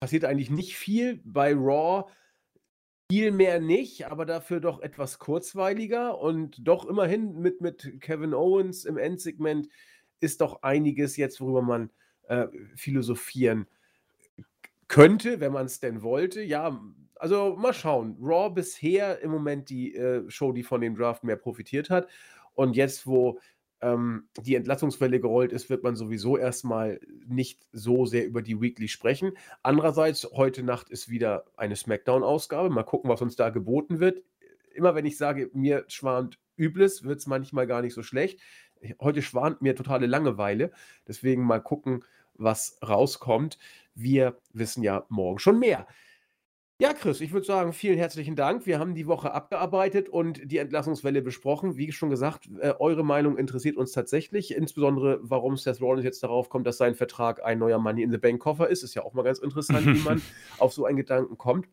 passiert 0.00 0.24
eigentlich 0.24 0.50
nicht 0.50 0.76
viel. 0.76 1.20
Bei 1.24 1.52
Raw 1.52 2.06
viel 3.10 3.32
mehr 3.32 3.60
nicht, 3.60 4.06
aber 4.06 4.24
dafür 4.24 4.60
doch 4.60 4.80
etwas 4.80 5.18
kurzweiliger 5.18 6.18
und 6.18 6.66
doch 6.66 6.86
immerhin 6.86 7.38
mit, 7.38 7.60
mit 7.60 8.00
Kevin 8.00 8.34
Owens 8.34 8.84
im 8.84 8.96
Endsegment 8.96 9.68
ist 10.20 10.40
doch 10.40 10.62
einiges 10.62 11.16
jetzt, 11.16 11.40
worüber 11.40 11.62
man 11.62 11.90
äh, 12.28 12.46
philosophieren 12.76 13.66
könnte, 14.88 15.40
wenn 15.40 15.52
man 15.52 15.66
es 15.66 15.80
denn 15.80 16.02
wollte. 16.02 16.42
Ja, 16.42 16.80
also 17.16 17.56
mal 17.56 17.74
schauen. 17.74 18.16
Raw 18.20 18.50
bisher 18.50 19.20
im 19.20 19.30
Moment 19.30 19.68
die 19.68 19.94
äh, 19.94 20.28
Show, 20.30 20.52
die 20.52 20.62
von 20.62 20.80
dem 20.80 20.96
Draft 20.96 21.24
mehr 21.24 21.36
profitiert 21.36 21.90
hat. 21.90 22.08
Und 22.54 22.76
jetzt, 22.76 23.06
wo 23.06 23.38
ähm, 23.84 24.28
die 24.40 24.54
Entlassungswelle 24.54 25.20
gerollt 25.20 25.52
ist, 25.52 25.68
wird 25.68 25.82
man 25.82 25.94
sowieso 25.94 26.38
erstmal 26.38 26.98
nicht 27.26 27.66
so 27.72 28.06
sehr 28.06 28.26
über 28.26 28.40
die 28.40 28.60
Weekly 28.60 28.88
sprechen. 28.88 29.32
Andererseits, 29.62 30.26
heute 30.32 30.62
Nacht 30.62 30.88
ist 30.88 31.10
wieder 31.10 31.44
eine 31.56 31.76
SmackDown-Ausgabe. 31.76 32.70
Mal 32.70 32.84
gucken, 32.84 33.10
was 33.10 33.20
uns 33.20 33.36
da 33.36 33.50
geboten 33.50 34.00
wird. 34.00 34.22
Immer 34.74 34.94
wenn 34.94 35.04
ich 35.04 35.18
sage, 35.18 35.50
mir 35.52 35.84
schwant 35.88 36.38
Übles, 36.56 37.04
wird 37.04 37.18
es 37.18 37.26
manchmal 37.26 37.66
gar 37.66 37.82
nicht 37.82 37.94
so 37.94 38.02
schlecht. 38.02 38.40
Heute 39.00 39.20
schwant 39.20 39.60
mir 39.60 39.76
totale 39.76 40.06
Langeweile. 40.06 40.72
Deswegen 41.06 41.44
mal 41.44 41.60
gucken, 41.60 42.04
was 42.34 42.78
rauskommt. 42.82 43.58
Wir 43.94 44.38
wissen 44.52 44.82
ja 44.82 45.04
morgen 45.10 45.38
schon 45.38 45.58
mehr. 45.58 45.86
Ja, 46.80 46.92
Chris, 46.92 47.20
ich 47.20 47.32
würde 47.32 47.46
sagen, 47.46 47.72
vielen 47.72 47.98
herzlichen 47.98 48.34
Dank. 48.34 48.66
Wir 48.66 48.80
haben 48.80 48.96
die 48.96 49.06
Woche 49.06 49.32
abgearbeitet 49.32 50.08
und 50.08 50.50
die 50.50 50.58
Entlassungswelle 50.58 51.22
besprochen. 51.22 51.76
Wie 51.76 51.92
schon 51.92 52.10
gesagt, 52.10 52.48
äh, 52.58 52.74
eure 52.80 53.04
Meinung 53.04 53.38
interessiert 53.38 53.76
uns 53.76 53.92
tatsächlich, 53.92 54.56
insbesondere 54.56 55.20
warum 55.22 55.56
Seth 55.56 55.80
Rollins 55.80 56.04
jetzt 56.04 56.24
darauf 56.24 56.48
kommt, 56.48 56.66
dass 56.66 56.76
sein 56.76 56.96
Vertrag 56.96 57.44
ein 57.44 57.60
neuer 57.60 57.78
Money 57.78 58.02
in 58.02 58.10
the 58.10 58.18
Bank 58.18 58.40
Koffer 58.40 58.68
ist. 58.68 58.82
Ist 58.82 58.94
ja 58.94 59.04
auch 59.04 59.14
mal 59.14 59.22
ganz 59.22 59.38
interessant, 59.38 59.86
wie 59.86 60.00
man 60.00 60.20
auf 60.58 60.72
so 60.72 60.84
einen 60.84 60.96
Gedanken 60.96 61.38
kommt. 61.38 61.68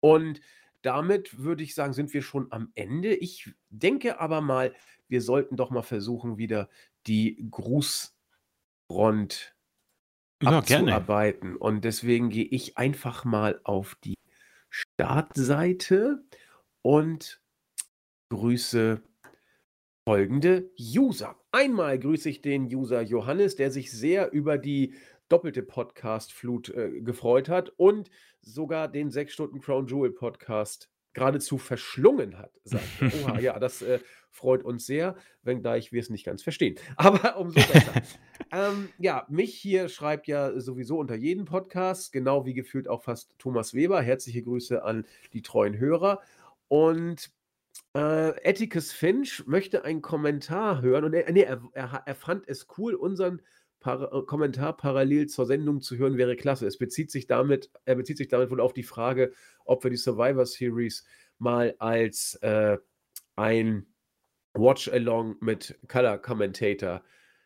Und 0.00 0.42
damit 0.82 1.38
würde 1.38 1.62
ich 1.62 1.74
sagen, 1.74 1.94
sind 1.94 2.12
wir 2.12 2.20
schon 2.20 2.52
am 2.52 2.72
Ende. 2.74 3.14
Ich 3.14 3.54
denke 3.70 4.20
aber 4.20 4.42
mal, 4.42 4.74
wir 5.08 5.22
sollten 5.22 5.56
doch 5.56 5.70
mal 5.70 5.80
versuchen, 5.80 6.36
wieder 6.36 6.68
die 7.06 7.48
Grußfront 7.50 9.56
Ja, 10.42 10.60
gerne. 10.60 10.94
abzuarbeiten. 10.94 11.56
Und 11.56 11.84
deswegen 11.84 12.30
gehe 12.30 12.44
ich 12.44 12.78
einfach 12.78 13.24
mal 13.24 13.60
auf 13.64 13.96
die 14.04 14.14
Startseite 14.70 16.24
und 16.82 17.40
grüße 18.30 19.02
folgende 20.06 20.70
User. 20.78 21.36
Einmal 21.52 21.98
grüße 21.98 22.28
ich 22.28 22.42
den 22.42 22.64
User 22.74 23.02
Johannes, 23.02 23.56
der 23.56 23.70
sich 23.70 23.90
sehr 23.90 24.32
über 24.32 24.56
die 24.56 24.94
doppelte 25.28 25.62
Podcast-Flut 25.62 26.70
äh, 26.70 27.00
gefreut 27.00 27.48
hat 27.48 27.70
und 27.76 28.10
sogar 28.40 28.88
den 28.88 29.10
6 29.10 29.32
Stunden 29.32 29.60
Crown 29.60 29.86
Jewel 29.86 30.10
Podcast 30.10 30.90
geradezu 31.12 31.58
verschlungen 31.58 32.38
hat, 32.38 32.52
sagt. 32.64 32.84
Oha, 33.24 33.38
ja, 33.38 33.58
das 33.58 33.82
äh, 33.82 34.00
freut 34.30 34.64
uns 34.64 34.86
sehr, 34.86 35.16
wenngleich 35.42 35.92
wir 35.92 36.00
es 36.00 36.10
nicht 36.10 36.24
ganz 36.24 36.42
verstehen. 36.42 36.76
Aber 36.96 37.36
umso 37.36 37.60
besser. 37.60 37.92
ähm, 38.52 38.88
ja, 38.98 39.26
mich 39.28 39.54
hier 39.54 39.88
schreibt 39.88 40.26
ja 40.26 40.58
sowieso 40.60 40.98
unter 40.98 41.14
jeden 41.14 41.44
Podcast, 41.44 42.12
genau 42.12 42.46
wie 42.46 42.54
gefühlt 42.54 42.88
auch 42.88 43.02
fast 43.02 43.32
Thomas 43.38 43.74
Weber. 43.74 44.00
Herzliche 44.00 44.42
Grüße 44.42 44.82
an 44.84 45.06
die 45.32 45.42
treuen 45.42 45.78
Hörer. 45.78 46.20
Und 46.68 47.30
äh, 47.94 47.98
Atticus 48.48 48.92
Finch 48.92 49.46
möchte 49.46 49.84
einen 49.84 50.02
Kommentar 50.02 50.82
hören 50.82 51.04
und 51.04 51.14
er, 51.14 51.30
nee, 51.32 51.42
er, 51.42 51.60
er, 51.72 52.02
er 52.06 52.14
fand 52.14 52.48
es 52.48 52.68
cool, 52.78 52.94
unseren 52.94 53.42
Par 53.80 54.12
äh, 54.12 54.22
Kommentar 54.26 54.76
parallel 54.76 55.26
zur 55.26 55.46
Sendung 55.46 55.80
zu 55.80 55.96
hören, 55.96 56.18
wäre 56.18 56.36
klasse. 56.36 56.66
Es 56.66 56.78
bezieht 56.78 57.10
sich 57.10 57.26
damit, 57.26 57.70
er 57.86 57.94
bezieht 57.96 58.18
sich 58.18 58.28
damit 58.28 58.50
wohl 58.50 58.60
auf 58.60 58.74
die 58.74 58.82
Frage, 58.82 59.32
ob 59.64 59.82
wir 59.82 59.90
die 59.90 59.96
Survivor 59.96 60.46
Series 60.46 61.04
mal 61.38 61.74
als 61.78 62.34
äh, 62.42 62.76
ein 63.36 63.86
Watch-Along 64.54 65.36
mit 65.40 65.78
Color 65.88 66.18
Commentator 66.18 67.02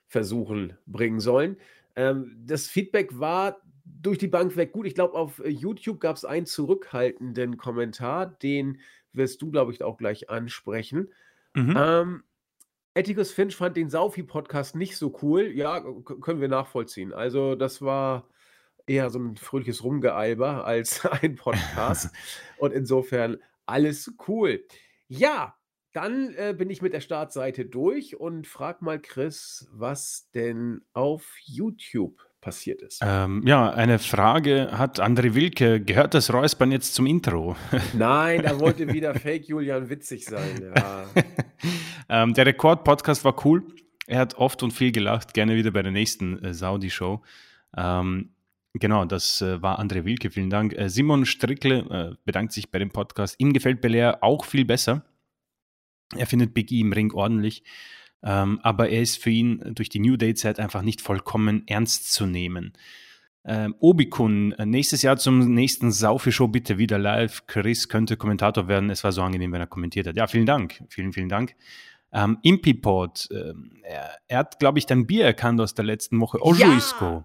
versuchen 0.06 0.76
bringen 0.86 1.20
sollen. 1.20 1.56
Ähm, 1.96 2.36
das 2.44 2.66
Feedback 2.66 3.18
war 3.18 3.60
durch 3.84 4.18
die 4.18 4.28
Bank 4.28 4.56
weg 4.56 4.72
gut. 4.72 4.86
Ich 4.86 4.94
glaube, 4.94 5.14
auf 5.14 5.38
äh, 5.40 5.48
YouTube 5.48 6.00
gab 6.00 6.16
es 6.16 6.24
einen 6.24 6.46
zurückhaltenden 6.46 7.56
Kommentar, 7.56 8.26
den 8.26 8.80
wirst 9.12 9.42
du, 9.42 9.50
glaube 9.50 9.72
ich, 9.72 9.82
auch 9.82 9.96
gleich 9.96 10.30
ansprechen. 10.30 11.12
Mhm. 11.54 11.74
Ähm, 11.76 12.22
Atticus 12.96 13.32
Finch 13.32 13.56
fand 13.56 13.76
den 13.76 13.90
Saufi-Podcast 13.90 14.76
nicht 14.76 14.96
so 14.96 15.16
cool. 15.22 15.46
Ja, 15.54 15.80
können 15.80 16.40
wir 16.40 16.48
nachvollziehen. 16.48 17.12
Also, 17.12 17.54
das 17.54 17.82
war 17.82 18.28
eher 18.86 19.10
so 19.10 19.18
ein 19.18 19.36
fröhliches 19.36 19.82
Rumgealber 19.82 20.64
als 20.64 21.04
ein 21.06 21.36
Podcast. 21.36 22.10
Und 22.58 22.72
insofern 22.72 23.38
alles 23.66 24.14
cool. 24.28 24.64
Ja, 25.08 25.56
dann 25.94 26.34
äh, 26.34 26.54
bin 26.56 26.68
ich 26.70 26.82
mit 26.82 26.92
der 26.92 27.00
Startseite 27.00 27.64
durch 27.64 28.18
und 28.18 28.46
frag 28.46 28.82
mal 28.82 28.98
Chris, 28.98 29.68
was 29.72 30.28
denn 30.34 30.82
auf 30.92 31.36
YouTube 31.44 32.20
passiert 32.40 32.82
ist. 32.82 33.00
Ähm, 33.02 33.42
ja, 33.46 33.70
eine 33.70 33.98
Frage 33.98 34.70
hat 34.72 35.00
André 35.00 35.34
Wilke. 35.34 35.80
Gehört 35.80 36.12
das 36.12 36.32
Räuspern 36.32 36.72
jetzt 36.72 36.94
zum 36.94 37.06
Intro? 37.06 37.56
Nein, 37.94 38.42
da 38.42 38.58
wollte 38.60 38.92
wieder 38.92 39.14
Fake 39.14 39.46
Julian 39.46 39.88
witzig 39.88 40.26
sein. 40.26 40.72
Ja. 40.76 41.06
ähm, 42.22 42.34
der 42.34 42.46
Rekord-Podcast 42.46 43.24
war 43.24 43.46
cool. 43.46 43.62
Er 44.06 44.18
hat 44.18 44.34
oft 44.34 44.62
und 44.62 44.72
viel 44.72 44.90
gelacht. 44.90 45.32
Gerne 45.32 45.54
wieder 45.54 45.70
bei 45.70 45.82
der 45.82 45.92
nächsten 45.92 46.44
äh, 46.44 46.52
Saudi-Show. 46.52 47.22
Ähm, 47.76 48.30
Genau, 48.76 49.04
das 49.04 49.40
äh, 49.40 49.62
war 49.62 49.78
André 49.78 50.04
Wilke, 50.04 50.30
vielen 50.30 50.50
Dank. 50.50 50.76
Äh, 50.76 50.88
Simon 50.90 51.26
Strickle 51.26 51.78
äh, 51.90 52.16
bedankt 52.24 52.52
sich 52.52 52.72
bei 52.72 52.80
dem 52.80 52.90
Podcast. 52.90 53.36
Ihm 53.38 53.52
gefällt 53.52 53.80
Belair 53.80 54.18
auch 54.24 54.44
viel 54.44 54.64
besser. 54.64 55.04
Er 56.16 56.26
findet 56.26 56.54
Big 56.54 56.70
E 56.70 56.80
im 56.80 56.92
Ring 56.92 57.12
ordentlich. 57.12 57.62
Ähm, 58.22 58.58
aber 58.62 58.88
er 58.88 59.02
ist 59.02 59.22
für 59.22 59.30
ihn 59.30 59.60
durch 59.74 59.90
die 59.90 60.00
New 60.00 60.16
Day-Zeit 60.16 60.58
einfach 60.58 60.82
nicht 60.82 61.02
vollkommen 61.02 61.64
ernst 61.66 62.12
zu 62.12 62.26
nehmen. 62.26 62.72
Ähm, 63.46 63.74
Obikun, 63.78 64.52
äh, 64.52 64.64
nächstes 64.64 65.02
Jahr 65.02 65.18
zum 65.18 65.52
nächsten 65.52 65.92
Saufi-Show 65.92 66.48
bitte 66.48 66.78
wieder 66.78 66.98
live. 66.98 67.46
Chris 67.46 67.90
könnte 67.90 68.16
Kommentator 68.16 68.68
werden. 68.68 68.88
Es 68.88 69.04
war 69.04 69.12
so 69.12 69.22
angenehm, 69.22 69.52
wenn 69.52 69.60
er 69.60 69.66
kommentiert 69.66 70.06
hat. 70.06 70.16
Ja, 70.16 70.26
vielen 70.26 70.46
Dank. 70.46 70.82
Vielen, 70.88 71.12
vielen 71.12 71.28
Dank. 71.28 71.54
Ähm, 72.12 72.38
Impipod, 72.42 73.28
äh, 73.30 73.52
er, 73.82 74.10
er, 74.28 74.38
hat, 74.38 74.58
glaube 74.58 74.78
ich, 74.78 74.86
dein 74.86 75.06
Bier 75.06 75.26
erkannt 75.26 75.60
aus 75.60 75.74
der 75.74 75.84
letzten 75.84 76.18
Woche. 76.20 76.40
Ojuisco. 76.40 77.04
Ja. 77.04 77.24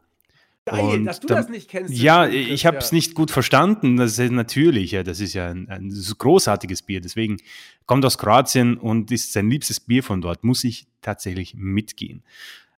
Geil, 0.70 1.04
dass 1.04 1.20
du 1.20 1.28
dann, 1.28 1.38
das 1.38 1.50
nicht 1.50 1.70
kennst. 1.70 1.94
Ja, 1.94 2.28
ich 2.28 2.66
habe 2.66 2.78
es 2.78 2.92
ja. 2.92 2.96
nicht 2.96 3.16
gut 3.16 3.32
verstanden. 3.32 3.98
Das 3.98 4.18
ist 4.18 4.32
natürlich, 4.32 4.92
ja, 4.92 5.04
das 5.04 5.20
ist 5.20 5.34
ja 5.34 5.50
ein, 5.50 5.70
ein, 5.70 5.94
großartiges 6.18 6.82
Bier. 6.84 7.02
Deswegen 7.02 7.38
kommt 7.86 8.06
aus 8.06 8.18
Kroatien 8.18 8.78
und 8.78 9.12
ist 9.12 9.34
sein 9.34 9.50
liebstes 9.50 9.80
Bier 9.80 10.04
von 10.04 10.22
dort. 10.22 10.44
Muss 10.44 10.64
ich 10.64 10.88
tatsächlich 11.02 11.56
mitgehen. 11.56 12.24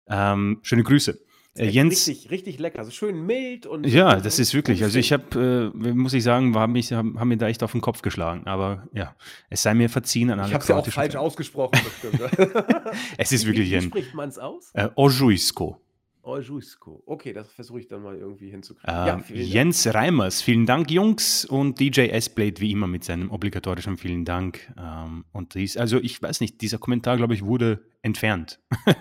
Ähm, 0.08 0.58
schöne 0.62 0.82
Grüße. 0.82 1.18
Äh, 1.56 1.66
Jens, 1.66 2.06
richtig, 2.06 2.30
richtig 2.30 2.58
lecker, 2.60 2.78
also 2.78 2.92
schön 2.92 3.26
mild 3.26 3.66
und. 3.66 3.84
Ja, 3.84 4.20
das 4.20 4.38
ist 4.38 4.54
wirklich. 4.54 4.84
Also 4.84 4.98
ich 4.98 5.12
habe, 5.12 5.72
äh, 5.74 5.92
muss 5.92 6.12
ich 6.12 6.22
sagen, 6.22 6.54
haben 6.54 6.72
mich, 6.72 6.92
haben, 6.92 7.18
haben 7.18 7.28
mir 7.28 7.38
da 7.38 7.48
echt 7.48 7.62
auf 7.64 7.72
den 7.72 7.80
Kopf 7.80 8.02
geschlagen. 8.02 8.46
Aber 8.46 8.86
ja, 8.92 9.16
es 9.48 9.62
sei 9.62 9.74
mir 9.74 9.88
verziehen 9.88 10.30
an 10.30 10.38
alle 10.38 10.48
Ich 10.48 10.54
habe 10.54 10.62
es 10.62 10.68
ja 10.68 10.76
auch 10.76 10.86
falsch 10.86 11.12
Fans. 11.12 11.16
ausgesprochen, 11.16 11.80
bestimmt. 11.84 12.20
es 13.18 13.32
ist 13.32 13.46
wirklich 13.46 13.70
wie, 13.70 13.76
wie 13.76 13.82
spricht 13.82 14.14
man 14.14 14.28
es 14.28 14.38
aus? 14.38 14.70
Äh, 14.74 14.90
Ojuisko. 14.94 15.80
Oljusko. 16.22 17.02
Okay, 17.06 17.32
das 17.32 17.50
versuche 17.52 17.80
ich 17.80 17.88
dann 17.88 18.02
mal 18.02 18.16
irgendwie 18.16 18.50
hinzukriegen. 18.50 18.94
Ähm, 18.94 19.24
ja, 19.28 19.34
Jens 19.34 19.82
Dank. 19.84 19.96
Reimers, 19.96 20.42
vielen 20.42 20.66
Dank, 20.66 20.90
Jungs. 20.90 21.44
Und 21.44 21.80
DJ 21.80 22.08
S-Blade 22.08 22.60
wie 22.60 22.72
immer 22.72 22.86
mit 22.86 23.04
seinem 23.04 23.30
obligatorischen 23.30 23.96
vielen 23.96 24.24
Dank. 24.24 24.72
Ähm, 24.78 25.24
und 25.32 25.54
dies, 25.54 25.76
also 25.76 25.98
ich 25.98 26.20
weiß 26.20 26.40
nicht, 26.40 26.60
dieser 26.60 26.78
Kommentar, 26.78 27.16
glaube 27.16 27.34
ich, 27.34 27.44
wurde 27.44 27.82
entfernt. 28.02 28.60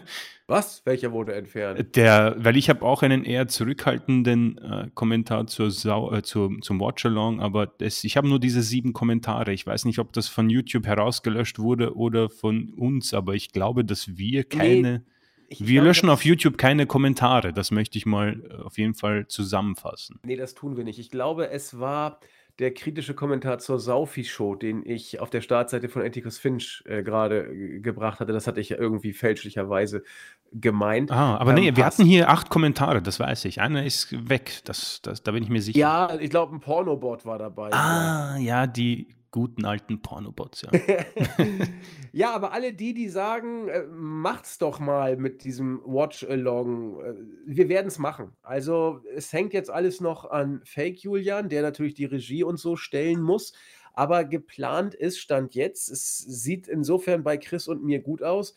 Was? 0.48 0.84
Welcher 0.84 1.12
wurde 1.12 1.36
entfernt? 1.36 1.96
Der, 1.96 2.36
weil 2.40 2.58
ich 2.58 2.70
habe 2.70 2.82
auch 2.84 3.04
einen 3.04 3.24
eher 3.24 3.48
zurückhaltenden 3.48 4.58
äh, 4.58 4.90
Kommentar 4.96 5.46
zur 5.46 5.70
Sau, 5.70 6.12
äh, 6.12 6.24
zur, 6.24 6.60
zum 6.62 6.80
Watchalong, 6.80 7.40
aber 7.40 7.68
das, 7.68 8.04
ich 8.04 8.18
habe 8.18 8.28
nur 8.28 8.40
diese 8.40 8.64
sieben 8.64 8.94
Kommentare. 8.94 9.54
Ich 9.54 9.68
weiß 9.68 9.86
nicht, 9.86 10.00
ob 10.00 10.12
das 10.12 10.28
von 10.28 10.50
YouTube 10.50 10.88
herausgelöscht 10.88 11.60
wurde 11.60 11.96
oder 11.96 12.30
von 12.30 12.74
uns, 12.74 13.14
aber 13.14 13.36
ich 13.36 13.52
glaube, 13.52 13.86
dass 13.86 14.18
wir 14.18 14.44
keine. 14.44 15.00
Nee 15.00 15.19
ich 15.50 15.62
wir 15.62 15.74
glaube, 15.76 15.88
löschen 15.88 16.10
auf 16.10 16.24
YouTube 16.24 16.58
keine 16.58 16.86
Kommentare. 16.86 17.54
Das 17.54 17.72
möchte 17.72 17.98
ich 17.98 18.06
mal 18.06 18.42
äh, 18.50 18.64
auf 18.64 18.78
jeden 18.78 18.94
Fall 18.94 19.28
zusammenfassen. 19.28 20.20
Nee, 20.24 20.36
das 20.36 20.54
tun 20.54 20.78
wir 20.78 20.84
nicht. 20.84 21.00
Ich 21.00 21.10
glaube, 21.10 21.50
es 21.50 21.80
war 21.80 22.20
der 22.60 22.74
kritische 22.74 23.14
Kommentar 23.14 23.60
zur 23.60 23.80
Saufi-Show, 23.80 24.56
den 24.56 24.86
ich 24.86 25.22
auf 25.22 25.30
der 25.30 25.42
Startseite 25.42 25.88
von 25.88 26.02
Anticus 26.02 26.38
Finch 26.38 26.84
äh, 26.86 27.04
gerade 27.04 27.80
gebracht 27.80 28.20
hatte. 28.20 28.34
Das 28.34 28.48
hatte 28.48 28.60
ich 28.60 28.70
ja 28.70 28.78
irgendwie 28.78 29.14
fälschlicherweise 29.14 30.04
gemeint. 30.52 31.10
Ah, 31.10 31.38
aber 31.38 31.52
ähm, 31.52 31.64
nee, 31.64 31.76
wir 31.76 31.86
hatten 31.86 32.04
hier 32.04 32.30
acht 32.30 32.50
Kommentare, 32.50 33.02
das 33.02 33.20
weiß 33.20 33.46
ich. 33.46 33.62
Einer 33.62 33.86
ist 33.86 34.30
weg, 34.30 34.60
das, 34.66 35.02
das, 35.02 35.24
da 35.24 35.32
bin 35.32 35.44
ich 35.44 35.50
mir 35.50 35.62
sicher. 35.62 35.80
Ja, 35.80 36.20
ich 36.20 36.30
glaube, 36.30 36.56
ein 36.56 36.60
Pornobot 36.60 37.26
war 37.26 37.38
dabei. 37.38 37.72
Ah, 37.72 38.38
ja, 38.38 38.68
die 38.68 39.08
guten 39.32 39.66
alten 39.66 40.02
Pornobots, 40.02 40.64
ja. 40.64 40.72
ja, 42.12 42.34
aber 42.34 42.52
alle 42.52 42.74
die, 42.74 42.94
die 42.94 43.10
sagen, 43.10 43.68
äh, 43.68 43.84
macht's 43.88 44.58
doch 44.58 44.80
mal 44.80 45.18
mit 45.18 45.44
diesem 45.44 45.82
Watch-Along, 45.86 47.02
äh, 47.02 47.14
wir 47.46 47.70
werden 47.70 47.88
es 47.88 48.00
machen. 48.00 48.36
Also 48.42 49.02
es 49.14 49.32
hängt 49.32 49.54
jetzt 49.54 49.70
alles 49.70 50.02
noch 50.02 50.26
an 50.30 50.62
Fake 50.64 51.00
Julian, 51.00 51.50
der 51.50 51.62
natürlich 51.62 51.94
die 51.94 52.06
Regie 52.06 52.44
und 52.44 52.58
so 52.58 52.76
stellen 52.76 53.22
muss. 53.22 53.54
Aber 53.94 54.24
geplant 54.24 54.96
ist, 54.96 55.20
stand 55.20 55.56
jetzt, 55.56 55.90
es 55.90 56.18
sieht 56.18 56.68
insofern 56.68 57.24
bei 57.24 57.38
Chris 57.38 57.68
und 57.68 57.84
mir 57.84 58.00
gut 58.00 58.24
aus, 58.24 58.56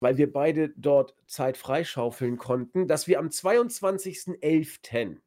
weil 0.00 0.16
wir 0.18 0.32
beide 0.32 0.70
dort 0.76 1.14
Zeit 1.26 1.56
freischaufeln 1.56 2.36
konnten, 2.36 2.88
dass 2.88 3.06
wir 3.06 3.18
am 3.18 3.28
22.11. 3.28 5.18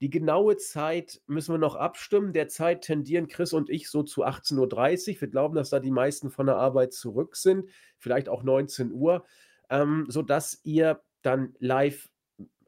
Die 0.00 0.10
genaue 0.10 0.56
Zeit 0.56 1.20
müssen 1.26 1.52
wir 1.52 1.58
noch 1.58 1.76
abstimmen. 1.76 2.32
Derzeit 2.32 2.82
tendieren 2.82 3.28
Chris 3.28 3.52
und 3.52 3.68
ich 3.68 3.90
so 3.90 4.02
zu 4.02 4.24
18.30 4.24 5.14
Uhr. 5.16 5.20
Wir 5.20 5.28
glauben, 5.28 5.54
dass 5.54 5.70
da 5.70 5.78
die 5.78 5.90
meisten 5.90 6.30
von 6.30 6.46
der 6.46 6.56
Arbeit 6.56 6.94
zurück 6.94 7.36
sind, 7.36 7.68
vielleicht 7.98 8.28
auch 8.28 8.42
19 8.42 8.92
Uhr, 8.92 9.24
ähm, 9.68 10.06
sodass 10.08 10.60
ihr 10.64 11.02
dann 11.22 11.54
live 11.58 12.08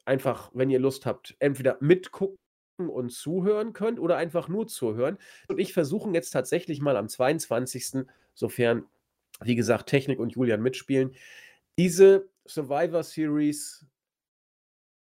einfach, 0.04 0.50
wenn 0.52 0.68
ihr 0.68 0.78
Lust 0.78 1.06
habt, 1.06 1.34
entweder 1.38 1.78
mitgucken 1.80 2.36
und 2.76 3.10
zuhören 3.10 3.72
könnt 3.72 3.98
oder 3.98 4.16
einfach 4.16 4.48
nur 4.48 4.66
zuhören. 4.66 5.16
Und 5.48 5.58
ich 5.58 5.72
versuche 5.72 6.10
jetzt 6.10 6.30
tatsächlich 6.30 6.80
mal 6.80 6.96
am 6.96 7.08
22., 7.08 8.04
sofern, 8.34 8.84
wie 9.40 9.54
gesagt, 9.54 9.88
Technik 9.88 10.18
und 10.18 10.32
Julian 10.32 10.60
mitspielen, 10.60 11.14
diese 11.78 12.28
Survivor 12.46 13.02
Series 13.02 13.86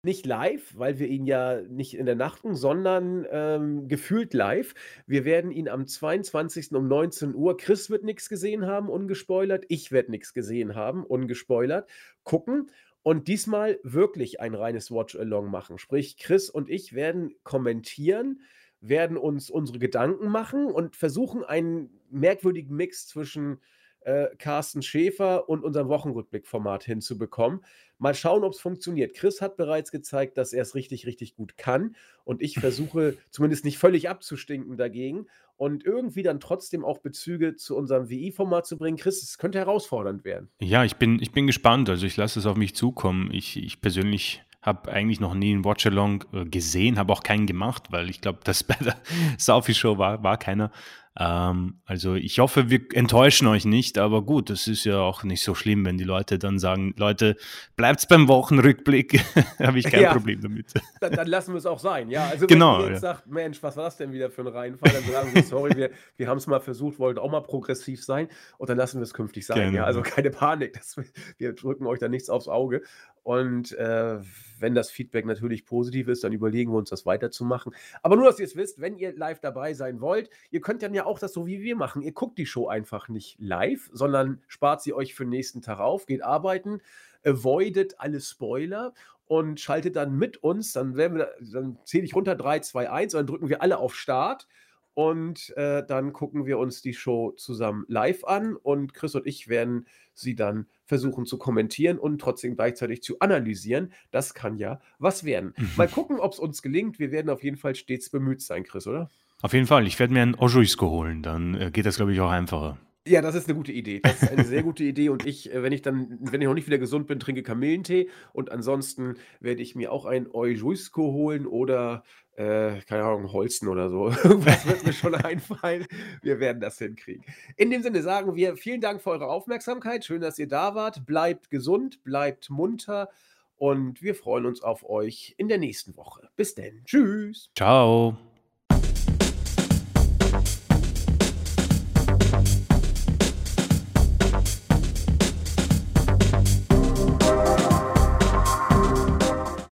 Nicht 0.04 0.26
live, 0.26 0.76
weil 0.76 0.98
wir 0.98 1.06
ihn 1.06 1.26
ja 1.26 1.60
nicht 1.62 1.94
in 1.94 2.06
der 2.06 2.16
Nacht, 2.16 2.42
sondern 2.44 3.24
ähm, 3.30 3.86
gefühlt 3.86 4.34
live. 4.34 4.74
Wir 5.06 5.24
werden 5.24 5.52
ihn 5.52 5.68
am 5.68 5.86
22. 5.86 6.72
um 6.72 6.88
19 6.88 7.36
Uhr, 7.36 7.56
Chris 7.56 7.88
wird 7.88 8.02
nichts 8.02 8.28
gesehen 8.28 8.66
haben, 8.66 8.88
ungespoilert. 8.88 9.64
Ich 9.68 9.92
werde 9.92 10.10
nichts 10.10 10.34
gesehen 10.34 10.74
haben, 10.74 11.04
ungespoilert. 11.04 11.88
Gucken 12.24 12.72
und 13.04 13.28
diesmal 13.28 13.78
wirklich 13.84 14.40
ein 14.40 14.56
reines 14.56 14.90
Watch-Along 14.90 15.48
machen. 15.52 15.78
Sprich, 15.78 16.16
Chris 16.16 16.50
und 16.50 16.68
ich 16.68 16.94
werden 16.94 17.36
kommentieren, 17.44 18.40
werden 18.80 19.16
uns 19.16 19.50
unsere 19.50 19.78
Gedanken 19.78 20.30
machen 20.30 20.66
und 20.66 20.96
versuchen, 20.96 21.44
einen 21.44 22.00
merkwürdigen 22.10 22.74
Mix 22.74 23.06
zwischen 23.06 23.60
äh, 24.04 24.28
Carsten 24.38 24.82
Schäfer 24.82 25.48
und 25.48 25.64
unserem 25.64 25.88
Wochenrückblickformat 25.88 26.84
hinzubekommen. 26.84 27.60
Mal 27.98 28.14
schauen, 28.14 28.42
ob 28.42 28.52
es 28.52 28.60
funktioniert. 28.60 29.14
Chris 29.14 29.40
hat 29.40 29.56
bereits 29.56 29.92
gezeigt, 29.92 30.36
dass 30.36 30.52
er 30.52 30.62
es 30.62 30.74
richtig, 30.74 31.06
richtig 31.06 31.34
gut 31.34 31.56
kann. 31.56 31.94
Und 32.24 32.42
ich 32.42 32.58
versuche 32.58 33.16
zumindest 33.30 33.64
nicht 33.64 33.78
völlig 33.78 34.08
abzustinken 34.08 34.76
dagegen 34.76 35.26
und 35.56 35.84
irgendwie 35.84 36.22
dann 36.22 36.40
trotzdem 36.40 36.84
auch 36.84 36.98
Bezüge 36.98 37.54
zu 37.54 37.76
unserem 37.76 38.08
WI-Format 38.08 38.66
zu 38.66 38.76
bringen. 38.76 38.96
Chris, 38.96 39.22
es 39.22 39.38
könnte 39.38 39.58
herausfordernd 39.58 40.24
werden. 40.24 40.50
Ja, 40.60 40.84
ich 40.84 40.96
bin, 40.96 41.20
ich 41.20 41.32
bin 41.32 41.46
gespannt. 41.46 41.88
Also 41.88 42.06
ich 42.06 42.16
lasse 42.16 42.40
es 42.40 42.46
auf 42.46 42.56
mich 42.56 42.74
zukommen. 42.74 43.30
Ich, 43.32 43.56
ich 43.56 43.80
persönlich 43.80 44.42
habe 44.62 44.90
eigentlich 44.90 45.20
noch 45.20 45.34
nie 45.34 45.52
einen 45.52 45.64
Watchalong 45.64 46.24
äh, 46.32 46.44
gesehen, 46.44 46.98
habe 46.98 47.12
auch 47.12 47.22
keinen 47.22 47.46
gemacht, 47.46 47.88
weil 47.90 48.08
ich 48.08 48.20
glaube, 48.20 48.38
das 48.44 48.62
bei 48.64 48.76
der 48.76 48.96
Saufi 49.38 49.74
Show 49.74 49.98
war, 49.98 50.22
war 50.22 50.38
keiner. 50.38 50.70
Ähm, 51.18 51.80
also 51.84 52.14
ich 52.14 52.38
hoffe, 52.38 52.70
wir 52.70 52.80
enttäuschen 52.94 53.46
euch 53.46 53.66
nicht, 53.66 53.98
aber 53.98 54.22
gut, 54.22 54.48
das 54.48 54.66
ist 54.66 54.84
ja 54.84 55.00
auch 55.00 55.24
nicht 55.24 55.42
so 55.42 55.54
schlimm, 55.54 55.84
wenn 55.84 55.98
die 55.98 56.04
Leute 56.04 56.38
dann 56.38 56.58
sagen, 56.58 56.94
Leute, 56.96 57.36
bleibt's 57.76 58.06
beim 58.06 58.28
Wochenrückblick, 58.28 59.20
habe 59.58 59.78
ich 59.78 59.84
kein 59.84 60.02
ja, 60.02 60.12
Problem 60.12 60.40
damit. 60.40 60.72
Dann, 61.00 61.12
dann, 61.12 61.26
lassen 61.26 61.52
wir 61.52 61.58
es 61.58 61.66
auch 61.66 61.80
sein, 61.80 62.10
ja. 62.10 62.28
Also 62.28 62.46
genau, 62.46 62.78
wenn 62.78 62.84
ihr 62.84 62.92
jetzt 62.92 63.02
ja. 63.02 63.14
sagt, 63.14 63.26
Mensch, 63.26 63.60
was 63.62 63.76
war 63.76 63.84
das 63.84 63.96
denn 63.96 64.12
wieder 64.12 64.30
für 64.30 64.42
ein 64.42 64.46
Reinfall, 64.46 64.92
dann 64.92 65.02
sagen 65.02 65.34
wir, 65.34 65.42
sorry, 65.42 65.76
wir, 65.76 65.90
wir 66.16 66.28
haben 66.28 66.38
es 66.38 66.46
mal 66.46 66.60
versucht, 66.60 67.00
wollten 67.00 67.18
auch 67.18 67.30
mal 67.30 67.40
progressiv 67.40 68.04
sein 68.04 68.28
und 68.56 68.70
dann 68.70 68.78
lassen 68.78 68.98
wir 68.98 69.02
es 69.02 69.12
künftig 69.12 69.44
sein, 69.44 69.70
genau. 69.70 69.78
ja. 69.78 69.84
Also 69.84 70.02
keine 70.02 70.30
Panik, 70.30 70.74
das, 70.74 70.96
wir 71.38 71.54
drücken 71.54 71.86
euch 71.86 71.98
da 71.98 72.08
nichts 72.08 72.30
aufs 72.30 72.46
Auge. 72.46 72.82
Und 73.22 73.72
äh, 73.78 74.18
wenn 74.58 74.74
das 74.74 74.90
Feedback 74.90 75.26
natürlich 75.26 75.64
positiv 75.64 76.08
ist, 76.08 76.24
dann 76.24 76.32
überlegen 76.32 76.72
wir 76.72 76.78
uns, 76.78 76.90
das 76.90 77.06
weiterzumachen. 77.06 77.72
Aber 78.02 78.16
nur, 78.16 78.26
dass 78.26 78.40
ihr 78.40 78.46
es 78.46 78.56
wisst, 78.56 78.80
wenn 78.80 78.96
ihr 78.96 79.16
live 79.16 79.40
dabei 79.40 79.74
sein 79.74 80.00
wollt, 80.00 80.28
ihr 80.50 80.60
könnt 80.60 80.82
dann 80.82 80.94
ja 80.94 81.06
auch 81.06 81.18
das 81.18 81.32
so 81.32 81.46
wie 81.46 81.62
wir 81.62 81.76
machen. 81.76 82.02
Ihr 82.02 82.12
guckt 82.12 82.38
die 82.38 82.46
Show 82.46 82.66
einfach 82.66 83.08
nicht 83.08 83.36
live, 83.38 83.90
sondern 83.92 84.42
spart 84.48 84.82
sie 84.82 84.92
euch 84.92 85.14
für 85.14 85.24
den 85.24 85.30
nächsten 85.30 85.62
Tag 85.62 85.78
auf, 85.78 86.06
geht 86.06 86.22
arbeiten, 86.22 86.80
avoidet 87.24 88.00
alle 88.00 88.20
Spoiler 88.20 88.92
und 89.26 89.60
schaltet 89.60 89.94
dann 89.94 90.16
mit 90.16 90.38
uns. 90.38 90.72
Dann, 90.72 90.94
dann 90.94 91.78
zähle 91.84 92.04
ich 92.04 92.14
runter 92.14 92.34
3, 92.34 92.60
2, 92.60 92.90
1 92.90 93.14
und 93.14 93.18
dann 93.18 93.26
drücken 93.26 93.48
wir 93.48 93.62
alle 93.62 93.78
auf 93.78 93.94
Start 93.94 94.48
und 94.94 95.56
äh, 95.56 95.84
dann 95.86 96.12
gucken 96.12 96.44
wir 96.44 96.58
uns 96.58 96.82
die 96.82 96.92
Show 96.92 97.32
zusammen 97.32 97.84
live 97.88 98.24
an 98.24 98.56
und 98.56 98.94
Chris 98.94 99.14
und 99.14 99.26
ich 99.26 99.48
werden 99.48 99.86
sie 100.14 100.34
dann 100.34 100.66
versuchen 100.84 101.26
zu 101.26 101.38
kommentieren 101.38 101.98
und 101.98 102.20
trotzdem 102.20 102.56
gleichzeitig 102.56 103.02
zu 103.02 103.18
analysieren. 103.20 103.92
Das 104.10 104.34
kann 104.34 104.56
ja 104.56 104.80
was 104.98 105.24
werden. 105.24 105.54
Mhm. 105.56 105.70
Mal 105.76 105.88
gucken, 105.88 106.18
ob 106.18 106.32
es 106.32 106.38
uns 106.38 106.62
gelingt. 106.62 106.98
Wir 106.98 107.10
werden 107.10 107.30
auf 107.30 107.42
jeden 107.42 107.56
Fall 107.56 107.74
stets 107.74 108.10
bemüht 108.10 108.42
sein, 108.42 108.64
Chris, 108.64 108.86
oder? 108.86 109.10
Auf 109.40 109.52
jeden 109.52 109.66
Fall. 109.66 109.86
Ich 109.86 109.98
werde 109.98 110.12
mir 110.12 110.22
einen 110.22 110.36
Ojuisko 110.36 110.88
holen. 110.88 111.22
Dann 111.22 111.54
äh, 111.54 111.70
geht 111.72 111.86
das, 111.86 111.96
glaube 111.96 112.12
ich, 112.12 112.20
auch 112.20 112.30
einfacher. 112.30 112.78
Ja, 113.06 113.20
das 113.20 113.34
ist 113.34 113.48
eine 113.48 113.56
gute 113.56 113.72
Idee. 113.72 114.00
Das 114.00 114.22
ist 114.22 114.30
eine 114.30 114.44
sehr 114.44 114.62
gute 114.62 114.84
Idee. 114.84 115.08
Und 115.08 115.26
ich, 115.26 115.52
äh, 115.52 115.62
wenn 115.62 115.72
ich 115.72 115.82
dann, 115.82 116.18
wenn 116.20 116.40
ich 116.40 116.46
noch 116.46 116.54
nicht 116.54 116.68
wieder 116.68 116.78
gesund 116.78 117.08
bin, 117.08 117.18
trinke 117.18 117.42
Kamillentee. 117.42 118.08
Und 118.32 118.52
ansonsten 118.52 119.16
werde 119.40 119.60
ich 119.60 119.74
mir 119.74 119.90
auch 119.90 120.06
ein 120.06 120.28
Ojuisko 120.30 121.12
holen 121.12 121.46
oder, 121.46 122.04
äh, 122.36 122.80
keine 122.82 123.02
Ahnung, 123.02 123.32
Holzen 123.32 123.66
oder 123.66 123.90
so. 123.90 124.08
Irgendwas 124.24 124.66
wird 124.66 124.86
mir 124.86 124.92
schon 124.92 125.16
einfallen. 125.16 125.86
Wir 126.22 126.38
werden 126.38 126.60
das 126.60 126.78
hinkriegen. 126.78 127.24
In 127.56 127.70
dem 127.70 127.82
Sinne 127.82 128.02
sagen 128.02 128.36
wir 128.36 128.56
vielen 128.56 128.80
Dank 128.80 129.02
für 129.02 129.10
eure 129.10 129.26
Aufmerksamkeit. 129.26 130.04
Schön, 130.04 130.20
dass 130.20 130.38
ihr 130.38 130.48
da 130.48 130.76
wart. 130.76 131.04
Bleibt 131.04 131.50
gesund, 131.50 132.04
bleibt 132.04 132.50
munter. 132.50 133.08
Und 133.56 134.00
wir 134.02 134.14
freuen 134.14 134.46
uns 134.46 134.62
auf 134.62 134.88
euch 134.88 135.34
in 135.38 135.48
der 135.48 135.58
nächsten 135.58 135.96
Woche. 135.96 136.28
Bis 136.36 136.54
denn. 136.54 136.82
Tschüss. 136.84 137.50
Ciao. 137.56 138.16